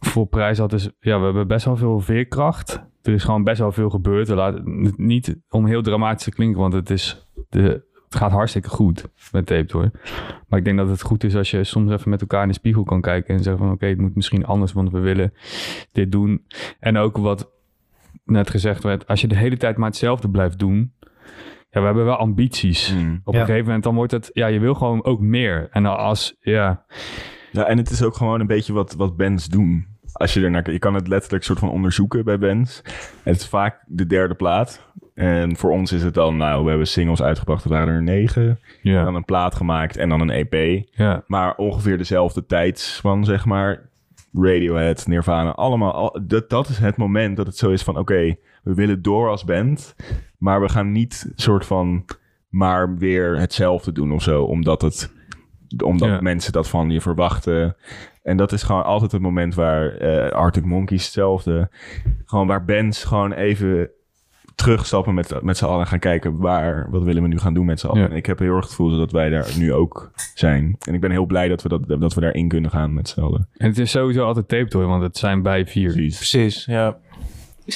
voor 0.00 0.26
prijs 0.26 0.58
had, 0.58 0.72
is 0.72 0.90
ja, 1.00 1.18
we 1.18 1.24
hebben 1.24 1.46
best 1.48 1.64
wel 1.64 1.76
veel 1.76 2.00
veerkracht. 2.00 2.82
Er 3.02 3.12
is 3.12 3.24
gewoon 3.24 3.44
best 3.44 3.58
wel 3.58 3.72
veel 3.72 3.90
gebeurd. 3.90 4.28
We 4.28 4.34
laten 4.34 4.82
het 4.84 4.98
niet 4.98 5.36
om 5.48 5.66
heel 5.66 5.82
dramatisch 5.82 6.24
te 6.24 6.30
klinken, 6.30 6.60
want 6.60 6.72
het 6.72 6.90
is 6.90 7.26
de, 7.48 7.62
het 8.04 8.14
gaat 8.16 8.30
hartstikke 8.30 8.68
goed 8.68 9.04
met 9.32 9.46
tape 9.46 9.76
hoor. 9.76 9.90
Maar 10.48 10.58
ik 10.58 10.64
denk 10.64 10.78
dat 10.78 10.88
het 10.88 11.02
goed 11.02 11.24
is 11.24 11.36
als 11.36 11.50
je 11.50 11.64
soms 11.64 11.90
even 11.92 12.10
met 12.10 12.20
elkaar 12.20 12.42
in 12.42 12.48
de 12.48 12.54
spiegel 12.54 12.82
kan 12.82 13.00
kijken 13.00 13.34
en 13.36 13.42
zeggen 13.42 13.62
van 13.64 13.72
oké, 13.72 13.86
het 13.86 13.98
moet 13.98 14.14
misschien 14.14 14.46
anders, 14.46 14.72
want 14.72 14.90
we 14.90 14.98
willen 14.98 15.32
dit 15.92 16.12
doen. 16.12 16.44
En 16.80 16.96
ook 16.96 17.16
wat 17.16 17.50
net 18.24 18.50
gezegd 18.50 18.82
werd, 18.82 19.06
als 19.06 19.20
je 19.20 19.28
de 19.28 19.36
hele 19.36 19.56
tijd 19.56 19.76
maar 19.76 19.88
hetzelfde 19.88 20.28
blijft 20.30 20.58
doen, 20.58 20.92
ja, 21.70 21.80
we 21.80 21.86
hebben 21.86 22.04
wel 22.04 22.16
ambities. 22.16 22.94
Mm. 22.94 23.20
Op 23.24 23.34
Ja. 23.34 23.40
een 23.40 23.46
gegeven 23.46 23.66
moment 23.66 23.84
dan 23.84 23.94
wordt 23.94 24.12
het, 24.12 24.30
ja, 24.32 24.46
je 24.46 24.58
wil 24.60 24.74
gewoon 24.74 25.04
ook 25.04 25.20
meer. 25.20 25.68
En 25.70 25.86
als, 25.86 26.36
ja, 26.40 26.84
Ja, 27.52 27.64
en 27.66 27.76
het 27.76 27.90
is 27.90 28.02
ook 28.02 28.14
gewoon 28.14 28.40
een 28.40 28.46
beetje 28.46 28.72
wat, 28.72 28.94
wat 28.94 29.16
bands 29.16 29.46
doen. 29.48 29.86
Als 30.12 30.34
je 30.34 30.40
er 30.44 30.50
naar, 30.50 30.70
je 30.72 30.78
kan 30.78 30.94
het 30.94 31.08
letterlijk 31.08 31.44
soort 31.44 31.58
van 31.58 31.70
onderzoeken 31.70 32.24
bij 32.24 32.38
bands. 32.38 32.82
Het 33.22 33.36
is 33.36 33.46
vaak 33.48 33.82
de 33.86 34.06
derde 34.06 34.34
plaat. 34.34 34.88
En 35.14 35.56
voor 35.56 35.70
ons 35.70 35.92
is 35.92 36.02
het 36.02 36.14
dan, 36.14 36.36
nou, 36.36 36.62
we 36.62 36.68
hebben 36.68 36.86
singles 36.86 37.22
uitgebracht, 37.22 37.64
er 37.64 37.70
waren 37.70 37.94
er 37.94 38.02
negen. 38.02 38.60
ja, 38.82 39.04
Dan 39.04 39.14
een 39.14 39.24
plaat 39.24 39.54
gemaakt 39.54 39.96
en 39.96 40.08
dan 40.08 40.20
een 40.20 40.30
EP. 40.30 40.84
ja, 40.90 41.24
Maar 41.26 41.54
ongeveer 41.56 41.98
dezelfde 41.98 42.46
tijdspan, 42.46 43.24
zeg 43.24 43.44
maar. 43.44 43.88
Radiohead, 44.32 45.06
Nirvana, 45.06 45.50
allemaal. 45.54 45.92
Al, 45.92 46.20
dat, 46.26 46.50
dat 46.50 46.68
is 46.68 46.78
het 46.78 46.96
moment 46.96 47.36
dat 47.36 47.46
het 47.46 47.56
zo 47.56 47.70
is 47.70 47.82
van... 47.82 47.96
Oké, 47.98 48.36
we 48.62 48.74
willen 48.74 49.02
door 49.02 49.28
als 49.28 49.44
band. 49.44 49.94
Maar 50.38 50.60
we 50.60 50.68
gaan 50.68 50.92
niet 50.92 51.32
soort 51.34 51.66
van... 51.66 52.04
Maar 52.48 52.96
weer 52.98 53.38
hetzelfde 53.38 53.92
doen 53.92 54.12
of 54.12 54.22
zo. 54.22 54.42
Omdat, 54.42 54.82
het, 54.82 55.12
omdat 55.84 56.08
Ja. 56.08 56.20
mensen 56.20 56.52
dat 56.52 56.68
van 56.68 56.90
je 56.90 57.00
verwachten. 57.00 57.76
En 58.22 58.36
dat 58.36 58.52
is 58.52 58.62
gewoon 58.62 58.84
altijd 58.84 59.12
het 59.12 59.20
moment 59.20 59.54
waar... 59.54 59.96
eh 59.96 60.30
Arctic 60.30 60.64
Monkeys 60.64 61.04
hetzelfde. 61.04 61.70
Gewoon 62.24 62.46
waar 62.46 62.64
bands 62.64 63.04
gewoon 63.04 63.32
even 63.32 63.90
terugstappen 64.54 65.14
met, 65.14 65.42
met 65.42 65.56
z'n 65.56 65.64
allen 65.64 65.80
en 65.80 65.86
gaan 65.86 65.98
kijken 65.98 66.38
waar, 66.38 66.90
wat 66.90 67.02
willen 67.02 67.22
we 67.22 67.28
nu 67.28 67.38
gaan 67.38 67.54
doen 67.54 67.66
met 67.66 67.80
z'n 67.80 67.86
allen. 67.86 68.02
Ja. 68.02 68.08
En 68.08 68.16
ik 68.16 68.26
heb 68.26 68.38
heel 68.38 68.54
erg 68.54 68.60
het 68.60 68.70
gevoel 68.70 68.98
dat 68.98 69.12
wij 69.12 69.28
daar 69.28 69.46
nu 69.58 69.72
ook 69.72 70.10
zijn. 70.34 70.76
En 70.86 70.94
ik 70.94 71.00
ben 71.00 71.10
heel 71.10 71.26
blij 71.26 71.48
dat 71.48 71.62
we, 71.62 71.68
dat, 71.68 72.00
dat 72.00 72.14
we 72.14 72.20
daarin 72.20 72.48
kunnen 72.48 72.70
gaan 72.70 72.94
met 72.94 73.08
z'n 73.08 73.20
allen. 73.20 73.48
En 73.56 73.68
het 73.68 73.78
is 73.78 73.90
sowieso 73.90 74.24
altijd 74.24 74.48
tape 74.48 74.76
hoor, 74.76 74.86
want 74.86 75.02
het 75.02 75.16
zijn 75.16 75.42
bij 75.42 75.66
vier. 75.66 75.92
Precies. 75.92 76.16
Precies, 76.16 76.64
ja. 76.64 76.96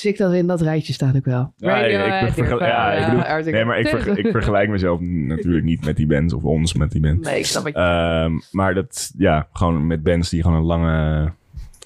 Ik 0.03 0.19
dat 0.19 0.33
in 0.33 0.47
dat 0.47 0.61
rijtje 0.61 0.93
staan 0.93 1.17
ook 1.17 1.25
wel. 1.25 1.53
Ja, 1.57 1.77
ik, 1.77 1.93
Radiohead, 1.97 2.29
ik, 2.29 2.35
vergel- 2.35 2.59
ja, 2.65 2.93
ik 2.93 2.99
Nirvana, 2.99 3.37
bedoel, 3.37 3.53
nee, 3.53 3.65
maar 3.65 3.79
ik, 3.79 3.89
verge- 3.89 4.19
ik 4.19 4.27
vergelijk 4.39 4.69
mezelf 4.69 5.01
natuurlijk 5.01 5.65
niet 5.65 5.85
met 5.85 5.97
die 5.97 6.07
bands 6.07 6.35
of 6.35 6.43
ons 6.45 6.75
met 6.75 6.91
die 6.91 7.01
bands. 7.01 7.29
Nee, 7.29 7.39
ik 7.39 7.47
snap 7.47 7.65
het. 7.65 7.75
Ehm, 7.75 8.33
maar 8.51 8.75
dat, 8.75 9.13
ja, 9.17 9.49
gewoon 9.53 9.87
met 9.87 10.03
bands 10.03 10.31
die 10.31 10.43
gewoon 10.43 10.57
een 10.57 10.65
lange, 10.65 11.33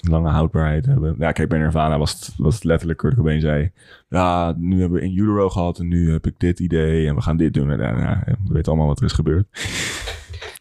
lange 0.01 0.29
houdbaarheid 0.29 0.85
hebben. 0.85 1.15
Ja, 1.17 1.31
kijk, 1.31 1.49
bij 1.49 1.59
Nirvana 1.59 1.97
was 1.97 2.11
het, 2.11 2.33
was 2.37 2.55
het 2.55 2.63
letterlijk, 2.63 2.99
Kurt 2.99 3.15
Cobain 3.15 3.41
zei... 3.41 3.71
Ja, 4.09 4.53
nu 4.57 4.79
hebben 4.79 4.99
we 4.99 5.05
in 5.05 5.17
utero 5.17 5.49
gehad 5.49 5.79
en 5.79 5.87
nu 5.87 6.11
heb 6.11 6.25
ik 6.27 6.33
dit 6.37 6.59
idee 6.59 7.07
en 7.07 7.15
we 7.15 7.21
gaan 7.21 7.37
dit 7.37 7.53
doen. 7.53 7.71
En 7.71 7.79
ja, 7.79 7.97
ja, 7.99 8.23
we 8.25 8.53
weten 8.53 8.67
allemaal 8.71 8.87
wat 8.87 8.99
er 8.99 9.05
is 9.05 9.11
gebeurd. 9.13 9.45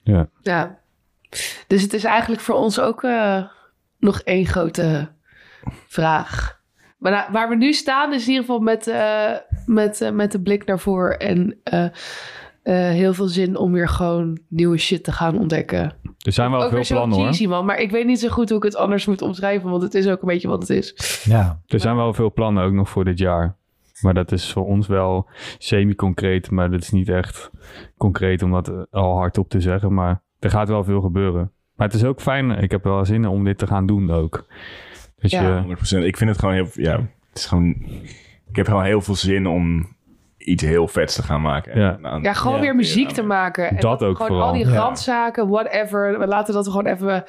Ja. 0.03 0.79
Dus 1.67 1.83
het 1.83 1.93
is 1.93 2.05
eigenlijk 2.05 2.43
voor 2.43 2.55
ons 2.55 2.81
ook 2.81 3.03
eh, 3.03 3.43
nog 3.99 4.21
één 4.21 4.47
grote 4.47 5.09
vraag. 5.87 6.58
Maar 6.99 7.13
nou, 7.13 7.33
waar 7.33 7.49
we 7.49 7.57
nu 7.57 7.73
staan 7.73 8.13
is 8.13 8.23
in 8.23 8.29
ieder 8.29 8.45
geval 8.45 8.61
met, 8.61 8.87
eh, 8.87 9.33
met, 9.67 10.01
eh, 10.01 10.11
met 10.11 10.33
de 10.33 10.41
blik 10.41 10.67
naar 10.67 10.79
voren. 10.79 11.19
En 11.19 11.57
eh, 11.63 11.85
eh, 12.63 12.75
heel 12.75 13.15
veel 13.15 13.27
zin 13.29 13.57
om 13.57 13.73
weer 13.73 13.89
gewoon 13.89 14.39
nieuwe 14.49 14.79
shit 14.79 15.05
te 15.05 15.13
gaan 15.13 15.39
ontdekken. 15.39 15.93
Er 16.19 16.33
zijn 16.33 16.51
wel 16.51 16.63
ook 16.63 16.71
veel 16.71 16.97
plannen 16.97 17.19
hoor. 17.19 17.27
cheesy, 17.27 17.47
man. 17.47 17.65
Maar 17.65 17.79
ik 17.81 17.91
weet 17.91 18.07
niet 18.07 18.21
zo 18.21 18.29
goed 18.29 18.49
hoe 18.49 18.59
ik 18.59 18.65
het 18.65 18.77
anders 18.77 19.07
moet 19.07 19.23
omschrijven. 19.23 19.71
Want 19.71 19.83
het 19.83 19.95
is 19.95 20.09
ook 20.09 20.23
een 20.23 20.29
beetje 20.29 20.49
wat 20.49 20.61
het 20.61 20.71
is. 20.71 21.23
ja. 21.25 21.61
Er 21.67 21.81
zijn 21.81 21.97
wel 21.97 22.15
veel 22.15 22.33
plannen 22.33 22.65
ook 22.65 22.73
nog 22.73 22.89
voor 22.89 23.05
dit 23.05 23.19
jaar. 23.19 23.57
Maar 24.01 24.15
dat 24.15 24.33
is 24.33 24.53
voor 24.53 24.67
ons 24.67 24.87
wel 24.87 25.27
semi-concreet. 25.59 26.51
Maar 26.51 26.71
dat 26.71 26.83
is 26.83 26.91
niet 26.91 27.09
echt 27.09 27.51
concreet 27.97 28.43
om 28.43 28.51
dat 28.51 28.87
al 28.91 29.17
hardop 29.17 29.49
te 29.49 29.61
zeggen. 29.61 29.95
Maar 29.95 30.23
er 30.39 30.51
gaat 30.51 30.69
wel 30.69 30.85
veel 30.85 31.01
gebeuren. 31.01 31.53
Maar 31.77 31.87
het 31.87 31.97
is 31.97 32.05
ook 32.05 32.21
fijn. 32.21 32.51
Ik 32.51 32.71
heb 32.71 32.85
wel 32.85 33.05
zin 33.05 33.27
om 33.27 33.45
dit 33.45 33.59
te 33.59 33.67
gaan 33.67 33.87
doen 33.87 34.11
ook. 34.11 34.47
Ja. 35.19 35.65
je, 35.69 35.77
100%. 36.03 36.05
Ik 36.05 36.17
vind 36.17 36.31
het 36.31 36.39
gewoon 36.39 36.55
heel... 36.55 36.69
Ja, 36.73 36.93
het 36.97 37.39
is 37.39 37.47
gewoon... 37.47 37.75
Ik 38.51 38.57
heb 38.57 38.67
gewoon 38.67 38.85
heel 38.85 39.01
veel 39.01 39.15
zin 39.15 39.47
om 39.47 39.97
iets 40.39 40.63
heel 40.63 40.89
vets 40.89 41.15
te 41.15 41.23
gaan 41.23 41.41
maken. 41.43 41.81
Ja. 41.81 41.93
En 41.97 42.07
aan- 42.07 42.23
Ja, 42.23 42.33
gewoon 42.33 42.57
Ja. 42.57 42.63
weer 42.63 42.75
muziek 42.77 43.11
te 43.11 43.23
maken. 43.23 43.69
En 43.71 43.81
Dat 43.81 44.03
ook 44.03 44.17
gewoon 44.17 44.29
vooral. 44.31 44.47
al 44.47 44.53
die 44.53 44.67
Ja. 44.67 44.75
randzaken, 44.75 45.49
whatever. 45.49 46.19
We 46.19 46.27
laten 46.27 46.55
dat 46.55 46.67
gewoon 46.69 46.87
even 46.87 47.25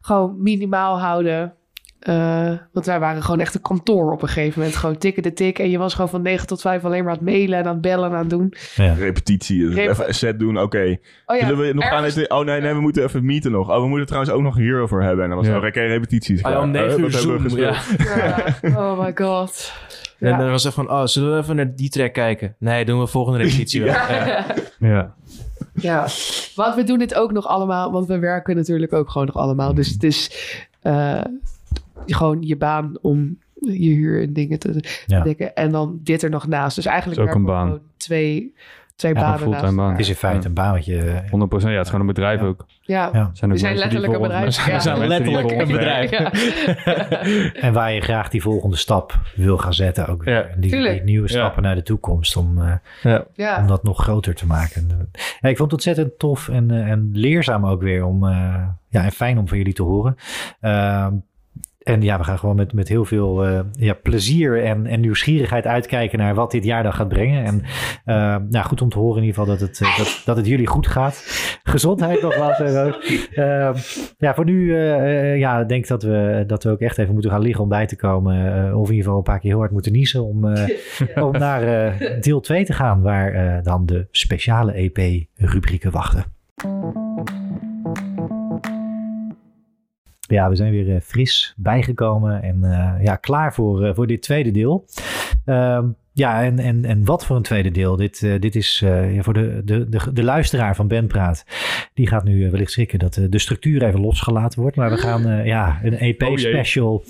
gewoon 0.00 0.42
minimaal 0.42 1.00
houden. 1.00 1.54
Eh, 1.98 2.52
want 2.72 2.86
wij 2.86 3.00
waren 3.00 3.22
gewoon 3.22 3.40
echt 3.40 3.54
een 3.54 3.60
kantoor 3.60 4.12
op 4.12 4.22
een 4.22 4.28
gegeven 4.28 4.58
moment. 4.60 4.76
Gewoon 4.78 4.98
tikken 4.98 5.22
de 5.22 5.32
tik. 5.32 5.58
En 5.58 5.70
je 5.70 5.78
was 5.78 5.94
gewoon 5.94 6.08
van 6.10 6.22
9 6.22 6.46
tot 6.46 6.60
5 6.60 6.84
alleen 6.84 7.02
maar 7.04 7.12
aan 7.12 7.18
het 7.18 7.26
mailen 7.28 7.58
en 7.58 7.64
aan 7.66 7.72
het 7.72 7.80
bellen 7.80 8.08
en 8.10 8.14
aan 8.14 8.20
het 8.20 8.30
doen. 8.30 8.54
ja. 8.74 8.92
Repetitie. 8.92 9.60
dus 9.66 9.74
Rep- 9.74 9.88
even 9.90 10.08
een 10.08 10.14
set 10.14 10.38
doen, 10.38 10.58
oké. 10.60 10.98
Oh 11.26 11.36
ja, 11.36 11.46
Zullen 11.46 11.66
we 11.66 11.72
nog 11.72 11.84
ergens- 11.84 12.26
Oh 12.26 12.44
nee, 12.44 12.60
nee, 12.60 12.74
we 12.74 12.80
moeten 12.80 13.02
even 13.04 13.24
meeten 13.24 13.50
nog. 13.52 13.70
Oh, 13.70 13.80
we 13.80 13.88
moeten 13.88 14.06
trouwens 14.06 14.32
ook 14.32 14.42
nog 14.42 14.56
hierover 14.56 15.02
hebben. 15.02 15.22
En 15.22 15.28
dan 15.30 15.38
was 15.38 15.46
het 15.48 15.60
Ja. 15.62 15.66
oké, 15.68 15.80
repetities. 15.80 16.42
Ah, 16.42 16.52
ja, 16.52 16.60
om 16.60 16.72
klaar. 16.72 16.84
negen 16.84 16.98
Eh, 16.98 17.04
uur 17.04 17.10
Zoom, 17.12 17.48
ja. 17.58 17.74
Ja. 18.16 18.44
Oh 18.80 19.00
my 19.04 19.12
god. 19.14 19.72
En 20.18 20.28
Ja. 20.28 20.36
dan 20.38 20.50
was 20.50 20.64
het 20.64 20.74
van, 20.74 20.90
oh, 20.90 21.04
zullen 21.04 21.34
we 21.36 21.42
even 21.42 21.56
naar 21.56 21.74
die 21.74 21.88
track 21.90 22.12
kijken? 22.12 22.54
Nee, 22.58 22.84
doen 22.84 23.00
we 23.00 23.06
volgende 23.06 23.38
repetitie 23.38 23.82
wel. 23.82 23.92
Ja. 24.08 24.44
ja. 24.78 25.14
Ja, 25.72 26.06
want 26.54 26.74
we 26.74 26.84
doen 26.84 26.98
dit 26.98 27.14
ook 27.14 27.32
nog 27.32 27.46
allemaal, 27.46 27.92
want 27.92 28.06
we 28.06 28.18
werken 28.18 28.56
natuurlijk 28.56 28.92
ook 28.92 29.10
gewoon 29.10 29.26
nog 29.26 29.36
allemaal. 29.36 29.74
Dus 29.74 29.88
het 29.88 30.02
is 30.02 30.30
eh, 30.82 31.20
gewoon 32.06 32.42
je 32.42 32.56
baan 32.56 32.98
om 33.00 33.38
je 33.60 33.90
huur 33.90 34.22
en 34.22 34.32
dingen 34.32 34.58
te 34.58 34.84
Ja. 35.06 35.20
dekken. 35.22 35.54
En 35.54 35.70
dan 35.70 36.00
dit 36.02 36.22
er 36.22 36.30
nog 36.30 36.46
naast. 36.46 36.76
Dus 36.76 36.86
eigenlijk 36.86 37.20
Is 37.20 37.26
ook 37.28 37.34
een 37.34 37.44
baan. 37.44 37.66
gewoon 37.66 37.80
twee, 37.96 38.54
twee 38.96 39.14
Ja, 39.14 39.20
banen 39.20 39.50
naast 39.50 39.76
baan. 39.76 39.90
Het 39.90 39.98
is 40.00 40.08
in 40.08 40.14
feite 40.14 40.46
een 40.46 40.54
baan 40.54 40.72
wat 40.72 40.84
je... 40.84 41.22
100% 41.30 41.70
ja, 41.70 41.76
het 41.76 41.80
is 41.84 41.90
gewoon 41.90 42.00
een 42.00 42.06
bedrijf 42.14 42.40
Ja. 42.40 42.46
ook. 42.46 42.66
Ja, 42.80 43.10
Ja. 43.12 43.30
Zijn 43.32 43.50
we 43.50 43.56
zijn 43.56 43.76
letterlijk 43.84 44.12
een 44.12 44.20
bedrijf. 44.20 44.44
ons- 44.44 44.64
Ja. 44.66 44.74
We 44.74 44.80
zijn 44.80 45.06
letterlijk 45.06 45.50
een 45.50 45.66
bedrijf. 45.68 46.10
Ja. 46.10 46.32
En 47.66 47.72
waar 47.72 47.92
je 47.92 48.00
graag 48.00 48.28
die 48.28 48.42
volgende 48.42 48.76
stap 48.76 49.18
wil 49.36 49.58
gaan 49.58 49.74
zetten 49.74 50.06
ook 50.06 50.22
weer. 50.22 50.54
Die, 50.58 51.02
nieuwe 51.02 51.28
Ja. 51.28 51.34
stappen 51.38 51.62
naar 51.62 51.74
de 51.74 51.82
toekomst 51.82 52.36
om, 52.36 52.58
eh, 53.02 53.18
om 53.60 53.66
dat 53.66 53.82
nog 53.82 54.02
groter 54.02 54.34
te 54.34 54.46
maken. 54.46 55.10
Ja, 55.40 55.48
ik 55.48 55.56
vond 55.56 55.58
het 55.58 55.72
ontzettend 55.72 56.18
tof 56.18 56.48
en, 56.48 56.70
eh, 56.70 56.90
en 56.90 57.10
leerzaam 57.12 57.66
ook 57.66 57.82
weer 57.82 58.04
om, 58.04 58.26
eh, 58.26 58.62
ja, 58.88 59.04
en 59.04 59.12
fijn 59.12 59.38
om 59.38 59.48
van 59.48 59.58
jullie 59.58 59.72
te 59.74 59.82
horen. 59.82 60.16
En 61.88 62.02
ja, 62.02 62.18
we 62.18 62.24
gaan 62.24 62.38
gewoon 62.38 62.56
met, 62.56 62.72
met 62.72 62.88
heel 62.88 63.04
veel 63.04 63.46
eh, 63.46 63.60
ja, 63.72 63.94
plezier 63.94 64.64
en, 64.64 64.86
en 64.86 65.00
nieuwsgierigheid 65.00 65.66
uitkijken 65.66 66.18
naar 66.18 66.34
wat 66.34 66.50
dit 66.50 66.64
jaar 66.64 66.82
dan 66.82 66.92
gaat 66.92 67.08
brengen. 67.08 67.44
En 67.44 67.62
eh, 68.04 68.36
nou, 68.48 68.64
goed 68.66 68.82
om 68.82 68.88
te 68.88 68.98
horen 68.98 69.16
in 69.16 69.24
ieder 69.24 69.40
geval 69.40 69.56
dat 69.56 69.68
het, 69.68 69.80
eh, 69.80 69.98
dat, 69.98 70.22
dat 70.24 70.36
het 70.36 70.46
jullie 70.46 70.66
goed 70.66 70.86
gaat. 70.86 71.24
Gezondheid 71.62 72.22
nogmaals. 72.22 72.58
ja, 74.18 74.34
voor 74.34 74.44
nu 74.44 74.76
ja, 75.36 75.64
denk 75.64 75.82
ik 75.82 75.88
dat 75.88 76.02
we, 76.02 76.44
dat 76.46 76.64
we 76.64 76.70
ook 76.70 76.80
echt 76.80 76.98
even 76.98 77.12
moeten 77.12 77.30
gaan 77.30 77.42
liggen 77.42 77.62
om 77.62 77.68
bij 77.68 77.86
te 77.86 77.96
komen. 77.96 78.34
of 78.74 78.88
in 78.88 78.94
ieder 78.94 79.04
geval 79.04 79.16
een 79.16 79.22
paar 79.22 79.38
keer 79.38 79.50
heel 79.50 79.58
hard 79.58 79.72
moeten 79.72 79.92
niezen 79.92 80.24
om, 80.24 80.44
om 81.28 81.32
naar 81.32 81.94
deel 82.20 82.40
2 82.40 82.64
te 82.64 82.72
gaan, 82.72 83.02
waar 83.02 83.62
dan 83.62 83.86
de 83.86 84.06
speciale 84.10 84.72
EP-rubrieken 84.72 85.90
wachten. 85.90 86.24
Ja, 90.28 90.48
we 90.48 90.56
zijn 90.56 90.70
weer 90.70 90.94
eh, 90.94 91.00
fris 91.00 91.54
bijgekomen 91.56 92.42
en 92.42 92.64
eh, 92.64 93.04
ja, 93.04 93.16
klaar 93.16 93.54
voor, 93.54 93.84
eh, 93.84 93.94
voor 93.94 94.06
dit 94.06 94.22
tweede 94.22 94.50
deel. 94.50 94.84
Ehm, 95.44 95.86
ja, 96.18 96.42
en, 96.42 96.58
en, 96.58 96.84
en 96.84 97.04
wat 97.04 97.26
voor 97.26 97.36
een 97.36 97.42
tweede 97.42 97.70
deel. 97.70 97.96
Dit, 97.96 98.22
eh, 98.22 98.40
dit 98.40 98.56
is 98.56 98.82
eh, 98.84 99.14
ja, 99.14 99.22
voor 99.22 99.34
de, 99.34 99.62
de, 99.64 99.88
de, 99.88 100.12
de 100.12 100.22
luisteraar 100.22 100.76
van 100.76 100.88
Ben 100.88 101.06
Praat. 101.06 101.44
Die 101.94 102.08
gaat 102.08 102.24
nu 102.24 102.50
wellicht 102.50 102.70
schrikken 102.70 102.98
dat 102.98 103.20
de 103.30 103.38
structuur 103.38 103.82
even 103.82 104.00
losgelaten 104.00 104.60
wordt. 104.60 104.76
Maar 104.76 104.90
we 104.90 104.96
gaan 104.96 105.26
eh, 105.28 105.46
ja, 105.46 105.78
een 105.82 105.94
Oh. 105.94 106.00
EP-special. 106.00 107.04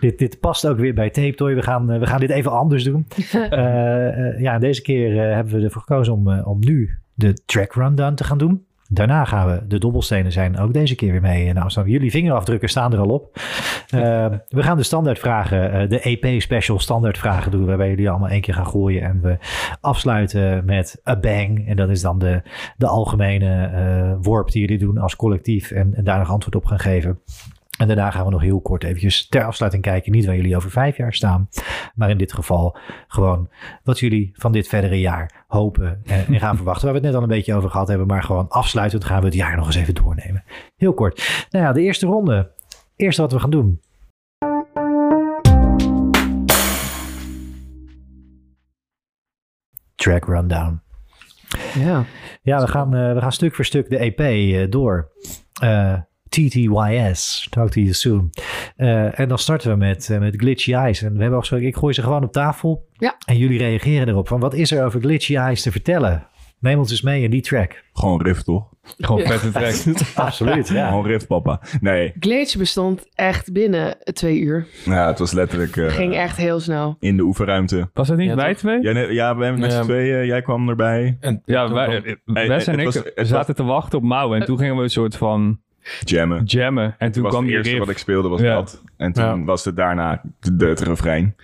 dit, 0.00 0.18
dit 0.18 0.40
past 0.40 0.66
ook 0.66 0.78
weer 0.78 0.94
bij 0.94 1.10
Tape 1.10 1.34
Toy. 1.34 1.54
We 1.54 1.62
gaan, 1.62 1.98
we 1.98 2.06
gaan 2.06 2.20
dit 2.20 2.30
even 2.30 2.50
anders 2.50 2.84
doen. 2.84 3.06
Eh, 3.50 4.28
eh, 4.28 4.40
ja, 4.40 4.58
deze 4.58 4.82
keer 4.82 5.34
hebben 5.34 5.54
we 5.54 5.64
ervoor 5.64 5.80
gekozen 5.80 6.12
om, 6.12 6.40
om 6.40 6.58
nu 6.60 6.90
de 7.14 7.34
track 7.44 7.72
rundown 7.74 8.14
te 8.14 8.24
gaan 8.24 8.38
doen. 8.38 8.66
Daarna 8.90 9.24
gaan 9.24 9.46
we, 9.46 9.66
de 9.66 9.78
dobbelstenen 9.78 10.32
zijn 10.32 10.58
ook 10.58 10.72
deze 10.72 10.94
keer 10.94 11.12
weer 11.12 11.20
mee. 11.20 11.52
Nou, 11.52 11.70
staan 11.70 11.88
jullie 11.88 12.10
vingerafdrukken 12.10 12.68
staan 12.68 12.92
er 12.92 12.98
al 12.98 13.08
op. 13.08 13.36
Eh, 13.88 14.00
we 14.48 14.62
gaan 14.62 14.76
de 14.76 14.82
standaardvragen, 14.82 15.72
eh, 15.72 15.88
de 15.88 16.00
EP-special 16.00 16.78
standaardvragen 16.78 17.50
doen. 17.50 17.66
Waarbij 17.66 17.88
jullie 17.88 18.10
allemaal 18.10 18.28
één 18.28 18.40
keer 18.40 18.54
gaan 18.54 18.66
gooien. 18.66 19.02
En 19.02 19.20
we 19.20 19.38
afsluiten 19.80 20.64
met 20.64 21.00
a 21.08 21.16
bang. 21.16 21.68
En 21.68 21.76
dat 21.76 21.88
is 21.88 22.00
dan 22.00 22.18
de, 22.18 22.42
de 22.76 22.86
algemene 22.86 23.66
eh, 23.66 24.12
worp 24.20 24.50
die 24.50 24.60
jullie 24.60 24.78
doen 24.78 24.98
als 24.98 25.16
collectief. 25.16 25.70
En, 25.70 25.94
en 25.94 26.04
daar 26.04 26.18
nog 26.18 26.30
antwoord 26.30 26.56
op 26.56 26.64
gaan 26.64 26.78
geven. 26.78 27.18
En 27.78 27.86
daarna 27.86 28.10
gaan 28.10 28.24
we 28.24 28.30
nog 28.30 28.40
heel 28.40 28.60
kort 28.60 28.84
eventjes 28.84 29.28
ter 29.28 29.44
afsluiting 29.44 29.82
kijken. 29.82 30.12
Niet 30.12 30.26
waar 30.26 30.36
jullie 30.36 30.56
over 30.56 30.70
vijf 30.70 30.96
jaar 30.96 31.14
staan. 31.14 31.48
Maar 31.94 32.10
in 32.10 32.18
dit 32.18 32.32
geval 32.32 32.76
gewoon 33.08 33.48
wat 33.82 33.98
jullie 33.98 34.30
van 34.34 34.52
dit 34.52 34.68
verdere 34.68 35.00
jaar 35.00 35.44
hopen 35.46 36.02
en, 36.06 36.40
gaan 36.40 36.56
verwachten. 36.62 36.84
Waar 36.84 36.92
we 36.92 37.00
het 37.00 37.06
net 37.06 37.14
al 37.14 37.22
een 37.22 37.36
beetje 37.36 37.54
over 37.54 37.70
gehad 37.70 37.88
hebben. 37.88 38.06
Maar 38.06 38.22
gewoon 38.22 38.48
afsluitend 38.48 39.04
gaan 39.04 39.20
we 39.20 39.26
het 39.26 39.34
jaar 39.34 39.56
nog 39.56 39.66
eens 39.66 39.76
even 39.76 39.94
doornemen. 39.94 40.44
Heel 40.76 40.94
kort. 40.94 41.46
Nou 41.50 41.64
ja, 41.64 41.72
de 41.72 41.80
eerste 41.80 42.06
ronde. 42.06 42.50
Eerste 42.96 43.22
wat 43.22 43.32
we 43.32 43.40
gaan 43.40 43.50
doen. 43.50 43.80
Track 49.94 50.24
rundown. 50.24 50.80
Ja. 51.74 52.04
Ja, 52.42 52.60
we 52.60 52.66
gaan, 52.66 52.94
eh, 52.94 53.12
we 53.12 53.20
gaan 53.20 53.32
stuk 53.32 53.54
voor 53.54 53.64
stuk 53.64 53.90
de 53.90 53.98
EP 53.98 54.20
eh, 54.20 54.70
door. 54.70 55.12
Eh, 55.60 55.94
TTYS, 56.46 57.46
Talk 57.50 57.70
to 57.70 57.80
you 57.80 57.92
soon. 57.92 58.30
Eh, 58.76 59.18
en 59.20 59.28
dan 59.28 59.38
starten 59.38 59.70
we 59.70 59.76
met, 59.76 60.10
eh, 60.10 60.18
met 60.18 60.34
Glitchy 60.36 60.72
Eyes. 60.74 61.02
En 61.02 61.12
we 61.12 61.18
hebben 61.18 61.34
afgesproken, 61.36 61.66
ik 61.66 61.76
gooi 61.76 61.94
ze 61.94 62.02
gewoon 62.02 62.24
op 62.24 62.32
tafel. 62.32 62.86
Ja. 62.92 63.16
En 63.26 63.36
jullie 63.36 63.58
reageren 63.58 64.08
erop. 64.08 64.28
Van 64.28 64.40
wat 64.40 64.54
is 64.54 64.70
er 64.70 64.84
over 64.84 65.00
Glitchy 65.00 65.36
Eyes 65.36 65.62
te 65.62 65.70
vertellen? 65.72 66.26
Neem 66.60 66.78
ons 66.78 66.90
eens 66.90 67.02
mee 67.02 67.22
in 67.22 67.30
die 67.30 67.40
track. 67.40 67.84
Gewoon 67.92 68.22
riff, 68.22 68.42
toch? 68.42 68.68
Gewoon 68.98 69.20
vette 69.26 69.50
track. 69.50 69.96
Absoluut, 70.26 70.68
ja. 70.68 70.88
Gewoon 70.88 71.06
riff, 71.06 71.26
papa. 71.26 71.60
Nee, 71.80 72.12
Glitch 72.20 72.56
bestond 72.56 73.06
echt 73.14 73.52
binnen 73.52 73.96
twee 74.12 74.38
uur. 74.38 74.66
ja, 74.84 75.06
het 75.06 75.18
was 75.18 75.32
letterlijk 75.32 75.76
eh, 75.76 75.86
Ging 75.88 76.14
echt 76.14 76.36
heel 76.36 76.60
snel. 76.60 76.96
in 77.00 77.16
de 77.16 77.22
oefenruimte. 77.22 77.90
Was 77.94 78.08
dat 78.08 78.16
niet 78.16 78.28
Ja, 78.28 78.34
wij 78.34 78.48
toch? 78.50 78.58
twee? 78.58 78.82
Ja, 78.82 78.92
nee, 78.92 79.12
ja 79.12 79.36
we 79.36 79.42
hebben 79.42 79.60
met 79.60 79.72
Ja. 79.72 79.78
z'n 79.82 79.84
tweeën. 79.84 80.26
Jij 80.26 80.42
kwam 80.42 80.68
erbij. 80.68 81.16
En 81.20 81.42
Ja, 81.44 81.72
wij, 81.72 81.84
kwam- 82.00 82.34
het 82.36 82.48
Wes 82.48 82.66
en 82.66 82.78
ik 82.78 82.84
was- 82.84 82.94
het 82.94 83.12
was- 83.16 83.28
zaten 83.28 83.54
te 83.54 83.64
wachten 83.64 83.98
op 83.98 84.04
Mouw. 84.04 84.34
En 84.34 84.44
toen 84.44 84.58
gingen 84.58 84.76
we 84.76 84.82
een 84.82 84.90
soort 84.90 85.16
van 85.16 85.60
Jammen. 86.00 86.44
jammen. 86.44 86.94
En 86.98 87.12
toen 87.12 87.22
was 87.22 87.32
kwam 87.32 87.44
het 87.44 87.52
eerste 87.52 87.68
riff. 87.70 87.80
wat 87.84 87.90
ik 87.90 87.98
speelde 87.98 88.28
was 88.28 88.40
Ja. 88.40 88.54
dat. 88.54 88.82
En 88.96 89.12
toen 89.12 89.24
Ja. 89.24 89.44
was 89.44 89.64
het 89.64 89.76
daarna 89.76 90.22
de, 90.40 90.56
de, 90.56 90.66
het 90.66 90.80
refrein. 90.80 91.36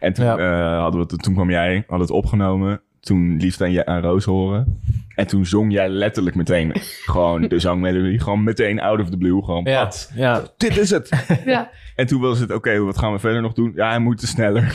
En 0.00 0.12
toen, 0.12 0.24
Ja. 0.24 0.36
eh, 0.36 0.78
hadden 0.80 1.00
we 1.00 1.06
het, 1.12 1.22
toen 1.22 1.34
kwam 1.34 1.50
jij, 1.50 1.74
hadden 1.86 2.06
het 2.06 2.16
opgenomen. 2.16 2.80
Toen 3.00 3.36
liefst 3.40 3.62
aan, 3.62 3.70
je, 3.72 3.86
aan 3.86 4.00
Roos 4.00 4.24
horen. 4.24 4.80
En 5.14 5.26
toen 5.26 5.46
zong 5.46 5.72
jij 5.72 5.88
letterlijk 5.88 6.36
meteen 6.36 6.72
gewoon 7.12 7.42
de 7.42 7.58
zangmelodie. 7.58 8.20
Gewoon 8.20 8.44
meteen 8.44 8.80
out 8.80 9.00
of 9.00 9.10
the 9.10 9.16
blue. 9.16 9.44
Gewoon, 9.44 9.64
ja, 9.64 9.82
pat. 9.82 10.10
ja, 10.14 10.42
Dit 10.56 10.76
is 10.76 10.90
het. 10.90 11.24
Ja. 11.44 11.70
En 11.96 12.06
toen 12.06 12.20
was 12.20 12.38
het, 12.38 12.52
oké, 12.52 12.78
wat 12.78 12.98
gaan 12.98 13.12
we 13.12 13.18
verder 13.18 13.42
nog 13.42 13.52
doen? 13.52 13.72
Ja, 13.74 13.88
hij 13.88 13.98
moet 13.98 14.20
sneller. 14.20 14.74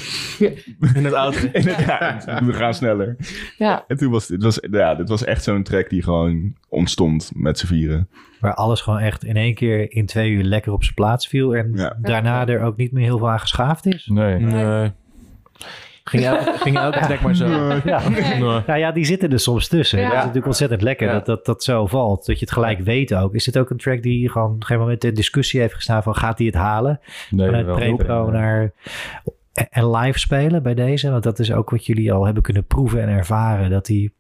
in 0.94 1.04
het 1.06 1.14
auto. 1.14 1.38
En 1.54 1.68
het- 1.68 1.86
ja, 2.26 2.44
we 2.46 2.54
gaan 2.54 2.74
sneller. 2.74 3.16
Ja. 3.58 3.84
En 3.88 3.98
toen 3.98 4.12
was 4.12 4.28
het, 4.28 4.44
was, 4.44 4.60
ja, 4.72 4.96
dit 4.96 5.10
was 5.10 5.24
echt 5.24 5.44
zo'n 5.44 5.64
track 5.64 5.90
die 5.90 6.04
gewoon 6.04 6.54
ontstond 6.70 7.32
met 7.36 7.60
z'n 7.60 7.66
vieren. 7.66 8.08
Waar 8.40 8.54
alles 8.54 8.82
gewoon 8.82 9.00
echt 9.00 9.24
in 9.24 9.36
één 9.36 9.54
keer 9.56 9.92
in 9.92 10.06
twee 10.06 10.32
uur 10.32 10.44
lekker 10.44 10.72
op 10.72 10.84
zijn 10.84 10.96
plaats 10.96 11.28
viel. 11.28 11.56
En 11.56 11.72
Ja. 11.76 11.98
daarna 12.02 12.48
er 12.48 12.62
ook 12.62 12.78
niet 12.78 12.92
meer 12.92 13.04
heel 13.04 13.18
veel 13.18 13.30
aan 13.30 13.40
geschaafd 13.40 13.86
is. 13.86 14.08
Nee. 14.14 14.40
Nee. 14.40 14.92
Ging 16.12 16.26
elke, 16.26 16.54
ging 16.64 16.78
elke 16.78 17.00
track 17.00 17.22
maar 17.22 17.36
zo. 17.36 17.48
Ja. 17.84 18.02
Nou 18.68 18.80
ja, 18.80 18.92
die 18.92 19.06
zitten 19.06 19.32
er 19.32 19.40
soms 19.40 19.68
tussen. 19.68 20.00
Ja. 20.00 20.04
Dat 20.06 20.14
is 20.14 20.20
natuurlijk 20.20 20.46
ontzettend 20.46 20.82
lekker 20.82 21.08
Ja. 21.08 21.14
dat, 21.14 21.26
dat 21.26 21.46
dat 21.46 21.64
zo 21.64 21.86
valt. 21.88 22.26
Dat 22.26 22.40
je 22.40 22.46
het 22.46 22.54
gelijk 22.54 22.80
weet 22.80 23.14
ook. 23.14 23.34
Is 23.34 23.44
dit 23.44 23.58
ook 23.58 23.70
een 23.70 23.78
track 23.78 24.02
die 24.02 24.30
gewoon 24.30 24.48
op 24.48 24.54
een 24.54 24.62
gegeven 24.62 24.82
moment 24.82 25.04
in 25.04 25.14
discussie 25.14 25.60
heeft 25.60 25.74
gestaan 25.74 26.04
van 26.04 26.16
gaat 26.16 26.38
hij 26.38 26.48
het 26.48 26.56
halen? 26.56 27.00
Nee, 27.30 27.46
Vanuit 27.46 27.66
pre-pro 27.76 28.30
naar 28.32 28.72
en 29.70 29.92
live 29.96 30.20
spelen 30.20 30.64
bij 30.64 30.74
deze? 30.74 31.12
Want 31.12 31.24
dat 31.24 31.40
is 31.40 31.52
ook 31.52 31.70
wat 31.70 31.86
jullie 31.86 32.14
al 32.14 32.26
hebben 32.26 32.44
kunnen 32.44 32.66
proeven 32.66 33.02
en 33.02 33.10
ervaren. 33.10 33.70
Dat 33.70 33.86
die 33.86 34.14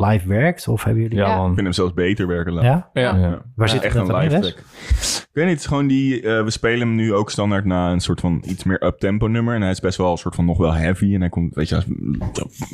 live 0.00 0.28
werkt? 0.28 0.68
Of 0.68 0.84
hebben 0.84 1.02
jullie... 1.02 1.18
Ja, 1.18 1.24
Ja. 1.26 1.32
Ik 1.32 1.38
man. 1.38 1.48
vind 1.54 1.60
hem 1.66 1.72
zelfs 1.72 1.94
beter 1.94 2.26
werken. 2.26 2.52
laten. 2.52 2.70
Ja? 2.70 2.90
Ja. 2.92 3.16
Ja. 3.16 3.42
Waar 3.54 3.66
Ja, 3.66 3.72
zit 3.72 3.82
echt 3.82 3.94
dat 3.94 4.08
een 4.08 4.16
live 4.18 4.38
track. 4.40 4.58
Ik 4.58 5.42
weet 5.42 5.44
niet, 5.44 5.54
het 5.54 5.60
is 5.60 5.66
gewoon 5.66 5.86
die... 5.86 6.20
eh, 6.22 6.44
we 6.44 6.50
spelen 6.50 6.80
hem 6.86 6.94
nu 6.96 7.14
ook 7.14 7.30
standaard 7.30 7.64
na 7.64 7.92
een 7.92 8.00
soort 8.00 8.20
van 8.20 8.42
iets 8.46 8.64
meer 8.64 8.84
up-tempo 8.84 9.26
nummer. 9.26 9.54
En 9.54 9.60
hij 9.62 9.70
is 9.70 9.80
best 9.80 9.98
wel 9.98 10.10
een 10.10 10.16
soort 10.18 10.34
van 10.34 10.44
nog 10.44 10.58
wel 10.58 10.72
heavy. 10.74 11.14
En 11.14 11.20
hij 11.20 11.28
komt, 11.28 11.54
weet 11.54 11.68
je, 11.68 11.74
als- 11.74 11.86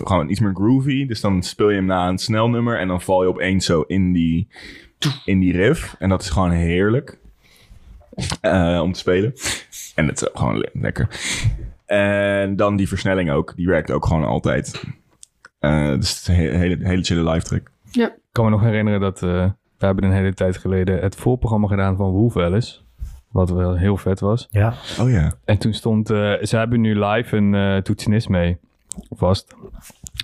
gewoon 0.05 0.29
iets 0.29 0.41
meer 0.41 0.55
groovy. 0.55 1.07
Dus 1.07 1.21
dan 1.21 1.43
speel 1.43 1.69
je 1.71 1.77
hem 1.77 1.85
na 1.87 2.09
een 2.09 2.19
snel 2.19 2.49
nummer. 2.49 2.79
En 2.79 2.89
dan 2.89 3.03
val 3.03 3.23
je 3.23 3.29
opeens 3.29 3.67
zo 3.67 3.81
in 3.81 4.13
die, 4.13 4.49
in 5.25 5.39
die 5.39 5.53
riff. 5.53 5.97
En 5.99 6.09
dat 6.09 6.23
is 6.23 6.31
gewoon 6.31 6.51
heerlijk. 6.51 7.19
eh, 8.41 8.81
om 8.83 8.93
te 8.93 8.99
spelen. 8.99 9.33
En 9.95 10.07
het 10.07 10.21
is 10.23 10.29
ook 10.29 10.39
gewoon 10.39 10.59
le- 10.59 10.71
lekker. 10.73 11.09
En 11.87 12.57
dan 12.57 12.77
die 12.77 12.89
versnelling 12.89 13.31
ook. 13.31 13.53
Die 13.57 13.67
werkt 13.67 13.91
ook 13.91 14.07
gewoon 14.07 14.25
altijd. 14.25 14.83
Eh 15.63 15.89
dus 15.95 16.09
het 16.11 16.19
is 16.19 16.29
een 16.29 16.35
hele, 16.35 16.57
hele, 16.57 16.77
hele 16.81 17.03
chille 17.03 17.31
live 17.31 17.45
track. 17.47 17.71
Ik 17.93 18.11
kan 18.33 18.45
me 18.45 18.51
nog 18.51 18.61
herinneren 18.61 19.01
dat 19.01 19.23
eh, 19.23 19.51
we 19.79 19.87
hebben 19.87 20.05
een 20.05 20.13
hele 20.13 20.35
tijd 20.35 20.57
geleden 20.57 21.01
het 21.01 21.17
voorprogramma 21.17 21.69
gedaan 21.69 21.97
van 21.97 22.11
Wolf 22.11 22.37
Alice. 22.37 22.79
Wat 23.31 23.51
wel 23.51 23.77
heel 23.77 23.97
vet 23.97 24.21
was. 24.21 24.47
Ja. 24.51 24.75
Oh 25.01 25.11
ja. 25.11 25.33
En 25.45 25.59
toen 25.59 25.73
stond, 25.75 26.11
eh, 26.11 26.33
ze 26.43 26.57
hebben 26.57 26.81
nu 26.81 27.05
live 27.05 27.37
een 27.37 27.55
eh 27.55 27.77
toetsenist 27.77 28.29
mee 28.29 28.59
vast. 29.11 29.55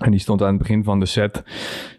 En 0.03 0.11
die 0.11 0.21
stond 0.21 0.43
aan 0.43 0.49
het 0.49 0.59
begin 0.59 0.85
van 0.85 1.01
de 1.01 1.07
set, 1.07 1.43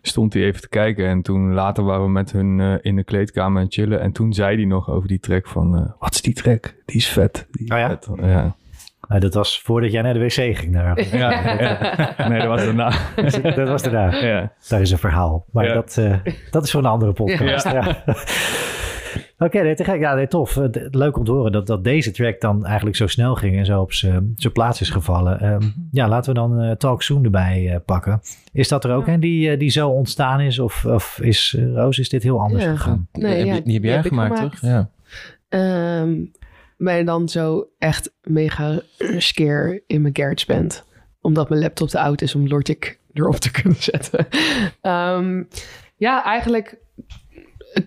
stond 0.02 0.34
hij 0.34 0.44
even 0.44 0.62
te 0.62 0.70
kijken. 0.70 1.08
En 1.08 1.22
toen 1.22 1.54
later 1.54 1.84
waren 1.84 2.04
we 2.06 2.12
met 2.12 2.32
hun 2.32 2.60
eh, 2.60 2.74
in 2.82 2.96
de 2.96 3.04
kleedkamer 3.04 3.58
aan 3.58 3.66
het 3.66 3.74
chillen. 3.74 4.02
En 4.02 4.12
toen 4.12 4.34
zei 4.34 4.56
hij 4.56 4.66
nog 4.66 4.90
over 4.90 5.08
die 5.08 5.20
track 5.20 5.48
van, 5.48 5.76
eh, 5.78 5.92
wat 6.00 6.14
is 6.14 6.22
die 6.22 6.34
track? 6.34 6.76
Die 6.86 6.96
is 6.96 7.08
vet. 7.08 7.48
Die 7.52 7.66
is 7.66 7.72
Oh 7.72 7.78
ja? 7.78 7.88
vet. 7.88 8.08
Ja. 8.22 8.56
Nou, 9.10 9.22
dat 9.22 9.34
was 9.34 9.62
voordat 9.62 9.92
jij 9.92 10.02
naar 10.02 10.14
de 10.14 10.20
wc 10.20 10.32
ging. 10.58 10.74
Daar. 10.74 11.16
Ja, 11.16 11.32
ja. 11.62 12.28
Nee, 12.30 12.40
dat 12.40 12.48
was 12.48 12.64
daarna. 12.66 12.92
dat 13.56 13.68
was 13.68 13.84
daarna. 13.84 14.16
ja. 14.26 14.52
Daar 14.68 14.82
is 14.82 14.92
een 14.92 14.98
verhaal. 14.98 15.46
Maar 15.52 15.66
Ja. 15.66 15.74
dat, 15.74 15.98
eh, 15.98 16.16
dat 16.52 16.64
is 16.64 16.72
voor 16.72 16.80
een 16.80 16.86
andere 16.90 17.12
podcast. 17.14 17.72
Ja. 17.72 18.04
Oké, 19.38 19.62
nee, 19.62 19.76
te 19.76 19.84
gek. 19.84 20.00
Ja, 20.00 20.14
nee, 20.16 20.28
tof. 20.28 20.58
Eh, 20.58 20.66
Leuk 20.92 21.18
om 21.18 21.24
te 21.24 21.32
horen 21.32 21.52
dat, 21.52 21.68
dat 21.68 21.84
deze 21.84 22.12
track 22.12 22.42
dan 22.42 22.66
eigenlijk 22.66 22.96
zo 22.96 23.08
snel 23.08 23.36
ging 23.36 23.58
en 23.58 23.66
zo 23.66 23.82
op 23.82 23.94
zijn 23.94 24.34
zijn 24.36 24.54
plaats 24.54 24.82
is 24.82 24.90
gevallen. 24.90 25.40
Ehm, 25.40 25.62
ja, 25.92 26.08
laten 26.08 26.34
we 26.34 26.40
dan 26.40 26.62
eh, 26.62 26.72
Talk 26.72 27.02
Soon 27.04 27.24
erbij 27.24 27.70
eh, 27.74 27.80
pakken. 27.86 28.22
Is 28.52 28.68
dat 28.68 28.84
er 28.84 28.92
ook 28.94 29.06
Ja. 29.06 29.14
een 29.14 29.20
die, 29.20 29.58
die 29.58 29.70
zo 29.70 29.90
ontstaan 29.90 30.40
is? 30.42 30.60
Of, 30.60 30.86
of 30.86 31.20
is, 31.22 31.58
Roos, 31.74 32.00
is 32.00 32.10
dit 32.10 32.24
heel 32.24 32.42
anders 32.42 32.64
Ja. 32.64 32.72
gegaan? 32.72 33.08
Nee, 33.14 33.62
die 33.64 33.74
heb 33.74 33.84
jij 33.84 34.04
gemaakt, 34.04 34.40
toch? 34.42 34.56
Ja. 34.62 34.90
Ehm, 35.50 36.12
maar 36.80 37.06
dan 37.06 37.30
zo 37.30 37.70
echt 37.78 38.12
mega 38.22 38.82
skeer 39.18 39.84
in 39.88 40.02
mijn 40.02 40.16
GarageBand. 40.16 40.86
Omdat 41.22 41.50
mijn 41.50 41.62
laptop 41.62 41.88
te 41.88 42.00
oud 42.00 42.22
is 42.22 42.36
om 42.36 42.48
Logic 42.48 43.00
erop 43.14 43.36
te 43.36 43.52
kunnen 43.52 43.82
zetten. 43.82 44.28
Ehm, 44.82 45.44
ja, 45.96 46.24
eigenlijk 46.24 46.78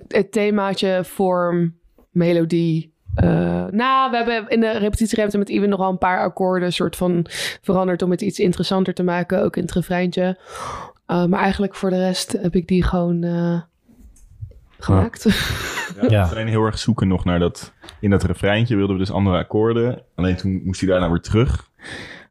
het, 0.09 0.33
themaatje, 0.33 1.01
vorm, 1.05 1.79
melodie. 2.11 2.95
eh, 3.15 3.67
nou, 3.67 4.11
we 4.11 4.17
hebben 4.17 4.49
in 4.49 4.61
de 4.61 4.79
repetitieruimte 4.79 5.39
met 5.39 5.49
Iwan 5.49 5.69
nogal 5.69 5.91
een 5.91 5.99
paar 5.99 6.21
akkoorden 6.21 6.73
soort 6.73 6.97
van 6.97 7.27
veranderd 7.63 8.03
om 8.03 8.11
het 8.11 8.21
iets 8.21 8.39
interessanter 8.39 8.95
te 8.95 9.03
maken, 9.03 9.43
ook 9.43 9.57
in 9.57 9.63
het 9.63 9.73
refreintje. 9.73 10.39
Eh, 11.07 11.25
maar 11.25 11.41
eigenlijk 11.41 11.75
voor 11.75 11.91
de 11.91 11.99
rest 11.99 12.33
heb 12.33 12.55
ik 12.55 12.69
die 12.69 12.83
gewoon 12.83 13.23
eh, 13.23 13.61
gemaakt. 14.85 15.23
Ja, 16.01 16.09
Ja. 16.09 16.29
We 16.29 16.35
zijn 16.35 16.49
heel 16.49 16.65
erg 16.65 16.79
zoeken 16.79 17.09
nog 17.09 17.25
naar 17.25 17.39
dat... 17.39 17.73
In 18.01 18.11
dat 18.11 18.23
refreintje 18.23 18.77
wilden 18.77 18.97
we 18.97 19.03
dus 19.03 19.13
andere 19.13 19.39
akkoorden. 19.39 20.03
Alleen 20.15 20.37
toen 20.37 20.63
moest 20.65 20.81
hij 20.81 20.89
daarna 20.91 21.11
weer 21.11 21.21
terug 21.21 21.71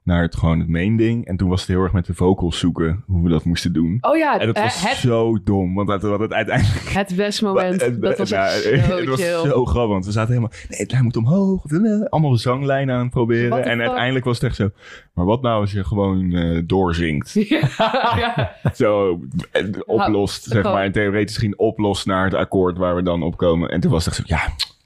naar 0.04 0.22
het, 0.22 0.36
gewoon 0.36 0.60
het 0.60 0.68
main 0.68 0.98
ding. 0.98 1.26
En 1.28 1.38
toen 1.38 1.50
was 1.50 1.60
het 1.60 1.70
heel 1.70 1.82
erg 1.84 1.94
met 1.94 2.06
de 2.06 2.14
vocals 2.14 2.60
zoeken 2.60 3.04
hoe 3.08 3.24
we 3.24 3.30
dat 3.30 3.44
moesten 3.44 3.74
doen. 3.74 3.98
Oh 4.02 4.18
ja, 4.18 4.40
En 4.40 4.48
dat 4.48 4.56
eh, 4.56 4.64
was 4.64 4.88
het, 4.90 4.98
zo 4.98 5.38
dom, 5.44 5.74
want 5.76 5.88
dat, 5.88 6.02
het 6.02 6.34
uiteindelijk... 6.34 6.90
het 6.90 7.14
best 7.16 7.42
moment. 7.42 7.82
Het- 7.86 8.02
dat 8.02 8.18
was 8.18 8.30
ja, 8.30 8.50
zo 8.60 8.70
het 8.70 9.08
was 9.08 9.20
zo 9.22 9.66
grappig, 9.66 9.92
want 9.92 10.06
we 10.06 10.12
zaten 10.12 10.34
helemaal... 10.34 10.52
Nee, 10.70 10.86
hij 10.88 11.02
moet 11.02 11.18
omhoog. 11.18 11.64
Allemaal 12.10 12.36
zanglijnen 12.36 12.96
aan 12.96 13.02
het 13.02 13.10
proberen. 13.10 13.64
En 13.64 13.72
fuck? 13.78 13.82
uiteindelijk 13.82 14.26
was 14.26 14.36
het 14.36 14.44
echt 14.46 14.56
zo... 14.56 14.70
Maar 15.14 15.26
wat 15.26 15.42
nou 15.42 15.62
als 15.62 15.72
je 15.72 15.84
gewoon 15.84 16.32
eh, 16.34 16.62
doorzingt? 16.66 17.34
ja, 17.50 17.70
ja. 18.18 18.56
Zo 18.74 19.20
eh, 19.52 19.64
oplost, 19.86 20.44
zeg 20.44 20.62
gewoon- 20.62 20.74
maar. 20.76 20.84
En 20.84 20.92
theoretisch 20.92 21.38
ging 21.38 21.56
oplost 21.56 22.06
naar 22.06 22.24
het 22.24 22.34
akkoord 22.34 22.78
waar 22.78 22.96
we 22.96 23.04
dan 23.04 23.24
op 23.24 23.38
komen. 23.38 23.70
En 23.70 23.80
toen 23.80 23.92
was 23.92 24.06
het 24.06 24.18
echt 24.18 24.28
zo... 24.28 24.36
Ja, 24.36 24.42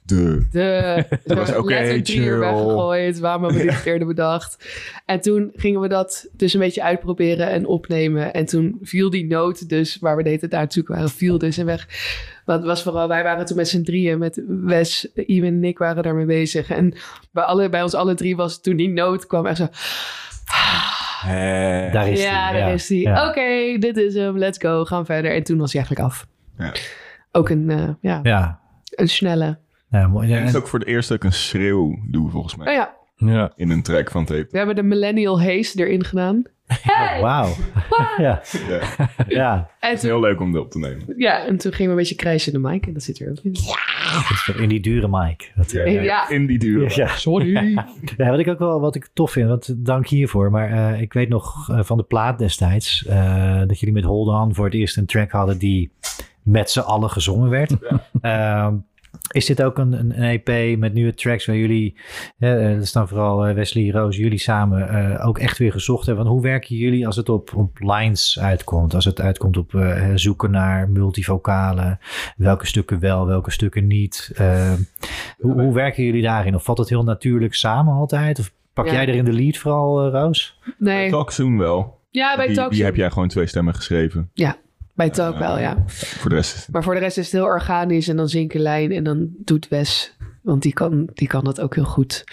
De. 0.06 0.46
De 0.50 1.04
Dat 1.24 1.38
was 1.38 1.54
oké, 1.54 1.74
letter 1.74 2.02
drie 2.02 2.20
uur 2.20 2.38
weggegooid. 2.38 3.18
Waarom 3.18 3.42
hebben 3.42 3.60
we 3.60 3.70
dit 3.70 3.84
eerder 3.84 4.06
bedacht? 4.06 4.68
En 5.06 5.20
toen 5.20 5.52
gingen 5.54 5.80
we 5.80 5.88
dat 5.88 6.28
dus 6.32 6.54
een 6.54 6.60
beetje 6.60 6.82
uitproberen 6.82 7.48
en 7.48 7.66
opnemen. 7.66 8.32
En 8.32 8.44
toen 8.44 8.78
viel 8.82 9.10
die 9.10 9.26
noot 9.26 9.68
dus, 9.68 9.98
waar 10.00 10.16
we 10.16 10.22
de 10.22 10.28
hele 10.28 10.40
tijd 10.40 10.50
naar 10.50 10.60
aan 10.60 10.66
het 10.66 10.74
zoeken 10.74 10.94
waren, 10.94 11.10
viel 11.10 11.38
dus 11.38 11.58
en 11.58 11.66
weg. 11.66 11.88
Want 12.44 12.58
het 12.58 12.68
was 12.68 12.82
vooral, 12.82 13.08
wij 13.08 13.22
waren 13.22 13.46
toen 13.46 13.56
met 13.56 13.68
z'n 13.68 13.82
drieën, 13.82 14.18
met 14.18 14.42
Wes, 14.46 15.08
Iwan 15.14 15.48
en 15.48 15.64
ik 15.64 15.78
waren 15.78 16.02
daarmee 16.02 16.26
bezig. 16.26 16.70
En 16.70 16.94
bij, 17.30 17.44
alle, 17.44 17.68
bij 17.68 17.82
ons 17.82 17.94
alle 17.94 18.14
drie 18.14 18.36
was 18.36 18.60
toen 18.60 18.76
die 18.76 18.88
noot 18.88 19.26
kwam 19.26 19.46
echt 19.46 19.56
zo... 19.56 19.68
Daar 21.92 22.08
is 22.08 22.22
ja, 22.22 22.50
die, 22.50 22.60
daar 22.60 22.72
is 22.72 22.88
hij. 22.88 22.98
Ja. 22.98 23.28
Oké, 23.28 23.78
dit 23.78 23.96
is 23.96 24.14
hem, 24.14 24.38
let's 24.38 24.58
go, 24.58 24.84
gaan 24.84 25.06
verder. 25.06 25.34
En 25.34 25.42
toen 25.42 25.58
was 25.58 25.72
hij 25.72 25.82
eigenlijk 25.82 26.10
af. 26.10 26.26
Ja. 26.58 26.72
Ook 27.32 27.48
een, 27.48 27.70
eh, 27.70 27.88
ja, 28.00 28.20
Ja, 28.22 28.60
een 28.90 29.08
snelle. 29.08 29.58
Ja 29.90 30.08
mooi. 30.08 30.28
Ja, 30.28 30.38
Het 30.38 30.48
is 30.48 30.56
ook 30.56 30.68
voor 30.68 30.78
het 30.78 30.88
eerst 30.88 31.08
dat 31.08 31.16
ik 31.16 31.24
een 31.24 31.32
schreeuw 31.32 31.98
doe, 32.10 32.30
volgens 32.30 32.56
mij. 32.56 32.66
Oh 32.68 32.72
ja, 32.74 32.94
Ja. 33.16 33.52
In 33.56 33.70
een 33.70 33.82
track 33.82 34.10
van 34.10 34.24
tape. 34.24 34.46
we 34.50 34.56
hebben 34.58 34.76
de 34.76 34.82
Millennial 34.82 35.40
Haze 35.40 35.80
erin 35.86 36.04
gedaan. 36.04 36.42
Hey! 36.66 37.20
Wauw. 37.20 37.54
ja, 38.16 38.42
Ja. 38.68 38.80
ja. 39.28 39.54
En 39.80 39.88
Het 39.88 39.92
is 39.94 40.00
toen, 40.00 40.10
heel 40.10 40.20
leuk 40.20 40.40
om 40.40 40.52
dat 40.52 40.62
op 40.62 40.70
te 40.70 40.78
nemen. 40.78 41.14
ja, 41.16 41.46
en 41.46 41.56
toen 41.56 41.72
gingen 41.72 41.84
we 41.84 41.90
een 41.90 41.96
beetje 42.02 42.14
krijsen 42.14 42.52
in 42.52 42.62
de 42.62 42.68
mic. 42.68 42.86
En 42.86 42.92
dat 42.92 43.02
zit 43.02 43.20
er 43.20 43.30
ook 43.30 43.38
in. 43.42 43.52
Dat 43.52 44.30
is 44.30 44.44
toch 44.46 44.56
in 44.56 44.68
die 44.68 44.80
dure 44.80 45.08
mic. 45.08 45.52
Dat, 45.56 45.70
Ja, 45.70 45.82
eh, 45.82 46.04
Ja. 46.04 46.28
In 46.28 46.46
die 46.46 46.58
duur. 46.58 46.92
ja. 46.96 47.06
Sorry. 47.08 47.54
Ja, 48.16 48.30
wat 48.30 48.38
ik 48.38 48.48
ook 48.48 48.58
wel 48.58 48.80
wat 48.80 48.94
ik 48.94 49.08
tof 49.12 49.30
vind, 49.30 49.48
want 49.48 49.74
dank 49.86 50.08
hiervoor. 50.08 50.50
Maar 50.50 50.92
eh, 50.92 51.00
ik 51.00 51.12
weet 51.12 51.28
nog 51.28 51.70
eh, 51.70 51.80
van 51.82 51.96
de 51.96 52.02
plaat 52.02 52.38
destijds 52.38 53.04
eh, 53.06 53.58
dat 53.66 53.78
jullie 53.80 53.94
met 53.94 54.04
Hold 54.04 54.28
On 54.28 54.54
voor 54.54 54.64
het 54.64 54.74
eerst 54.74 54.96
een 54.96 55.06
track 55.06 55.30
hadden 55.30 55.58
die 55.58 55.90
met 56.42 56.70
z'n 56.70 56.80
allen 56.80 57.10
gezongen 57.10 57.50
werd. 57.50 57.76
Ehm, 58.20 58.74
is 59.30 59.46
dit 59.46 59.62
ook 59.62 59.78
een, 59.78 59.92
een, 59.92 60.22
een 60.22 60.40
EP 60.44 60.78
met 60.78 60.92
nieuwe 60.94 61.14
tracks 61.14 61.46
waar 61.46 61.56
jullie, 61.56 61.96
eh, 62.38 62.50
dat 62.72 62.82
is 62.82 62.92
dan 62.92 63.08
vooral 63.08 63.46
eh, 63.46 63.54
Wesley, 63.54 63.90
Roos, 63.90 64.16
jullie 64.16 64.38
samen 64.38 64.88
eh, 64.88 65.26
ook 65.26 65.38
echt 65.38 65.58
weer 65.58 65.72
gezocht 65.72 66.06
hebben? 66.06 66.24
Want 66.24 66.36
hoe 66.36 66.46
werken 66.46 66.76
jullie 66.76 67.06
als 67.06 67.16
het 67.16 67.28
op, 67.28 67.54
op 67.54 67.78
lines 67.80 68.38
uitkomt? 68.40 68.94
Als 68.94 69.04
het 69.04 69.20
uitkomt 69.20 69.56
op 69.56 69.74
eh, 69.74 70.10
zoeken 70.14 70.50
naar 70.50 70.88
multivocalen, 70.88 71.98
welke 72.36 72.66
stukken 72.66 72.98
wel, 73.00 73.26
welke 73.26 73.50
stukken 73.50 73.86
niet? 73.86 74.32
Hoe, 75.38 75.60
hoe 75.60 75.74
werken 75.74 76.04
jullie 76.04 76.22
daarin? 76.22 76.54
Of 76.54 76.64
valt 76.64 76.78
het 76.78 76.88
heel 76.88 77.04
natuurlijk 77.04 77.54
samen 77.54 77.94
altijd? 77.94 78.38
Of 78.38 78.52
pak 78.72 78.86
Ja. 78.86 78.92
jij 78.92 79.02
er 79.08 79.14
in 79.14 79.24
de 79.24 79.32
lead 79.32 79.56
vooral, 79.56 80.08
Roos? 80.10 80.58
Nee. 80.78 81.10
Talk 81.10 81.30
Soon 81.30 81.58
wel. 81.58 82.00
Ja, 82.10 82.36
bij 82.36 82.46
die, 82.46 82.56
Talk 82.56 82.70
die 82.70 82.84
heb 82.84 82.96
jij 82.96 83.10
gewoon 83.10 83.28
twee 83.28 83.46
stemmen 83.46 83.74
geschreven. 83.74 84.30
Bij 84.96 85.10
Talk 85.10 85.38
wel, 85.38 85.58
ja. 85.58 85.76
Voor 85.86 86.30
de 86.30 86.36
rest 86.36 86.54
is 86.54 86.60
het... 86.60 86.72
Maar 86.72 86.82
voor 86.82 86.94
de 86.94 87.00
rest 87.00 87.18
is 87.18 87.24
het 87.24 87.32
heel 87.34 87.44
organisch. 87.44 88.08
En 88.08 88.16
dan 88.16 88.28
zingt 88.28 88.54
een 88.54 88.60
lijn 88.60 88.92
en 88.92 89.04
dan 89.04 89.28
doet 89.38 89.68
Wes. 89.68 90.16
Want 90.42 90.62
die 90.62 90.72
kan, 90.72 91.08
die 91.14 91.28
kan 91.28 91.44
dat 91.44 91.60
ook 91.60 91.74
heel 91.74 91.84
goed. 91.84 92.24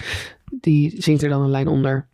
Die 0.62 1.02
zingt 1.02 1.22
er 1.24 1.30
dan 1.30 1.42
een 1.42 1.50
lijn 1.50 1.68
onder. 1.68 2.08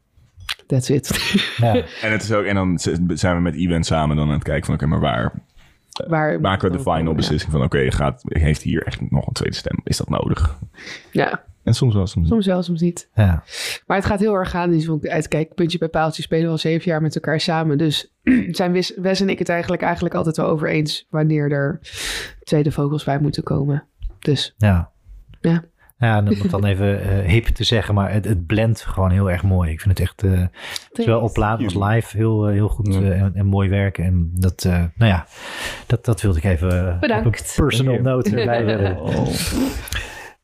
That's 0.68 0.90
it. 0.90 1.36
Ja. 1.58 1.74
En, 2.02 2.12
het 2.12 2.24
is 2.24 2.32
ook, 2.32 2.46
en 2.46 2.56
dan 2.56 2.80
zijn 3.14 3.36
we 3.36 3.42
met 3.42 3.56
Iwan 3.56 3.84
samen 3.84 4.16
dan 4.16 4.28
aan 4.28 4.34
het 4.34 4.44
kijken 4.44 4.66
van... 4.66 4.74
Oké, 4.74 4.86
maar 4.86 5.00
waar 5.00 5.34
Waar 6.08 6.42
maken 6.42 6.72
we 6.72 6.78
de 6.78 6.84
final 6.84 7.04
Ja. 7.04 7.14
beslissing 7.14 7.52
van... 7.52 7.64
Oké, 7.64 7.92
gaat 7.92 8.22
heeft 8.24 8.62
hier 8.62 8.84
echt 8.84 9.12
nog 9.12 9.28
een 9.28 9.34
tweede 9.34 9.56
stem? 9.56 9.80
Is 9.84 9.98
dat 9.98 10.10
nodig? 10.10 10.60
Ja, 11.12 11.44
En 11.70 11.76
soms 11.76 11.94
wel, 11.94 12.08
soms 12.08 12.24
niet. 12.26 12.34
soms 12.34 12.46
wel, 12.46 12.64
soms 12.64 12.82
niet. 12.82 13.10
ja. 13.14 13.44
Maar 13.88 13.98
het 13.98 14.06
gaat 14.06 14.20
heel 14.20 14.32
organisch. 14.32 14.86
Want 14.86 15.08
uit 15.08 15.28
kijk, 15.28 15.54
puntje 15.56 15.78
bij 15.78 15.88
paaltje 15.88 16.22
spelen 16.22 16.46
we 16.46 16.52
al 16.52 16.58
zeven 16.58 16.92
jaar 16.92 17.02
met 17.02 17.16
elkaar 17.16 17.40
samen. 17.40 17.78
Dus 17.78 18.14
zijn 18.52 18.72
Wes, 18.72 18.94
Wes 18.98 19.22
en 19.22 19.30
ik 19.30 19.40
het 19.40 19.50
eigenlijk, 19.50 19.82
eigenlijk 19.82 20.16
altijd 20.16 20.38
wel 20.38 20.48
over 20.48 20.70
eens 20.70 21.08
wanneer 21.10 21.52
er 21.52 21.80
tweede 22.44 22.72
vogels 22.72 23.04
bij 23.04 23.20
moeten 23.20 23.44
komen. 23.44 23.84
Dus 24.20 24.54
Ja. 24.58 24.92
Ja. 25.42 25.64
Ja, 25.98 26.18
en 26.18 26.28
om 26.30 26.36
het 26.42 26.52
dan 26.52 26.66
even 26.66 27.02
eh, 27.02 27.30
hip 27.32 27.46
te 27.46 27.64
zeggen, 27.64 27.94
maar 27.94 28.12
het, 28.14 28.26
het 28.26 28.46
blendt 28.46 28.82
gewoon 28.82 29.12
heel 29.12 29.32
erg 29.32 29.44
mooi. 29.44 29.72
Ik 29.72 29.82
vind 29.82 29.98
het 29.98 30.08
echt, 30.08 30.24
eh, 30.24 30.46
zowel 30.92 31.22
op 31.22 31.34
plaat 31.34 31.64
als 31.64 31.74
live, 31.74 32.18
heel, 32.18 32.48
eh, 32.48 32.54
heel 32.54 32.68
goed 32.70 32.94
Ja. 32.94 33.02
eh, 33.02 33.22
en, 33.22 33.32
en 33.36 33.46
mooi 33.46 33.70
werken. 33.70 34.04
En 34.04 34.32
dat, 34.34 34.64
eh, 34.66 34.84
nou 34.96 35.12
ja, 35.12 35.26
dat, 35.88 36.06
dat 36.06 36.22
wilde 36.22 36.38
ik 36.38 36.44
even 36.44 36.98
Bedankt. 37.00 37.28
op 37.28 37.34
een 37.34 37.46
personal 37.56 38.00
note 38.02 38.38
erbij 38.40 38.64
hebben. 38.72 38.98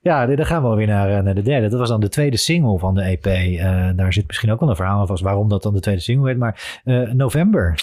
Ja, 0.06 0.26
dan 0.26 0.46
gaan 0.46 0.62
we 0.62 0.68
alweer 0.68 0.88
naar, 0.88 1.18
eh, 1.18 1.24
naar 1.24 1.36
de 1.36 1.42
derde. 1.42 1.70
Dat 1.70 1.80
was 1.80 1.90
dan 1.90 2.00
de 2.00 2.10
tweede 2.10 2.38
single 2.38 2.80
van 2.80 2.96
de 2.96 3.02
EP. 3.02 3.26
Eh, 3.26 3.90
daar 3.96 4.14
zit 4.14 4.28
misschien 4.28 4.52
ook 4.52 4.60
wel 4.60 4.70
een 4.70 4.76
verhaal 4.76 5.00
aan 5.00 5.08
vast 5.08 5.24
waarom 5.24 5.50
dat 5.50 5.64
dan 5.64 5.74
de 5.74 5.80
tweede 5.80 6.02
single 6.02 6.26
werd. 6.26 6.38
Maar 6.38 6.80
eh, 6.84 7.12
November. 7.12 7.80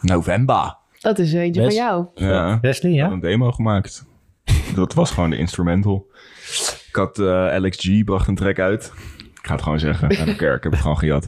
November. 0.00 0.76
dat 1.00 1.18
is 1.18 1.32
eentje 1.32 1.60
Wes? 1.62 1.74
van 1.74 1.84
jou. 1.84 2.06
Ja. 2.14 2.58
Wesley, 2.60 2.92
Ik 2.92 3.00
had 3.00 3.08
ja? 3.08 3.14
een 3.14 3.20
demo 3.20 3.50
gemaakt. 3.52 4.06
Dat 4.74 4.94
was 4.94 5.10
gewoon 5.10 5.30
de 5.30 5.36
instrumental. 5.36 6.06
Ik 6.88 6.96
had 6.96 7.18
eh, 7.18 7.26
Alex 7.48 7.76
G 7.80 8.04
bracht 8.04 8.28
een 8.28 8.34
track 8.34 8.58
uit. 8.58 8.92
Ik 9.16 9.46
ga 9.50 9.52
het 9.52 9.62
gewoon 9.62 9.78
zeggen. 9.78 10.08
Don't 10.08 10.36
care, 10.36 10.56
ik 10.56 10.62
heb 10.62 10.72
het 10.72 10.80
gewoon 10.80 10.98
gejat. 10.98 11.26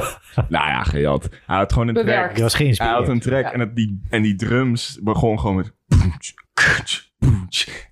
nou 0.48 0.66
ja, 0.68 0.82
gejat. 0.82 1.28
Hij 1.46 1.56
had 1.56 1.72
gewoon 1.72 1.88
een 1.88 1.94
track. 1.94 2.38
Was 2.38 2.56
Hij 2.56 2.74
had 2.76 3.08
een 3.08 3.20
track 3.20 3.42
Ja. 3.44 3.52
en, 3.52 3.60
het, 3.60 3.76
die, 3.76 4.00
en 4.10 4.22
die 4.22 4.34
drums 4.34 4.98
begon 5.02 5.40
gewoon 5.40 5.56
met... 5.56 5.72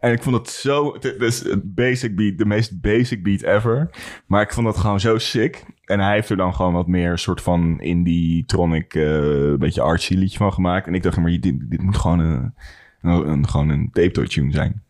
En 0.01 0.13
ik 0.13 0.23
vond 0.23 0.37
het 0.37 0.49
zo... 0.49 0.93
Het 0.93 1.05
is 1.23 1.45
het 1.45 1.75
basic 1.75 2.17
beat, 2.17 2.39
de 2.39 2.47
meest 2.47 2.81
basic 2.81 3.23
beat 3.23 3.43
ever. 3.43 3.91
Maar 4.27 4.43
ik 4.43 4.53
vond 4.53 4.67
dat 4.67 4.77
gewoon 4.77 5.01
zo 5.01 5.19
sick. 5.19 5.65
En 5.85 6.01
hij 6.01 6.13
heeft 6.15 6.29
er 6.31 6.37
dan 6.37 6.55
gewoon 6.55 6.73
wat 6.73 6.87
meer 6.87 7.19
soort 7.19 7.41
van 7.43 7.81
indie, 7.81 8.45
tronic, 8.45 8.95
eh 8.95 9.55
beetje 9.59 9.81
artsy 9.81 10.15
liedje 10.15 10.39
van 10.39 10.53
gemaakt. 10.53 10.87
En 10.87 10.95
ik 10.95 11.03
dacht, 11.03 11.17
maar 11.17 11.31
dit, 11.31 11.71
dit 11.71 11.83
moet 11.83 11.97
gewoon 11.97 12.19
een, 12.19 12.55
een, 13.03 13.29
een- 13.29 13.49
gewoon 13.49 13.69
een 13.69 13.91
tape 13.93 14.27
tune 14.29 14.53
zijn. 14.53 14.83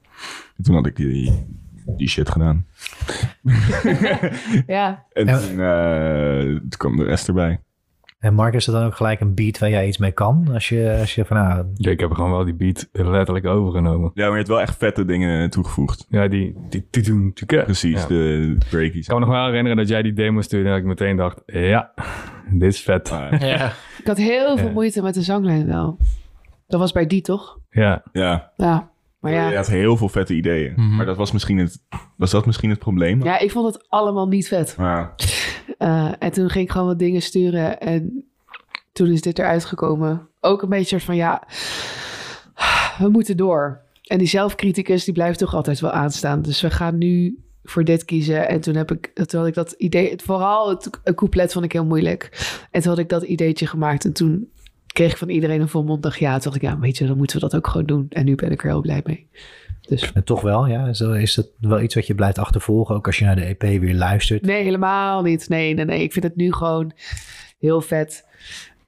En 0.56 0.64
toen 0.64 0.74
had 0.74 0.86
ik 0.86 0.96
die, 0.96 1.46
die 1.96 2.08
shit 2.08 2.30
gedaan. 2.30 2.66
Ja, 4.66 5.04
En 5.12 5.26
toen, 5.26 5.60
eh, 5.60 6.40
toen 6.60 6.68
kwam 6.78 6.96
de 6.96 7.04
rest 7.04 7.28
erbij. 7.28 7.60
En 8.18 8.34
Mark, 8.34 8.54
is 8.54 8.64
dat 8.64 8.74
dan 8.74 8.84
ook 8.84 8.94
gelijk 8.94 9.20
een 9.20 9.34
beat 9.34 9.58
waar 9.58 9.70
jij 9.70 9.86
iets 9.88 9.98
mee 9.98 10.12
kan? 10.12 10.48
Als 10.52 10.68
je, 10.68 10.96
als 11.00 11.14
je 11.14 11.24
van, 11.24 11.36
nou, 11.36 11.66
Ja, 11.74 11.90
ik 11.90 12.00
heb 12.00 12.10
gewoon 12.12 12.30
wel 12.30 12.44
die 12.44 12.54
beat 12.54 12.88
letterlijk 12.92 13.46
overgenomen. 13.46 14.10
Ja, 14.14 14.22
maar 14.22 14.30
je 14.30 14.36
hebt 14.36 14.48
wel 14.48 14.60
echt 14.60 14.76
vette 14.76 15.04
dingen 15.04 15.50
toegevoegd. 15.50 16.06
Ja, 16.08 16.28
die... 16.28 16.54
die, 16.68 16.86
die, 16.90 17.02
die, 17.02 17.32
die 17.46 17.62
Precies, 17.62 18.00
Ja. 18.00 18.06
de 18.06 18.56
breakies. 18.70 19.00
Ik 19.00 19.06
kan 19.06 19.20
me 19.20 19.26
nog 19.26 19.34
wel 19.34 19.44
herinneren 19.46 19.76
dat 19.76 19.88
jij 19.88 20.02
die 20.02 20.12
demo 20.12 20.40
stuurde 20.40 20.64
en 20.66 20.70
dat 20.72 20.80
ik 20.82 20.86
meteen 20.88 21.16
dacht, 21.16 21.42
ja, 21.46 21.92
dit 22.50 22.72
is 22.72 22.80
vet. 22.82 23.10
Ah, 23.10 23.40
Ja. 23.40 23.66
ik 23.98 24.06
had 24.06 24.16
heel 24.16 24.56
veel 24.56 24.66
Ja. 24.66 24.72
moeite 24.72 25.02
met 25.02 25.14
de 25.14 25.22
zanglijn 25.22 25.66
wel. 25.66 25.98
Dat 26.66 26.80
was 26.80 26.92
bij 26.92 27.06
die, 27.06 27.20
toch? 27.20 27.58
Ja, 27.70 28.02
ja, 28.12 28.50
Ja, 28.56 28.90
maar 29.20 29.32
je 29.32 29.38
ja. 29.38 29.54
had 29.54 29.66
heel 29.66 29.96
veel 29.96 30.08
vette 30.08 30.34
ideeën. 30.34 30.72
Mhm. 30.76 30.96
Maar 30.96 31.06
dat 31.06 31.16
was 31.16 31.32
misschien 31.32 31.58
het, 31.58 31.82
was 32.16 32.30
dat 32.30 32.46
misschien 32.46 32.70
het 32.70 32.78
probleem? 32.78 33.24
Ja, 33.24 33.38
ik 33.38 33.50
vond 33.50 33.74
het 33.74 33.86
allemaal 33.88 34.28
niet 34.28 34.48
vet. 34.48 34.74
Ja. 34.78 35.14
Eh, 35.78 36.12
en 36.18 36.32
toen 36.32 36.50
ging 36.50 36.64
ik 36.64 36.70
gewoon 36.70 36.86
wat 36.86 36.98
dingen 36.98 37.22
sturen. 37.22 37.80
En 37.80 38.24
toen 38.92 39.10
is 39.10 39.20
dit 39.20 39.38
eruit 39.38 39.64
gekomen. 39.64 40.28
Ook 40.40 40.62
een 40.62 40.68
beetje 40.68 41.00
van, 41.00 41.16
ja, 41.16 41.42
we 42.98 43.08
moeten 43.08 43.36
door. 43.36 43.84
En 44.02 44.18
die 44.18 44.28
zelfcriticus, 44.28 45.04
die 45.04 45.14
blijft 45.14 45.38
toch 45.38 45.54
altijd 45.54 45.80
wel 45.80 45.90
aanstaan. 45.90 46.42
Dus 46.42 46.60
we 46.60 46.70
gaan 46.70 46.98
nu 46.98 47.38
voor 47.62 47.84
dit 47.84 48.04
kiezen. 48.04 48.48
En 48.48 48.60
toen 48.60 48.74
heb 48.74 48.90
ik, 48.90 49.10
toen 49.14 49.40
had 49.40 49.48
ik 49.48 49.54
dat 49.54 49.72
idee, 49.72 50.14
vooral 50.24 50.68
het, 50.68 50.90
het 51.04 51.14
couplet 51.14 51.52
vond 51.52 51.64
ik 51.64 51.72
heel 51.72 51.84
moeilijk. 51.84 52.30
En 52.70 52.80
toen 52.80 52.90
had 52.90 53.00
ik 53.00 53.08
dat 53.08 53.22
ideetje 53.22 53.66
gemaakt. 53.66 54.04
En 54.04 54.12
toen 54.12 54.50
kreeg 54.86 55.10
ik 55.10 55.16
van 55.16 55.28
iedereen 55.28 55.60
een 55.60 55.68
volmondig 55.68 56.18
ja. 56.18 56.32
Toen 56.32 56.40
dacht 56.42 56.56
ik, 56.56 56.62
ja, 56.62 56.78
weet 56.78 56.98
je, 56.98 57.06
dan 57.06 57.16
moeten 57.16 57.36
we 57.36 57.42
dat 57.42 57.56
ook 57.56 57.66
gewoon 57.66 57.86
doen. 57.86 58.06
En 58.08 58.24
nu 58.24 58.34
ben 58.34 58.50
ik 58.50 58.62
er 58.62 58.68
heel 58.68 58.80
blij 58.80 59.00
mee. 59.04 59.28
Dus 59.86 60.12
En 60.12 60.24
toch 60.24 60.40
wel, 60.40 60.66
ja. 60.66 60.86
Is, 60.86 61.00
is 61.00 61.34
dat 61.34 61.48
wel 61.60 61.80
iets 61.80 61.94
wat 61.94 62.06
je 62.06 62.14
blijft 62.14 62.38
achtervolgen, 62.38 62.94
ook 62.94 63.06
als 63.06 63.18
je 63.18 63.24
naar 63.24 63.36
de 63.36 63.56
EP 63.58 63.80
weer 63.80 63.94
luistert? 63.94 64.42
Nee, 64.42 64.62
helemaal 64.62 65.22
niet. 65.22 65.48
Nee, 65.48 65.74
nee, 65.74 65.84
nee. 65.84 66.02
Ik 66.02 66.12
vind 66.12 66.24
het 66.24 66.36
nu 66.36 66.52
gewoon 66.52 66.92
heel 67.58 67.80
vet. 67.80 68.24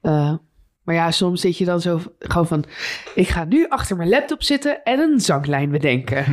Eh, 0.00 0.34
maar 0.82 0.94
ja, 0.94 1.10
soms 1.10 1.40
zit 1.40 1.58
je 1.58 1.64
dan 1.64 1.80
zo 1.80 2.00
gewoon 2.18 2.46
van... 2.46 2.64
Ik 3.14 3.28
ga 3.28 3.44
nu 3.44 3.68
achter 3.68 3.96
mijn 3.96 4.08
laptop 4.08 4.42
zitten 4.42 4.82
en 4.82 4.98
een 4.98 5.20
zanglijn 5.20 5.70
bedenken. 5.70 6.24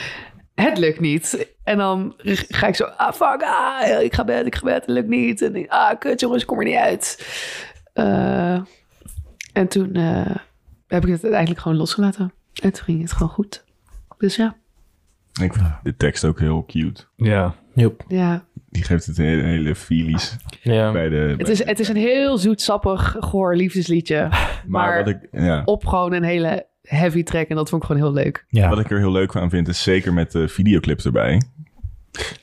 het 0.54 0.78
lukt 0.78 1.00
niet. 1.00 1.48
En 1.62 1.78
dan 1.78 2.14
ga 2.48 2.66
ik 2.66 2.74
zo... 2.74 2.84
Ah, 2.84 3.12
fuck, 3.12 3.42
ah, 3.42 4.02
ik 4.02 4.14
ga 4.14 4.24
bed, 4.24 4.46
ik 4.46 4.54
ga 4.54 4.64
bed, 4.64 4.74
het 4.74 4.88
lukt 4.88 5.08
niet. 5.08 5.42
En 5.42 5.56
ik, 5.56 5.70
ah, 5.70 5.98
kut 5.98 6.20
jongens, 6.20 6.42
ik 6.42 6.48
kom 6.48 6.58
er 6.58 6.64
niet 6.64 6.74
uit. 6.74 7.26
Eh, 7.92 8.60
en 9.52 9.68
toen 9.68 9.94
eh, 9.94 10.36
heb 10.86 11.04
ik 11.04 11.10
het 11.10 11.22
uiteindelijk 11.22 11.60
gewoon 11.60 11.76
losgelaten. 11.76 12.32
En 12.62 12.72
toen 12.72 12.84
ging 12.84 13.00
het 13.02 13.12
gewoon 13.12 13.28
goed. 13.28 13.63
Dus 14.24 14.36
ja, 14.36 14.56
Ik 15.42 15.52
vind 15.52 15.66
de 15.82 15.96
tekst 15.96 16.24
ook 16.24 16.38
heel 16.40 16.64
cute. 16.66 17.02
ja. 17.16 17.54
Joep. 17.74 18.04
ja. 18.08 18.44
Die 18.70 18.82
geeft 18.84 19.06
het 19.06 19.18
een 19.18 19.24
hele, 19.24 19.42
hele 19.42 19.74
feelies 19.74 20.36
Ja. 20.62 20.92
bij 20.92 21.08
de... 21.08 21.34
Het 21.38 21.48
is, 21.48 21.58
de- 21.58 21.64
het 21.64 21.80
is 21.80 21.88
een 21.88 21.96
heel 21.96 22.38
zoetsappig, 22.38 23.16
goor 23.20 23.56
liefdesliedje. 23.56 24.28
maar 24.28 24.60
maar- 24.66 24.98
wat 25.04 25.08
ik, 25.08 25.18
ja, 25.32 25.62
Op 25.64 25.86
gewoon 25.86 26.12
een 26.12 26.22
hele 26.22 26.66
heavy 26.82 27.22
track. 27.22 27.48
En 27.48 27.56
dat 27.56 27.68
vond 27.68 27.82
ik 27.82 27.88
gewoon 27.88 28.02
heel 28.02 28.12
leuk. 28.12 28.44
Ja. 28.48 28.68
wat 28.68 28.78
ik 28.78 28.90
er 28.90 28.98
heel 28.98 29.12
leuk 29.12 29.36
aan 29.36 29.50
vind, 29.50 29.68
is 29.68 29.82
zeker 29.82 30.12
met 30.12 30.32
de 30.32 30.48
videoclips 30.48 31.04
erbij. 31.04 31.42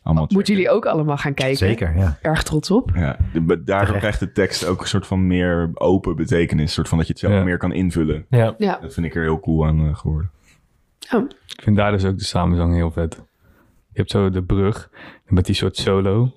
Allemaal 0.04 0.28
Moeten 0.30 0.54
jullie 0.54 0.70
ook 0.70 0.86
allemaal 0.86 1.18
gaan 1.18 1.34
kijken. 1.34 1.58
Zeker, 1.58 1.98
ja. 1.98 2.18
Erg 2.22 2.44
trots 2.44 2.72
op. 2.72 2.92
Ja, 2.96 3.18
daardoor 3.66 3.98
krijgt 3.98 4.20
de 4.20 4.32
tekst 4.32 4.66
ook 4.66 4.82
een 4.82 4.88
soort 4.88 5.08
van 5.08 5.28
meer 5.28 5.72
open 5.74 6.16
betekenis. 6.16 6.74
soort 6.74 6.88
van 6.90 6.98
dat 6.98 7.08
je 7.08 7.14
het 7.14 7.22
zelf 7.22 7.34
Ja. 7.34 7.44
meer 7.44 7.58
kan 7.58 7.74
invullen. 7.74 8.26
Ja. 8.30 8.56
Ja. 8.58 8.78
Dat 8.82 8.94
vind 8.94 9.06
ik 9.06 9.16
er 9.16 9.22
heel 9.24 9.40
cool 9.40 9.66
aan 9.66 9.88
eh, 9.88 9.96
Ik 11.48 11.62
vind 11.64 11.76
daar 11.76 11.92
dus 11.92 12.06
ook 12.06 12.18
de 12.18 12.24
samenzang 12.24 12.74
heel 12.74 12.92
vet. 12.92 13.16
Je 13.94 13.98
hebt 13.98 14.12
zo 14.12 14.30
de 14.30 14.44
brug 14.44 14.90
met 15.26 15.46
die 15.46 15.56
soort 15.56 15.78
solo. 15.78 16.34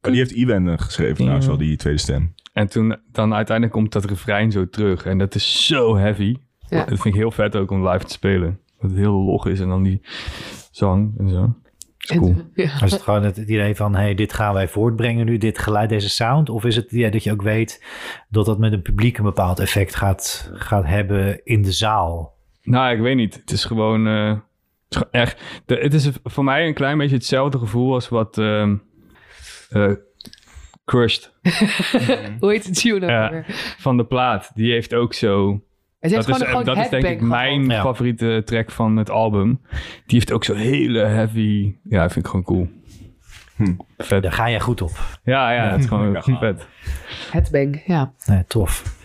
Maar 0.00 0.10
die 0.10 0.20
heeft 0.20 0.30
Iwan 0.30 0.68
eh, 0.68 0.78
geschreven 0.78 1.14
trouwens 1.14 1.46
wel, 1.46 1.58
die 1.58 1.76
tweede 1.76 1.98
stem. 1.98 2.34
En 2.52 2.68
toen 2.68 2.96
dan 3.12 3.34
uiteindelijk 3.34 3.76
komt 3.76 3.92
dat 3.92 4.04
refrein 4.04 4.50
zo 4.50 4.68
terug. 4.68 5.04
En 5.04 5.18
dat 5.18 5.34
is 5.34 5.66
zo 5.66 5.96
heavy. 5.96 6.36
Ja. 6.68 6.78
Dat 6.78 6.88
vind 7.00 7.04
ik 7.04 7.20
heel 7.20 7.30
vet 7.30 7.56
ook 7.56 7.70
om 7.70 7.88
live 7.88 8.04
te 8.04 8.12
spelen. 8.12 8.60
Dat 8.80 8.90
het 8.90 8.98
heel 8.98 9.12
log 9.12 9.46
is 9.46 9.60
en 9.60 9.68
dan 9.68 9.82
die 9.82 10.00
zang 10.70 11.18
en 11.18 11.28
zo. 11.28 11.54
Is 11.98 12.16
cool. 12.16 12.34
Ja. 12.54 12.82
Is 12.82 12.92
het 12.92 13.02
gewoon 13.02 13.22
het 13.22 13.36
idee 13.36 13.76
van, 13.76 13.94
hey, 13.94 14.14
dit 14.14 14.32
gaan 14.32 14.54
wij 14.54 14.68
voortbrengen 14.68 15.26
nu, 15.26 15.38
dit 15.38 15.58
geluid, 15.58 15.88
deze 15.88 16.08
sound? 16.08 16.48
Of 16.48 16.64
is 16.64 16.76
het 16.76 16.92
idee 16.92 17.10
dat 17.10 17.24
je 17.24 17.32
ook 17.32 17.42
weet 17.42 17.84
dat 18.28 18.46
dat 18.46 18.58
met 18.58 18.72
een 18.72 18.82
publiek 18.82 19.18
een 19.18 19.24
bepaald 19.24 19.58
effect 19.58 19.94
gaat, 19.94 20.50
gaat 20.54 20.84
hebben 20.84 21.44
in 21.44 21.62
de 21.62 21.72
zaal? 21.72 22.38
Nou, 22.62 22.94
ik 22.94 23.00
weet 23.00 23.16
niet. 23.16 23.34
Het 23.34 23.50
is 23.50 23.64
gewoon, 23.64 24.06
eh, 24.06 24.28
het 24.28 24.38
is 24.88 24.96
gewoon 24.96 25.12
echt. 25.12 25.42
De, 25.66 25.74
het 25.76 25.94
is 25.94 26.10
voor 26.24 26.44
mij 26.44 26.66
een 26.66 26.74
klein 26.74 26.98
beetje 26.98 27.16
hetzelfde 27.16 27.58
gevoel 27.58 27.94
als 27.94 28.08
wat 28.08 28.38
ehm, 28.38 28.76
eh, 29.70 29.90
Crushed 30.84 31.32
Hoe 32.40 32.50
heet 32.50 32.64
het 32.64 32.74
tune 32.80 33.06
Ja. 33.06 33.44
van 33.78 33.96
de 33.96 34.04
plaat. 34.04 34.50
Die 34.54 34.72
heeft 34.72 34.94
ook 34.94 35.14
zo. 35.14 35.60
Het 36.00 36.10
Dat 36.12 36.28
is, 36.28 36.64
dat 36.64 36.76
is 36.76 36.88
denk 36.88 37.04
ik 37.04 37.20
mijn 37.20 37.64
Ja. 37.66 37.80
favoriete 37.82 38.42
track 38.44 38.70
van 38.70 38.96
het 38.96 39.10
album. 39.10 39.60
Die 40.06 40.18
heeft 40.18 40.32
ook 40.32 40.44
zo 40.44 40.54
hele 40.54 40.98
heavy. 40.98 41.74
Ja, 41.84 42.08
vind 42.10 42.24
ik 42.24 42.30
gewoon 42.30 42.44
cool. 42.44 42.68
Vet. 43.98 44.22
Daar 44.22 44.32
ga 44.32 44.46
je 44.46 44.60
goed 44.60 44.80
op. 44.82 44.90
Ja, 45.24 45.52
ja, 45.52 45.70
het 45.70 45.80
is 45.80 45.86
gewoon 45.92 46.22
vet. 46.22 46.66
Headbang, 47.30 47.82
ja. 47.86 48.12
Nee, 48.26 48.44
tof. 48.46 48.98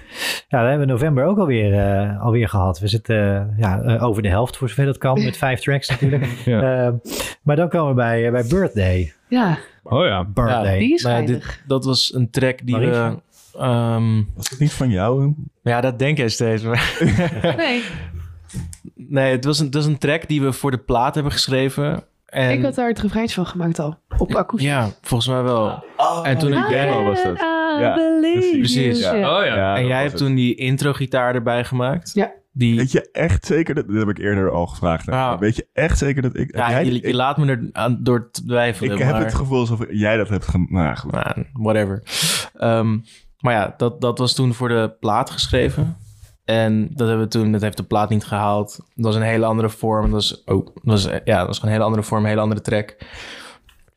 Ja, 0.48 0.64
we 0.64 0.70
hebben 0.70 0.88
november 0.88 1.26
ook 1.26 1.38
alweer, 1.38 1.74
eh 1.74 2.22
alweer 2.22 2.50
gehad. 2.50 2.80
We 2.80 2.88
zitten 2.88 3.16
eh, 3.18 3.60
ja, 3.60 3.82
eh, 3.82 4.04
over 4.04 4.22
de 4.22 4.30
helft 4.30 4.58
voor 4.58 4.70
zover 4.70 4.86
dat 4.86 4.98
kan, 4.98 5.24
met 5.24 5.38
vijf 5.38 5.60
tracks 5.60 5.90
natuurlijk. 5.90 6.26
Ja. 6.46 6.86
Eh, 6.86 6.94
maar 7.42 7.56
dan 7.56 7.70
komen 7.70 7.90
we 7.90 7.94
bij, 7.96 8.32
bij 8.32 8.46
Birthday. 8.48 9.14
Ja, 9.30 9.58
Oh 9.84 10.06
ja. 10.06 10.24
Birthday. 10.24 10.80
die 10.80 10.94
is 10.94 11.04
Maar 11.04 11.12
geinig. 11.14 11.46
dit, 11.46 11.64
dat 11.68 11.86
was 11.86 12.14
een 12.14 12.30
track 12.30 12.60
die 12.66 12.78
we... 12.78 13.18
Ehm, 13.58 14.24
Was 14.36 14.50
het 14.50 14.60
niet 14.60 14.74
van 14.74 14.90
jou? 14.90 15.34
ja, 15.64 15.82
dat 15.82 16.00
denk 16.00 16.18
jij 16.18 16.30
steeds. 16.30 16.64
Nee, 17.58 17.84
nee, 18.96 19.32
het 19.32 19.46
was, 19.46 19.60
een, 19.60 19.66
het 19.66 19.76
was 19.76 19.86
een 19.86 19.98
track 19.98 20.28
die 20.28 20.42
we 20.42 20.52
voor 20.52 20.72
de 20.72 20.78
plaat 20.78 21.14
hebben 21.14 21.32
geschreven. 21.34 22.04
En, 22.26 22.52
ik 22.52 22.64
had 22.64 22.76
daar 22.76 22.88
het 22.88 23.00
refreintje 23.00 23.36
van 23.36 23.46
gemaakt 23.46 23.80
al. 23.80 23.98
Op 24.18 24.36
akoestisch. 24.36 24.70
Ja, 24.70 24.90
volgens 25.02 25.30
mij 25.30 25.42
wel. 25.42 25.84
en 26.24 26.38
toen 26.38 26.54
ik 26.54 26.68
demo 26.68 27.04
was 27.04 27.24
dat. 27.24 27.55
Ja, 27.80 27.94
precies. 28.22 28.58
Precies. 28.58 29.00
Ja. 29.00 29.12
Oh 29.40 29.46
ja. 29.46 29.56
Ja, 29.56 29.76
en 29.76 29.88
jij 29.88 30.00
hebt 30.00 30.12
het. 30.12 30.22
toen 30.22 30.36
die 30.36 30.56
intro-gitaar 30.56 31.36
erbij 31.36 31.64
gemaakt. 31.64 32.12
Ja. 32.14 32.32
Die, 32.52 32.76
Weet 32.78 32.92
je 32.92 33.10
echt 33.12 33.46
zeker 33.46 33.76
dat... 33.76 33.88
Dat 33.88 33.96
heb 33.98 34.10
ik 34.10 34.18
eerder 34.18 34.52
al 34.52 34.68
gevraagd. 34.68 35.06
Ja. 35.06 35.38
Weet 35.38 35.56
je 35.56 35.68
echt 35.74 35.98
zeker 35.98 36.22
dat 36.22 36.36
ik... 36.38 36.56
ja, 36.56 36.70
jij- 36.70 36.86
je, 36.86 36.92
je 36.94 37.02
ik, 37.02 37.14
laat 37.14 37.38
me 37.38 37.46
er 37.46 37.70
aan, 37.72 37.98
door 38.04 38.30
twijfelen. 38.32 38.92
ik 38.92 39.04
heb 39.04 39.18
het 39.18 39.34
gevoel 39.34 39.60
alsof 39.60 39.80
jij 39.90 40.18
dat 40.18 40.30
hebt 40.30 40.48
gemaakt. 40.48 41.12
Nou, 41.12 41.34
goed. 41.34 41.46
Whatever. 41.54 42.04
Ehm, 42.58 42.98
maar 43.40 43.54
ja, 43.54 43.74
dat, 43.78 44.02
dat 44.02 44.18
was 44.18 44.34
toen 44.36 44.54
voor 44.54 44.68
de 44.68 44.96
plaat 45.00 45.30
geschreven. 45.30 45.98
En 46.46 46.90
dat 46.94 47.08
hebben 47.08 47.26
we 47.26 47.32
toen, 47.32 47.52
dat 47.52 47.62
heeft 47.62 47.78
de 47.78 47.84
plaat 47.84 48.10
niet 48.10 48.24
gehaald. 48.26 48.76
Dat 48.96 49.06
was 49.06 49.16
een 49.16 49.22
hele 49.22 49.46
andere 49.46 49.70
vorm. 49.70 50.02
Dat 50.04 50.12
was 50.12 50.48
ook, 50.48 50.66
dat 50.66 50.84
was, 50.84 51.04
ja, 51.04 51.38
dat 51.38 51.48
was 51.48 51.56
gewoon 51.60 51.70
een 51.74 51.78
hele 51.80 51.84
andere 51.84 52.04
vorm, 52.04 52.24
een 52.24 52.30
hele 52.30 52.42
andere 52.42 52.62
track. 52.62 52.98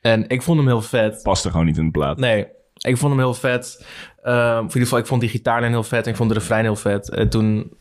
En 0.00 0.28
ik 0.28 0.42
vond 0.42 0.58
hem 0.58 0.66
heel 0.66 0.82
vet. 0.82 1.22
Past 1.22 1.44
er 1.44 1.50
gewoon 1.50 1.66
niet 1.66 1.76
in 1.76 1.84
de 1.84 1.90
plaat. 1.90 2.18
Nee, 2.18 2.46
ik 2.78 2.96
vond 2.96 3.12
hem 3.12 3.20
heel 3.20 3.34
vet. 3.34 3.86
Ehm, 4.22 4.56
in 4.58 4.62
ieder 4.64 4.80
geval, 4.82 4.98
ik 4.98 5.06
vond 5.06 5.20
die 5.20 5.30
gitaarlijn 5.30 5.72
heel 5.72 5.82
vet. 5.82 6.04
En 6.04 6.10
ik 6.10 6.16
vond 6.16 6.28
de 6.28 6.34
refrein 6.38 6.64
heel 6.64 6.76
vet. 6.76 7.10
En 7.10 7.28
toen, 7.28 7.72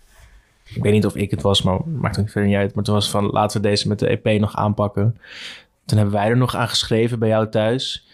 ik 0.74 0.84
weet 0.84 0.92
niet 0.94 1.06
of 1.06 1.16
ik 1.16 1.32
het 1.32 1.42
was, 1.42 1.62
maar 1.62 1.80
maakt 1.88 2.20
ook 2.20 2.30
verder 2.30 2.50
niet 2.50 2.60
uit. 2.60 2.76
Maar 2.76 2.84
toen 2.84 2.94
was 2.94 3.04
het 3.04 3.14
van, 3.14 3.26
laten 3.26 3.62
we 3.62 3.68
deze 3.68 3.88
met 3.88 4.00
de 4.00 4.08
EP 4.22 4.40
nog 4.40 4.56
aanpakken. 4.56 5.18
Toen 5.86 5.98
hebben 5.98 6.16
wij 6.16 6.28
er 6.28 6.38
nog 6.38 6.56
aan 6.56 6.68
geschreven 6.70 7.20
bij 7.20 7.30
jou 7.30 7.50
thuis. 7.50 8.08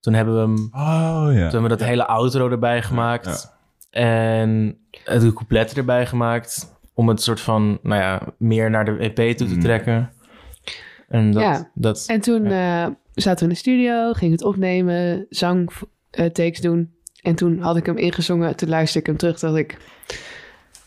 Toen 0.00 0.14
hebben 0.14 0.34
we 0.34 0.40
hem 0.40 0.68
Oh 0.72 1.26
ja. 1.26 1.28
toen 1.32 1.38
hebben 1.40 1.62
we 1.62 1.68
dat 1.68 1.82
hele 1.82 2.06
outro 2.06 2.50
erbij 2.50 2.82
gemaakt. 2.82 3.56
En 3.90 4.78
de 5.04 5.32
coupletten 5.32 5.76
erbij 5.76 6.06
gemaakt. 6.06 6.76
Om 6.94 7.08
het 7.08 7.22
soort 7.22 7.40
van, 7.40 7.78
nou 7.82 8.00
ja, 8.02 8.22
meer 8.38 8.70
naar 8.70 8.84
de 8.84 8.96
EP 8.98 9.36
toe 9.36 9.48
te 9.48 9.54
Mm. 9.54 9.60
trekken. 9.60 10.12
En 11.08 11.30
dat... 11.32 11.42
Ja. 11.42 11.70
dat 11.74 12.04
En 12.06 12.20
toen 12.20 12.44
eh, 12.46 12.86
zaten 13.14 13.38
we 13.38 13.42
in 13.42 13.48
de 13.48 13.54
studio, 13.54 14.12
ging 14.12 14.32
het 14.32 14.42
opnemen, 14.44 15.26
zang 15.28 15.70
eh, 16.18 16.26
takes 16.26 16.60
doen. 16.60 16.94
En 17.22 17.34
toen 17.34 17.58
had 17.60 17.76
ik 17.76 17.86
hem 17.86 17.96
ingezongen, 17.96 18.56
toen 18.56 18.68
luisterde 18.68 19.00
ik 19.00 19.06
hem 19.06 19.16
terug, 19.16 19.38
dacht 19.38 19.56
ik... 19.56 19.76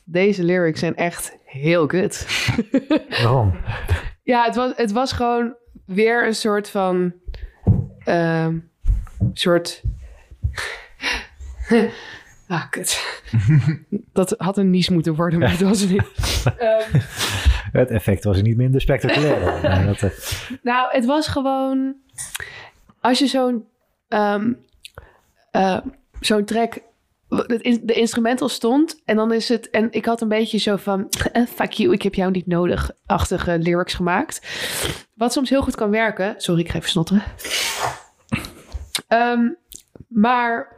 Deze 0.04 0.44
lyrics 0.44 0.80
zijn 0.80 0.96
echt 0.96 1.38
heel 1.46 1.86
kut. 1.86 2.28
Waarom? 3.24 3.56
Ja, 4.24 4.44
het 4.46 4.56
was, 4.56 4.72
het 4.76 4.92
was 4.92 5.12
gewoon 5.12 5.54
weer 5.86 6.26
een 6.28 6.36
soort 6.36 6.70
van... 6.70 7.14
ehm, 8.04 8.58
soort... 9.34 9.82
ah, 12.48 12.70
kut. 12.70 13.22
dat 14.14 14.34
had 14.38 14.58
een 14.58 14.70
nies 14.70 14.90
moeten 14.90 15.16
worden, 15.16 15.40
maar 15.40 15.52
het 15.52 15.62
was 15.62 15.80
het 15.82 15.90
niet. 15.90 16.04
Ehm, 16.58 17.00
Het 17.72 17.90
effect 17.90 18.24
was 18.24 18.42
niet 18.42 18.58
minder 18.58 18.82
spectaculair. 18.82 19.86
Dat, 19.86 20.02
eh, 20.02 20.10
Nou, 20.64 20.92
het 20.92 21.06
was 21.06 21.28
gewoon. 21.28 21.96
Als 23.02 23.20
je 23.20 23.28
zo'n. 23.28 23.66
ehm, 24.08 24.54
eh, 25.52 25.78
zo'n 26.20 26.46
track. 26.46 26.80
De 27.28 27.94
instrumental 27.94 28.50
stond 28.50 29.02
en 29.06 29.16
dan 29.16 29.34
is 29.34 29.50
het. 29.50 29.70
En 29.70 29.88
ik 29.92 30.06
had 30.06 30.22
een 30.22 30.28
beetje 30.28 30.58
zo 30.58 30.76
van. 30.76 31.10
eh, 31.32 31.46
fuck 31.46 31.72
you, 31.72 31.94
ik 31.94 32.02
heb 32.02 32.14
jou 32.14 32.32
niet 32.32 32.48
nodig. 32.48 32.92
Achtige 33.06 33.60
lyrics 33.60 33.94
gemaakt. 33.94 34.42
Wat 35.14 35.34
soms 35.34 35.50
heel 35.50 35.62
goed 35.62 35.76
kan 35.76 35.90
werken. 35.90 36.34
Sorry, 36.38 36.62
ik 36.62 36.70
ga 36.70 36.78
even 36.78 36.90
snotteren. 36.90 37.24
Ehm, 39.08 39.50
maar 40.08 40.76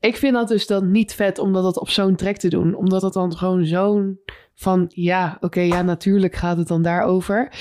ik 0.00 0.16
vind 0.16 0.34
dat 0.34 0.48
dus 0.48 0.66
dan 0.66 0.90
niet 0.90 1.14
vet 1.14 1.38
om 1.38 1.52
dat 1.52 1.78
op 1.78 1.88
zo'n 1.88 2.16
track 2.16 2.36
te 2.36 2.48
doen. 2.48 2.74
Omdat 2.74 3.02
het 3.02 3.12
dan 3.12 3.36
gewoon 3.36 3.64
zo'n 3.66 4.20
van 4.54 4.90
ja, 4.94 5.36
oké, 5.40 5.60
ja, 5.60 5.82
natuurlijk 5.82 6.34
gaat 6.34 6.56
het 6.56 6.68
dan 6.68 6.82
daarover. 6.82 7.52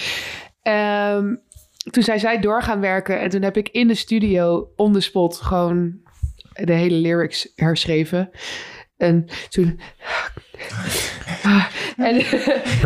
Ehm, 0.61 1.35
toen 1.91 2.03
zijn 2.03 2.19
zij 2.19 2.39
door 2.39 2.64
gaan 2.64 2.80
werken 2.80 3.19
en 3.19 3.30
toen 3.30 3.41
heb 3.41 3.57
ik 3.57 3.69
in 3.69 3.88
de 3.88 3.95
studio 3.95 4.72
on 4.76 4.93
the 4.93 4.99
spot 4.99 5.35
gewoon 5.35 5.99
de 6.64 6.73
hele 6.73 6.95
lyrics 6.95 7.52
herschreven. 7.56 8.30
En 8.98 9.26
toen. 9.49 9.80
en, 11.98 12.15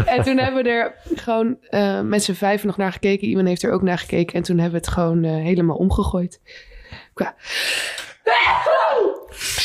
en 0.06 0.24
toen 0.24 0.38
hebben 0.38 0.64
we 0.64 0.70
er 0.70 0.96
gewoon 1.16 1.58
eh, 1.70 2.02
met 2.02 2.24
z'n 2.24 2.34
vijf 2.34 2.64
nog 2.64 2.78
naar 2.78 2.92
gekeken. 2.92 3.28
Iemand 3.28 3.48
heeft 3.48 3.64
er 3.64 3.72
ook 3.72 3.82
naar 3.82 3.98
gekeken. 3.98 4.36
En 4.36 4.44
toen 4.44 4.58
hebben 4.58 4.80
we 4.80 4.86
het 4.86 4.96
gewoon 4.96 5.24
eh, 5.24 5.32
helemaal 5.32 5.76
omgegooid. 5.76 6.42
Qua... 7.14 7.36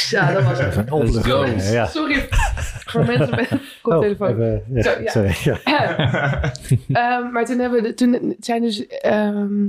Ja, 0.08 0.32
dat 0.32 0.44
was 0.44 0.58
het. 0.58 0.76
even 0.76 0.92
een. 0.92 1.72
Ja. 1.72 1.86
Sorry 1.86 2.28
voor 2.90 3.04
mensen 3.04 3.36
met 3.36 3.50
een 3.50 3.60
koptelefoon. 3.82 4.28
Oh, 4.28 4.38
even, 4.38 4.64
ja, 4.74 4.82
Zo, 4.82 5.00
ja. 5.02 5.10
sorry. 5.10 5.34
Ja. 5.44 6.52
Ehm, 6.88 7.32
maar 7.32 7.44
toen 7.44 7.58
hebben 7.58 7.82
we, 7.82 7.94
toen 7.94 8.36
zijn 8.40 8.62
dus, 8.62 8.86
ehm, 8.86 9.66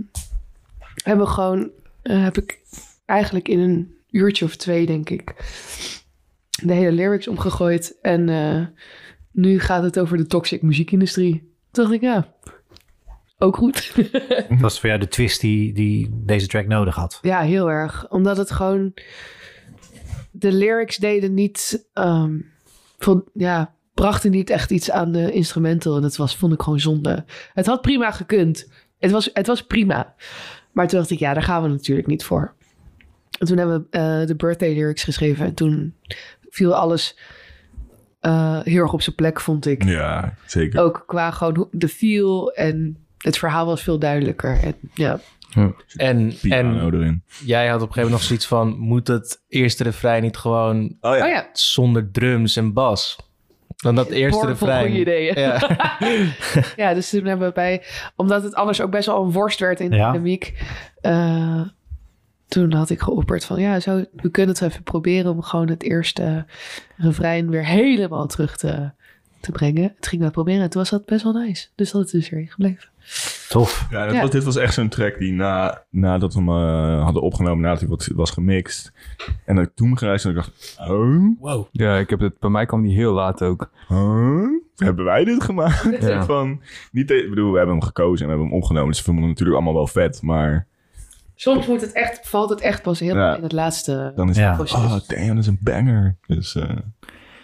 hebben 1.04 1.26
we 1.26 1.32
gewoon, 1.32 1.70
eh, 2.02 2.24
heb 2.24 2.38
ik 2.38 2.60
eigenlijk 3.06 3.48
in 3.48 3.60
een 3.60 3.98
uurtje 4.12 4.46
of 4.46 4.56
twee, 4.56 4.86
denk 4.86 5.10
ik, 5.10 5.34
de 6.64 6.74
hele 6.74 6.92
lyrics 6.92 7.28
omgegooid. 7.28 7.98
En 8.02 8.30
eh, 8.30 8.66
nu 9.32 9.60
gaat 9.60 9.84
het 9.84 10.00
over 10.00 10.18
de 10.18 10.26
toxic 10.26 10.62
muziekindustrie. 10.62 11.34
Toen 11.72 11.84
dacht 11.84 11.96
ik, 11.96 12.02
ja, 12.02 12.34
ook 13.38 13.56
goed. 13.58 13.94
Dat 14.50 14.60
was 14.60 14.80
voor 14.80 14.90
jou 14.90 15.02
de 15.02 15.08
twist 15.08 15.42
die, 15.42 15.74
die 15.74 16.10
deze 16.12 16.48
track 16.48 16.68
nodig 16.68 16.96
had. 16.96 17.20
ja, 17.22 17.42
heel 17.42 17.70
erg. 17.72 18.10
Omdat 18.10 18.38
het 18.38 18.52
gewoon, 18.52 18.94
de 20.32 20.52
lyrics 20.52 20.98
deden 20.98 21.34
niet, 21.34 21.88
ehm, 21.94 22.38
vol- 22.98 23.30
ja, 23.34 23.74
brachten 23.94 24.32
niet 24.32 24.50
echt 24.50 24.72
iets 24.72 24.92
aan 24.92 25.12
de 25.12 25.32
instrumental. 25.32 25.96
En 25.96 26.02
dat 26.02 26.16
was, 26.16 26.36
vond 26.36 26.54
ik 26.54 26.62
gewoon 26.62 26.80
zonde. 26.80 27.26
Het 27.54 27.66
had 27.66 27.82
prima 27.82 28.12
gekund. 28.12 28.72
Het 29.00 29.12
was, 29.12 29.30
het 29.34 29.48
was 29.48 29.64
prima. 29.66 30.16
Maar 30.72 30.88
toen 30.88 31.00
dacht 31.00 31.12
ik, 31.12 31.20
ja, 31.20 31.34
daar 31.34 31.44
gaan 31.44 31.62
we 31.64 31.68
natuurlijk 31.70 32.08
niet 32.08 32.24
voor. 32.24 32.56
En 33.40 33.48
toen 33.48 33.58
hebben 33.58 33.88
we 33.90 33.98
eh, 33.98 34.28
de 34.28 34.36
birthday 34.36 34.74
lyrics 34.74 35.04
geschreven. 35.04 35.46
En 35.46 35.54
toen 35.54 35.96
viel 36.50 36.76
alles 36.76 37.18
eh, 38.20 38.60
heel 38.64 38.82
erg 38.82 38.94
op 38.94 39.02
zijn 39.02 39.16
plek, 39.16 39.40
vond 39.40 39.66
ik. 39.66 39.84
Ja, 39.84 40.34
zeker. 40.46 40.80
Ook 40.82 41.04
qua 41.08 41.32
gewoon 41.32 41.68
de 41.72 41.88
feel 41.88 42.52
en 42.52 42.98
het 43.18 43.38
verhaal 43.38 43.66
was 43.66 43.84
veel 43.84 44.00
duidelijker. 44.00 44.60
En, 44.64 44.76
ja. 44.94 45.20
En, 45.96 46.34
Piano 46.42 46.88
en 46.88 46.94
erin. 46.94 47.24
jij 47.46 47.68
had 47.68 47.82
op 47.82 47.88
een 47.88 47.94
gegeven 47.94 48.12
moment 48.12 48.12
nog 48.12 48.24
zoiets 48.24 48.46
van... 48.48 48.78
moet 48.78 49.08
het 49.08 49.42
eerste 49.48 49.84
refrein 49.84 50.22
niet 50.24 50.38
gewoon 50.38 50.96
Oh 51.02 51.18
ja. 51.18 51.24
Oh 51.26 51.30
ja, 51.30 51.50
zonder 51.54 52.12
drums 52.12 52.56
en 52.56 52.74
bas? 52.74 53.18
Dan 53.76 53.96
dat 53.96 54.10
eerste 54.10 54.46
refrein. 54.46 54.86
goede 54.86 55.00
ideeën. 55.00 55.40
Ja. 55.40 55.60
Ja, 56.76 56.94
dus 56.94 57.10
toen 57.10 57.26
hebben 57.26 57.48
we 57.48 57.54
bij... 57.54 57.84
Omdat 58.16 58.44
het 58.44 58.56
anders 58.56 58.82
ook 58.82 58.92
best 58.92 59.06
wel 59.06 59.24
een 59.24 59.32
worst 59.32 59.60
werd 59.60 59.80
in 59.80 59.90
de 59.90 59.96
Ja. 59.96 60.12
dynamiek... 60.12 60.54
eh, 61.02 61.62
toen 62.50 62.74
had 62.74 62.90
ik 62.90 63.00
geopperd 63.00 63.46
van... 63.46 63.62
Ja, 63.62 63.80
zo, 63.80 64.04
we 64.12 64.30
kunnen 64.30 64.56
het 64.56 64.64
even 64.64 64.84
proberen 64.84 65.32
om 65.32 65.42
gewoon 65.42 65.70
het 65.70 65.84
eerste 65.84 66.46
refrein 66.98 67.50
weer 67.50 67.66
helemaal 67.66 68.28
terug 68.28 68.58
te, 68.58 68.92
te 69.40 69.52
brengen. 69.52 69.94
Het 69.96 70.08
ging 70.08 70.22
we 70.22 70.30
proberen 70.30 70.62
en 70.62 70.70
toen 70.70 70.82
was 70.82 70.90
dat 70.90 71.06
best 71.06 71.24
wel 71.24 71.34
nice. 71.34 71.68
Dus 71.76 71.92
dat 71.92 72.06
is 72.06 72.12
dus 72.12 72.32
erin 72.32 72.48
gebleven. 72.48 72.90
Tof. 73.50 73.88
Ja, 73.90 74.06
dat 74.06 74.14
Ja. 74.16 74.22
Was, 74.22 74.30
dit 74.30 74.44
was 74.44 74.56
echt 74.56 74.74
zo'n 74.74 74.90
track 74.90 75.18
die 75.18 75.34
na, 75.34 75.84
nadat 75.90 76.34
we 76.34 76.40
hem 76.40 76.50
eh, 76.50 77.04
hadden 77.04 77.22
opgenomen, 77.22 77.64
nadat 77.64 77.80
hij 77.80 77.90
wat 77.90 78.10
was 78.16 78.32
gemixt. 78.32 78.92
En 79.46 79.56
dat 79.56 79.66
ik 79.66 79.72
toen 79.76 79.98
gereisd 79.98 80.26
en 80.26 80.32
ik 80.32 80.38
dacht, 80.38 80.78
huh? 80.78 81.64
Ja, 81.72 81.98
ik 81.98 82.10
heb 82.10 82.20
het, 82.20 82.40
bij 82.40 82.50
mij 82.50 82.66
kwam 82.66 82.82
die 82.82 82.96
heel 82.96 83.14
laat 83.14 83.44
ook. 83.44 83.72
Huh? 83.88 84.48
Hebben 84.76 85.06
wij 85.06 85.24
dit 85.24 85.44
gemaakt? 85.44 86.02
Ja. 86.02 86.26
Van, 86.26 86.62
niet, 86.92 87.12
ik 87.12 87.30
bedoel, 87.30 87.52
we 87.52 87.58
hebben 87.58 87.76
hem 87.76 87.86
gekozen 87.86 88.20
en 88.20 88.24
we 88.26 88.30
hebben 88.30 88.48
hem 88.48 88.58
opgenomen. 88.62 88.90
Dus 88.90 88.98
we 88.98 89.06
vonden 89.06 89.24
hem 89.24 89.32
natuurlijk 89.32 89.58
allemaal 89.58 89.78
wel 89.78 89.88
vet. 89.88 90.22
Maar 90.22 90.68
Soms 91.42 91.68
moet 91.68 91.82
het 91.82 91.92
echt, 91.92 92.20
valt 92.30 92.50
het 92.50 92.62
echt 92.62 92.82
pas 92.82 93.00
Ja. 93.00 93.36
in 93.36 93.44
het 93.44 93.52
laatste 93.52 94.12
dan 94.16 94.30
is 94.30 94.38
Ja. 94.38 94.48
het, 94.48 94.56
proces. 94.56 94.78
oh 94.80 95.00
damn, 95.08 95.28
dat 95.28 95.38
is 95.38 95.48
een 95.48 95.58
banger. 95.62 96.16
Dus 96.28 96.56
eh, 96.56 96.70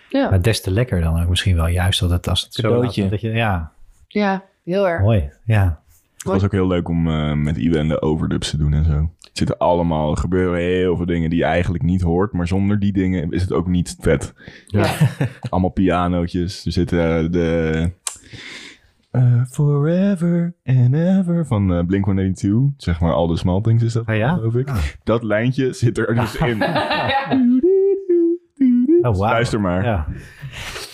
Ja. 0.10 0.30
Maar 0.30 0.42
des 0.42 0.62
te 0.62 0.72
lekker 0.72 1.02
dan 1.02 1.22
ook 1.22 1.30
misschien 1.30 1.56
wel. 1.56 1.68
Juist 1.68 2.00
dat 2.00 2.10
het 2.10 2.28
als 2.28 2.42
het 2.44 2.54
zo 2.54 2.62
Cadeautje. 2.62 3.02
laat- 3.02 3.12
dat 3.12 3.22
je, 3.22 3.30
ja, 3.32 3.72
ja, 4.08 4.44
heel 4.64 4.88
erg. 4.88 5.02
mooi. 5.02 5.30
Ja. 5.46 5.80
het 6.18 6.24
was 6.34 6.44
ook 6.44 6.52
heel 6.52 6.68
leuk 6.68 6.88
om 6.90 7.08
eh, 7.10 7.34
met 7.34 7.58
Iwan 7.58 7.88
de 7.88 8.02
overdubs 8.02 8.50
te 8.50 8.58
doen 8.58 8.74
en 8.74 8.86
zo. 8.86 9.10
Het 9.20 9.38
zitten 9.38 9.58
allemaal, 9.58 10.12
er 10.12 10.18
gebeuren 10.18 10.60
heel 10.60 10.96
veel 10.98 11.06
dingen 11.06 11.30
die 11.30 11.40
je 11.40 11.46
eigenlijk 11.46 11.84
niet 11.84 12.02
hoort. 12.02 12.34
Maar 12.34 12.48
zonder 12.48 12.80
die 12.80 12.94
dingen 12.94 13.32
is 13.32 13.42
het 13.42 13.52
ook 13.52 13.68
niet 13.68 13.96
vet. 14.00 14.34
Ja. 14.68 14.90
allemaal 15.50 15.70
pianootjes. 15.70 16.66
Er 16.66 16.72
zitten 16.72 17.18
eh, 17.26 17.32
de 17.32 17.92
eh, 19.16 19.42
Forever 19.50 20.54
and 20.66 20.94
Ever 20.94 21.46
van 21.46 21.74
eh, 21.74 21.86
Blink-182. 21.86 22.48
Zeg 22.78 23.00
maar 23.00 23.14
All 23.14 23.28
the 23.28 23.36
Small 23.36 23.62
Things 23.62 23.84
is 23.84 23.94
dat, 23.94 24.06
Ah, 24.06 24.16
ja? 24.18 24.34
geloof 24.34 24.56
ik. 24.56 24.98
Dat 25.04 25.24
lijntje 25.24 25.74
zit 25.74 25.98
er 25.98 26.16
dus 26.16 26.36
in. 26.36 26.64
Oh, 29.02 29.18
wauw. 29.18 29.32
Luister 29.32 29.62
maar. 29.62 29.84
Ja. 29.84 30.06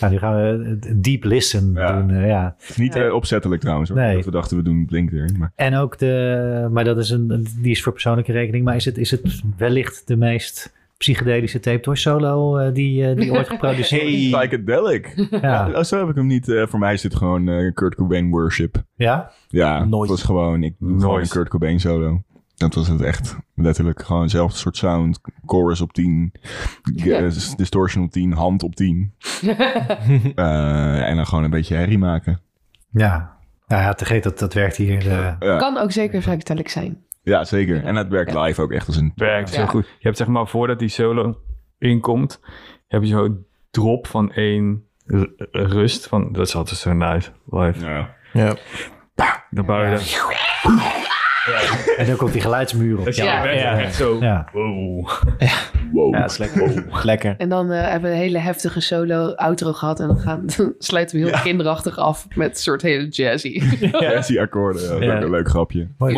Nou, 0.00 0.12
nu 0.12 0.18
gaan 0.18 0.34
we 0.36 0.76
een 0.90 1.02
deep 1.02 1.24
listen 1.24 1.72
Ja. 1.74 2.00
doen. 2.00 2.10
eh, 2.10 2.26
ja. 2.26 2.56
Niet 2.76 2.94
eh, 2.96 3.14
opzettelijk 3.14 3.60
trouwens. 3.60 3.90
Hoor. 3.90 3.98
Nee. 3.98 4.14
Dat 4.14 4.24
we 4.24 4.30
dachten 4.30 4.56
we 4.56 4.62
doen 4.62 4.86
Blink 4.86 5.12
erin. 5.12 5.36
Maar 5.38 5.52
En 5.54 5.74
ook 5.74 5.98
de, 5.98 6.68
maar 6.72 6.84
dat 6.84 6.98
is 6.98 7.10
een, 7.10 7.46
die 7.60 7.70
is 7.70 7.82
voor 7.82 7.92
persoonlijke 7.92 8.32
rekening. 8.32 8.64
Maar 8.64 8.76
is 8.76 8.84
het, 8.84 8.98
is 8.98 9.10
het 9.10 9.42
wellicht 9.56 10.06
de 10.06 10.16
meest 10.16 10.72
psychedelische 11.02 11.60
tape 11.60 11.80
toy 11.80 11.94
solo 11.96 12.56
eh, 12.56 12.74
die, 12.74 13.08
eh, 13.08 13.16
die 13.16 13.32
ooit 13.32 13.48
geproduceerd 13.54 14.02
is? 14.02 14.30
Psychedelic. 14.30 15.26
Ja. 15.40 15.70
Oh, 15.74 15.82
zo 15.82 15.98
heb 15.98 16.08
ik 16.08 16.14
hem 16.14 16.26
niet. 16.26 16.48
eh, 16.48 16.66
voor 16.66 16.78
mij 16.78 16.92
is 16.92 17.00
dit 17.00 17.14
gewoon 17.14 17.48
eh, 17.48 17.72
Kurt 17.74 17.94
Cobain 17.94 18.30
worship. 18.30 18.82
ja? 18.94 19.30
Ja, 19.48 19.84
Nooit. 19.84 20.00
het 20.10 20.18
was 20.18 20.22
gewoon, 20.22 20.62
ik 20.62 20.74
doe 20.78 20.88
gewoon 20.88 21.00
Nooit. 21.10 21.24
een 21.24 21.30
Kurt 21.30 21.48
Cobain 21.48 21.80
solo. 21.80 22.22
Dat 22.56 22.74
was 22.74 22.88
het 22.88 23.00
echt. 23.00 23.36
Letterlijk 23.54 24.02
gewoon 24.02 24.22
hetzelfde 24.22 24.58
soort 24.58 24.76
sound. 24.76 25.20
Chorus 25.46 25.80
op 25.80 25.92
10. 25.92 26.32
Ja. 26.94 27.28
Distortion 27.56 28.04
op 28.04 28.10
10. 28.10 28.32
Hand 28.32 28.62
op 28.62 28.74
10. 28.74 29.12
Eh, 30.34 31.08
en 31.08 31.16
dan 31.16 31.26
gewoon 31.26 31.44
een 31.44 31.50
beetje 31.50 31.74
herrie 31.74 31.98
maken. 31.98 32.40
Ja. 32.90 33.36
Nou 33.66 33.82
ja, 33.82 33.92
te 33.92 34.04
dat 34.22 34.38
dat 34.38 34.54
werkt 34.54 34.76
hier. 34.76 34.98
eh, 35.10 35.32
Ja, 35.40 35.56
Kan 35.58 35.78
ook 35.78 35.92
zeker 35.92 36.18
psychedelic 36.20 36.68
zijn. 36.68 36.98
Ja 37.22 37.44
zeker. 37.44 37.84
En 37.84 37.96
het 37.96 38.08
werkt 38.08 38.34
live 38.34 38.62
ook 38.62 38.72
echt 38.72 38.86
als 38.86 38.96
een... 38.96 39.12
Werkt 39.14 39.50
zo 39.50 39.66
goed. 39.66 39.86
Je 39.86 39.92
hebt 39.98 40.16
zeg 40.16 40.26
maar, 40.26 40.46
voordat 40.46 40.78
die 40.78 40.88
solo 40.88 41.40
inkomt, 41.78 42.40
heb 42.88 43.02
je 43.02 43.08
zo'n 43.08 43.46
drop 43.70 44.06
van 44.06 44.32
één 44.32 44.86
rust. 45.52 46.06
Van, 46.06 46.32
dat 46.32 46.46
is 46.46 46.54
altijd 46.54 46.78
zo 46.78 46.92
nice, 46.92 47.30
live. 47.50 47.84
Ja. 47.84 48.14
Ja. 48.32 48.56
Dan 49.50 49.66
bouw 49.66 49.84
je 49.84 49.98
Ja. 51.46 51.94
en 51.96 52.06
dan 52.06 52.16
komt 52.16 52.32
die 52.32 52.40
geluidsmuur 52.40 52.98
op. 52.98 53.08
Ja. 53.08 53.78
echt 53.78 53.94
zo. 53.94 54.16
Ja. 54.20 54.48
Wow. 54.52 55.08
Wow. 55.92 56.14
Ja, 56.14 56.20
dat 56.20 56.30
is 56.30 56.38
lekker. 56.38 56.84
lekker. 57.02 57.34
En 57.38 57.48
dan 57.48 57.70
eh, 57.70 57.90
hebben 57.90 58.10
we 58.10 58.16
een 58.16 58.22
hele 58.22 58.38
heftige 58.38 58.80
solo 58.80 59.32
outro 59.34 59.72
gehad. 59.72 60.00
En 60.00 60.06
dan, 60.06 60.18
gaan, 60.18 60.42
dan 60.56 60.74
sluiten 60.78 61.18
we 61.20 61.28
heel 61.28 61.40
kinderachtig 61.42 61.98
af 61.98 62.26
met 62.34 62.50
een 62.50 62.56
soort 62.56 62.82
hele 62.82 63.08
jazzy. 63.08 63.62
Jazzy 64.00 64.38
akkoorden. 64.38 65.04
Ja, 65.04 65.22
een 65.22 65.30
leuk 65.30 65.48
grapje. 65.48 65.88
Mooi. 65.98 66.14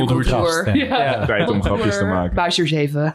Ja. 0.73 1.25
Tijd 1.27 1.51
om 1.51 1.63
grapjes 1.63 1.99
te 1.99 2.05
maken. 2.05 2.35
Buisje 2.35 2.67
7. 2.67 3.15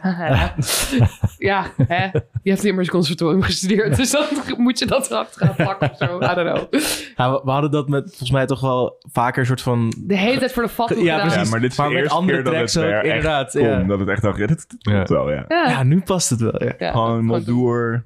ja, 1.38 1.66
hè? 1.86 2.04
je 2.42 2.50
hebt 2.50 2.64
immers 2.64 2.88
conservatorium 2.88 3.42
gestudeerd. 3.42 3.96
Dus 3.96 4.10
dan 4.10 4.24
moet 4.56 4.78
je 4.78 4.86
dat 4.86 5.10
erachter 5.10 5.46
gaan 5.46 5.54
plakken 5.54 5.90
of 5.90 5.96
zo. 5.96 6.16
I 6.16 6.34
don't 6.34 6.50
know. 6.52 6.80
Ja, 7.16 7.32
we, 7.32 7.40
we 7.44 7.50
hadden 7.50 7.70
dat 7.70 7.88
met 7.88 8.04
volgens 8.08 8.30
mij 8.30 8.46
toch 8.46 8.60
wel 8.60 8.98
vaker 9.12 9.40
een 9.40 9.46
soort 9.46 9.62
van... 9.62 9.92
De 9.96 10.16
hele 10.16 10.38
tijd 10.38 10.52
voor 10.52 10.62
de 10.62 10.68
vat 10.68 10.94
Ja, 10.96 11.20
precies. 11.26 11.50
Maar 11.50 11.60
dit 11.60 11.70
is 11.70 11.76
met 12.02 12.10
eerste 12.10 12.18
andere 12.18 12.42
keer 12.42 12.52
dat 12.52 12.60
het 12.60 12.72
tracks 12.72 12.76
ook, 12.88 12.92
er 12.92 12.96
echt 13.04 13.04
inderdaad, 13.16 13.52
kon. 13.52 13.62
ja. 13.62 13.82
Dat 13.82 13.98
het 13.98 14.08
echt 14.08 14.22
dacht, 14.22 14.38
ja, 14.38 14.46
dit, 14.46 14.66
dit 14.70 14.82
klopt 14.82 15.08
Ja. 15.08 15.14
wel, 15.14 15.30
ja. 15.30 15.44
Ja. 15.48 15.68
Ja, 15.68 15.82
nu 15.82 16.00
past 16.00 16.30
het 16.30 16.40
wel. 16.40 16.64
Ja. 16.64 16.72
Ja, 16.78 16.90
Gewoon 16.90 17.24
Moldoer 17.24 18.04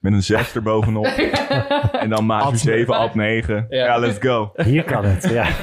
met 0.00 0.12
een 0.12 0.22
6 0.22 0.54
erbovenop. 0.56 1.04
en 2.00 2.08
dan 2.08 2.26
maat 2.26 2.42
Ad 2.44 2.58
7, 2.58 2.94
ad 2.94 3.14
9. 3.14 3.66
Ja. 3.68 3.84
Ja. 3.84 3.98
let's 3.98 4.18
go. 4.20 4.52
Hier 4.56 4.84
kan 4.84 5.04
het, 5.04 5.28
ja. 5.30 5.46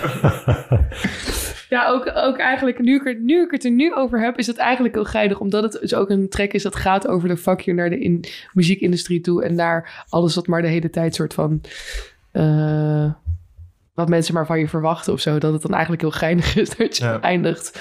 Ja, 1.69 1.87
ook, 1.87 2.11
ook 2.15 2.37
eigenlijk, 2.37 2.79
nu 2.79 2.95
ik, 2.95 3.05
er, 3.05 3.19
nu 3.19 3.43
ik 3.43 3.51
het 3.51 3.65
er 3.65 3.71
nu 3.71 3.95
over 3.95 4.21
heb, 4.21 4.37
is 4.37 4.47
het 4.47 4.57
eigenlijk 4.57 4.93
heel 4.95 5.05
geinig. 5.05 5.39
Omdat 5.39 5.63
het 5.63 5.77
dus 5.81 5.93
ook 5.93 6.09
een 6.09 6.29
track 6.29 6.51
is 6.51 6.63
dat 6.63 6.75
gaat 6.75 7.07
over 7.07 7.27
de 7.27 7.37
fuck 7.37 7.59
you 7.59 7.77
naar 7.77 7.89
de 7.89 7.99
in, 7.99 8.23
muziekindustrie 8.51 9.21
toe. 9.21 9.43
En 9.43 9.55
naar 9.55 10.05
alles 10.09 10.35
wat 10.35 10.47
maar 10.47 10.61
de 10.61 10.67
hele 10.67 10.89
tijd 10.89 11.15
soort 11.15 11.33
van... 11.33 11.61
eh, 12.31 13.11
wat 13.93 14.09
mensen 14.09 14.33
maar 14.33 14.45
van 14.45 14.59
je 14.59 14.67
verwachten 14.67 15.13
of 15.13 15.19
zo. 15.19 15.37
Dat 15.37 15.53
het 15.53 15.61
dan 15.61 15.71
eigenlijk 15.71 16.01
heel 16.01 16.11
geinig 16.11 16.55
is 16.55 16.75
dat 16.77 16.97
je 16.97 17.03
Ja. 17.03 17.19
eindigt 17.21 17.79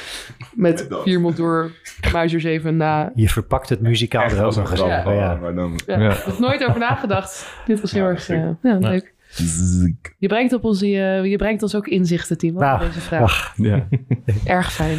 met 0.55 0.87
dat. 0.89 1.03
vier 1.03 1.21
mond 1.21 1.37
door 1.37 1.71
Muizer 2.13 2.41
7 2.41 2.77
na... 2.77 3.11
Je 3.15 3.29
verpakt 3.29 3.69
het 3.69 3.81
muzikaal 3.81 4.23
er 4.25 4.45
ook 4.45 4.55
nog 4.57 4.71
eens. 4.71 4.81
Ja. 4.81 5.01
gewoon, 5.01 5.17
Ja. 5.17 5.35
Maar 5.35 5.55
dan... 5.55 5.81
Ja, 5.87 5.99
Ja. 6.01 6.11
Ik 6.13 6.23
heb 6.25 6.39
nooit 6.39 6.65
over 6.69 6.81
nagedacht. 6.81 7.55
Dit 7.67 7.81
was 7.81 7.93
heel 7.93 8.03
Ja, 8.05 8.09
erg 8.09 8.29
eh, 8.29 8.37
ja, 8.37 8.57
Ja. 8.63 8.79
leuk. 8.79 9.15
Je 10.19 10.29
brengt, 10.29 10.53
op 10.53 10.65
onze, 10.65 10.89
je, 10.89 11.29
je 11.29 11.37
brengt 11.37 11.63
ons 11.63 11.75
ook 11.77 11.87
inzichten, 11.87 12.39
Timo, 12.39 12.61
Nou, 12.61 12.75
op 12.81 12.87
deze 12.87 13.01
vraag. 13.01 13.53
Ja. 13.57 13.87
Erg 14.45 14.73
fijn. 14.73 14.99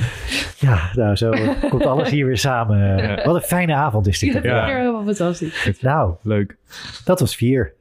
Ja, 0.59 0.79
nou 0.93 1.15
zo 1.15 1.31
komt 1.69 1.85
alles 1.85 2.09
hier 2.09 2.25
weer 2.25 2.37
samen. 2.37 2.97
Ja. 2.97 3.23
Wat 3.25 3.35
een 3.35 3.41
fijne 3.41 3.73
avond 3.75 4.07
is 4.07 4.19
dit. 4.19 4.33
Ja, 4.33 4.41
dat 4.41 4.43
Ja. 4.51 4.65
helemaal 4.65 5.03
fantastisch. 5.03 5.79
Nou, 5.81 6.13
Leuk. 6.21 6.57
dat 7.05 7.19
was 7.19 7.35
vier. 7.35 7.73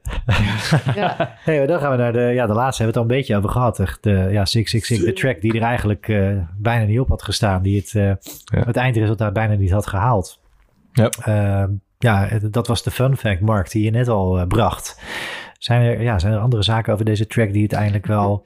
Ja. 0.95 1.15
Hey, 1.43 1.65
dan 1.65 1.79
gaan 1.79 1.91
we 1.91 1.97
naar 1.97 2.13
de, 2.13 2.19
ja, 2.19 2.47
de 2.47 2.53
laatste 2.53 2.83
hebben 2.83 2.85
we 2.85 2.85
het 2.85 2.95
al 2.95 3.01
een 3.01 3.07
beetje 3.21 3.37
over 3.37 3.49
gehad. 3.49 3.79
Echt, 3.79 4.03
de, 4.03 4.11
ja, 4.11 4.45
666, 4.45 5.05
de 5.05 5.13
track 5.13 5.41
die 5.41 5.53
er 5.53 5.61
eigenlijk 5.61 6.07
eh, 6.07 6.37
bijna 6.57 6.85
niet 6.85 6.99
op 6.99 7.09
had 7.09 7.23
gestaan. 7.23 7.61
Die 7.61 7.77
het, 7.79 7.95
eh, 7.95 8.03
Ja. 8.05 8.17
het 8.65 8.75
eindresultaat 8.77 9.33
bijna 9.33 9.53
niet 9.55 9.71
had 9.71 9.87
gehaald. 9.87 10.39
Ja. 10.91 11.09
Eh, 11.09 11.63
ja, 11.97 12.29
dat 12.51 12.67
was 12.67 12.83
de 12.83 12.91
fun 12.91 13.17
fact, 13.17 13.41
Mark, 13.41 13.71
die 13.71 13.83
je 13.83 13.91
net 13.91 14.07
al 14.07 14.39
eh, 14.39 14.47
bracht. 14.47 15.01
Zijn 15.63 15.81
er, 15.81 16.01
ja, 16.01 16.19
zijn 16.19 16.33
er 16.33 16.39
andere 16.39 16.63
zaken 16.63 16.93
over 16.93 17.05
deze 17.05 17.27
track 17.27 17.51
die 17.51 17.59
uiteindelijk 17.59 18.05
wel 18.05 18.45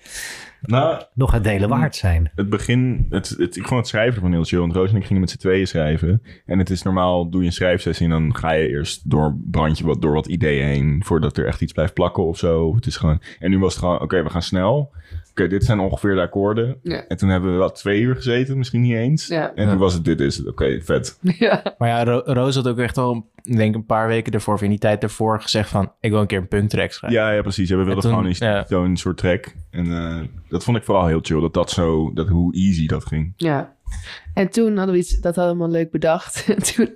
Nou, 0.61 1.01
nog 1.13 1.31
het 1.31 1.43
delen 1.43 1.69
waard 1.69 1.95
zijn? 1.95 2.31
het 2.35 2.49
begin, 2.49 3.05
het, 3.09 3.29
het, 3.37 3.55
ik 3.55 3.67
vond 3.67 3.79
het 3.79 3.87
schrijven 3.87 4.15
ervan 4.15 4.31
heel 4.31 4.43
chill. 4.43 4.59
Want 4.59 4.73
Roos 4.73 4.89
en 4.89 4.95
ik 4.95 5.05
gingen 5.05 5.21
met 5.21 5.29
z'n 5.29 5.37
tweeën 5.37 5.67
schrijven. 5.67 6.21
En 6.45 6.59
het 6.59 6.69
is 6.69 6.81
normaal, 6.81 7.29
doe 7.29 7.41
je 7.41 7.47
een 7.47 7.53
schrijfsessie 7.53 8.05
en 8.05 8.11
dan 8.11 8.35
ga 8.35 8.51
je 8.51 8.67
eerst 8.67 9.09
door, 9.09 9.37
brand 9.51 9.77
je 9.77 9.85
wat, 9.85 10.01
door 10.01 10.13
wat 10.13 10.27
ideeën 10.27 10.65
heen. 10.65 11.01
Voordat 11.05 11.37
er 11.37 11.45
echt 11.45 11.61
iets 11.61 11.73
blijft 11.73 11.93
plakken 11.93 12.25
of 12.25 12.37
zo. 12.37 12.75
Het 12.75 12.85
is 12.85 12.97
gewoon, 12.97 13.21
en 13.39 13.49
nu 13.49 13.59
was 13.59 13.73
het 13.73 13.83
gewoon, 13.83 14.01
oké, 14.01 14.23
we 14.23 14.29
gaan 14.29 14.41
snel. 14.41 14.91
Oké, 15.39 15.47
dit 15.47 15.63
zijn 15.63 15.79
ongeveer 15.79 16.15
de 16.15 16.21
akkoorden. 16.21 16.79
Ja. 16.83 17.07
En 17.07 17.17
toen 17.17 17.29
hebben 17.29 17.51
we 17.51 17.57
wat 17.57 17.75
twee 17.75 18.01
uur 18.01 18.15
gezeten, 18.15 18.57
misschien 18.57 18.81
niet 18.81 18.93
eens. 18.95 19.27
Ja. 19.27 19.53
En 19.55 19.69
toen 19.69 19.77
was 19.77 19.93
het, 19.93 20.05
dit 20.05 20.19
is 20.19 20.37
het. 20.37 20.47
Oké, 20.47 20.81
vet. 20.81 21.17
ja. 21.21 21.61
Maar 21.77 21.89
ja, 21.89 22.03
Ro- 22.03 22.21
Roos 22.25 22.55
had 22.55 22.67
ook 22.67 22.77
echt 22.77 22.97
al, 22.97 23.29
ik 23.41 23.55
denk 23.57 23.75
een 23.75 23.85
paar 23.85 24.07
weken 24.07 24.33
ervoor, 24.33 24.53
of 24.53 24.61
in 24.61 24.69
die 24.69 24.79
tijd 24.79 25.03
ervoor, 25.03 25.41
gezegd 25.41 25.69
van, 25.69 25.91
ik 25.99 26.11
wil 26.11 26.21
een 26.21 26.27
keer 26.27 26.37
een 26.37 26.47
punktrack 26.47 26.91
schrijven. 26.91 27.19
Ja, 27.19 27.31
ja, 27.31 27.41
precies. 27.41 27.69
Ja, 27.69 27.77
we 27.77 27.83
wilden 27.83 28.03
toen- 28.03 28.35
gewoon 28.35 28.65
zo'n 28.67 28.97
soort 28.97 29.17
track. 29.17 29.53
En 29.69 29.85
eh, 29.91 30.19
dat 30.49 30.63
vond 30.63 30.77
ik 30.77 30.83
vooral 30.83 31.07
heel 31.07 31.19
chill. 31.21 31.41
Dat 31.41 31.53
dat 31.53 31.69
zo, 31.69 32.13
dat 32.13 32.27
hoe 32.27 32.53
easy 32.55 32.87
dat 32.87 33.05
ging. 33.05 33.33
Ja. 33.35 33.75
En 34.33 34.49
toen 34.49 34.77
hadden 34.77 34.93
we 34.95 34.99
iets, 35.01 35.11
dat 35.19 35.35
hadden 35.35 35.43
we 35.43 35.49
allemaal 35.49 35.69
leuk 35.79 35.91
bedacht. 35.91 36.45
En 36.55 36.63
toen, 36.63 36.89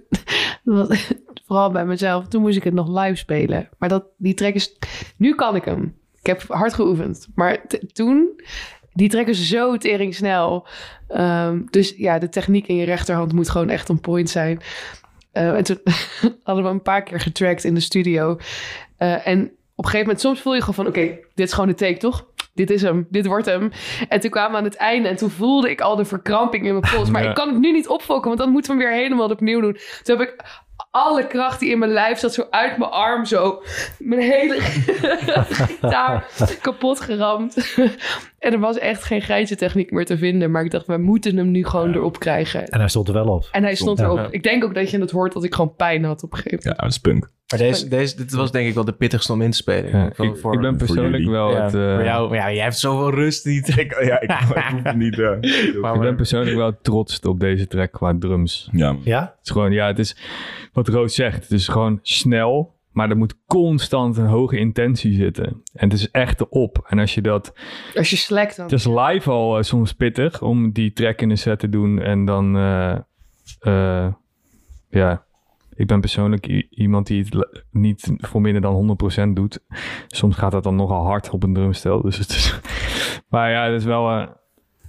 was, 0.88 1.14
vooral 1.46 1.72
bij 1.72 1.86
mezelf, 1.86 2.28
toen 2.28 2.42
moest 2.42 2.58
ik 2.58 2.64
het 2.64 2.74
nog 2.74 3.00
live 3.04 3.16
spelen. 3.16 3.70
Maar 3.78 3.90
dat, 3.90 4.04
die 4.18 4.34
track 4.34 4.54
is, 4.54 4.78
nu 5.18 5.36
kan 5.36 5.56
ik 5.56 5.66
hem. 5.66 5.96
Ik 6.22 6.28
heb 6.28 6.44
hard 6.48 6.74
geoefend. 6.74 7.28
Maar 7.36 7.58
toen, 7.94 8.42
die 8.94 9.10
track 9.10 9.28
is 9.28 9.48
zo 9.48 9.78
tering 9.78 10.16
snel. 10.16 10.68
Ehm, 11.08 11.62
dus 11.70 11.94
ja, 11.98 12.20
de 12.20 12.30
techniek 12.30 12.68
in 12.68 12.76
je 12.76 12.86
rechterhand 12.86 13.34
moet 13.34 13.50
gewoon 13.50 13.70
echt 13.70 13.90
on 13.90 14.00
point 14.02 14.30
zijn. 14.30 14.62
Eh, 15.32 15.56
en 15.56 15.64
toen 15.64 15.80
hadden 16.44 16.64
we 16.64 16.70
een 16.70 16.82
paar 16.82 17.04
keer 17.04 17.20
getrackt 17.20 17.64
in 17.64 17.74
de 17.74 17.80
studio. 17.80 18.38
Eh, 18.98 19.28
en 19.28 19.44
op 19.76 19.86
een 19.86 19.92
gegeven 19.92 20.00
moment, 20.00 20.22
soms 20.22 20.42
voel 20.42 20.54
je 20.54 20.60
gewoon 20.60 20.76
van... 20.76 20.88
oké, 20.88 21.02
dit 21.36 21.48
is 21.48 21.54
gewoon 21.54 21.70
de 21.70 21.76
take, 21.76 21.98
toch? 21.98 22.30
Dit 22.54 22.70
is 22.70 22.82
hem, 22.82 23.08
dit 23.10 23.26
wordt 23.26 23.46
hem. 23.46 23.72
En 24.10 24.20
toen 24.20 24.30
kwamen 24.30 24.52
we 24.52 24.58
aan 24.58 24.64
het 24.64 24.76
einde 24.76 25.10
en 25.10 25.16
toen 25.16 25.30
voelde 25.30 25.70
ik 25.70 25.82
al 25.82 25.96
de 25.96 26.06
verkramping 26.06 26.66
in 26.66 26.78
mijn 26.80 26.94
pols. 26.96 27.10
Maar 27.10 27.24
Ja. 27.24 27.30
ik 27.30 27.36
kan 27.36 27.50
het 27.50 27.60
nu 27.60 27.72
niet 27.72 27.88
opfokken, 27.88 28.28
want 28.28 28.40
dan 28.40 28.52
moeten 28.52 28.76
we 28.78 28.82
hem 28.82 28.92
weer 28.92 29.02
helemaal 29.02 29.30
opnieuw 29.30 29.62
doen. 29.62 29.78
Toen 30.04 30.18
heb 30.18 30.28
ik 30.28 30.44
alle 30.92 31.28
kracht 31.28 31.60
die 31.60 31.70
in 31.70 31.80
mijn 31.80 31.92
lijf 31.92 32.20
zat 32.20 32.34
zo 32.34 32.44
uit 32.50 32.78
mijn 32.78 32.90
arm 32.92 33.26
zo. 33.26 33.62
Mijn 34.00 34.22
hele 34.22 34.58
gitaar 35.50 36.28
kapot 36.62 37.00
geramd. 37.02 37.76
en 38.40 38.54
er 38.54 38.60
was 38.60 38.78
echt 38.78 39.04
geen 39.04 39.22
grijze 39.22 39.56
techniek 39.56 39.92
meer 39.92 40.06
te 40.06 40.18
vinden. 40.18 40.52
Maar 40.52 40.64
ik 40.64 40.72
dacht, 40.72 40.86
we 40.86 40.98
moeten 40.98 41.38
hem 41.38 41.52
nu 41.52 41.66
gewoon 41.66 41.94
erop 41.94 42.20
krijgen. 42.20 42.68
En 42.68 42.80
hij 42.80 42.90
stond 42.90 43.08
er 43.08 43.14
wel 43.14 43.28
op. 43.28 43.48
En 43.52 43.64
hij 43.64 43.76
stond 43.76 44.00
erop. 44.00 44.28
Ik 44.32 44.44
denk 44.44 44.64
ook 44.64 44.76
dat 44.76 44.90
je 44.92 45.00
het 45.00 45.12
hoort 45.12 45.34
dat 45.34 45.44
ik 45.44 45.54
gewoon 45.56 45.76
pijn 45.76 46.04
had 46.04 46.24
op 46.24 46.32
een 46.32 46.38
gegeven 46.40 46.70
Ja, 46.70 46.76
dat 46.76 46.90
is 46.92 46.98
punk. 46.98 47.30
Maar 47.52 47.60
deze, 47.60 47.88
deze, 47.88 48.16
dit 48.16 48.32
was 48.32 48.52
denk 48.52 48.68
ik 48.68 48.74
wel 48.74 48.86
de 48.86 48.92
pittigste 48.94 49.32
om 49.34 49.42
in 49.42 49.52
te 49.52 49.58
spelen. 49.58 49.98
Ja, 49.98 50.10
Voor- 50.14 50.26
ik, 50.26 50.38
voor- 50.38 50.54
ik 50.54 50.60
ben 50.60 50.78
persoonlijk 50.78 51.28
wel 51.30 51.52
ja, 51.52 51.64
het... 51.64 51.74
eh, 51.74 51.94
voor 51.96 52.04
jou, 52.04 52.36
ja, 52.36 52.52
jij 52.54 52.64
hebt 52.64 52.78
zoveel 52.78 53.10
rust 53.14 53.44
die 53.44 53.62
track. 53.64 53.92
Ja, 54.06 54.22
ik, 54.22 54.32
hoef 54.32 54.94
niet... 54.94 55.20
eh, 55.20 55.32
Maar- 55.82 55.96
ik 55.96 56.02
ben 56.02 56.16
persoonlijk 56.16 56.56
wel 56.56 56.78
trots 56.82 57.20
op 57.20 57.40
deze 57.40 57.68
track 57.68 57.92
qua 57.92 58.16
drums. 58.20 58.70
ja, 58.72 58.92
man. 58.92 59.02
Ja? 59.04 59.22
Het 59.22 59.46
is 59.46 59.52
gewoon, 59.52 59.72
ja, 59.72 59.88
het 59.88 60.00
is 60.00 60.16
wat 60.86 60.96
Roos 60.96 61.16
zegt. 61.16 61.44
Het 61.44 61.52
is 61.52 61.68
gewoon 61.68 62.00
snel, 62.02 62.76
maar 62.92 63.10
er 63.10 63.18
moet 63.18 63.36
constant 63.46 64.18
een 64.18 64.26
hoge 64.26 64.58
intentie 64.58 65.14
zitten. 65.14 65.62
En 65.74 65.90
het 65.90 65.94
is 65.94 66.12
echt 66.12 66.50
op. 66.50 66.86
En 66.88 67.00
als 67.00 67.14
je 67.14 67.22
dat... 67.22 67.54
Als 67.96 68.10
je 68.10 68.16
slackt 68.16 68.56
dan. 68.56 68.66
Het 68.66 68.74
is 68.74 68.86
live 68.86 69.30
al 69.30 69.58
eh, 69.58 69.64
soms 69.64 69.94
pittig 69.94 70.42
om 70.42 70.72
die 70.72 70.94
track 70.94 71.22
in 71.22 71.30
een 71.30 71.38
set 71.38 71.60
te 71.60 71.70
doen. 71.70 72.02
En 72.02 72.26
dan, 72.26 72.58
eh, 72.58 72.98
eh, 73.60 74.14
ja, 74.90 75.24
ik 75.76 75.88
ben 75.88 76.00
persoonlijk 76.00 76.46
iemand 76.70 77.08
die 77.08 77.24
het 77.24 77.64
niet 77.72 78.12
voor 78.18 78.42
minder 78.42 78.62
dan 78.62 78.74
100% 78.74 79.36
doet. 79.36 79.60
Soms 80.08 80.36
gaat 80.36 80.52
dat 80.52 80.64
dan 80.64 80.76
nogal 80.76 81.06
hard 81.06 81.30
op 81.30 81.44
een 81.44 81.54
drumstel. 81.54 82.02
Dus 82.02 82.18
het 82.18 82.30
is, 82.30 82.60
maar 83.30 83.52
ja, 83.52 83.66
het 83.66 83.80
is 83.80 83.86
wel, 83.86 84.10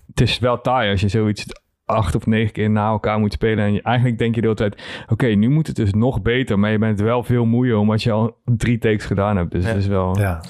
het 0.07 0.21
is 0.21 0.39
wel 0.39 0.61
taai 0.61 0.91
als 0.91 1.01
je 1.01 1.09
zoiets 1.09 1.47
acht 1.95 2.15
of 2.15 2.27
negen 2.27 2.53
keer 2.53 2.71
na 2.71 2.89
elkaar 2.89 3.19
moet 3.19 3.33
spelen. 3.33 3.65
En 3.65 3.73
je, 3.73 3.83
eigenlijk 3.83 4.19
denk 4.19 4.35
je 4.35 4.41
de 4.41 4.47
hele 4.47 4.59
tijd, 4.59 4.83
oké, 5.09 5.27
nu 5.27 5.49
moet 5.49 5.67
het 5.67 5.77
dus 5.77 5.93
nog 5.95 6.23
beter. 6.23 6.59
Maar 6.59 6.71
je 6.71 6.79
bent 6.79 7.01
wel 7.01 7.23
veel 7.23 7.45
moeier 7.45 7.77
omdat 7.77 8.03
je 8.03 8.11
al 8.13 8.37
drie 8.45 8.79
takes 8.79 9.05
gedaan 9.05 9.37
hebt. 9.37 9.51
Dus 9.53 9.63
Ja. 9.65 9.69
het 9.69 9.79
is 9.79 9.87
wel... 9.87 10.19
Ja. 10.19 10.41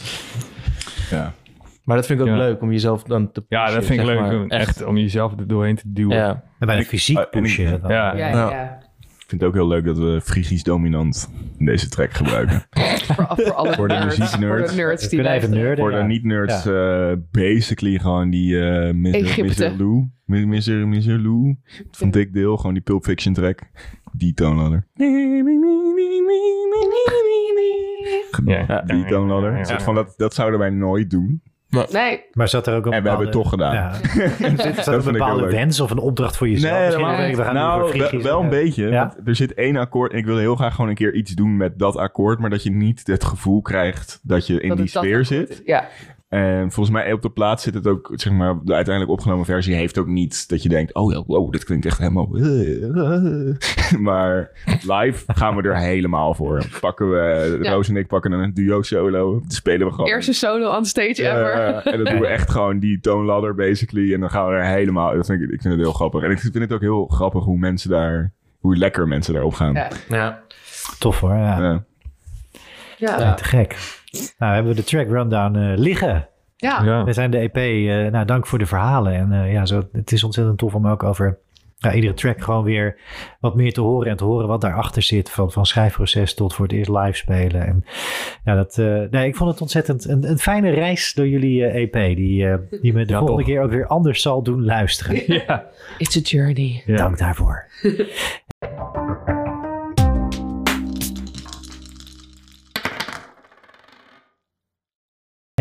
ja. 1.10 1.32
Maar 1.85 1.97
dat 1.97 2.06
vind 2.06 2.20
ik 2.20 2.27
ook 2.27 2.32
Ja. 2.32 2.39
leuk 2.39 2.60
om 2.62 2.70
jezelf 2.73 3.02
dan 3.02 3.32
te 3.32 3.44
Ja, 3.48 3.70
dat 3.70 3.85
vind 3.85 4.01
ik 4.01 4.06
leuk. 4.06 4.20
maar. 4.20 4.47
echt. 4.47 4.85
om 4.85 4.97
jezelf 4.97 5.32
er 5.39 5.47
doorheen 5.47 5.77
te 5.77 5.82
duwen. 5.86 6.16
Ja. 6.16 6.43
En 6.59 6.69
ik- 6.78 6.86
fysiek 6.86 7.19
ik- 7.19 7.31
pushen. 7.31 7.81
dan. 7.81 7.90
Ja. 7.90 8.16
Ja, 8.16 8.28
Ja. 8.28 8.51
ja. 8.51 8.81
Ik 8.82 8.82
vind 9.33 9.45
het 9.45 9.51
ook 9.51 9.57
heel 9.57 9.69
leuk 9.69 9.85
dat 9.85 9.99
we 9.99 10.21
Frigisch 10.25 10.63
dominant 10.63 11.31
in 11.59 11.65
deze 11.65 11.89
track 11.89 12.13
gebruiken. 12.13 12.63
Voor, 13.03 13.27
voor 13.37 13.53
alle 13.53 13.73
Voor 13.73 13.89
de 13.89 13.95
nerds. 13.95 14.19
muzieknerds. 14.19 14.69
Voor 14.69 14.77
de 14.77 14.83
nerds 14.83 15.09
die 15.09 15.21
nerden. 15.21 15.77
Voor 15.77 15.91
de 15.91 15.97
ja. 15.97 16.07
niet-nerds, 16.07 16.67
eh, 16.67 17.13
basically 17.31 17.99
gewoon 17.99 18.31
die 18.31 18.61
eh 18.61 18.93
Mr. 18.93 19.75
Lou. 19.79 20.09
Mr. 20.25 20.89
Mr. 20.89 21.19
Lou. 21.19 21.57
Van 21.91 22.11
Dick 22.11 22.35
Dale, 22.35 22.57
gewoon 22.57 22.73
die 22.73 22.83
Pulp 22.83 23.05
Fiction 23.05 23.35
track. 23.35 23.61
Die 24.13 24.35
toonladder. 24.35 24.87
Ja. 28.45 28.65
Ja. 28.67 28.81
Die 28.81 29.05
toonladder. 29.05 29.67
Soort 29.67 29.83
van 29.83 29.95
dat, 29.95 30.15
dat 30.17 30.35
zouden 30.35 30.59
wij 30.59 30.71
nooit 30.71 31.11
doen. 31.11 31.43
Nee, 31.73 32.24
Maar 32.32 32.49
zat 32.49 32.66
er 32.66 32.74
ook 32.74 32.86
een 32.86 32.93
En 32.93 33.03
we 33.03 33.09
hebben 33.09 33.27
het 33.27 33.36
toch 33.36 33.49
gedaan. 33.49 33.74
Ja. 33.74 33.93
Zit 34.39 34.77
er 34.77 34.85
vind 34.85 35.07
een 35.07 35.12
bepaalde 35.12 35.51
wens 35.51 35.81
of 35.81 35.90
een 35.90 35.99
opdracht 35.99 36.36
voor 36.36 36.49
jezelf? 36.49 36.77
Helemaal 36.77 37.16
wel, 37.16 37.27
niet. 37.27 37.36
we 37.36 37.43
gaan 37.43 37.55
nou, 37.55 38.23
wel, 38.23 38.43
een 38.43 38.49
beetje. 38.49 38.89
Ja? 38.89 39.12
Want 39.15 39.28
er 39.28 39.36
zit 39.36 39.55
één 39.55 39.77
akkoord. 39.77 40.12
En 40.12 40.19
ik 40.19 40.24
wil 40.24 40.36
heel 40.36 40.57
graag 40.57 40.74
gewoon 40.74 40.90
een 40.90 40.97
keer 40.97 41.15
iets 41.15 41.32
doen 41.32 41.57
met 41.57 41.78
dat 41.78 41.97
akkoord. 41.97 42.39
Maar 42.39 42.51
dat 42.51 42.62
je 42.62 42.70
niet 42.70 43.07
het 43.07 43.24
gevoel 43.24 43.62
krijgt 43.62 44.20
dat 44.23 44.47
je 44.47 44.61
in 44.61 44.69
dat 44.69 44.78
die 44.78 44.86
sfeer 44.86 45.24
zit. 45.24 45.62
Ja, 45.65 45.89
En 46.33 46.71
volgens 46.73 46.97
mij 46.97 47.13
op 47.13 47.23
de 47.23 47.31
plaats 47.31 47.63
zit 47.63 47.75
het 47.75 47.87
ook, 47.87 48.11
zeg 48.15 48.33
maar, 48.33 48.59
de 48.65 48.75
uiteindelijk 48.75 49.15
opgenomen 49.15 49.45
versie 49.45 49.75
heeft 49.75 49.99
ook 49.99 50.07
niet 50.07 50.49
dat 50.49 50.63
je 50.63 50.69
denkt, 50.69 50.95
oh 50.95 51.13
ja, 51.13 51.23
wow, 51.27 51.53
dit 51.53 51.65
klinkt 51.65 51.87
echt 51.87 51.99
helemaal... 51.99 52.29
maar 54.09 54.51
live 54.83 55.25
gaan 55.27 55.57
we 55.57 55.63
er 55.63 55.77
helemaal 55.77 56.35
voor. 56.35 56.65
Pakken 56.81 57.11
we, 57.11 57.59
Ja. 57.63 57.71
Roos 57.73 57.89
en 57.89 57.97
ik 57.97 58.07
pakken 58.07 58.33
een 58.33 58.55
duo 58.55 58.83
solo, 58.83 59.41
Dan 59.41 59.51
spelen 59.51 59.87
we 59.87 59.93
gewoon. 59.93 60.11
eerste 60.11 60.33
solo 60.33 60.77
on 60.77 60.85
stage 60.85 61.29
ever. 61.29 61.53
en 61.93 62.05
dan 62.05 62.13
doen 62.13 62.21
we 62.21 62.27
echt 62.27 62.51
gewoon 62.51 62.79
die 62.79 63.01
toonladder 63.01 63.55
basically. 63.55 64.15
En 64.15 64.21
dan 64.21 64.31
gaan 64.31 64.47
we 64.47 64.53
er 64.53 64.65
helemaal, 64.65 65.15
dat 65.17 65.27
vind 65.27 65.43
ik, 65.43 65.51
ik 65.51 65.61
vind 65.61 65.75
het 65.75 65.83
heel 65.83 65.93
grappig. 65.93 66.23
En 66.23 66.31
ik 66.31 66.39
vind 66.39 66.55
het 66.55 66.73
ook 66.73 66.81
heel 66.81 67.07
grappig 67.07 67.45
hoe 67.45 67.59
mensen 67.59 67.91
daar, 67.91 68.33
hoe 68.59 68.77
lekker 68.77 69.09
mensen 69.09 69.33
daarop 69.33 69.55
gaan. 69.55 69.73
Ja. 69.75 69.89
Ja. 70.09 70.43
Tof 70.99 71.21
hoor, 71.21 71.35
ja. 71.37 71.61
Ja. 71.61 71.85
Ja, 72.97 73.19
Ja, 73.19 73.35
Te 73.35 73.45
gek. 73.45 74.01
Nou, 74.39 74.55
hebben 74.55 74.72
we 74.74 74.78
de 74.80 74.84
track 74.86 75.09
rundown 75.09 75.56
eh, 75.56 75.78
liggen. 75.78 76.28
ja. 76.56 76.82
Ja. 76.84 77.05
We 77.05 77.12
zijn 77.12 77.30
de 77.30 77.39
EP. 77.39 77.56
eh, 77.56 78.12
nou, 78.12 78.24
dank 78.24 78.47
voor 78.47 78.59
de 78.59 78.66
verhalen. 78.66 79.12
En 79.14 79.32
eh, 79.32 79.52
ja, 79.52 79.66
zo, 79.66 79.82
het 79.93 80.12
is 80.12 80.24
ontzettend 80.24 80.59
tof 80.59 80.74
om 80.74 80.86
ook 80.89 81.02
over 81.02 81.39
ja, 81.76 81.93
iedere 81.93 82.14
track 82.14 82.43
gewoon 82.43 82.64
weer 82.64 82.98
wat 83.40 83.55
meer 83.55 83.72
te 83.72 83.80
horen. 83.80 84.10
En 84.10 84.16
te 84.16 84.24
horen 84.24 84.48
wat 84.48 84.60
daarachter 84.60 85.02
zit. 85.02 85.30
Van, 85.30 85.52
van 85.52 85.66
schrijfproces 85.66 86.34
tot 86.34 86.55
voor 86.55 86.64
het 86.66 86.74
eerst 86.74 86.90
live 86.90 87.12
spelen. 87.16 87.66
En 87.66 87.84
ja, 88.44 88.55
dat, 88.55 88.78
eh, 88.78 89.01
nee, 89.10 89.26
ik 89.26 89.36
vond 89.36 89.51
het 89.51 89.60
ontzettend 89.60 90.05
een, 90.09 90.30
een 90.30 90.39
fijne 90.39 90.70
reis 90.70 91.14
door 91.14 91.28
jullie 91.28 91.64
eh, 91.66 91.82
EP. 91.82 92.16
Die, 92.16 92.48
eh, 92.48 92.55
die 92.80 92.93
me 92.93 93.05
de 93.05 93.12
Ja, 93.12 93.18
volgende 93.18 93.43
toch. 93.43 93.51
keer 93.52 93.62
ook 93.62 93.70
weer 93.70 93.86
anders 93.86 94.22
zal 94.22 94.43
doen 94.43 94.64
luisteren. 94.64 95.22
Ja. 95.47 95.66
It's 95.98 96.16
a 96.16 96.20
journey. 96.20 96.82
Ja. 96.86 96.97
Dank 96.97 97.18
daarvoor. 97.18 97.64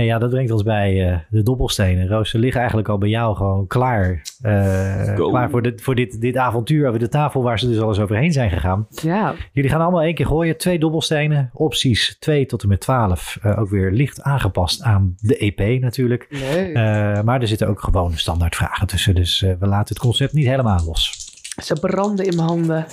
En 0.02 0.08
ja, 0.08 0.18
dat 0.20 0.30
brengt 0.30 0.52
ons 0.52 0.64
bij 0.64 1.10
eh, 1.12 1.18
de 1.30 1.44
dobbelstenen. 1.44 2.08
Roos, 2.08 2.30
ze 2.30 2.40
liggen 2.40 2.60
eigenlijk 2.60 2.90
al 2.90 2.98
bij 2.98 3.10
jou 3.10 3.36
gewoon 3.36 3.68
klaar. 3.68 4.22
eh, 4.42 5.16
Go. 5.16 5.30
klaar 5.30 5.50
voor, 5.50 5.62
dit, 5.62 5.82
voor 5.82 5.96
dit, 5.96 6.22
dit 6.22 6.38
avontuur 6.38 6.88
over 6.88 7.00
de 7.00 7.10
tafel 7.10 7.44
waar 7.44 7.60
ze 7.60 7.68
dus 7.68 7.80
al 7.80 7.88
eens 7.88 8.00
overheen 8.00 8.32
zijn 8.32 8.50
gegaan. 8.50 8.88
Ja, 8.90 9.34
Jullie 9.52 9.70
gaan 9.70 9.82
allemaal 9.82 10.02
één 10.02 10.14
keer 10.16 10.26
gooien. 10.26 10.58
Twee 10.58 10.80
dobbelstenen. 10.80 11.50
Opties 11.54 12.16
2 12.20 12.46
tot 12.46 12.62
en 12.64 12.68
met 12.68 12.80
12. 12.80 13.38
Eh, 13.42 13.60
ook 13.60 13.70
weer 13.70 13.92
licht 13.92 14.22
aangepast 14.22 14.82
aan 14.82 15.16
de 15.20 15.38
EP 15.38 15.82
natuurlijk. 15.82 16.28
leuk. 16.30 16.76
Eh, 16.76 17.22
maar 17.22 17.42
er 17.42 17.48
zitten 17.48 17.68
ook 17.68 17.80
gewoon 17.82 18.14
standaard 18.18 18.56
vragen 18.56 18.88
tussen. 18.88 19.16
Dus 19.16 19.42
eh, 19.42 19.52
we 19.60 19.68
laten 19.68 19.96
het 19.96 20.04
concept 20.04 20.34
niet 20.34 20.48
helemaal 20.48 20.80
los. 20.86 21.30
Ze 21.64 21.74
branden 21.82 22.26
in 22.26 22.36
mijn 22.36 22.48
handen. 22.48 22.86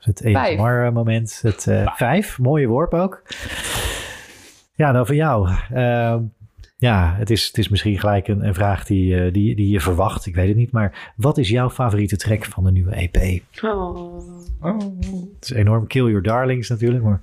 Het 0.00 0.20
Vijf. 0.24 0.58
ASMR-moment. 0.58 1.38
Het 1.42 1.66
eh, 1.66 1.92
vijf, 1.96 2.38
mooie 2.38 2.66
worp 2.66 2.94
ook. 2.94 3.22
Ja, 4.76 4.92
nou 4.92 5.06
voor 5.06 5.14
jou. 5.14 5.48
Ehm, 5.72 6.22
ja, 6.76 7.14
het 7.18 7.30
is, 7.30 7.46
het 7.46 7.58
is 7.58 7.68
misschien 7.68 7.98
gelijk 7.98 8.28
een, 8.28 8.46
een 8.46 8.54
vraag 8.54 8.84
die, 8.84 9.20
eh, 9.20 9.32
die, 9.32 9.56
die 9.56 9.70
je 9.70 9.80
verwacht. 9.80 10.26
Ik 10.26 10.34
weet 10.34 10.48
het 10.48 10.56
niet. 10.56 10.72
Maar 10.72 11.12
wat 11.16 11.38
is 11.38 11.48
jouw 11.48 11.70
favoriete 11.70 12.16
track 12.16 12.44
van 12.44 12.64
de 12.64 12.72
nieuwe 12.72 12.94
EP? 12.94 13.42
Oh. 13.62 14.20
Het 15.34 15.44
is 15.44 15.50
enorm 15.50 15.86
Kill 15.86 16.04
Your 16.04 16.22
Darlings 16.22 16.68
natuurlijk. 16.68 17.04
Maar 17.04 17.22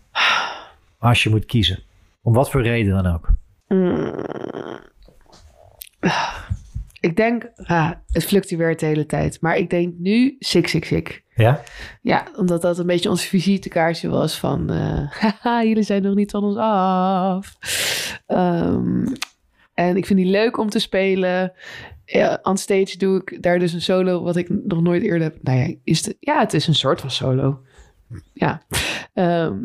als 0.97 1.23
je 1.23 1.29
moet 1.29 1.45
kiezen. 1.45 1.79
Om 2.21 2.33
wat 2.33 2.51
voor 2.51 2.61
reden 2.61 3.03
dan 3.03 3.13
ook. 3.13 3.29
Mm. 3.67 4.15
Ik 6.99 7.15
denk, 7.15 7.51
ah, 7.55 7.91
het 8.11 8.25
fluctueert 8.25 8.79
de 8.79 8.85
hele 8.85 9.05
tijd. 9.05 9.41
Maar 9.41 9.57
ik 9.57 9.69
denk 9.69 9.93
nu 9.97 10.35
Sik 10.39 10.67
Sik 10.67 10.85
Sik. 10.85 11.22
Ja? 11.35 11.63
Ja, 12.01 12.27
omdat 12.35 12.61
dat 12.61 12.77
een 12.77 12.85
beetje 12.85 13.09
ons 13.09 13.25
visitekaartje 13.25 14.09
was 14.09 14.39
van... 14.39 14.69
eh, 14.69 15.11
haha, 15.21 15.63
jullie 15.63 15.83
zijn 15.83 16.01
nog 16.01 16.15
niet 16.15 16.31
van 16.31 16.43
ons 16.43 16.57
af. 16.57 17.57
Ehm, 18.25 19.05
en 19.73 19.97
ik 19.97 20.05
vind 20.05 20.19
die 20.19 20.29
leuk 20.29 20.57
om 20.57 20.69
te 20.69 20.79
spelen. 20.79 21.53
Ja, 22.05 22.39
on 22.43 22.57
stage 22.57 22.97
doe 22.97 23.21
ik 23.21 23.43
daar 23.43 23.59
dus 23.59 23.73
een 23.73 23.81
solo 23.81 24.23
wat 24.23 24.35
ik 24.35 24.49
nog 24.49 24.81
nooit 24.81 25.03
eerder 25.03 25.21
heb. 25.21 25.37
Nou 25.41 25.57
ja, 25.59 25.75
is 25.83 26.13
ja 26.19 26.39
het 26.39 26.53
is 26.53 26.67
een 26.67 26.75
soort 26.75 27.01
van 27.01 27.11
solo. 27.11 27.61
Ja. 28.33 28.61
Ehm, 29.13 29.57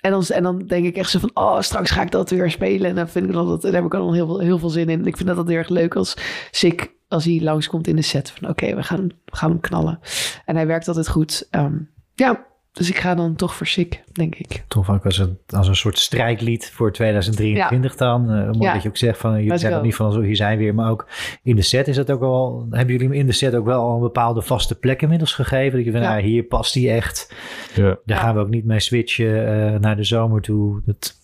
en, 0.00 0.10
dan, 0.10 0.22
en 0.22 0.42
dan 0.42 0.58
denk 0.58 0.86
ik 0.86 0.96
echt 0.96 1.10
zo 1.10 1.18
van, 1.18 1.30
oh, 1.34 1.60
straks 1.60 1.90
ga 1.90 2.02
ik 2.02 2.10
dat 2.10 2.30
weer 2.30 2.50
spelen. 2.50 2.90
En 2.90 2.94
dan 2.94 3.08
vind 3.08 3.26
ik 3.26 3.32
dat, 3.32 3.46
dat 3.46 3.62
daar 3.62 3.72
heb 3.72 3.84
ik 3.84 3.94
al 3.94 4.12
heel 4.12 4.26
veel, 4.26 4.38
heel 4.38 4.58
veel 4.58 4.68
zin 4.68 4.88
in. 4.88 5.06
Ik 5.06 5.16
vind 5.16 5.28
dat 5.28 5.48
heel 5.48 5.56
erg 5.56 5.68
leuk 5.68 5.96
als 5.96 6.16
Sick, 6.50 6.94
als 7.08 7.24
hij 7.24 7.40
langskomt 7.42 7.86
in 7.86 7.96
de 7.96 8.02
set. 8.02 8.30
Van 8.30 8.48
oké, 8.48 8.74
we, 8.74 8.82
gaan, 8.82 9.08
gaan 9.24 9.50
hem 9.50 9.60
knallen. 9.60 9.98
En 10.44 10.56
hij 10.56 10.66
werkt 10.66 10.88
altijd 10.88 11.08
goed. 11.08 11.46
Ehm, 11.50 11.76
ja, 12.14 12.46
dus 12.78 12.88
ik 12.88 12.98
ga 12.98 13.14
dan 13.14 13.34
toch 13.34 13.54
voor 13.54 13.66
Sick, 13.66 14.02
denk 14.12 14.34
ik. 14.34 14.64
Tof 14.68 14.90
ook 14.90 15.04
als 15.04 15.18
een, 15.18 15.38
als 15.48 15.68
een 15.68 15.76
soort 15.76 15.98
strijdlied 15.98 16.70
voor 16.74 16.92
2023 16.92 17.96
dan. 17.96 18.30
Eh, 18.30 18.44
mooi 18.44 18.58
Ja. 18.58 18.72
dat 18.72 18.82
je 18.82 18.88
ook 18.88 18.96
zegt 18.96 19.18
van, 19.18 19.32
jullie 19.32 19.48
Let's 19.48 19.60
zijn 19.62 19.74
ook 19.74 19.82
niet 19.82 19.94
van 19.94 20.12
zo, 20.12 20.20
hier 20.20 20.36
zijn 20.36 20.58
we 20.58 20.64
weer. 20.64 20.74
Maar 20.74 20.90
ook 20.90 21.06
in 21.42 21.56
de 21.56 21.62
set 21.62 21.88
is 21.88 21.96
dat 21.96 22.10
ook 22.10 22.20
wel, 22.20 22.66
hebben 22.70 22.92
jullie 22.94 23.08
hem 23.08 23.16
in 23.18 23.26
de 23.26 23.32
set 23.32 23.54
ook 23.54 23.64
wel 23.64 23.80
al 23.80 23.94
een 23.94 24.00
bepaalde 24.00 24.42
vaste 24.42 24.78
plek 24.78 25.02
inmiddels 25.02 25.32
gegeven? 25.34 25.76
Dat 25.76 25.86
je 25.86 25.92
van, 25.92 26.00
Ja. 26.00 26.08
nou, 26.10 26.22
hier 26.22 26.42
past 26.42 26.74
hij 26.74 26.94
echt. 26.94 27.34
Ja. 27.74 27.96
Daar 28.04 28.18
gaan 28.18 28.34
we 28.34 28.40
ook 28.40 28.48
niet 28.50 28.64
mee 28.64 28.80
switchen 28.80 29.46
eh, 29.74 29.80
naar 29.80 29.96
de 29.96 30.04
zomer 30.04 30.40
toe. 30.42 30.80
Dat, 30.84 31.16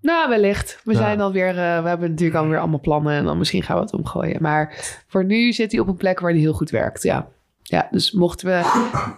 Nou, 0.00 0.28
wellicht. 0.28 0.80
We 0.84 0.92
Ja. 0.92 0.98
zijn 0.98 1.20
alweer, 1.20 1.48
eh, 1.48 1.82
we 1.82 1.88
hebben 1.88 2.10
natuurlijk 2.10 2.38
alweer 2.38 2.58
allemaal 2.58 2.80
plannen 2.80 3.12
en 3.12 3.24
dan 3.24 3.38
misschien 3.38 3.62
gaan 3.62 3.76
we 3.76 3.82
het 3.82 3.92
omgooien. 3.92 4.42
Maar 4.42 4.74
voor 5.08 5.24
nu 5.24 5.52
zit 5.52 5.72
hij 5.72 5.80
op 5.80 5.88
een 5.88 5.96
plek 5.96 6.20
waar 6.20 6.30
hij 6.30 6.40
heel 6.40 6.52
goed 6.52 6.70
werkt, 6.70 7.02
ja. 7.02 7.28
Ja, 7.72 7.88
dus 7.90 8.12
mochten 8.12 8.46
we 8.46 8.60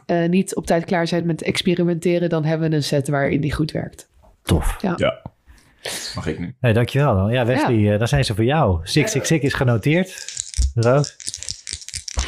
eh, 0.07 0.29
niet 0.29 0.55
op 0.55 0.67
tijd 0.67 0.85
klaar 0.85 1.07
zijn 1.07 1.27
met 1.27 1.43
experimenteren, 1.43 2.29
dan 2.29 2.45
hebben 2.45 2.71
we 2.71 2.77
een 2.77 2.83
set 2.83 3.09
waarin 3.09 3.41
die 3.41 3.53
goed 3.53 3.71
werkt. 3.71 4.09
tof. 4.43 4.77
Ja. 4.81 5.23
Mag 6.15 6.27
ik 6.27 6.39
nu? 6.39 6.55
Nee, 6.61 6.73
dankjewel 6.73 7.15
dan. 7.15 7.33
Ja, 7.33 7.47
Wesley, 7.47 7.93
eh, 7.93 7.99
daar 7.99 8.09
zijn 8.09 8.25
ze 8.25 8.35
voor 8.35 8.45
jou. 8.45 8.71
666 8.83 9.43
is 9.51 9.55
genoteerd. 9.55 10.27
Roos. 10.75 11.17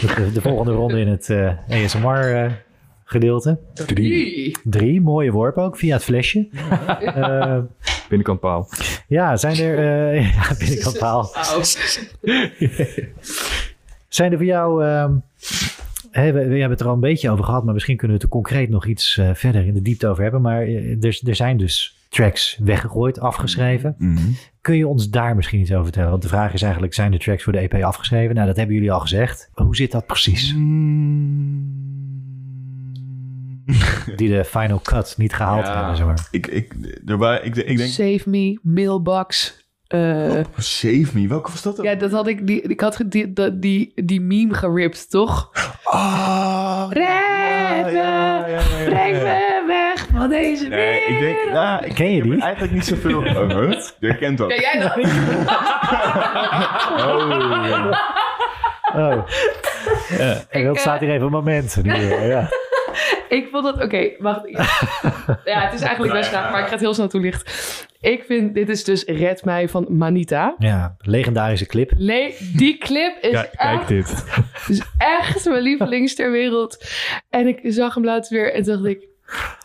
De, 0.00 0.32
de 0.32 0.40
volgende 0.40 0.72
ronde 0.72 1.00
in 1.00 1.08
het 1.08 1.30
eh, 1.30 1.52
ASMR 1.84 2.44
eh, 2.44 2.52
gedeelte. 3.04 3.58
Drie. 3.74 4.56
Drie, 4.64 5.00
mooie 5.00 5.30
worp 5.30 5.56
ook, 5.56 5.76
via 5.76 5.94
het 5.94 6.04
flesje. 6.04 6.48
Eh, 7.00 7.58
Binnenkant 8.08 8.40
paal. 8.40 8.68
ja, 9.08 9.36
zijn 9.36 9.56
er... 9.58 9.78
eh 10.14 10.32
ja, 10.34 10.54
binnenkant 10.58 10.98
paal. 10.98 11.30
Zijn 14.08 14.32
er 14.32 14.36
voor 14.38 14.46
jou... 14.46 14.84
we, 16.24 16.32
we 16.32 16.38
hebben 16.40 16.70
het 16.70 16.80
er 16.80 16.86
al 16.86 16.94
een 16.94 17.00
beetje 17.00 17.30
over 17.30 17.44
gehad, 17.44 17.64
maar 17.64 17.74
misschien 17.74 17.96
kunnen 17.96 18.16
we 18.16 18.22
het 18.22 18.32
er 18.32 18.38
concreet 18.38 18.68
nog 18.68 18.86
iets 18.86 19.16
eh, 19.18 19.30
verder 19.34 19.66
in 19.66 19.74
de 19.74 19.82
diepte 19.82 20.06
over 20.08 20.22
hebben. 20.22 20.40
Maar 20.40 20.62
eh, 20.62 21.04
er, 21.04 21.20
er 21.24 21.34
zijn 21.34 21.56
dus 21.56 21.96
tracks 22.08 22.58
weggegooid, 22.62 23.20
afgeschreven. 23.20 23.94
Mhm. 23.98 24.18
Kun 24.60 24.76
je 24.76 24.86
ons 24.88 25.10
daar 25.10 25.36
misschien 25.36 25.60
iets 25.60 25.72
over 25.72 25.84
vertellen? 25.84 26.10
Want 26.10 26.22
de 26.22 26.28
vraag 26.28 26.52
is 26.52 26.62
eigenlijk, 26.62 26.94
zijn 26.94 27.10
de 27.10 27.18
tracks 27.18 27.42
voor 27.42 27.52
de 27.52 27.58
EP 27.58 27.74
afgeschreven? 27.82 28.34
Nou, 28.34 28.46
dat 28.46 28.56
hebben 28.56 28.74
jullie 28.74 28.92
al 28.92 29.00
gezegd. 29.00 29.50
Hoe 29.54 29.76
zit 29.76 29.92
dat 29.92 30.06
precies? 30.06 30.54
Die 34.16 34.28
de 34.28 34.44
final 34.44 34.80
cut 34.80 35.14
niet 35.16 35.34
gehaald 35.34 35.66
Ja. 35.66 35.76
hebben, 35.76 35.96
zeg 35.96 36.06
maar. 36.06 36.28
Ik, 36.30 36.46
ik, 36.46 36.74
er 37.06 37.16
waren, 37.16 37.44
ik, 37.46 37.56
ik 37.56 37.76
denk... 37.76 37.90
Save 37.90 38.30
Me, 38.30 38.58
Mailbox. 38.62 39.64
Eh, 39.88 40.44
Save 40.56 41.06
Me, 41.12 41.28
welke 41.28 41.50
was 41.50 41.62
dat? 41.62 41.78
ja, 41.82 41.94
dat 41.94 42.10
had 42.12 42.26
ik, 42.26 42.46
die, 42.46 42.62
ik 42.62 42.80
had 42.80 43.00
die, 43.06 43.32
dat- 43.32 43.62
die, 43.62 43.92
die 43.94 44.20
meme 44.20 44.54
geript, 44.54 45.10
toch? 45.10 45.50
Ah, 45.84 46.86
Red 46.90 47.06
ja, 47.06 47.84
me, 47.84 47.90
ja, 47.92 48.46
ja, 48.46 48.46
ja, 48.46 48.58
ja, 48.78 48.84
Breng 48.84 49.16
ja. 49.16 49.22
me 49.22 49.64
weg 49.66 50.06
van 50.14 50.28
deze 50.28 50.68
Nee, 50.68 51.00
ik 51.00 51.18
denk... 51.18 51.36
wereld. 51.36 51.52
Nou, 51.52 51.84
ik 51.84 51.94
Ken 51.94 52.10
je 52.10 52.16
ik 52.16 52.22
heb 52.22 52.32
die? 52.32 52.42
eigenlijk 52.42 52.72
niet 52.72 52.84
zoveel... 52.84 53.18
Oh, 53.18 53.48
huh? 53.58 53.80
Je 53.98 54.16
kent 54.16 54.38
dat. 54.38 54.50
Ja, 54.50 54.56
jij 54.60 54.80
dan? 54.80 55.04
Oh. 57.06 57.92
Oh. 58.96 59.26
En 60.50 60.64
dat 60.64 60.74
eh, 60.76 60.80
staat 60.80 61.00
hier 61.00 61.10
even 61.10 61.26
een 61.26 61.32
moment. 61.32 61.78
Nu, 61.82 61.92
eh, 61.92 62.28
ja. 62.28 62.48
Ik 63.28 63.48
vond 63.50 63.66
het... 63.66 63.82
Oké, 63.82 64.10
wacht. 64.18 64.40
Ja, 65.44 65.60
het 65.60 65.72
is 65.74 65.80
eigenlijk 65.80 66.12
best 66.12 66.32
raar, 66.32 66.50
maar 66.50 66.60
ik 66.60 66.66
ga 66.66 66.72
het 66.72 66.80
heel 66.80 66.94
snel 66.94 67.08
toelichten. 67.08 67.52
Ik 68.00 68.24
vind... 68.24 68.54
Dit 68.54 68.68
is 68.68 68.84
dus 68.84 69.04
Red 69.04 69.44
Mij 69.44 69.68
van 69.68 69.86
Manita. 69.88 70.54
ja, 70.58 70.96
legendarische 70.98 71.66
clip. 71.66 71.92
Die 72.56 72.78
clip 72.78 73.16
is 73.20 73.30
Kijk, 73.30 73.50
kijk 73.56 73.80
echt, 73.80 73.88
dit. 73.88 74.24
is 74.68 74.82
echt 74.98 75.48
mijn 75.48 75.62
lievelings 75.62 76.14
ter 76.14 76.30
wereld. 76.30 76.84
En 77.30 77.46
ik 77.46 77.60
zag 77.62 77.94
hem 77.94 78.04
laatst 78.04 78.30
weer 78.30 78.54
en 78.54 78.64
dacht 78.64 78.84
ik... 78.84 79.06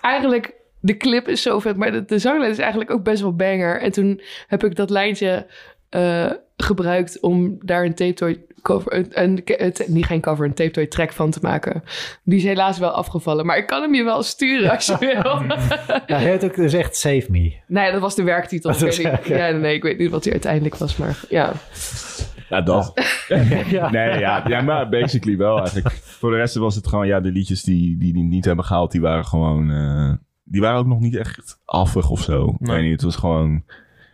Eigenlijk, 0.02 0.54
de 0.80 0.98
clip 0.98 1.28
is 1.28 1.42
zo 1.42 1.60
vet, 1.60 1.78
maar 1.78 1.92
de, 1.92 2.06
de 2.06 2.20
zanglijn 2.20 2.52
is 2.52 2.58
eigenlijk 2.58 2.92
ook 2.92 3.04
best 3.04 3.22
wel 3.22 3.36
banger. 3.36 3.82
En 3.82 3.92
toen 3.92 4.22
heb 4.48 4.64
ik 4.64 4.76
dat 4.76 4.90
lijntje 4.90 5.48
eh, 5.92 6.32
gebruikt 6.58 7.20
om 7.20 7.58
daar 7.62 7.86
een 7.86 7.94
tape 7.96 8.14
toy 8.14 8.42
cover... 8.62 9.18
Een, 9.18 9.42
het- 9.46 9.86
niet 9.88 10.06
geen 10.06 10.22
cover, 10.22 10.46
een 10.46 10.54
tape 10.54 10.72
toy 10.72 10.88
track 10.88 11.12
van 11.12 11.32
te 11.32 11.40
maken. 11.42 11.84
Die 12.24 12.38
is 12.38 12.44
helaas 12.44 12.78
wel 12.80 12.90
afgevallen, 12.90 13.46
maar 13.46 13.58
ik 13.58 13.68
kan 13.68 13.82
hem 13.82 13.94
je 13.96 14.04
wel 14.04 14.24
sturen 14.24 14.72
als 14.72 14.86
je 14.86 14.98
wil. 15.24 15.42
Ja, 16.08 16.16
hij 16.18 16.24
heeft 16.30 16.44
ook 16.44 16.56
dus 16.56 16.74
echt 16.74 16.96
Save 16.96 17.26
Me. 17.30 17.54
nee, 17.68 17.92
dat 17.92 18.02
was 18.02 18.16
de 18.16 18.24
werktitel. 18.24 18.70
Ik 18.88 19.26
ja, 19.28 19.50
nee, 19.52 19.76
ik 19.76 19.84
weet 19.84 19.98
niet 19.98 20.10
wat 20.12 20.24
die 20.24 20.32
uiteindelijk 20.32 20.76
was, 20.76 20.98
maar 20.98 21.20
ja. 21.30 21.52
Ja, 22.50 22.62
dat. 22.62 22.94
Ja. 23.70 23.90
Nee, 23.90 24.20
ja, 24.20 24.44
ja, 24.48 24.62
maar 24.62 24.90
basically 24.90 25.38
wel 25.38 25.58
eigenlijk. 25.60 25.90
Voor 25.96 26.32
de 26.32 26.38
rest 26.38 26.56
was 26.56 26.76
het 26.76 26.88
gewoon, 26.88 27.08
ja, 27.08 27.20
de 27.20 27.32
liedjes 27.32 27.64
die, 27.64 27.98
die, 27.98 28.14
die 28.14 28.24
niet 28.24 28.46
hebben 28.46 28.66
gehaald, 28.66 28.92
die 28.92 29.02
waren 29.02 29.26
gewoon, 29.26 29.72
eh, 29.72 30.14
die 30.44 30.62
waren 30.62 30.80
ook 30.80 30.86
nog 30.86 31.00
niet 31.00 31.16
echt 31.16 31.60
affig 31.66 32.10
of 32.10 32.22
zo. 32.22 32.48
Ik 32.48 32.60
Nee. 32.60 32.76
weet 32.76 32.84
niet, 32.84 32.92
het 32.92 33.02
was 33.02 33.16
gewoon, 33.16 33.64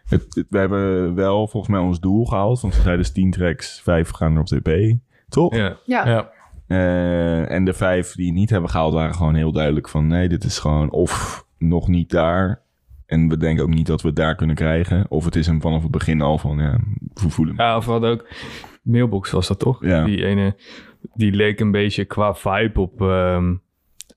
het, 0.10 0.26
het- 0.36 0.46
we 0.50 0.58
hebben 0.58 1.16
wel 1.16 1.48
volgens 1.48 1.72
mij 1.72 1.82
ons 1.82 2.00
doel 2.00 2.26
gehaald, 2.26 2.62
want 2.62 2.76
we 2.76 2.82
zeiden 2.82 3.04
dus 3.04 3.14
10 3.14 3.32
tracks, 3.32 3.82
5 3.82 4.10
gaan 4.10 4.34
er 4.34 4.40
op 4.40 4.48
de 4.48 4.60
EP, 4.64 4.98
toch? 5.30 5.56
Ja. 5.56 5.78
Ja, 5.86 6.08
Ja. 6.08 6.32
Eh, 6.68 7.52
en 7.52 7.66
de 7.66 7.74
vijf 7.74 8.12
die 8.16 8.32
niet 8.32 8.50
hebben 8.50 8.70
gehaald 8.70 8.94
waren 8.94 9.16
gewoon 9.16 9.36
heel 9.36 9.52
duidelijk 9.52 9.90
van, 9.90 10.08
nee, 10.08 10.28
dit 10.30 10.44
is 10.44 10.60
gewoon 10.60 10.90
of 10.92 11.46
nog 11.58 11.88
niet 11.88 12.10
daar. 12.10 12.62
En 13.06 13.30
we 13.30 13.38
denken 13.38 13.64
ook 13.64 13.70
niet 13.74 13.88
dat 13.88 14.02
we 14.02 14.08
het 14.08 14.18
daar 14.18 14.36
kunnen 14.36 14.56
krijgen. 14.56 15.06
Of 15.10 15.26
het 15.26 15.36
is 15.36 15.48
hem 15.48 15.62
vanaf 15.62 15.82
het 15.82 15.92
begin 15.92 16.22
al 16.22 16.38
van, 16.38 16.58
ja, 16.58 16.80
we 17.14 17.30
voelen 17.30 17.56
hem. 17.56 17.66
Ja, 17.66 17.78
of 17.78 17.86
we 17.86 17.92
hadden 17.92 18.12
ook... 18.12 18.28
Mailbox 18.82 19.32
was 19.32 19.48
dat 19.48 19.60
toch? 19.60 19.86
Ja. 19.86 20.04
Die 20.04 20.26
ene... 20.26 20.56
Die 21.14 21.32
leek 21.32 21.60
een 21.60 21.72
beetje 21.72 22.06
qua 22.06 22.34
vibe 22.34 22.80
op 22.82 23.02
ehm 23.02 23.56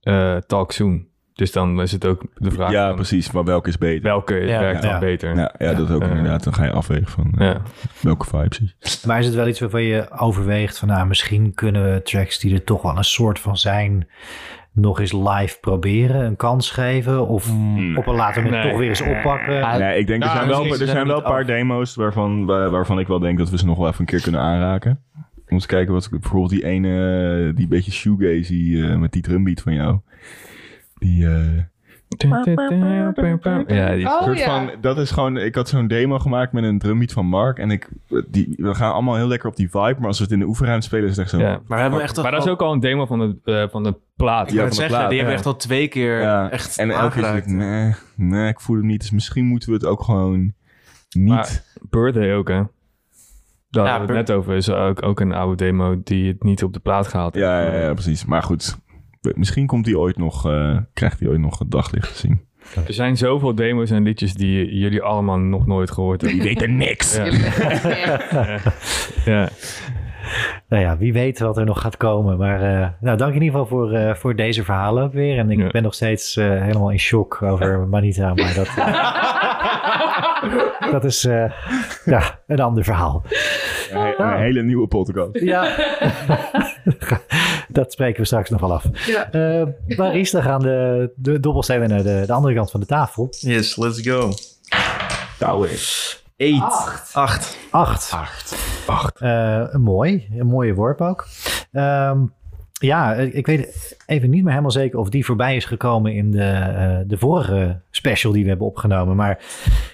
eh, 0.01 0.37
Talk 0.37 0.73
Soon. 0.73 1.07
Dus 1.41 1.53
dan 1.53 1.81
is 1.81 1.93
het 1.93 2.05
ook 2.07 2.23
de 2.37 2.51
vraag 2.51 2.71
Ja, 2.71 2.87
van 2.87 2.95
precies, 2.97 3.31
maar 3.31 3.45
welke 3.45 3.69
is 3.69 3.79
beter? 3.79 4.03
welke 4.03 4.35
Ja, 4.35 4.61
werkt 4.61 4.83
ja. 4.83 4.91
dan 4.91 5.01
beter. 5.01 5.37
Ja, 5.37 5.55
ja, 5.59 5.75
dat 5.75 5.89
is 5.89 5.95
ook 5.95 6.03
inderdaad. 6.03 6.45
Dan 6.45 6.55
ga 6.55 6.65
je 6.65 6.71
afwegen 6.73 7.07
van 7.07 7.33
eh, 7.39 7.47
Ja. 7.47 7.61
welke 8.01 8.27
vibe 8.27 8.55
zie 8.55 8.75
je. 8.81 9.07
Maar 9.07 9.19
is 9.19 9.27
het 9.27 9.35
wel 9.35 9.49
iets 9.49 9.61
waarvan 9.61 9.83
je 9.83 10.11
overweegt 10.19 10.79
van 10.79 10.89
nou, 10.89 11.07
misschien 11.07 11.55
kunnen 11.55 11.93
we 11.93 12.03
tracks 12.03 12.39
die 12.39 12.55
er 12.55 12.65
toch 12.65 12.83
wel 12.83 12.97
een 12.97 13.05
soort 13.05 13.39
van 13.39 13.57
zijn 13.57 14.09
nog 14.73 15.01
eens 15.01 15.13
live 15.13 15.59
proberen, 15.61 16.25
een 16.25 16.37
kans 16.37 16.71
geven 16.71 17.27
of 17.27 17.53
Mm. 17.53 17.97
op 17.99 18.07
een 18.07 18.15
later 18.15 18.43
moment 18.43 18.63
Nee. 18.63 18.71
toch 18.71 18.81
weer 18.81 18.89
eens 18.89 19.03
oppakken? 19.03 19.79
Nee, 19.79 19.99
ik 19.99 20.07
denk, 20.07 20.23
er 20.23 20.29
nou, 20.29 20.39
zijn 20.39 20.49
wel, 20.49 20.67
er 20.67 20.77
zijn 20.77 20.89
zijn 20.89 21.03
we 21.03 21.09
wel 21.09 21.17
een 21.17 21.23
paar 21.23 21.41
af. 21.41 21.47
demo's 21.47 21.95
waarvan, 21.95 22.47
waar- 22.47 22.71
waarvan 22.71 22.99
ik 22.99 23.07
wel 23.07 23.19
denk 23.19 23.39
dat 23.39 23.51
we 23.51 23.59
ze 23.59 23.67
nog 23.67 23.79
wel 23.79 23.87
even 23.89 24.01
een 24.01 24.07
keer 24.07 24.23
kunnen 24.23 24.41
aanraken. 24.41 25.01
Om 25.37 25.57
eens 25.57 25.67
te 25.67 25.75
kijken 25.75 25.93
wat 25.95 26.09
bijvoorbeeld 26.11 26.51
die 26.51 26.65
ene, 26.65 27.53
die 27.55 27.69
beetje 27.69 27.91
shoegazy 27.93 28.81
eh, 28.85 28.97
met 28.97 29.13
die 29.13 29.23
drumbeat 29.23 29.61
van 29.61 29.75
jou. 29.75 29.99
Die, 31.01 31.27
eh, 31.27 31.63
Ja, 32.17 32.43
die 33.95 34.07
Oh, 34.07 34.23
soort 34.23 34.39
ja. 34.39 34.45
van, 34.45 34.71
dat 34.81 34.99
is 34.99 35.11
gewoon, 35.11 35.37
ik 35.37 35.55
had 35.55 35.69
zo'n 35.69 35.87
demo 35.87 36.19
gemaakt 36.19 36.53
met 36.53 36.65
een 36.65 36.79
drumbeat 36.79 37.13
van 37.13 37.27
Mark 37.27 37.59
en 37.59 37.71
ik, 37.71 37.89
die, 38.29 38.55
we 38.57 38.75
gaan 38.75 38.93
allemaal 38.93 39.17
heel 39.17 39.27
lekker 39.27 39.49
op 39.49 39.57
die 39.57 39.71
vibe, 39.71 39.95
maar 39.99 40.07
als 40.07 40.19
we 40.19 40.25
het 40.25 40.33
in 40.33 40.39
de 40.39 40.45
oefenruimte 40.47 40.87
spelen 40.87 41.05
is 41.05 41.11
het 41.11 41.19
echt 41.19 41.31
zo. 41.31 41.39
Ja. 41.39 41.61
Maar 41.67 41.77
we 41.77 41.83
hebben 41.83 42.01
echt 42.01 42.23
Maar 42.23 42.31
dat 42.31 42.45
is 42.45 42.51
ook 42.51 42.61
al 42.63 42.73
een 42.73 42.81
demo 42.81 43.07
van 43.07 43.19
de, 43.19 43.53
eh, 43.53 43.69
van 43.71 43.83
de 43.83 43.95
plaat. 44.17 44.49
Ik 44.49 44.55
Ja, 44.55 44.61
van 44.61 44.69
de 44.69 44.75
zeggen, 44.75 44.97
plaat, 44.97 45.09
die 45.09 45.19
hebben 45.19 45.37
ja. 45.37 45.41
echt 45.43 45.49
al 45.53 45.57
twee 45.57 45.89
keer 45.89 46.21
Ja, 46.21 46.51
echt 46.51 46.79
en 46.79 46.91
elke 46.91 47.21
keer 47.21 47.37
ik, 47.37 47.47
nee, 47.47 47.95
nee, 48.17 48.49
ik 48.49 48.61
voel 48.61 48.77
hem 48.77 48.87
niet. 48.87 49.01
Dus 49.01 49.11
misschien 49.11 49.45
moeten 49.45 49.69
we 49.69 49.75
het 49.75 49.85
ook 49.87 50.03
gewoon 50.03 50.53
niet... 51.11 51.29
Maar- 51.29 51.63
Birthday 51.91 52.35
ook, 52.35 52.49
hè? 52.49 52.63
Daar 53.71 53.85
Ja, 53.85 53.91
hadden 53.91 54.09
we 54.09 54.17
het 54.17 54.27
net 54.29 54.37
over. 54.37 54.55
Is 54.55 54.71
ook, 54.71 55.03
ook 55.03 55.21
een 55.21 55.33
oude 55.33 55.57
demo 55.65 56.01
die 56.05 56.29
het 56.29 56.43
niet 56.43 56.63
op 56.65 56.73
de 56.73 56.81
plaat 56.81 57.09
gehaald 57.09 57.35
heeft. 57.35 57.47
Ja, 57.47 57.61
ja, 57.61 57.79
ja, 57.81 57.93
precies. 57.93 58.25
Maar 58.25 58.43
goed, 58.43 58.79
misschien 59.21 59.67
komt 59.67 59.87
hij 59.87 59.95
ooit 59.95 60.17
nog, 60.19 60.47
eh, 60.47 60.77
krijgt 60.93 61.21
hij 61.21 61.29
ooit 61.29 61.41
nog 61.41 61.59
het 61.59 61.71
daglicht 61.71 62.13
te 62.13 62.19
zien. 62.19 62.49
Er 62.87 62.93
zijn 62.93 63.17
zoveel 63.17 63.55
demo's 63.55 63.91
en 63.91 64.03
liedjes 64.03 64.35
die 64.35 64.75
jullie 64.79 65.03
allemaal 65.03 65.39
nog 65.39 65.67
nooit 65.67 65.91
gehoord 65.91 66.21
hebben. 66.21 66.39
Die 66.41 66.49
weten 66.49 66.77
niks. 66.77 67.17
Ja. 67.21 68.59
ja. 69.25 69.49
Nou 70.69 70.83
ja, 70.83 70.97
wie 70.99 71.13
weet 71.13 71.39
wat 71.39 71.57
er 71.59 71.65
nog 71.65 71.81
gaat 71.81 71.97
komen. 71.97 72.39
Maar 72.39 72.63
eh, 72.83 72.89
nou, 73.01 73.17
dank 73.17 73.35
in 73.35 73.43
ieder 73.43 73.61
geval 73.61 73.67
voor, 73.79 73.93
eh, 73.93 74.15
voor 74.15 74.37
deze 74.37 74.65
verhalen 74.65 75.03
ook 75.05 75.13
weer. 75.13 75.39
En 75.39 75.51
ik 75.51 75.59
Ja. 75.59 75.69
ben 75.69 75.83
nog 75.83 75.95
steeds 75.95 76.37
eh, 76.37 76.47
helemaal 76.63 76.91
in 76.91 76.99
shock 76.99 77.43
over 77.43 77.89
Manita. 77.89 78.35
Maar 78.35 78.55
dat, 78.55 78.67
dat 80.93 81.05
is 81.05 81.25
eh, 81.25 81.53
ja, 82.05 82.39
een 82.47 82.61
ander 82.61 82.85
verhaal. 82.85 83.23
Een, 83.91 84.23
een 84.23 84.37
hele 84.37 84.63
nieuwe 84.63 84.87
podcast. 84.87 85.41
Ja, 85.41 85.77
dat 87.69 87.93
spreken 87.93 88.21
we 88.21 88.27
straks 88.27 88.51
nog 88.51 88.61
wel 88.61 88.73
af. 88.73 88.85
Ja. 89.07 89.31
Eh 89.31 89.97
Maries, 89.97 90.31
dan 90.31 90.43
gaan 90.43 90.61
de, 90.61 91.13
de 91.17 91.41
dobbelstenen 91.41 91.89
naar 91.89 92.03
de, 92.03 92.23
de 92.27 92.33
andere 92.33 92.55
kant 92.55 92.71
van 92.71 92.81
de 92.81 92.87
tafel. 92.87 93.29
Yes, 93.31 93.77
let's 93.77 94.01
go. 94.01 94.33
Nou, 95.39 95.69
Eight. 96.41 96.63
Acht. 96.63 97.17
Acht. 97.71 98.13
Acht. 98.13 98.57
Acht. 98.87 99.21
Eh, 99.21 99.75
mooi, 99.75 100.29
een 100.39 100.47
mooie 100.47 100.75
worp 100.75 101.01
ook. 101.01 101.27
Ehm, 101.73 102.25
ja, 102.81 103.15
ik 103.15 103.47
weet 103.47 103.97
even 104.07 104.31
niet 104.31 104.41
meer 104.41 104.51
helemaal 104.51 104.71
zeker 104.71 104.99
of 104.99 105.09
die 105.09 105.25
voorbij 105.25 105.57
is 105.57 105.65
gekomen 105.65 106.15
in 106.15 106.31
de, 106.31 106.43
eh, 106.43 106.99
de 107.07 107.19
vorige 107.19 107.81
special 107.91 108.33
die 108.33 108.43
we 108.43 108.49
hebben 108.49 108.67
opgenomen. 108.67 109.17
Maar 109.17 109.43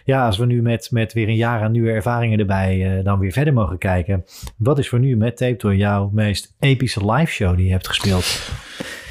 ja, 0.04 0.26
als 0.26 0.38
we 0.38 0.46
nu 0.46 0.62
met, 0.62 0.88
met 0.90 1.12
weer 1.12 1.28
een 1.28 1.36
jaar 1.36 1.62
aan 1.62 1.72
nieuwe 1.72 1.90
ervaringen 1.90 2.38
erbij 2.38 2.98
eh, 2.98 3.04
dan 3.04 3.18
weer 3.18 3.32
verder 3.32 3.52
mogen 3.52 3.78
kijken. 3.78 4.24
Wat 4.56 4.78
is 4.78 4.88
voor 4.88 4.98
nu 4.98 5.16
met 5.16 5.36
Tape 5.36 5.56
Toy 5.56 5.74
jouw 5.74 6.10
meest 6.12 6.54
epische 6.60 7.12
live 7.12 7.32
show 7.32 7.56
die 7.56 7.66
je 7.66 7.72
hebt 7.72 7.88
gespeeld? 7.88 8.50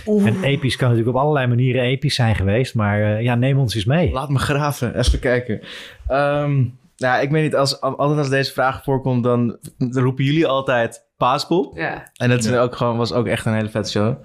En 0.06 0.44
episch 0.44 0.76
kan 0.76 0.90
natuurlijk 0.90 1.16
op 1.16 1.22
allerlei 1.22 1.48
manieren 1.48 1.82
episch 1.82 2.16
zijn 2.16 2.36
geweest. 2.36 2.76
Maar 2.76 3.02
eh, 3.02 3.22
ja, 3.22 3.36
neem 3.36 3.58
ons 3.58 3.76
eens 3.76 3.86
mee. 3.86 4.12
Laat 4.12 4.30
me 4.30 4.40
graven. 4.40 5.00
Even 5.00 5.20
kijken. 5.20 5.62
Ehm, 6.08 6.64
nou, 6.98 7.22
ik 7.22 7.30
weet 7.30 7.44
niet. 7.44 7.56
Als, 7.56 7.82
altijd 7.82 8.18
als 8.18 8.30
deze 8.30 8.52
vraag 8.52 8.84
voorkomt, 8.84 9.24
dan 9.24 9.58
roepen 9.78 10.24
jullie 10.24 10.48
altijd 10.48 11.05
paaspop. 11.18 11.78
Ja. 11.78 12.10
En 12.14 12.30
dat 12.30 12.44
is 12.44 12.52
ook 12.52 12.76
gewoon, 12.76 12.98
was 12.98 13.14
ook 13.14 13.28
echt 13.28 13.46
een 13.46 13.54
hele 13.54 13.70
vette 13.70 13.90
show. 13.90 14.16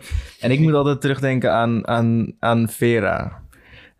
En 0.41 0.51
ik 0.51 0.59
moet 0.61 0.75
altijd 0.75 1.01
terugdenken 1.01 1.53
aan, 1.53 1.87
aan, 1.89 2.33
aan 2.39 2.69
Vera. 2.69 3.43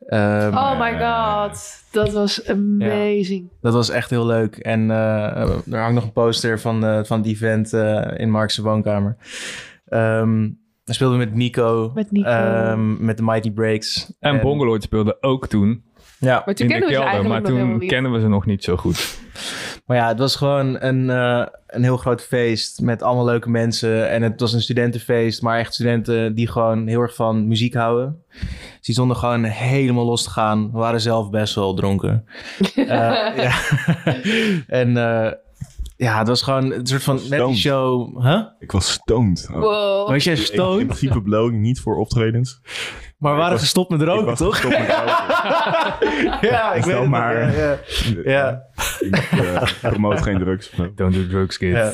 Ehm, 0.07 0.57
Oh 0.57 0.81
my 0.81 0.99
god. 0.99 1.83
Dat 1.93 2.13
was 2.13 2.47
amazing. 2.49 3.49
Dat 3.61 3.73
was 3.73 3.91
echt 3.91 4.11
heel 4.11 4.27
leuk. 4.27 4.57
En 4.57 4.91
eh, 4.91 5.73
er 5.73 5.79
hangt 5.81 5.95
nog 5.95 6.05
een 6.05 6.13
poster 6.13 6.61
van, 6.61 6.85
eh, 6.85 7.05
van 7.05 7.19
het 7.19 7.27
event 7.27 7.73
eh, 7.73 8.07
in 8.17 8.31
Mark's 8.31 8.59
woonkamer. 8.59 9.17
Ehm 9.89 10.49
dan 10.85 10.95
speelden 10.99 11.19
we 11.19 11.25
met 11.25 11.35
Nico. 11.35 11.91
Met 11.95 12.11
Nico. 12.11 12.29
ehm, 12.29 13.05
met 13.05 13.17
de 13.17 13.23
Mighty 13.23 13.51
Breaks. 13.53 14.13
En 14.21 14.41
Bongoloid 14.41 14.83
speelde 14.83 15.17
ook 15.21 15.47
toen 15.47 15.85
Ja. 16.19 16.43
Maar 16.45 16.55
toen 16.55 16.69
in 16.69 16.81
de 16.81 16.87
we 16.87 16.93
kelder. 16.93 17.29
Maar 17.29 17.43
toen 17.43 17.79
kennen 17.87 18.13
we 18.13 18.21
ze 18.21 18.29
nog 18.29 18.47
niet 18.47 18.65
zo 18.65 18.77
goed. 18.77 19.19
Maar 19.91 19.99
ja, 19.99 20.09
het 20.09 20.19
was 20.19 20.37
gewoon 20.37 20.83
een, 20.83 21.11
eh, 21.11 21.47
een 21.67 21.83
heel 21.83 21.97
groot 21.97 22.23
feest 22.23 22.81
met 22.81 23.03
allemaal 23.03 23.25
leuke 23.25 23.51
mensen. 23.51 24.11
En 24.11 24.23
het 24.23 24.41
was 24.41 24.53
een 24.53 24.63
studentenfeest, 24.63 25.43
maar 25.43 25.59
echt 25.59 25.75
studenten 25.75 26.35
die 26.35 26.47
gewoon 26.49 26.87
heel 26.87 27.01
erg 27.01 27.15
van 27.15 27.49
muziek 27.49 27.75
houden. 27.75 28.23
Dus 28.41 28.79
die 28.81 28.95
stonden 28.95 29.17
gewoon 29.17 29.45
helemaal 29.45 30.05
los 30.05 30.23
te 30.23 30.31
gaan. 30.31 30.73
We 30.73 30.79
waren 30.79 31.01
zelf 31.01 31.31
best 31.31 31.55
wel 31.55 31.75
dronken. 31.75 32.25
Eh, 32.75 32.87
ja. 33.37 33.53
en 34.81 34.97
eh, 34.97 35.33
ja, 35.97 36.19
het 36.19 36.29
was 36.29 36.43
gewoon 36.43 36.73
een 36.73 36.87
soort 36.87 37.03
van 37.03 37.21
net 37.31 37.47
die 37.47 37.57
show. 37.57 38.23
Huh? 38.23 38.43
Ik 38.59 38.73
was 38.73 38.93
stoned. 38.93 39.49
Oh. 39.53 39.61
Wow. 39.61 40.09
Was 40.09 40.25
jij 40.25 40.35
In 40.35 40.41
stoned? 40.43 40.87
principe 40.87 41.23
blow 41.23 41.49
ik 41.49 41.59
niet 41.59 41.81
voor 41.81 41.97
optredens. 41.97 42.61
Maar 43.19 43.33
we 43.33 43.39
waren 43.39 43.53
was- 43.53 43.61
gestopt 43.63 43.91
met 43.91 44.01
ik 44.01 44.07
roken, 44.07 44.25
was 44.25 44.39
toch? 44.39 44.61
gestopt 44.61 44.79
met 44.79 44.89
roken. 44.89 46.49
ja, 46.51 46.73
ik 46.73 46.85
weet 46.85 46.99
het 46.99 47.09
maar. 47.09 47.47
nog, 47.47 47.57
Ja, 47.57 47.61
ja. 47.61 47.79
ja. 48.25 48.63
Ik 49.01 49.15
eh, 49.17 49.63
promote 49.91 50.23
geen 50.23 50.39
drugs. 50.39 50.71
Don't 50.95 51.15
do 51.15 51.27
drugs, 51.27 51.59
kids. 51.59 51.79
Ja. 51.79 51.93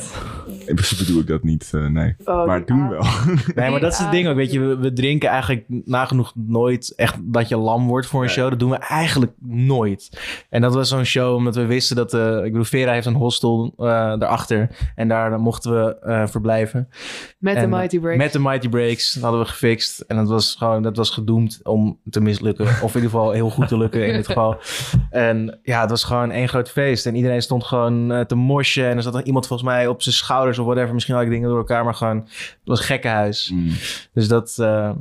In 0.65 0.75
principe 0.75 1.05
doe 1.05 1.21
ik 1.21 1.27
dat 1.27 1.43
niet, 1.43 1.69
eh, 1.73 1.85
nee. 1.85 2.15
Oh, 2.25 2.45
maar 2.45 2.65
toen 2.65 2.89
wel. 2.89 3.03
Nee, 3.55 3.69
maar 3.69 3.79
dat 3.79 3.91
is 3.91 3.97
het 3.99 4.11
ding 4.11 4.27
ook. 4.27 4.35
Weet 4.35 4.51
je, 4.51 4.59
we, 4.59 4.77
we 4.77 4.93
drinken 4.93 5.29
eigenlijk 5.29 5.65
nagenoeg 5.67 6.31
nooit 6.35 6.93
echt 6.95 7.15
dat 7.21 7.47
je 7.49 7.57
lam 7.57 7.87
wordt 7.87 8.07
voor 8.07 8.23
een 8.23 8.29
show. 8.29 8.49
Dat 8.49 8.59
doen 8.59 8.69
we 8.69 8.75
eigenlijk 8.77 9.31
nooit. 9.45 10.19
En 10.49 10.61
dat 10.61 10.73
was 10.73 10.89
zo'n 10.89 11.03
show 11.03 11.35
omdat 11.35 11.55
we 11.55 11.65
wisten 11.65 11.95
dat... 11.95 12.13
eh, 12.13 12.35
ik 12.37 12.51
bedoel, 12.51 12.63
Vera 12.63 12.91
heeft 12.91 13.05
een 13.05 13.13
hostel 13.13 13.73
eh, 13.77 13.85
daarachter. 13.85 14.69
En 14.95 15.07
daar 15.07 15.39
mochten 15.39 15.71
we 15.85 15.99
eh, 15.99 16.27
verblijven. 16.27 16.89
Met 17.39 17.59
de 17.59 17.67
Mighty 17.67 17.99
Break. 17.99 18.17
Met 18.17 18.31
de 18.31 18.39
Mighty 18.39 18.69
Breaks 18.69 19.13
dat 19.13 19.23
hadden 19.23 19.41
we 19.41 19.47
gefixt. 19.47 19.99
En 19.99 20.15
dat 20.15 20.27
was 20.27 20.55
gewoon, 20.55 20.83
dat 20.83 20.97
was 20.97 21.09
gedoemd 21.09 21.59
om 21.63 21.99
te 22.09 22.21
mislukken. 22.21 22.65
Of 22.65 22.95
in 22.95 23.01
ieder 23.01 23.01
geval 23.01 23.31
heel 23.31 23.49
goed 23.49 23.67
te 23.67 23.77
lukken 23.77 24.07
in 24.07 24.13
dit 24.13 24.25
geval. 24.31 24.57
En 25.09 25.59
ja, 25.63 25.81
het 25.81 25.89
was 25.89 26.03
gewoon 26.03 26.31
één 26.31 26.49
groot 26.49 26.69
feest. 26.81 27.05
En 27.05 27.15
iedereen 27.15 27.41
stond 27.41 27.63
gewoon 27.63 28.11
eh, 28.11 28.19
te 28.19 28.35
moshen. 28.35 28.89
En 28.89 28.97
er 28.97 29.03
zat 29.03 29.15
er 29.15 29.23
iemand 29.23 29.47
volgens 29.47 29.69
mij 29.69 29.87
op 29.87 30.01
zijn 30.01 30.15
schouders 30.15 30.59
of 30.59 30.65
whatever. 30.65 30.93
Misschien 30.93 31.15
had 31.15 31.23
ik 31.23 31.29
dingen 31.29 31.49
door 31.49 31.57
elkaar, 31.57 31.83
maar 31.83 31.95
gewoon... 31.95 32.17
Het 32.17 32.57
was 32.63 32.79
gekkenhuis. 32.79 33.51
Mm. 33.53 33.69
Dus 34.13 34.27
dat, 34.27 34.57
eh, 34.59 34.91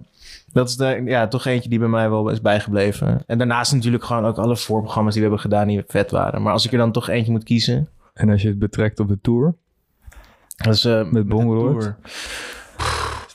dat 0.52 0.68
is 0.68 0.76
de, 0.76 1.02
ja, 1.04 1.28
toch 1.28 1.44
eentje 1.44 1.68
die 1.68 1.78
bij 1.78 1.88
mij 1.88 2.10
wel 2.10 2.28
is 2.28 2.40
bijgebleven. 2.40 3.22
En 3.26 3.38
daarnaast 3.38 3.72
natuurlijk 3.72 4.04
gewoon 4.04 4.26
ook 4.26 4.38
alle 4.38 4.56
voorprogramma's 4.56 5.12
die 5.14 5.22
we 5.22 5.28
hebben 5.28 5.50
gedaan 5.50 5.68
die 5.68 5.84
vet 5.86 6.10
waren. 6.10 6.42
Maar 6.42 6.52
als 6.52 6.64
ik 6.64 6.72
er 6.72 6.78
dan 6.78 6.92
toch 6.92 7.08
eentje 7.08 7.32
moet 7.32 7.44
kiezen... 7.44 7.88
En 8.16 8.30
als 8.30 8.42
je 8.42 8.48
het 8.48 8.58
betrekt 8.58 9.00
op 9.00 9.08
de 9.08 9.18
tour, 9.22 9.54
Dat 10.56 10.74
is 10.74 10.84
eh, 10.84 11.10
Met 11.10 11.28
Bongeroord? 11.28 11.94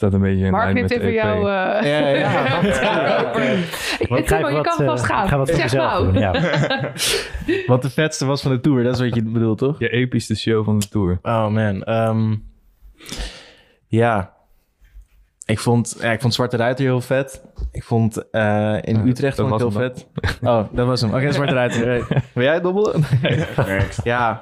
Dat 0.01 0.13
een 0.13 0.21
beetje 0.21 0.45
in 0.45 0.51
Mark 0.51 0.63
lijn 0.63 0.81
met 0.81 0.91
even 0.91 1.05
EP. 1.07 1.13
jou... 1.13 1.37
eh, 1.39 1.45
Ja, 1.91 2.07
ja, 2.07 2.15
ja. 2.15 3.33
Ik 3.99 4.25
Timo, 4.27 4.49
je 4.49 4.61
kan 4.61 4.85
vast 4.85 5.05
gaan. 5.05 5.23
Ik 5.23 5.29
ga 5.29 5.37
wat 5.37 5.49
Zeg 5.49 5.73
nou. 5.73 6.19
ja. 6.19 6.31
Wat 7.67 7.81
de 7.81 7.89
vetste 7.89 8.25
was 8.25 8.41
van 8.41 8.51
de 8.51 8.59
tour, 8.59 8.83
dat 8.83 8.93
is 8.93 8.99
wat 8.99 9.15
je 9.15 9.23
bedoelt, 9.23 9.57
toch? 9.57 9.79
Je 9.79 9.89
epischste 9.89 10.35
show 10.35 10.65
van 10.65 10.79
de 10.79 10.87
tour. 10.87 11.19
Oh 11.21 11.47
man. 11.47 11.83
ehm, 11.83 12.35
ja. 13.87 14.33
Ik 15.51 15.59
vond, 15.59 15.97
ja, 16.01 16.11
ik 16.11 16.21
vond 16.21 16.33
Zwarte 16.33 16.57
Ruiter 16.57 16.85
heel 16.85 17.01
vet. 17.01 17.41
Ik 17.71 17.83
vond 17.83 18.29
eh, 18.29 18.77
in 18.81 19.07
Utrecht 19.07 19.35
vond 19.35 19.53
ik 19.53 19.59
heel 19.59 19.71
vet. 19.71 20.07
Oh, 20.41 20.63
dat 20.71 20.87
was 20.87 21.01
hem. 21.01 21.13
Oké, 21.13 21.31
Zwarte 21.33 21.53
Ruiter. 21.53 21.87
Hey. 21.87 22.23
Wil 22.33 22.43
jij 22.43 22.53
het 22.53 22.63
dobbelen? 22.63 23.03
Ja, 24.03 24.41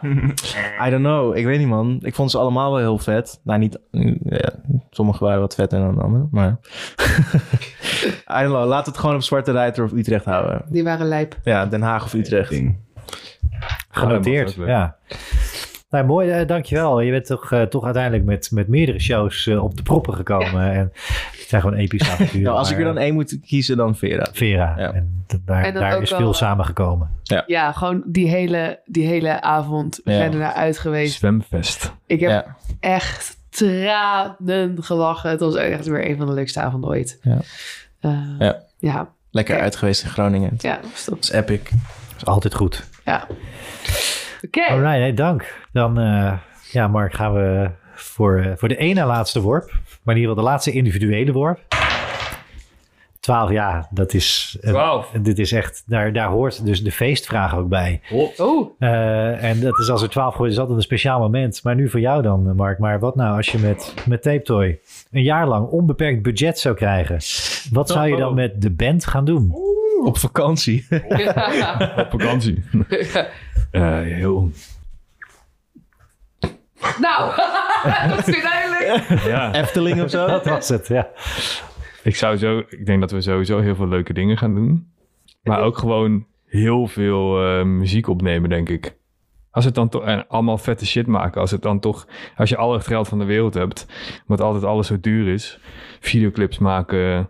I 0.85 0.89
don't 0.89 1.03
know. 1.03 1.37
Ik 1.37 1.45
weet 1.45 1.59
niet, 1.59 1.67
man. 1.67 1.99
Ik 2.01 2.15
vond 2.15 2.31
ze 2.31 2.37
allemaal 2.37 2.71
wel 2.71 2.79
heel 2.79 2.97
vet. 2.97 3.39
Nou, 3.43 3.59
niet... 3.59 3.79
Ja, 4.23 4.49
sommige 4.89 5.23
waren 5.23 5.39
wat 5.39 5.55
vetter 5.55 5.79
dan 5.79 5.95
de 5.95 6.01
andere, 6.01 6.27
maar... 6.31 6.59
I 8.37 8.41
don't 8.41 8.53
know. 8.53 8.67
Laat 8.67 8.85
het 8.85 8.97
gewoon 8.97 9.15
op 9.15 9.21
Zwarte 9.21 9.51
Ruiter 9.51 9.83
of 9.83 9.91
Utrecht 9.91 10.25
houden. 10.25 10.61
Die 10.67 10.83
waren 10.83 11.07
lijp. 11.07 11.37
Ja, 11.43 11.65
Den 11.65 11.81
Haag 11.81 12.03
of 12.03 12.13
Utrecht. 12.13 12.61
Genoteerd, 13.89 14.53
ja. 14.53 14.95
Nou, 15.89 16.05
mooi, 16.05 16.29
eh, 16.29 16.47
dankjewel. 16.47 16.99
Je 17.01 17.11
bent 17.11 17.25
toch, 17.25 17.51
eh, 17.51 17.61
toch 17.61 17.83
uiteindelijk 17.83 18.23
met, 18.23 18.51
met 18.51 18.67
meerdere 18.67 18.99
shows 18.99 19.47
eh, 19.47 19.63
op 19.63 19.75
de 19.77 19.83
proppen 19.83 20.13
gekomen. 20.13 20.71
En 20.71 20.91
het 21.31 21.45
zijn 21.47 21.61
gewoon 21.61 21.77
epische 21.77 22.11
avonturen. 22.13 22.41
Nou, 22.41 22.57
als 22.57 22.71
ik 22.71 22.77
er 22.77 22.83
dan 22.83 22.97
één 22.97 23.13
moet 23.13 23.39
kiezen, 23.45 23.77
dan 23.77 23.95
Vera. 23.95 24.27
Vera. 24.33 24.73
Ja. 24.77 24.93
En 24.93 25.25
daar, 25.45 25.63
En 25.63 25.73
daar 25.73 26.01
is 26.01 26.09
veel 26.09 26.33
samengekomen. 26.33 27.09
Ja, 27.47 27.71
gewoon 27.71 28.03
die 28.05 28.27
hele, 28.29 28.79
die 28.85 29.07
hele 29.07 29.41
avond. 29.41 29.99
We 30.03 30.11
Ja. 30.11 30.17
zijn 30.17 30.31
ernaar 30.31 30.53
uit 30.53 30.77
geweest. 30.77 31.17
Zwemfest. 31.17 31.93
Ik 32.05 32.19
heb 32.19 32.29
Ja. 32.29 32.55
echt 32.79 33.37
tranen 33.49 34.77
gelachen. 34.83 35.29
Het 35.29 35.39
was 35.39 35.55
echt 35.55 35.85
weer 35.87 36.09
een 36.09 36.17
van 36.17 36.25
de 36.27 36.33
leukste 36.33 36.59
avonden 36.61 36.89
ooit. 36.89 37.19
Ja. 37.21 37.37
Eh, 37.99 38.11
Ja. 38.39 38.57
ja. 38.79 39.09
Lekker 39.31 39.59
uit 39.59 39.75
geweest 39.75 40.03
in 40.03 40.09
Groningen. 40.09 40.49
Dat 40.49 40.61
Ja, 40.61 40.79
top. 41.05 41.19
is 41.19 41.31
epic. 41.31 41.59
is 42.17 42.25
altijd 42.25 42.53
goed. 42.53 42.87
Ja. 43.05 43.27
Oké. 44.45 44.61
Alright, 44.69 44.97
hey, 44.99 45.13
dank. 45.13 45.67
Dan, 45.71 45.99
eh, 45.99 46.33
ja, 46.71 46.87
Mark, 46.87 47.13
gaan 47.13 47.33
we 47.33 47.69
voor, 47.93 48.37
eh, 48.39 48.51
voor 48.55 48.67
de 48.67 48.77
ene 48.77 49.05
laatste 49.05 49.41
worp. 49.41 49.65
Maar 50.03 50.15
in 50.15 50.21
ieder 50.21 50.29
geval 50.29 50.35
de 50.43 50.49
laatste 50.49 50.71
individuele 50.71 51.31
worp. 51.31 51.59
12, 53.19 53.51
ja, 53.51 53.87
dat 53.91 54.13
is... 54.13 54.57
een- 54.61 54.71
Twaalf. 54.71 55.11
Dit 55.21 55.39
is 55.39 55.51
echt, 55.51 55.83
daar, 55.85 56.13
daar 56.13 56.27
hoort 56.27 56.65
dus 56.65 56.83
de 56.83 56.91
feestvraag 56.91 57.55
ook 57.55 57.67
bij. 57.69 58.01
Oh, 58.37 58.69
Eh, 58.79 59.43
en 59.43 59.59
dat 59.59 59.79
is 59.79 59.89
als 59.89 60.01
er 60.01 60.09
12 60.09 60.37
wordt, 60.37 60.51
is 60.53 60.59
altijd 60.59 60.77
een 60.77 60.83
speciaal 60.83 61.19
moment. 61.19 61.63
Maar 61.63 61.75
nu 61.75 61.89
voor 61.89 61.99
jou 61.99 62.21
dan, 62.21 62.47
eh, 62.49 62.53
Mark. 62.55 62.79
Maar 62.79 62.99
wat 62.99 63.15
nou 63.15 63.37
als 63.37 63.47
je 63.49 63.57
met, 63.57 63.93
met 64.07 64.21
Tape 64.21 64.41
Toy 64.41 64.79
een 65.11 65.23
jaar 65.23 65.47
lang 65.47 65.67
onbeperkt 65.67 66.21
budget 66.21 66.59
zou 66.59 66.75
krijgen? 66.75 67.15
Wat 67.71 67.89
zou 67.89 68.07
je 68.07 68.15
dan 68.15 68.33
met 68.33 68.61
de 68.61 68.71
band 68.71 69.05
gaan 69.05 69.25
doen? 69.25 69.53
Op 70.03 70.17
vakantie. 70.17 70.85
Op 71.97 72.07
vakantie. 72.09 72.63
Eh, 73.71 73.99
heel... 73.99 74.51
nou, 76.99 77.35
dat 78.15 78.27
is 78.27 78.41
duidelijk. 78.43 79.23
Ja, 79.23 79.53
Efteling 79.53 80.01
of 80.01 80.09
zo. 80.09 80.27
Dat 80.37 80.45
was 80.45 80.69
het, 80.69 80.87
ja. 80.87 81.07
ik 82.03 82.15
zou 82.15 82.37
zo... 82.37 82.57
Ik 82.57 82.85
denk 82.85 82.99
dat 82.99 83.11
we 83.11 83.21
sowieso 83.21 83.59
heel 83.59 83.75
veel 83.75 83.87
leuke 83.87 84.13
dingen 84.13 84.37
gaan 84.37 84.55
doen. 84.55 84.91
Maar 85.43 85.61
ook 85.61 85.77
gewoon 85.77 86.25
heel 86.45 86.87
veel 86.87 87.45
eh, 87.45 87.63
muziek 87.63 88.07
opnemen, 88.07 88.49
denk 88.49 88.69
ik. 88.69 88.97
Als 89.51 89.65
het 89.65 89.75
dan 89.75 89.89
toch... 89.89 90.03
En 90.03 90.27
allemaal 90.27 90.57
vette 90.57 90.85
shit 90.85 91.07
maken. 91.07 91.41
Als 91.41 91.51
het 91.51 91.61
dan 91.61 91.79
toch... 91.79 92.07
Als 92.35 92.49
je 92.49 92.57
al 92.57 92.73
het 92.73 92.87
geld 92.87 93.07
van 93.07 93.19
de 93.19 93.25
wereld 93.25 93.53
hebt... 93.53 93.87
Omdat 94.27 94.45
altijd 94.45 94.63
alles 94.63 94.87
zo 94.87 94.99
duur 94.99 95.33
is. 95.33 95.59
Videoclips 95.99 96.57
maken. 96.57 97.29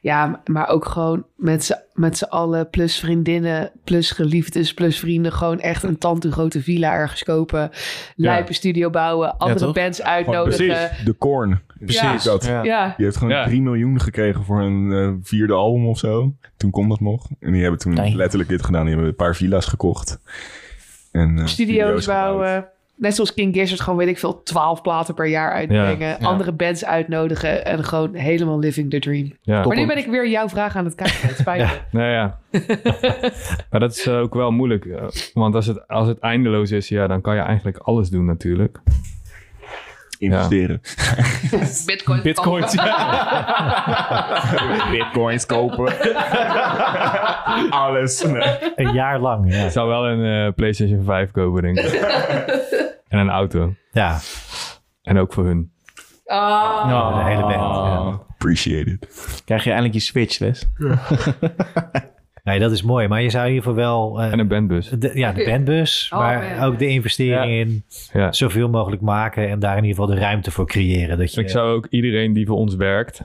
Ja, 0.00 0.40
maar 0.44 0.68
ook 0.68 0.84
gewoon 0.84 1.24
met 1.36 1.64
z'n, 1.64 1.74
met 1.94 2.18
z'n 2.18 2.24
allen, 2.24 2.70
plus 2.70 2.98
vriendinnen, 2.98 3.70
plus 3.84 4.10
geliefdes, 4.10 4.74
plus 4.74 4.98
vrienden. 4.98 5.32
Gewoon 5.32 5.60
echt 5.60 5.82
een 5.82 5.98
tante 5.98 6.32
grote 6.32 6.62
villa 6.62 6.92
ergens 6.92 7.22
kopen. 7.22 7.70
Lijpe 8.16 8.52
studio 8.52 8.90
bouwen, 8.90 9.38
andere 9.38 9.58
toch? 9.66 9.74
bands 9.74 10.02
uitnodigen. 10.02 10.90
De 11.04 11.12
Korn. 11.12 11.60
Precies. 11.78 12.22
Dat. 12.22 12.44
Ja. 12.46 12.62
Ja, 12.64 12.94
Die 12.96 13.04
heeft 13.04 13.16
gewoon 13.16 13.34
Ja. 13.34 13.44
3 13.44 13.62
miljoen 13.62 14.00
gekregen 14.00 14.44
voor 14.44 14.60
hun 14.60 14.92
eh, 14.92 15.12
vierde 15.22 15.52
album 15.52 15.86
of 15.86 15.98
zo. 15.98 16.32
Toen 16.56 16.70
kon 16.70 16.88
dat 16.88 17.00
nog. 17.00 17.26
En 17.40 17.52
die 17.52 17.62
hebben 17.62 17.80
toen 17.80 17.94
Nee. 17.94 18.16
letterlijk 18.16 18.50
dit 18.50 18.64
gedaan. 18.64 18.80
Die 18.84 18.90
hebben 18.90 19.08
een 19.08 19.16
paar 19.16 19.36
villa's 19.36 19.66
gekocht. 19.66 20.18
En, 21.12 21.38
eh, 21.38 21.46
studio's 21.46 22.06
bouwen. 22.06 22.68
Net 23.00 23.14
zoals 23.14 23.34
King 23.34 23.54
Gizzard, 23.54 23.80
gewoon 23.80 23.98
weet 23.98 24.08
ik 24.08 24.18
veel, 24.18 24.42
12 24.42 24.82
platen 24.82 25.14
per 25.14 25.26
jaar 25.26 25.52
uitbrengen. 25.52 26.08
Ja. 26.08 26.16
Andere 26.20 26.52
bands 26.52 26.84
uitnodigen 26.84 27.64
en 27.64 27.84
gewoon 27.84 28.14
helemaal 28.14 28.58
living 28.58 28.90
the 28.90 28.98
dream. 28.98 29.32
Ja. 29.42 29.64
Maar 29.66 29.76
nu 29.76 29.86
ben 29.86 29.98
ik 29.98 30.06
weer 30.06 30.28
jouw 30.28 30.48
vraag 30.48 30.76
aan 30.76 30.84
het 30.84 30.94
kijken. 30.94 31.28
Het 31.28 31.36
spijt 31.36 31.60
me. 31.60 31.98
Nou 31.98 32.10
ja. 32.10 32.38
maar 33.70 33.80
dat 33.80 33.92
is 33.92 34.06
eh, 34.06 34.18
ook 34.18 34.34
wel 34.34 34.50
moeilijk. 34.50 34.84
eh, 34.84 35.02
Want 35.34 35.54
als 35.54 35.66
het, 35.66 35.88
als 35.88 36.08
het 36.08 36.18
eindeloos 36.18 36.70
is, 36.70 36.88
ja, 36.88 37.06
dan 37.06 37.20
kan 37.20 37.34
je 37.34 37.40
eigenlijk 37.40 37.76
alles 37.76 38.10
doen 38.10 38.24
natuurlijk. 38.24 38.78
Investeren. 40.18 40.80
Bitcoin. 41.86 42.22
Bitcoins. 42.28 42.74
Bitcoins 44.90 45.46
kopen. 45.46 45.92
Alles. 47.70 48.22
Nee. 48.22 48.42
Een 48.76 48.92
jaar 48.92 49.18
lang, 49.20 49.54
ja. 49.54 49.64
Ik 49.64 49.70
zou 49.70 49.88
wel 49.88 50.06
een 50.08 50.46
eh, 50.46 50.52
PlayStation 50.54 51.02
5 51.04 51.30
kopen, 51.30 51.62
denk 51.62 51.78
ik. 51.78 52.89
En 53.10 53.18
een 53.18 53.30
auto. 53.30 53.74
Ja, 53.92 54.18
En 55.02 55.18
ook 55.18 55.32
voor 55.32 55.44
hun. 55.44 55.72
Ah. 56.26 57.16
de 57.18 57.24
hele 57.30 57.40
band. 57.42 57.52
Ja. 57.54 58.20
Appreciate 58.30 58.90
it. 58.90 59.42
Krijg 59.44 59.64
je 59.64 59.68
eindelijk 59.70 59.94
je 59.94 60.00
Switch, 60.00 60.38
Les? 60.38 60.66
Nee, 62.44 62.58
dat 62.58 62.72
is 62.72 62.82
mooi. 62.82 63.08
Maar 63.08 63.22
je 63.22 63.30
zou 63.30 63.46
in 63.46 63.52
ieder 63.54 63.68
geval 63.68 63.82
wel... 63.84 64.20
eh, 64.22 64.32
En 64.32 64.38
een 64.38 64.48
bandbus. 64.48 64.88
de, 64.88 65.10
ja, 65.14 65.32
de 65.32 65.44
bandbus, 65.44 66.10
Oh, 66.12 66.18
maar 66.18 66.44
ja. 66.44 66.64
ook 66.64 66.78
de 66.78 66.86
investering 66.86 67.52
in 67.52 67.84
Ja. 68.12 68.32
zoveel 68.32 68.68
mogelijk 68.68 69.02
maken 69.02 69.48
en 69.48 69.58
daar 69.58 69.76
in 69.76 69.84
ieder 69.84 70.00
geval 70.00 70.14
de 70.14 70.20
ruimte 70.20 70.50
voor 70.50 70.66
creëren. 70.66 71.18
Dat 71.18 71.34
je, 71.34 71.40
Ik 71.40 71.50
zou 71.50 71.72
ook 71.74 71.86
iedereen 71.90 72.32
die 72.32 72.46
voor 72.46 72.56
ons 72.56 72.74
werkt, 72.74 73.22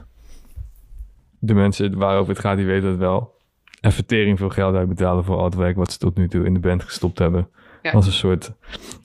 de 1.38 1.54
mensen 1.54 1.98
waarover 1.98 2.28
het 2.32 2.38
gaat, 2.42 2.56
die 2.56 2.66
weten 2.66 2.88
het 2.88 2.98
wel, 2.98 3.34
een 3.80 3.92
vertering 3.92 4.38
veel 4.38 4.48
geld 4.50 4.74
uitbetalen 4.74 5.24
voor 5.24 5.36
al 5.36 5.44
het 5.44 5.54
werk 5.54 5.76
wat 5.76 5.92
ze 5.92 5.98
tot 5.98 6.16
nu 6.16 6.28
toe 6.28 6.44
in 6.44 6.54
de 6.54 6.60
band 6.60 6.82
gestopt 6.82 7.18
hebben. 7.18 7.48
Ja. 7.86 7.92
Als 7.92 8.06
een 8.06 8.12
soort 8.12 8.52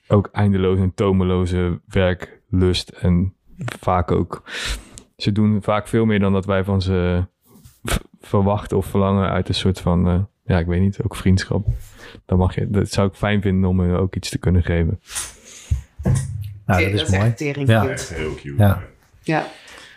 ook 0.07 0.29
eindeloze 0.31 0.81
en 0.81 0.93
tomeloze 0.93 1.79
werklust. 1.87 2.89
En 2.89 3.33
vaak 3.79 4.11
ook, 4.11 4.43
ze 5.17 5.31
doen 5.31 5.61
vaak 5.63 5.87
veel 5.87 6.05
meer 6.05 6.19
dan 6.19 6.33
dat 6.33 6.45
wij 6.45 6.63
van 6.63 6.81
ze 6.81 7.25
verwachten 8.21 8.77
of 8.77 8.85
verlangen 8.85 9.29
uit 9.29 9.47
een 9.47 9.53
soort 9.55 9.79
van, 9.79 10.07
eh, 10.07 10.19
ja, 10.45 10.59
ik 10.59 10.65
weet 10.65 10.81
niet, 10.81 11.01
ook 11.03 11.15
vriendschap. 11.15 11.67
Dan 12.25 12.37
mag 12.37 12.55
je, 12.55 12.69
dat 12.69 12.89
zou 12.89 13.07
ik 13.07 13.13
fijn 13.13 13.41
vinden 13.41 13.69
om 13.69 13.79
hun 13.79 13.95
ook 13.95 14.15
iets 14.15 14.29
te 14.29 14.37
kunnen 14.37 14.63
geven. 14.63 14.99
Nou, 16.65 16.91
dat 16.91 17.01
is 17.01 17.09
mooi. 17.09 17.23
echt 17.23 17.37
tering 17.37 17.67
Ja. 17.67 17.79
cute. 17.81 17.93
Echt 17.93 18.13
heel 18.13 18.35
cute. 18.35 18.53
Ja. 18.57 18.81
Ja. 19.21 19.45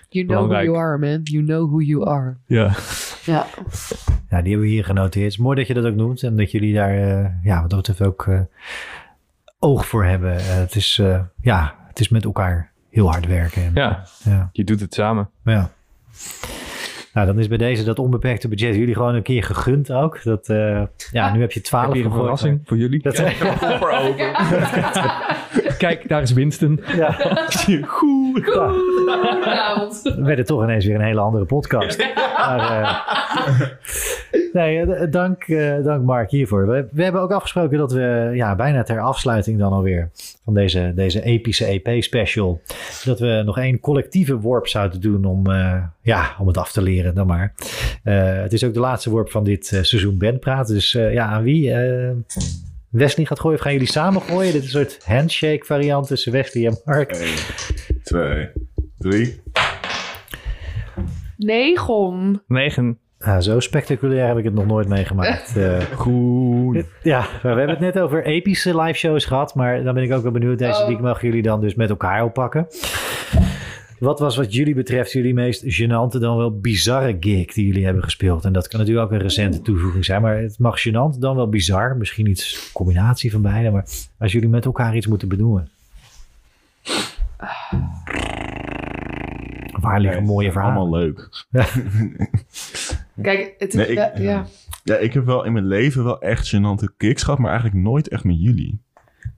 You 0.09 0.27
know 0.27 0.51
who 0.51 0.63
you 0.63 0.77
are, 0.77 0.99
man. 0.99 1.21
You 1.23 1.45
know 1.45 1.69
who 1.69 1.81
you 1.81 2.07
are. 2.09 2.37
Ja, 2.47 2.75
Ja. 3.25 3.47
Ja, 4.35 4.43
die 4.43 4.51
hebben 4.51 4.69
we 4.69 4.75
hier 4.75 4.85
genoteerd. 4.85 5.25
Het 5.25 5.33
is 5.33 5.39
mooi 5.39 5.57
dat 5.57 5.67
je 5.67 5.75
dat 5.75 5.85
ook 5.85 5.95
noemt 5.95 6.23
en 6.23 6.37
dat 6.37 6.51
jullie 6.51 6.75
daar, 6.75 6.97
eh, 6.97 7.27
ja, 7.43 7.61
wat 7.61 7.71
dat 7.71 7.79
betreft 7.79 8.03
ook 8.03 8.27
eh, 8.27 8.41
oog 9.59 9.87
voor 9.87 10.05
hebben. 10.05 10.37
Eh, 10.37 10.45
het, 10.47 10.75
is, 10.75 10.99
eh, 10.99 11.21
ja, 11.41 11.75
het 11.87 12.01
is 12.01 12.09
met 12.09 12.25
elkaar 12.25 12.71
heel 12.91 13.11
hard 13.11 13.27
werken. 13.27 13.63
En, 13.63 13.71
ja, 13.75 14.05
ja. 14.25 14.49
je 14.53 14.65
doet 14.65 14.81
het 14.81 14.95
samen. 14.95 15.31
Ja. 15.45 15.71
Nou, 17.15 17.27
dan 17.27 17.39
is 17.39 17.49
bij 17.49 17.59
deze 17.59 17.85
dat 17.85 17.99
onbeperkte 17.99 18.49
budget 18.49 18.75
jullie 18.75 18.95
gewoon 18.95 19.15
een 19.15 19.23
keer 19.23 19.43
gegund 19.43 19.93
ook. 19.93 20.23
Dat, 20.23 20.49
eh, 20.49 20.83
ja, 21.13 21.33
nu 21.33 21.41
heb 21.41 21.53
je 21.53 21.61
12 21.61 21.87
Heb 21.87 21.95
je 21.95 22.05
een 22.05 22.13
verrassing 22.13 22.61
voor 22.65 22.77
jullie? 22.77 23.03
Dat, 23.03 23.15
Kijk, 25.79 26.09
daar 26.09 26.23
is 26.23 26.33
Winston. 26.33 26.81
ja, 26.97 27.13
goed. 27.17 27.67
Ja, 27.67 27.87
Goedenavond. 28.43 30.03
dan 30.05 30.25
werd 30.25 30.39
het 30.39 30.47
toch 30.47 30.63
ineens 30.63 30.85
weer 30.85 30.95
een 30.95 31.01
hele 31.01 31.21
andere 31.21 31.45
podcast. 31.45 31.99
Maar, 32.37 32.83
eh, 32.83 33.69
nee, 34.53 34.81
eh, 34.81 35.11
dank, 35.11 35.43
eh, 35.43 35.85
dank 35.85 36.05
Mark 36.05 36.31
hiervoor. 36.31 36.67
We, 36.67 36.89
we 36.93 37.03
hebben 37.03 37.21
ook 37.21 37.31
afgesproken 37.33 37.79
dat 37.79 37.93
we 37.93 38.31
ja, 38.35 38.55
bijna 38.57 38.83
ter 38.83 39.01
afsluiting 39.01 39.59
dan 39.59 39.73
alweer 39.73 40.11
van 40.45 40.55
deze, 40.55 40.93
deze 40.95 41.23
epische 41.23 41.65
EP-special, 41.65 42.61
dat 43.05 43.19
we 43.19 43.43
nog 43.45 43.59
één 43.59 43.81
collectieve 43.81 44.39
worp 44.39 44.67
zouden 44.67 45.01
doen 45.01 45.25
om, 45.25 45.47
eh, 45.51 45.83
ja, 46.03 46.35
om 46.39 46.47
het 46.47 46.59
af 46.59 46.73
te 46.73 46.83
leren 46.83 47.15
dan 47.15 47.27
maar. 47.27 47.55
Eh, 48.03 48.43
het 48.43 48.53
is 48.53 48.65
ook 48.65 48.75
de 48.75 48.81
laatste 48.81 49.11
worp 49.11 49.31
van 49.31 49.45
dit 49.45 49.73
eh, 49.73 49.83
seizoen 49.83 50.19
Bandpraat. 50.19 50.67
Dus 50.67 50.95
eh, 50.95 51.13
ja, 51.13 51.27
aan 51.27 51.43
wie? 51.43 51.73
Eh, 51.73 52.11
Wesley 52.89 53.27
gaat 53.27 53.41
gooien 53.41 53.57
of 53.59 53.63
gaan 53.65 53.73
jullie 53.73 53.89
samen 53.89 54.23
gooien? 54.23 54.53
Dit 54.53 54.65
is 54.65 54.75
een 54.75 54.81
soort 54.87 55.05
handshake 55.05 55.65
variant 55.65 56.07
tussen 56.07 56.33
Wesley 56.33 56.67
en 56.67 56.81
Mark. 56.85 57.17
1, 58.05 58.13
2, 58.13 58.49
3. 58.99 59.41
Negon. 61.37 62.41
Negen. 62.47 62.99
Nou, 63.19 63.41
zo 63.41 63.61
spectaculair 63.61 64.27
heb 64.27 64.39
ik 64.39 64.45
het 64.45 64.55
nog 64.55 64.67
nooit 64.67 64.89
meegemaakt. 64.89 65.57
Eh, 65.57 65.81
Goed. 65.81 66.85
Ja, 67.03 67.21
we 67.43 67.49
hebben 67.49 67.69
het 67.69 67.81
net 67.81 67.99
over 67.99 68.25
epische 68.25 68.81
live 68.81 68.99
shows 68.99 69.25
gehad, 69.25 69.55
maar 69.55 69.83
dan 69.83 69.95
ben 69.95 70.03
ik 70.03 70.13
ook 70.13 70.23
wel 70.23 70.33
benieuwd. 70.33 70.59
Deze 70.59 70.81
Oh. 70.81 70.87
die 70.87 70.99
mogen 70.99 71.27
jullie 71.29 71.43
dan 71.43 71.61
dus 71.61 71.75
met 71.75 71.91
elkaar 71.91 72.25
oppakken. 72.25 72.67
Wat 73.99 74.19
was 74.19 74.37
wat 74.37 74.55
jullie 74.55 74.75
betreft 74.75 75.13
jullie 75.13 75.35
meest 75.35 75.65
gênante 75.81 76.19
dan 76.19 76.37
wel 76.37 76.59
bizarre 76.59 77.17
gig 77.21 77.53
die 77.53 77.67
jullie 77.67 77.85
hebben 77.85 78.03
gespeeld? 78.03 78.45
En 78.45 78.53
dat 78.53 78.69
kan 78.69 78.81
natuurlijk 78.81 79.07
ook 79.07 79.13
een 79.13 79.23
recente 79.23 79.63
toevoeging 79.63 80.05
zijn, 80.05 80.23
maar 80.23 80.37
het 80.39 80.59
mag 80.59 80.89
gênant 80.89 81.19
dan 81.19 81.37
wel 81.37 81.49
bizar. 81.49 81.97
Misschien 81.97 82.27
iets 82.27 82.71
combinatie 82.73 83.31
van 83.31 83.43
beide, 83.43 83.71
maar 83.71 83.87
als 84.19 84.33
jullie 84.33 84.49
met 84.49 84.65
elkaar 84.65 84.97
iets 84.97 85.07
moeten 85.07 85.29
benoemen. 85.29 85.69
Waar 89.81 90.01
liggen 90.01 90.25
mooie 90.25 90.53
verhalen? 90.53 90.77
Allemaal 90.77 90.99
leuk. 90.99 91.29
Kijk, 93.23 93.55
het 93.59 93.69
is... 93.69 93.75
Nee, 93.75 93.87
ik- 93.87 93.97
ja, 93.97 94.13
ja. 94.19 94.47
Ja, 94.85 94.97
ik 94.97 95.13
heb 95.15 95.25
wel 95.25 95.45
in 95.45 95.53
mijn 95.53 95.67
leven 95.67 96.05
wel 96.05 96.21
echt 96.21 96.55
gênante 96.57 96.97
kicks 96.97 97.23
gehad, 97.23 97.39
maar 97.39 97.51
eigenlijk 97.51 97.83
nooit 97.83 98.09
echt 98.09 98.25
met 98.25 98.41
jullie. 98.41 98.84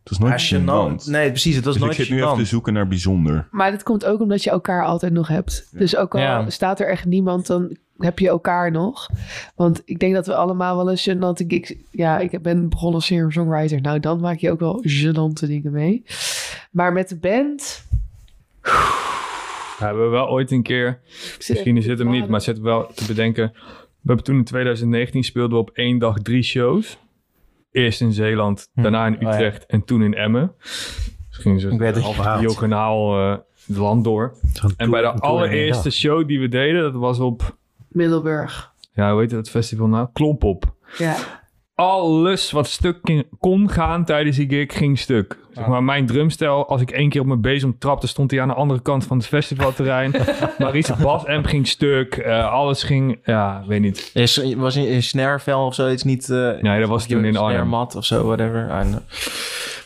Het 0.09 0.19
was 0.19 0.29
nooit 0.29 0.55
gênant. 0.55 1.11
Nee, 1.11 1.31
precies. 1.31 1.57
Het 1.57 1.65
was 1.65 1.75
dus 1.75 1.83
ik 1.83 1.89
nooit 1.89 2.07
zit 2.07 2.11
nu 2.11 2.23
even 2.23 2.37
te 2.37 2.45
zoeken 2.45 2.73
naar 2.73 2.89
bijzonder. 2.89 3.49
Maar 3.51 3.71
dat 3.71 3.83
komt 3.83 4.05
ook 4.05 4.21
omdat 4.21 4.43
je 4.45 4.51
elkaar 4.51 4.85
altijd 4.85 5.13
nog 5.13 5.29
hebt. 5.29 5.69
Dus 5.73 5.97
ook 5.97 6.15
al 6.15 6.21
Ja. 6.21 6.51
staat 6.51 6.81
er 6.81 6.89
echt 6.89 7.05
niemand, 7.05 7.47
dan 7.47 7.77
heb 7.99 8.19
je 8.19 8.29
elkaar 8.29 8.71
nog. 8.71 9.09
Want 9.55 9.83
ik 9.85 9.99
denk 9.99 10.15
dat 10.15 10.27
we 10.27 10.35
allemaal 10.35 10.77
wel 10.77 10.91
eens 10.91 11.11
gênante 11.11 11.47
gigs... 11.47 11.75
Ja, 11.91 12.19
ik 12.19 12.43
ben 12.43 12.69
begonnen 12.69 12.95
als 12.95 13.07
singer-songwriter. 13.07 13.81
Nou, 13.81 14.01
dan 14.01 14.21
maak 14.21 14.39
je 14.39 14.51
ook 14.51 14.61
wel 14.61 14.85
gênante 14.89 15.47
dingen 15.47 15.73
mee. 15.73 16.05
Maar 16.71 16.93
met 16.93 17.09
de 17.09 17.17
band... 17.17 17.85
We 19.79 19.85
hebben 19.85 20.11
wel 20.11 20.29
ooit 20.29 20.51
een 20.51 20.63
keer, 20.63 21.01
misschien 21.49 21.77
is 21.77 21.87
het 21.87 21.99
hem 21.99 22.11
niet, 22.11 22.29
maar 22.29 22.41
zit 22.41 22.59
wel 22.61 22.91
te 22.95 23.05
bedenken. 23.07 23.53
We 23.53 24.13
hebben 24.13 24.25
toen 24.25 24.37
in 24.37 24.45
2019 24.45 25.25
speelden 25.25 25.53
we 25.53 25.63
op 25.63 25.71
één 25.71 25.99
dag 25.99 26.19
drie 26.19 26.43
shows. 26.43 26.99
Eerst 27.77 28.01
in 28.01 28.13
Zeeland, 28.13 28.69
Hm. 28.75 28.83
daarna 28.83 29.07
in 29.07 29.15
Oh 29.15 29.21
ja. 29.21 29.33
Utrecht 29.35 29.67
en 29.67 29.85
toen 29.85 30.03
in 30.03 30.15
Emmen. 30.15 30.53
Misschien 31.29 31.79
weet 31.79 31.95
het. 31.95 32.05
Half 32.05 32.41
diagonaal 32.41 33.19
eh 33.19 33.37
het 33.67 33.77
land 33.77 34.05
door. 34.05 34.35
En 34.77 34.91
bij 34.91 35.01
de 35.01 35.13
allereerste 35.13 35.91
show 35.91 36.29
die 36.29 36.41
we 36.41 36.49
deden, 36.49 36.83
dat 36.83 36.95
was 36.95 37.19
op, 37.19 37.57
Middelburg. 37.89 38.73
ja, 38.93 39.13
hoe 39.13 39.21
heet 39.21 39.31
het 39.31 39.51
festival 39.51 39.87
nou? 39.87 40.09
Klompop. 40.13 40.75
Ja. 40.99 41.17
Alles 41.81 42.51
wat 42.51 42.67
stuk 42.67 42.99
ging- 43.03 43.27
kon 43.41 43.71
gaan 43.71 44.05
tijdens 44.05 44.37
die 44.37 44.49
gig, 44.49 44.77
ging 44.77 44.99
stuk. 44.99 45.39
Zeg 45.53 45.67
maar, 45.67 45.83
mijn 45.85 46.07
drumstel, 46.07 46.69
als 46.69 46.81
ik 46.81 46.91
één 46.91 47.09
keer 47.09 47.21
op 47.21 47.27
mijn 47.27 47.41
bezem 47.41 47.79
trapte, 47.79 48.07
stond 48.07 48.31
hij 48.31 48.41
aan 48.41 48.49
de 48.49 48.55
andere 48.55 48.81
kant 48.81 49.05
van 49.05 49.17
het 49.17 49.27
festivalterrein. 49.27 50.13
Maurice 50.59 50.95
basamp 51.03 51.47
ging 51.47 51.67
stuk. 51.69 52.17
eh, 52.17 52.53
alles 52.53 52.83
ging, 52.83 53.19
ja, 53.25 53.63
weet 53.67 53.81
niet. 53.81 54.11
Is, 54.15 54.55
was 54.57 54.77
in, 54.77 54.87
in 54.89 55.03
Snarevel 55.03 55.67
of 55.67 55.75
zoiets 55.75 56.03
niet... 56.03 56.31
eh 56.31 56.51
Nee, 56.61 56.81
dat 56.81 56.89
was 56.89 57.07
toen 57.07 57.25
in 57.25 57.37
Arnhem. 57.37 57.51
Snaremat 57.53 57.95
of 57.97 58.05
zo, 58.05 58.27
whatever. 58.27 58.69
En, 58.71 59.03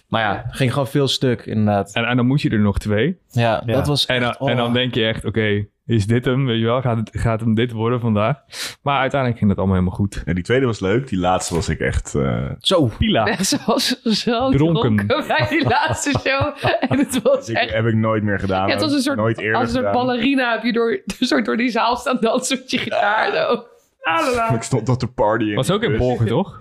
maar 0.09 0.23
ja, 0.23 0.45
ging 0.51 0.73
gewoon 0.73 0.89
veel 0.89 1.09
stuk, 1.09 1.47
inderdaad. 1.47 1.93
En, 1.93 2.05
en 2.05 2.17
dan 2.17 2.27
moet 2.27 2.43
je 2.43 2.51
er 2.51 2.61
nog 2.61 2.79
twee. 2.79 3.17
Ja, 3.31 3.63
Ja. 3.67 3.73
dat 3.75 3.87
was 3.87 4.07
En 4.07 4.21
dan, 4.21 4.29
echt... 4.31 4.41
en 4.41 4.57
dan 4.57 4.67
oh. 4.67 4.73
denk 4.73 4.95
je 4.95 5.07
echt, 5.07 5.25
oké, 5.25 5.67
is 5.91 6.07
dit 6.07 6.25
hem? 6.25 6.47
Weet 6.47 6.59
je 6.59 6.65
wel, 6.65 6.81
gaat, 6.81 6.97
het, 6.97 7.11
gaat 7.13 7.41
hem 7.41 7.55
dit 7.55 7.73
worden 7.73 8.01
vandaag? 8.01 8.37
Maar 8.83 8.99
uiteindelijk 9.01 9.39
ging 9.41 9.51
het 9.51 9.59
allemaal 9.59 9.77
helemaal 9.79 9.99
goed. 9.99 10.23
Ja, 10.25 10.35
die 10.35 10.43
tweede 10.45 10.67
was 10.67 10.81
leuk. 10.81 11.09
Die 11.09 11.19
laatste 11.19 11.55
was 11.55 11.69
ik 11.69 11.81
echt... 11.81 12.15
eh, 12.15 12.45
Zo. 12.61 12.91
Pila. 12.99 13.37
Zoals 13.43 14.03
zo 14.03 14.51
Dronken. 14.51 15.07
dronken 15.07 15.27
bij 15.29 15.47
die 15.49 15.69
laatste 15.69 16.11
show. 16.21 16.55
En 16.89 16.99
het 16.99 17.23
was 17.23 17.49
echt... 17.49 17.73
heb 17.73 17.87
ik 17.87 17.95
nooit 17.95 18.23
meer 18.23 18.39
gedaan. 18.39 18.67
Ja, 18.67 18.73
het 18.73 18.83
was 18.83 18.93
een 18.93 19.01
soort, 19.01 19.17
nooit 19.17 19.39
eerder 19.39 19.61
als 19.61 19.75
een 19.75 19.81
soort 19.83 19.93
ballerina 19.93 20.53
heb 20.53 20.63
je 20.63 20.73
door, 20.73 20.91
een 21.19 21.27
soort 21.33 21.45
door 21.45 21.57
die 21.57 21.71
zaal 21.71 21.97
staan 21.97 22.17
dansen 22.21 22.59
met 22.59 22.71
je 22.71 22.79
gitaar. 22.79 23.33
Zo. 23.33 23.65
Ah, 24.03 24.21
la, 24.27 24.35
la. 24.35 24.55
Ik 24.55 24.63
stond 24.63 24.87
tot 24.87 25.01
de 25.01 25.07
party 25.07 25.45
in. 25.45 25.55
Was 25.55 25.71
ook 25.71 25.83
in. 25.83 25.97
Borgen, 25.97 26.27
toch? 26.27 26.61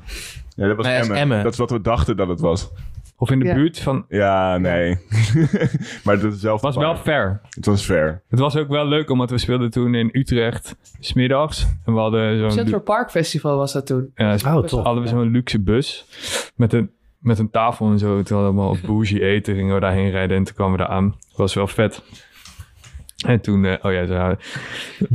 Ja, 0.56 0.68
dat 0.68 0.76
was 0.77 0.85
Nee, 0.85 0.95
dat 0.95 1.03
Emmen. 1.03 1.18
Emmen. 1.18 1.43
Dat 1.43 1.51
is 1.53 1.57
wat 1.60 1.72
we 1.72 1.81
dachten 1.81 2.18
dat 2.18 2.27
het 2.27 2.39
was. 2.39 2.69
Of 3.21 3.31
in 3.31 3.39
de 3.39 3.45
Ja. 3.45 3.53
buurt 3.53 3.79
van... 3.79 4.05
Ja, 4.09 4.57
nee. 4.57 4.97
maar 6.03 6.19
dat 6.19 6.33
is 6.33 6.39
zelf. 6.39 6.61
Het 6.61 6.75
was 6.75 6.83
wel 6.83 6.95
fair. 6.95 7.41
Het 7.49 7.65
was 7.65 7.83
fair. 7.85 8.21
Het 8.29 8.39
was 8.39 8.55
ook 8.55 8.67
wel 8.67 8.85
leuk, 8.87 9.09
omdat 9.09 9.29
we 9.29 9.37
speelden 9.37 9.69
toen 9.69 9.95
in 9.95 10.09
Utrecht, 10.11 10.75
smiddags. 10.99 11.67
En 11.85 11.93
we 11.93 11.99
hadden 11.99 12.39
zo'n... 12.39 12.51
Central 12.51 12.81
Park 12.81 13.09
Festival 13.11 13.57
was 13.57 13.73
dat 13.73 13.85
toen. 13.85 14.11
Ja, 14.15 14.33
Oh, 14.45 14.63
tof. 14.63 14.83
hadden 14.83 15.03
we 15.03 15.09
zo'n 15.09 15.31
luxe 15.31 15.59
bus 15.59 16.05
met 16.55 16.73
een, 16.73 16.91
met 17.19 17.39
een 17.39 17.49
tafel 17.49 17.91
en 17.91 17.99
zo. 17.99 18.05
Toen 18.23 18.37
hadden 18.37 18.55
we 18.55 18.61
allemaal 18.61 18.77
bougie 18.85 19.21
eten, 19.25 19.55
gingen 19.55 19.73
we 19.73 19.79
daarheen 19.81 20.09
rijden 20.09 20.37
en 20.37 20.43
toen 20.43 20.55
kwamen 20.55 20.77
we 20.77 20.83
daar 20.83 20.91
aan. 20.91 21.09
Dat 21.09 21.37
was 21.37 21.53
wel 21.53 21.67
vet. 21.67 22.03
En 23.25 23.41
toen, 23.41 23.65
eh, 23.65 23.85
oh 23.85 23.91
ja, 23.91 24.05
ze 24.05 24.13
hadden, 24.13 24.37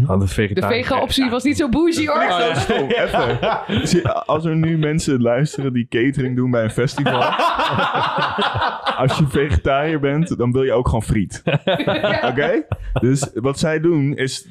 hadden 0.06 0.28
De 0.54 0.66
vega-optie 0.66 1.30
was 1.30 1.42
niet 1.44 1.56
zo 1.56 1.68
bougie 1.68 2.08
hoor. 2.08 2.22
Oh, 2.74 2.88
even. 2.88 3.88
Zie- 3.88 4.08
Als 4.08 4.44
er 4.44 4.56
nu 4.56 4.78
mensen 4.78 5.22
luisteren 5.22 5.72
die 5.72 5.86
catering 5.88 6.36
doen 6.36 6.50
bij 6.50 6.62
een 6.64 6.70
festival. 6.70 7.22
als 9.02 9.18
je 9.18 9.26
vegetariër 9.28 10.00
bent, 10.00 10.38
dan 10.38 10.52
wil 10.52 10.62
je 10.62 10.72
ook 10.72 10.86
gewoon 10.86 11.02
friet. 11.02 11.42
Oké? 12.30 12.62
Dus 13.00 13.30
wat 13.34 13.58
zij 13.58 13.80
doen 13.80 14.16
is... 14.16 14.46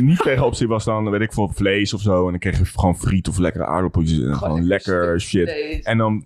Niet 0.00 0.18
vegenoptie 0.22 0.68
was 0.68 0.84
dan, 0.84 1.10
weet 1.10 1.20
ik 1.20 1.32
veel, 1.32 1.50
vlees 1.54 1.94
of 1.94 2.00
zo. 2.00 2.24
En 2.24 2.30
dan 2.30 2.38
kreeg 2.38 2.58
je 2.58 2.64
gewoon 2.64 2.98
friet 2.98 3.28
of 3.28 3.38
lekkere 3.38 3.66
aardappeltjes. 3.66 4.22
En 4.22 4.36
gewoon 4.36 4.66
lekker 4.66 5.20
shit. 5.20 5.80
En 5.82 5.98
dan 5.98 6.24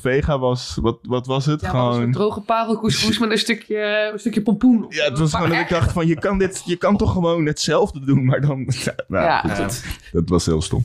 vega 0.00 0.38
was... 0.38 0.78
Wat, 0.80 0.98
wat 1.02 1.26
was 1.26 1.46
het? 1.46 1.60
Ja, 1.60 1.68
gewoon... 1.68 2.00
een 2.02 2.12
droge 2.12 2.40
parelkoespoes 2.40 3.18
met 3.18 3.30
een 3.30 3.38
stukje, 3.38 4.10
een 4.12 4.18
stukje 4.18 4.42
pompoen. 4.42 4.86
Ja, 4.88 5.04
het 5.04 5.18
was 5.18 5.34
gewoon 5.34 5.48
dat 5.50 5.58
ik 5.58 5.68
dacht 5.68 5.92
van, 5.92 6.06
je 6.06 6.14
kan, 6.18 6.38
dit, 6.38 6.62
je 6.64 6.76
kan 6.76 6.96
toch 6.96 7.12
gewoon 7.12 7.46
hetzelfde 7.46 8.04
doen, 8.04 8.24
maar 8.24 8.40
dan... 8.40 8.66
Nou, 9.08 9.24
Ja. 9.24 9.40
goed, 9.40 9.56
dat, 9.56 9.84
dat 10.12 10.28
was 10.28 10.46
heel 10.46 10.62
stom. 10.62 10.84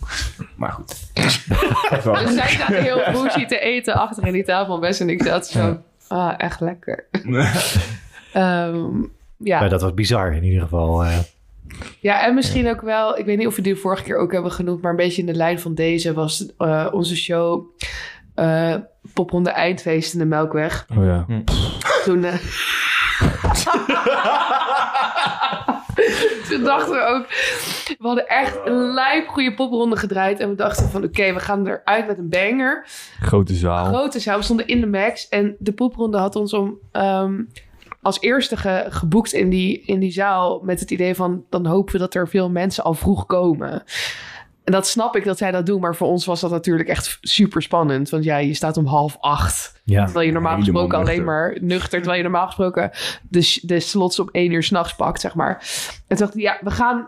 Maar 0.55 0.71
goed. 0.71 0.95
Zo. 2.03 2.13
Dus 2.23 2.33
zij 2.33 2.49
zaten 2.49 2.83
heel 2.83 3.01
bougie 3.11 3.45
te 3.45 3.59
eten 3.59 3.93
achter 3.93 4.27
in 4.27 4.33
die 4.33 4.43
tafel. 4.43 4.79
Best 4.79 5.01
en 5.01 5.09
ik 5.09 5.23
zat 5.23 5.47
zo, 5.47 5.77
ah, 6.07 6.33
echt 6.37 6.59
lekker. 6.59 7.05
Ehm, 8.33 9.01
ja. 9.37 9.59
Maar 9.59 9.69
dat 9.69 9.81
was 9.81 9.93
bizar 9.93 10.33
in 10.33 10.43
ieder 10.43 10.61
geval. 10.61 11.03
eh. 11.05 11.17
ja, 11.99 12.25
en 12.25 12.33
misschien 12.35 12.69
ook 12.69 12.81
wel, 12.81 13.17
ik 13.17 13.25
weet 13.25 13.37
niet 13.37 13.47
of 13.47 13.55
we 13.55 13.61
die 13.61 13.75
vorige 13.75 14.03
keer 14.03 14.17
ook 14.17 14.31
hebben 14.31 14.51
genoemd, 14.51 14.81
maar 14.81 14.91
een 14.91 14.97
beetje 14.97 15.21
in 15.21 15.27
de 15.27 15.33
lijn 15.33 15.59
van 15.59 15.73
deze 15.75 16.13
was 16.13 16.45
eh, 16.57 16.87
onze 16.91 17.15
show 17.15 17.63
eh 18.35 18.75
Popronde 19.13 19.49
Eindfeest 19.49 20.13
in 20.13 20.19
de 20.19 20.25
Melkweg. 20.25 20.85
Oh 20.97 21.05
ja. 21.05 21.25
Toen, 22.03 22.23
eh, 22.23 22.33
toen 26.49 26.63
dachten 26.63 26.93
we 26.93 27.01
ook, 27.05 27.25
we 27.87 27.95
hadden 28.07 28.27
echt 28.27 28.59
een 28.65 28.93
lijp 28.93 29.27
goede 29.27 29.53
popronde 29.53 29.95
gedraaid. 29.97 30.39
En 30.39 30.49
we 30.49 30.55
dachten 30.55 30.89
van, 30.89 31.03
oké, 31.03 31.33
we 31.33 31.39
gaan 31.39 31.67
eruit 31.67 32.07
met 32.07 32.17
een 32.17 32.29
banger. 32.29 32.85
Grote 33.19 33.53
zaal. 33.53 33.85
Grote 33.85 34.19
zaal, 34.19 34.37
we 34.37 34.43
stonden 34.43 34.67
in 34.67 34.79
de 34.81 34.87
max. 34.87 35.27
En 35.29 35.55
de 35.59 35.71
popronde 35.73 36.17
had 36.17 36.35
ons 36.35 36.53
om 36.53 36.77
ehm, 36.91 37.41
als 38.01 38.21
eerste 38.21 38.57
ge- 38.57 38.85
geboekt 38.89 39.33
in 39.33 39.49
die, 39.49 39.81
in 39.85 39.99
die 39.99 40.11
zaal. 40.11 40.59
Met 40.63 40.79
het 40.79 40.91
idee 40.91 41.15
van, 41.15 41.43
dan 41.49 41.65
hopen 41.65 41.93
we 41.93 41.99
dat 41.99 42.13
er 42.15 42.27
veel 42.27 42.49
mensen 42.49 42.83
al 42.83 42.93
vroeg 42.93 43.25
komen. 43.25 43.83
En 44.63 44.71
dat 44.71 44.87
snap 44.87 45.15
ik 45.15 45.23
dat 45.23 45.37
zij 45.37 45.51
dat 45.51 45.65
doen, 45.65 45.81
maar 45.81 45.95
voor 45.95 46.07
ons 46.07 46.25
was 46.25 46.41
dat 46.41 46.51
natuurlijk 46.51 46.89
echt 46.89 47.17
super 47.21 47.61
spannend. 47.61 48.09
Want 48.09 48.23
ja, 48.23 48.37
je 48.37 48.53
staat 48.53 48.77
om 48.77 48.85
half 48.85 49.17
acht. 49.19 49.81
Ja. 49.83 50.03
Terwijl 50.03 50.25
je 50.25 50.31
normaal 50.31 50.57
gesproken 50.57 50.97
alleen 50.97 51.07
nuchter. 51.07 51.25
maar 51.25 51.57
nuchter, 51.61 51.89
terwijl 51.89 52.17
je 52.17 52.23
normaal 52.23 52.45
gesproken 52.45 52.91
de, 53.29 53.59
de 53.61 53.79
slots 53.79 54.19
op 54.19 54.29
één 54.31 54.51
uur 54.51 54.63
s'nachts 54.63 54.95
pakt, 54.95 55.21
zeg 55.21 55.35
maar. 55.35 55.53
En 56.07 56.17
toen 56.17 56.25
dacht 56.25 56.35
ik, 56.35 56.41
ja, 56.41 56.57
we 56.61 56.71
gaan, 56.71 57.07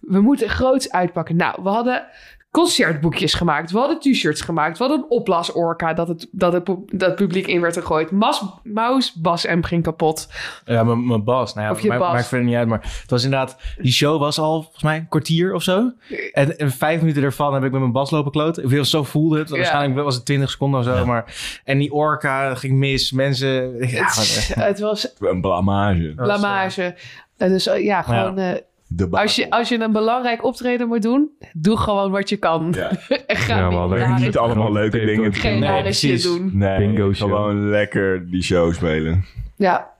we 0.00 0.20
moeten 0.20 0.48
groots 0.48 0.90
uitpakken. 0.90 1.36
Nou, 1.36 1.62
we 1.62 1.68
hadden 1.68 2.06
concertboekjes 2.52 3.34
gemaakt, 3.34 3.70
we 3.70 3.78
hadden 3.78 3.98
t-shirts 4.00 4.40
gemaakt, 4.40 4.78
we 4.78 4.84
hadden 4.84 5.02
een 5.02 5.10
opblasorka 5.10 5.94
dat 5.94 6.08
het, 6.08 6.28
dat 6.30 6.52
het, 6.52 6.66
dat 6.66 7.00
het 7.08 7.14
publiek 7.14 7.46
in 7.46 7.60
werd 7.60 7.76
gegooid. 7.76 8.10
Mas, 8.10 8.42
Maus, 8.62 9.12
Bas 9.14 9.46
M 9.46 9.62
ging 9.62 9.82
kapot. 9.82 10.28
Ja, 10.64 10.84
mijn- 10.84 11.06
mijn 11.06 11.24
bas. 11.24 11.54
Nou 11.54 11.66
ja, 11.66 11.72
Of 11.72 11.80
je 11.80 11.88
maakt, 11.88 12.00
bas. 12.00 12.12
maakt 12.12 12.26
verder 12.26 12.46
niet 12.46 12.56
uit. 12.56 12.68
Maar 12.68 12.80
het 13.00 13.10
was 13.10 13.24
inderdaad... 13.24 13.56
Die 13.78 13.92
show 13.92 14.20
was 14.20 14.38
al, 14.38 14.62
volgens 14.62 14.82
mij, 14.82 14.96
een 14.96 15.08
kwartier 15.08 15.54
of 15.54 15.62
zo. 15.62 15.92
En, 16.32 16.58
en 16.58 16.70
vijf 16.70 17.00
minuten 17.00 17.22
ervan 17.22 17.54
heb 17.54 17.64
ik 17.64 17.70
met 17.70 17.80
mijn 17.80 17.92
bas 17.92 18.10
lopen 18.10 18.30
kloten. 18.32 18.80
Of 18.80 18.86
zo 18.86 19.02
voelde 19.04 19.38
het. 19.38 19.48
Ja. 19.48 19.56
Waarschijnlijk 19.56 20.00
was 20.04 20.14
het 20.14 20.24
20 20.24 20.50
seconden 20.50 20.80
of 20.80 20.86
zo. 20.86 20.94
Ja. 20.94 21.04
Maar, 21.04 21.60
en 21.64 21.78
die 21.78 21.92
orka 21.92 22.54
ging 22.54 22.74
mis. 22.78 23.12
Mensen... 23.12 23.76
Ja, 23.88 24.04
het, 24.68 24.80
was 24.80 25.14
Een 25.18 25.40
blamage. 25.40 26.12
blamage. 26.16 26.94
En 27.36 27.48
dus 27.48 27.66
eh, 27.66 27.84
ja, 27.84 28.02
gewoon... 28.02 28.38
eh, 28.38 28.54
De 28.96 29.08
als, 29.10 29.36
je, 29.36 29.50
als 29.50 29.68
je 29.68 29.80
een 29.80 29.92
belangrijk 29.92 30.44
optreden 30.44 30.88
moet 30.88 31.02
doen, 31.02 31.30
doe 31.52 31.76
gewoon 31.76 32.10
wat 32.10 32.28
je 32.28 32.36
kan. 32.36 32.72
Ja. 32.76 32.90
en 33.26 33.36
ga 33.36 33.56
Ja, 33.58 33.68
niet 33.68 33.78
hadden 33.78 33.98
rare- 33.98 34.24
Niet 34.24 34.36
allemaal 34.38 34.72
leuke 34.72 35.04
dingen 35.04 35.34
geen 35.34 35.50
doen. 35.52 35.60
Nee, 35.60 35.68
rare 35.70 35.92
shit 35.92 36.10
precies. 36.10 36.22
doen. 36.36 36.50
Nee, 36.52 36.78
Bingo 36.78 37.12
show. 37.12 37.28
gewoon 37.28 37.68
lekker 37.70 38.30
die 38.30 38.42
show 38.42 38.72
spelen. 38.74 39.24
Ja, 39.56 39.90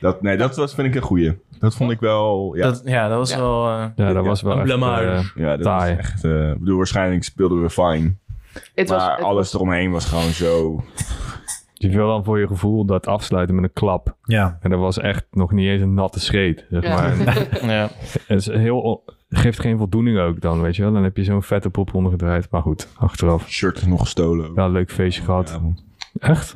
Dat, 0.00 0.22
nee, 0.22 0.36
dat 0.36 0.56
was, 0.56 0.74
vind 0.74 0.86
ik 0.88 0.94
een 0.94 1.02
goeie. 1.02 1.42
Dat 1.58 1.74
vond 1.76 1.90
ik 1.90 2.00
wel... 2.00 2.54
Ja, 2.56 2.62
Dat, 2.62 2.82
ja, 2.84 3.08
dat 3.08 3.18
was 3.18 3.30
Ja. 3.30 3.38
wel... 3.38 3.68
eh, 3.68 3.84
Ja, 3.96 4.12
dat 4.12 4.24
was 4.24 4.42
wel 4.42 4.54
echt... 4.56 4.64
blamage. 4.64 5.04
eh, 5.04 5.24
ja 5.34 5.50
dat 5.56 5.62
taai. 5.62 5.96
was 5.96 6.04
echt... 6.06 6.24
eh, 6.24 6.50
ik 6.50 6.58
bedoel, 6.58 6.76
waarschijnlijk 6.76 7.24
speelden 7.24 7.62
we 7.62 7.70
was, 8.88 9.02
maar 9.06 9.16
het 9.16 9.24
alles 9.24 9.36
was- 9.52 9.54
eromheen 9.54 9.90
was 9.90 10.04
gewoon 10.04 10.30
zo... 10.30 10.84
je 11.90 11.96
wil 11.96 12.06
dan 12.08 12.24
voor 12.24 12.38
je 12.40 12.46
gevoel 12.46 12.84
dat 12.84 13.06
afsluiten 13.06 13.54
met 13.54 13.64
een 13.64 13.72
klap. 13.72 14.16
Ja. 14.22 14.58
En 14.60 14.70
dat 14.70 14.78
was 14.78 14.98
echt 14.98 15.24
nog 15.30 15.52
niet 15.52 15.66
eens 15.68 15.82
een 15.82 15.94
natte 15.94 16.20
scheet, 16.20 16.64
zeg 16.70 16.82
Ja. 16.82 16.94
maar. 16.94 17.36
En 17.62 17.68
ja. 17.68 17.88
het 18.26 18.38
is 18.40 18.46
heel, 18.46 19.04
geeft 19.28 19.60
geen 19.60 19.78
voldoening 19.78 20.18
ook 20.18 20.40
dan, 20.40 20.60
weet 20.60 20.76
je 20.76 20.82
wel. 20.82 20.92
Dan 20.92 21.02
heb 21.04 21.16
je 21.16 21.24
zo'n 21.24 21.42
vette 21.42 21.70
pop 21.70 21.94
ondergedraaid. 21.94 22.50
Maar 22.50 22.62
goed, 22.62 22.88
achteraf. 22.96 23.48
Shirt 23.48 23.76
is 23.76 23.86
nog 23.86 24.00
gestolen. 24.00 24.48
ook. 24.50 24.56
Ja, 24.56 24.68
leuk 24.68 24.90
feestje 24.92 25.22
gehad. 25.22 25.60
Ja, 25.62 26.28
Echt? 26.28 26.54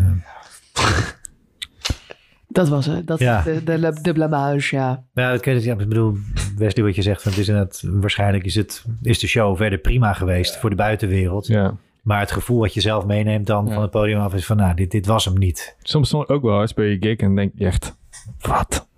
dat 2.49 2.69
was 2.69 2.87
het. 2.87 3.07
Dat 3.07 3.19
Ja. 3.19 3.43
de, 3.43 3.63
de, 3.65 3.99
de 4.03 4.13
blamage, 4.13 4.77
ja. 4.77 5.05
Ja, 5.15 5.31
dat 5.31 5.41
ken 5.41 5.57
ik. 5.57 5.63
Ja, 5.63 5.73
ik 5.73 5.89
bedoel, 5.89 6.17
Wesley, 6.57 6.85
wat 6.85 6.95
je 6.95 7.03
zegt, 7.03 7.23
van 7.23 7.31
het 7.31 7.41
is 7.41 7.49
inderdaad, 7.49 7.83
waarschijnlijk 7.87 8.45
is, 8.45 8.55
het, 8.55 8.85
is 9.03 9.19
de 9.19 9.27
show 9.27 9.57
verder 9.57 9.79
prima 9.79 10.13
geweest 10.13 10.57
voor 10.57 10.71
de 10.71 10.77
buitenwereld. 10.77 11.47
Ja. 11.47 11.75
Maar 12.09 12.21
het 12.21 12.33
gevoel 12.33 12.59
wat 12.59 12.75
je 12.75 12.81
zelf 12.81 13.07
meeneemt 13.07 13.47
dan 13.47 13.67
Ja. 13.67 13.73
van 13.73 13.83
het 13.83 13.91
podium 13.91 14.19
af 14.21 14.35
is 14.35 14.47
van, 14.47 14.57
nou, 14.57 14.75
dit, 14.75 14.91
dit 14.91 15.07
was 15.07 15.25
hem 15.25 15.39
niet. 15.39 15.77
Soms 15.83 16.09
stond 16.09 16.29
ook 16.29 16.43
wel 16.43 16.61
eens 16.61 16.75
bij 16.75 16.87
je 16.87 16.97
gig 17.01 17.17
en 17.17 17.35
denk 17.35 17.53
je 17.55 17.67
echt... 17.67 17.97
Wat? 18.41 18.89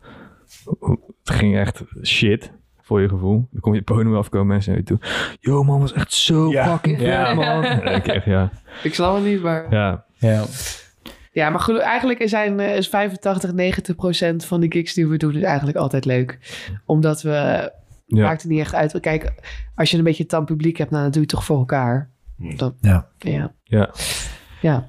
Het 1.25 1.31
ging 1.37 1.57
echt 1.59 1.83
shit 2.03 2.51
voor 2.81 3.01
je 3.01 3.09
gevoel. 3.09 3.49
Dan 3.51 3.61
kom 3.61 3.73
je 3.73 3.79
het 3.79 3.87
podium 3.89 4.17
afkomen 4.17 4.47
mensen 4.47 4.71
naar 4.73 4.81
je 4.81 4.87
toe. 4.87 4.99
Yo 5.41 5.63
man, 5.65 5.81
was 5.81 5.93
echt 5.93 6.13
zo 6.13 6.51
Ja. 6.51 6.65
fucking 6.73 6.99
vet 6.99 7.07
Ja. 7.07 7.35
man. 7.35 7.65
Ik 7.65 8.07
echt, 8.07 8.25
ja. 8.25 8.51
Ik 8.83 8.95
snap 8.95 9.15
het 9.15 9.25
niet, 9.25 9.43
maar... 9.43 9.67
Ja, 9.71 10.05
Ja. 10.19 10.45
Ja, 11.33 11.51
maar 11.51 11.61
gelo- 11.61 11.79
eigenlijk 11.79 12.29
zijn 12.29 12.61
eh, 12.61 12.77
is 12.77 12.89
85, 12.89 13.53
90 13.53 13.97
procent 13.97 14.45
van 14.45 14.61
de 14.61 14.67
gigs 14.73 14.95
die 14.95 15.07
we 15.07 15.17
doen 15.17 15.35
is 15.37 15.43
eigenlijk 15.43 15.77
altijd 15.79 16.05
leuk. 16.05 16.39
Omdat 16.87 17.23
we... 17.23 17.73
ja. 18.07 18.23
Maakt 18.25 18.43
het 18.43 18.51
niet 18.51 18.61
echt 18.61 18.75
uit. 18.75 19.01
Kijk, 19.01 19.33
als 19.75 19.91
je 19.91 19.99
een 19.99 20.05
beetje 20.05 20.27
tam 20.27 20.45
publiek 20.45 20.77
hebt, 20.79 20.91
nou, 20.91 21.03
dan 21.03 21.11
doe 21.13 21.21
je 21.23 21.27
het 21.27 21.37
toch 21.37 21.45
voor 21.45 21.59
elkaar. 21.59 22.11
Hm. 22.41 22.57
Dan, 22.57 22.75
Ja. 22.81 23.09
ja. 23.19 23.53
Ja. 23.65 23.91
Ja. 24.61 24.89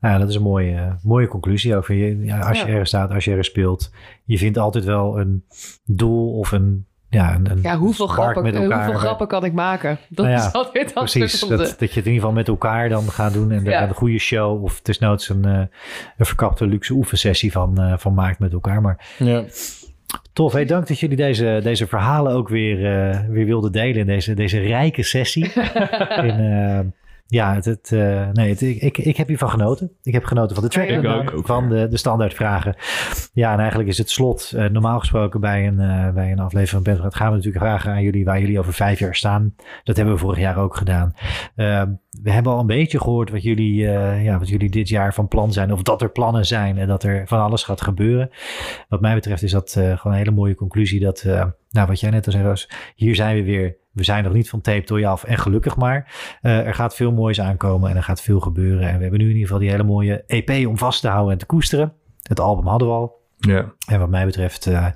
Nou, 0.00 0.14
ja, 0.14 0.18
dat 0.20 0.28
is 0.28 0.34
een 0.34 0.42
mooie, 0.42 0.74
eh, 0.74 0.92
mooie 1.02 1.28
conclusie 1.28 1.76
over 1.76 1.94
je. 1.94 2.18
Ja, 2.24 2.38
als 2.38 2.58
je 2.60 2.66
Ja. 2.66 2.70
ergens 2.72 2.88
staat, 2.88 3.10
als 3.10 3.24
je 3.24 3.30
ergens 3.30 3.48
speelt, 3.48 3.90
je 4.24 4.38
vindt 4.38 4.58
altijd 4.58 4.84
wel 4.84 5.20
een 5.20 5.44
doel 5.84 6.38
of 6.38 6.52
een, 6.52 6.86
ja, 7.08 7.34
een, 7.34 7.50
een 7.50 7.58
Ja, 7.62 7.76
hoeveel 7.76 8.06
grappen, 8.06 8.42
met 8.42 8.54
elkaar. 8.54 8.84
hoeveel 8.84 9.00
grappen 9.00 9.26
kan 9.26 9.44
ik 9.44 9.52
maken? 9.52 9.98
Dat 10.08 10.26
Nou 10.26 10.38
ja, 10.38 10.46
is 10.46 10.52
altijd 10.52 10.92
Precies, 10.94 11.40
dat, 11.40 11.58
dat 11.58 11.68
je 11.68 11.74
het 11.76 11.80
in 11.90 11.96
ieder 11.96 12.12
geval 12.12 12.32
met 12.32 12.48
elkaar 12.48 12.88
dan 12.88 13.02
gaat 13.02 13.32
doen 13.32 13.50
en 13.50 13.64
Ja. 13.64 13.88
een 13.88 13.94
goede 13.94 14.18
show 14.18 14.62
of 14.64 14.80
desnoods 14.82 15.28
een, 15.28 15.44
eh, 15.44 15.58
een 16.16 16.26
verkapte 16.26 16.66
luxe 16.66 16.92
oefensessie 16.92 17.52
van, 17.52 17.78
eh, 17.80 17.98
van 17.98 18.14
maakt 18.14 18.38
met 18.38 18.52
elkaar. 18.52 18.80
Maar 18.80 19.14
Ja. 19.18 19.44
Tof, 20.36 20.52
hey, 20.52 20.64
dank 20.64 20.88
dat 20.88 20.98
jullie 20.98 21.16
deze, 21.16 21.60
deze 21.62 21.86
verhalen 21.86 22.32
ook 22.32 22.48
weer, 22.48 22.86
eh, 22.86 23.20
weer 23.28 23.46
wilden 23.46 23.72
delen 23.72 23.96
in 23.96 24.06
deze, 24.06 24.34
deze 24.34 24.58
rijke 24.58 25.02
sessie. 25.02 25.52
en, 26.22 26.30
eh, 26.30 26.78
ja, 27.28 27.54
het, 27.54 27.64
het, 27.64 27.92
eh, 27.92 28.28
nee, 28.32 28.50
het, 28.50 28.60
ik, 28.60 28.82
ik, 28.82 28.98
ik 28.98 29.16
heb 29.16 29.28
hiervan 29.28 29.50
genoten. 29.50 29.92
Ik 30.02 30.12
heb 30.12 30.24
genoten 30.24 30.54
van 30.54 30.64
de 30.64 30.70
track, 30.70 30.88
Ik 30.88 31.04
ook. 31.06 31.46
van 31.46 31.68
de, 31.68 31.88
de 31.88 31.96
standaardvragen. 31.96 32.76
Ja, 33.32 33.52
en 33.52 33.58
eigenlijk 33.58 33.88
is 33.88 33.98
het 33.98 34.10
slot. 34.10 34.52
eh, 34.56 34.68
normaal 34.68 34.98
gesproken 34.98 35.40
bij 35.40 35.66
een, 35.66 35.80
eh, 35.80 36.10
bij 36.10 36.32
een 36.32 36.38
aflevering 36.38 36.68
van 36.68 36.82
Bendraad 36.82 37.14
gaan 37.14 37.30
we 37.30 37.36
natuurlijk 37.36 37.64
vragen 37.64 37.92
aan 37.92 38.02
jullie 38.02 38.24
waar 38.24 38.40
jullie 38.40 38.58
over 38.58 38.72
vijf 38.72 38.98
jaar 38.98 39.14
staan. 39.14 39.54
Dat 39.84 39.96
hebben 39.96 40.14
we 40.14 40.20
vorig 40.20 40.38
jaar 40.38 40.56
ook 40.56 40.76
gedaan. 40.76 41.14
We 42.22 42.30
hebben 42.30 42.52
al 42.52 42.60
een 42.60 42.66
beetje 42.66 43.00
gehoord 43.00 43.30
wat 43.30 43.42
jullie, 43.42 43.74
ja, 44.22 44.38
wat 44.38 44.48
jullie 44.48 44.70
dit 44.70 44.88
jaar 44.88 45.14
van 45.14 45.28
plan 45.28 45.52
zijn. 45.52 45.72
Of 45.72 45.82
dat 45.82 46.02
er 46.02 46.10
plannen 46.10 46.46
zijn 46.46 46.78
en 46.78 46.86
dat 46.88 47.02
er 47.02 47.26
van 47.26 47.40
alles 47.40 47.62
gaat 47.62 47.80
gebeuren. 47.80 48.30
Wat 48.88 49.00
mij 49.00 49.14
betreft 49.14 49.42
is 49.42 49.50
dat 49.50 49.70
gewoon 49.72 49.98
een 50.04 50.12
hele 50.12 50.30
mooie 50.30 50.54
conclusie. 50.54 51.00
Dat, 51.00 51.24
nou, 51.70 51.86
wat 51.86 52.00
jij 52.00 52.10
net 52.10 52.26
al 52.26 52.32
zei, 52.32 52.44
Roos, 52.44 52.70
hier 52.94 53.14
zijn 53.14 53.36
we 53.36 53.42
weer. 53.42 53.76
We 53.96 54.04
zijn 54.04 54.24
nog 54.24 54.32
niet 54.32 54.48
van 54.48 54.60
tape 54.60 54.84
tot 54.84 54.98
je 54.98 55.06
af. 55.06 55.24
En 55.24 55.38
gelukkig 55.38 55.76
maar. 55.76 56.12
Eh, 56.42 56.66
er 56.66 56.74
gaat 56.74 56.94
veel 56.94 57.12
moois 57.12 57.40
aankomen 57.40 57.90
en 57.90 57.96
er 57.96 58.02
gaat 58.02 58.20
veel 58.20 58.40
gebeuren. 58.40 58.88
En 58.88 58.96
we 58.96 59.02
hebben 59.02 59.18
nu 59.18 59.24
in 59.24 59.30
ieder 59.30 59.46
geval 59.46 59.58
die 59.58 59.70
hele 59.70 59.82
mooie 59.82 60.24
EP 60.26 60.66
om 60.66 60.78
vast 60.78 61.00
te 61.00 61.08
houden 61.08 61.32
en 61.32 61.38
te 61.38 61.46
koesteren. 61.46 61.92
Het 62.22 62.40
album 62.40 62.66
hadden 62.66 62.88
we 62.88 62.94
al. 62.94 63.24
Ja. 63.36 63.72
En 63.88 63.98
wat 63.98 64.08
mij 64.08 64.24
betreft, 64.24 64.66
eh, 64.66 64.86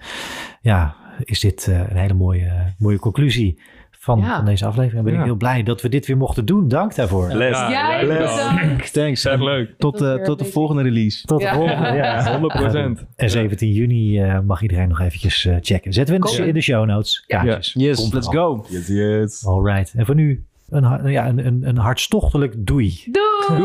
ja, 0.60 0.96
is 1.18 1.40
dit 1.40 1.68
eh, 1.68 1.78
een 1.78 1.96
hele 1.96 2.14
mooie, 2.14 2.74
mooie 2.78 2.98
conclusie 2.98 3.62
van, 4.02 4.20
Ja. 4.20 4.36
van 4.36 4.44
deze 4.44 4.66
aflevering. 4.66 4.98
En 4.98 5.04
ben 5.04 5.12
Ja. 5.12 5.18
ik 5.18 5.24
heel 5.24 5.34
blij 5.36 5.62
dat 5.62 5.82
we 5.82 5.88
dit 5.88 6.06
weer 6.06 6.16
mochten 6.16 6.44
doen. 6.46 6.68
Dank 6.68 6.94
daarvoor. 6.94 7.28
Les. 7.32 7.58
Bedankt. 8.00 8.92
Thanks. 8.92 9.24
Echt 9.24 9.40
leuk. 9.40 9.74
Tot, 9.78 10.00
eh, 10.00 10.14
tot 10.14 10.38
de 10.38 10.44
volgende 10.44 10.82
release. 10.82 11.26
Tot 11.26 11.38
de 11.38 11.44
Ja. 11.44 11.54
volgende. 11.54 11.88
Ja. 11.92 12.24
100%. 12.38 13.06
En 13.16 13.30
17 13.30 13.72
juni 13.72 14.20
eh, 14.20 14.38
mag 14.40 14.62
iedereen 14.62 14.88
nog 14.88 15.00
eventjes 15.00 15.44
eh, 15.44 15.56
checken. 15.60 15.92
Zetten 15.92 16.14
we 16.14 16.20
in 16.20 16.30
de, 16.30 16.36
Kom. 16.36 16.46
in 16.46 16.54
de 16.54 16.60
show 16.60 16.86
notes. 16.86 17.24
Ja. 17.26 17.42
Kaartjes. 17.42 17.72
Yes, 17.78 17.96
Komt 18.00 18.12
let's 18.12 18.28
go. 18.28 18.64
Yes, 18.68 18.86
yes. 18.86 19.46
All 19.46 19.62
right. 19.62 19.92
En 19.96 20.06
voor 20.06 20.14
nu 20.14 20.44
een, 20.68 21.10
ja, 21.10 21.28
een, 21.28 21.46
een, 21.46 21.68
een 21.68 21.76
hartstochtelijk 21.78 22.54
doei. 22.58 22.94
Doei. 23.12 23.60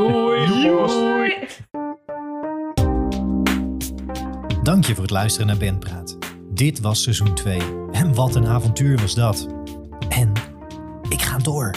Doei. 0.64 1.34
Dank 4.64 4.86
je 4.86 4.94
voor 4.94 5.04
het 5.04 5.12
luisteren 5.12 5.48
naar 5.48 5.58
Bandpraat. 5.58 6.18
Dit 6.54 6.80
was 6.82 7.04
seizoen 7.04 7.34
2. 7.34 7.60
En 7.92 8.14
wat 8.14 8.36
een 8.36 8.48
avontuur 8.48 8.98
was 8.98 9.16
dat. 9.16 9.55
Ik 11.10 11.22
ga 11.22 11.38
door. 11.38 11.76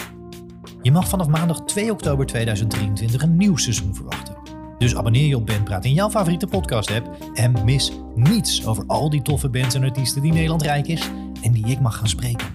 Je 0.81 0.91
mag 0.91 1.09
vanaf 1.09 1.27
maandag 1.27 1.61
2 1.65 1.91
oktober 1.91 2.25
2023 2.25 3.21
een 3.21 3.37
nieuw 3.37 3.57
seizoen 3.57 3.95
verwachten. 3.95 4.35
Dus 4.77 4.95
abonneer 4.95 5.27
je 5.27 5.35
op 5.35 5.45
Bandpraat 5.45 5.85
in 5.85 5.93
jouw 5.93 6.09
favoriete 6.09 6.47
podcast 6.47 6.91
app 6.91 7.17
en 7.33 7.65
mis 7.65 7.91
niets 8.15 8.65
over 8.65 8.83
al 8.87 9.09
die 9.09 9.21
toffe 9.21 9.49
bands 9.49 9.75
en 9.75 9.83
artiesten 9.83 10.21
die 10.21 10.31
Nederland 10.31 10.61
rijk 10.61 10.87
is 10.87 11.09
en 11.41 11.51
die 11.51 11.67
ik 11.67 11.79
mag 11.79 11.97
gaan 11.97 12.07
spreken. 12.07 12.47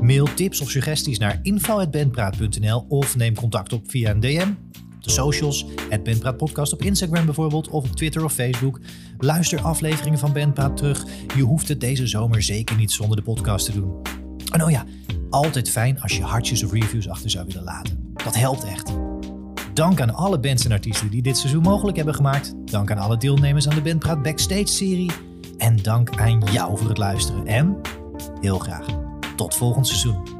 Mail 0.00 0.34
tips 0.34 0.60
of 0.60 0.70
suggesties 0.70 1.18
naar 1.18 1.38
info.bandpraat.nl 1.42 2.84
of 2.88 3.16
neem 3.16 3.34
contact 3.34 3.72
op 3.72 3.90
via 3.90 4.10
een 4.10 4.20
DM. 4.20 4.48
De 5.00 5.10
socials, 5.10 5.66
het 5.88 6.02
Bandpraat 6.02 6.36
Podcast 6.36 6.72
op 6.72 6.82
Instagram 6.82 7.24
bijvoorbeeld 7.24 7.68
of 7.68 7.84
op 7.84 7.96
Twitter 7.96 8.24
of 8.24 8.32
Facebook. 8.32 8.80
Luister 9.18 9.60
afleveringen 9.60 10.18
van 10.18 10.32
Bandpraat 10.32 10.76
terug. 10.76 11.04
Je 11.36 11.42
hoeft 11.42 11.68
het 11.68 11.80
deze 11.80 12.06
zomer 12.06 12.42
zeker 12.42 12.76
niet 12.76 12.92
zonder 12.92 13.16
de 13.16 13.22
podcast 13.22 13.64
te 13.64 13.72
doen. 13.72 13.92
En 14.52 14.64
oh 14.64 14.70
ja, 14.70 14.84
altijd 15.30 15.70
fijn 15.70 16.00
als 16.00 16.16
je 16.16 16.22
hartjes 16.22 16.64
of 16.64 16.72
reviews 16.72 17.08
achter 17.08 17.30
zou 17.30 17.46
willen 17.46 17.64
laten. 17.64 18.12
Dat 18.24 18.34
helpt 18.34 18.64
echt. 18.64 18.92
Dank 19.74 20.00
aan 20.00 20.14
alle 20.14 20.40
bands 20.40 20.64
en 20.64 20.72
artiesten 20.72 21.10
die 21.10 21.22
dit 21.22 21.36
seizoen 21.36 21.62
mogelijk 21.62 21.96
hebben 21.96 22.14
gemaakt. 22.14 22.54
Dank 22.64 22.90
aan 22.90 22.98
alle 22.98 23.16
deelnemers 23.16 23.68
aan 23.68 23.74
de 23.74 23.82
Bandpraat 23.82 24.22
Backstage-serie. 24.22 25.10
En 25.56 25.76
dank 25.76 26.20
aan 26.20 26.40
jou 26.52 26.78
voor 26.78 26.88
het 26.88 26.98
luisteren. 26.98 27.46
En 27.46 27.76
heel 28.40 28.58
graag 28.58 28.86
tot 29.36 29.54
volgend 29.54 29.86
seizoen. 29.86 30.37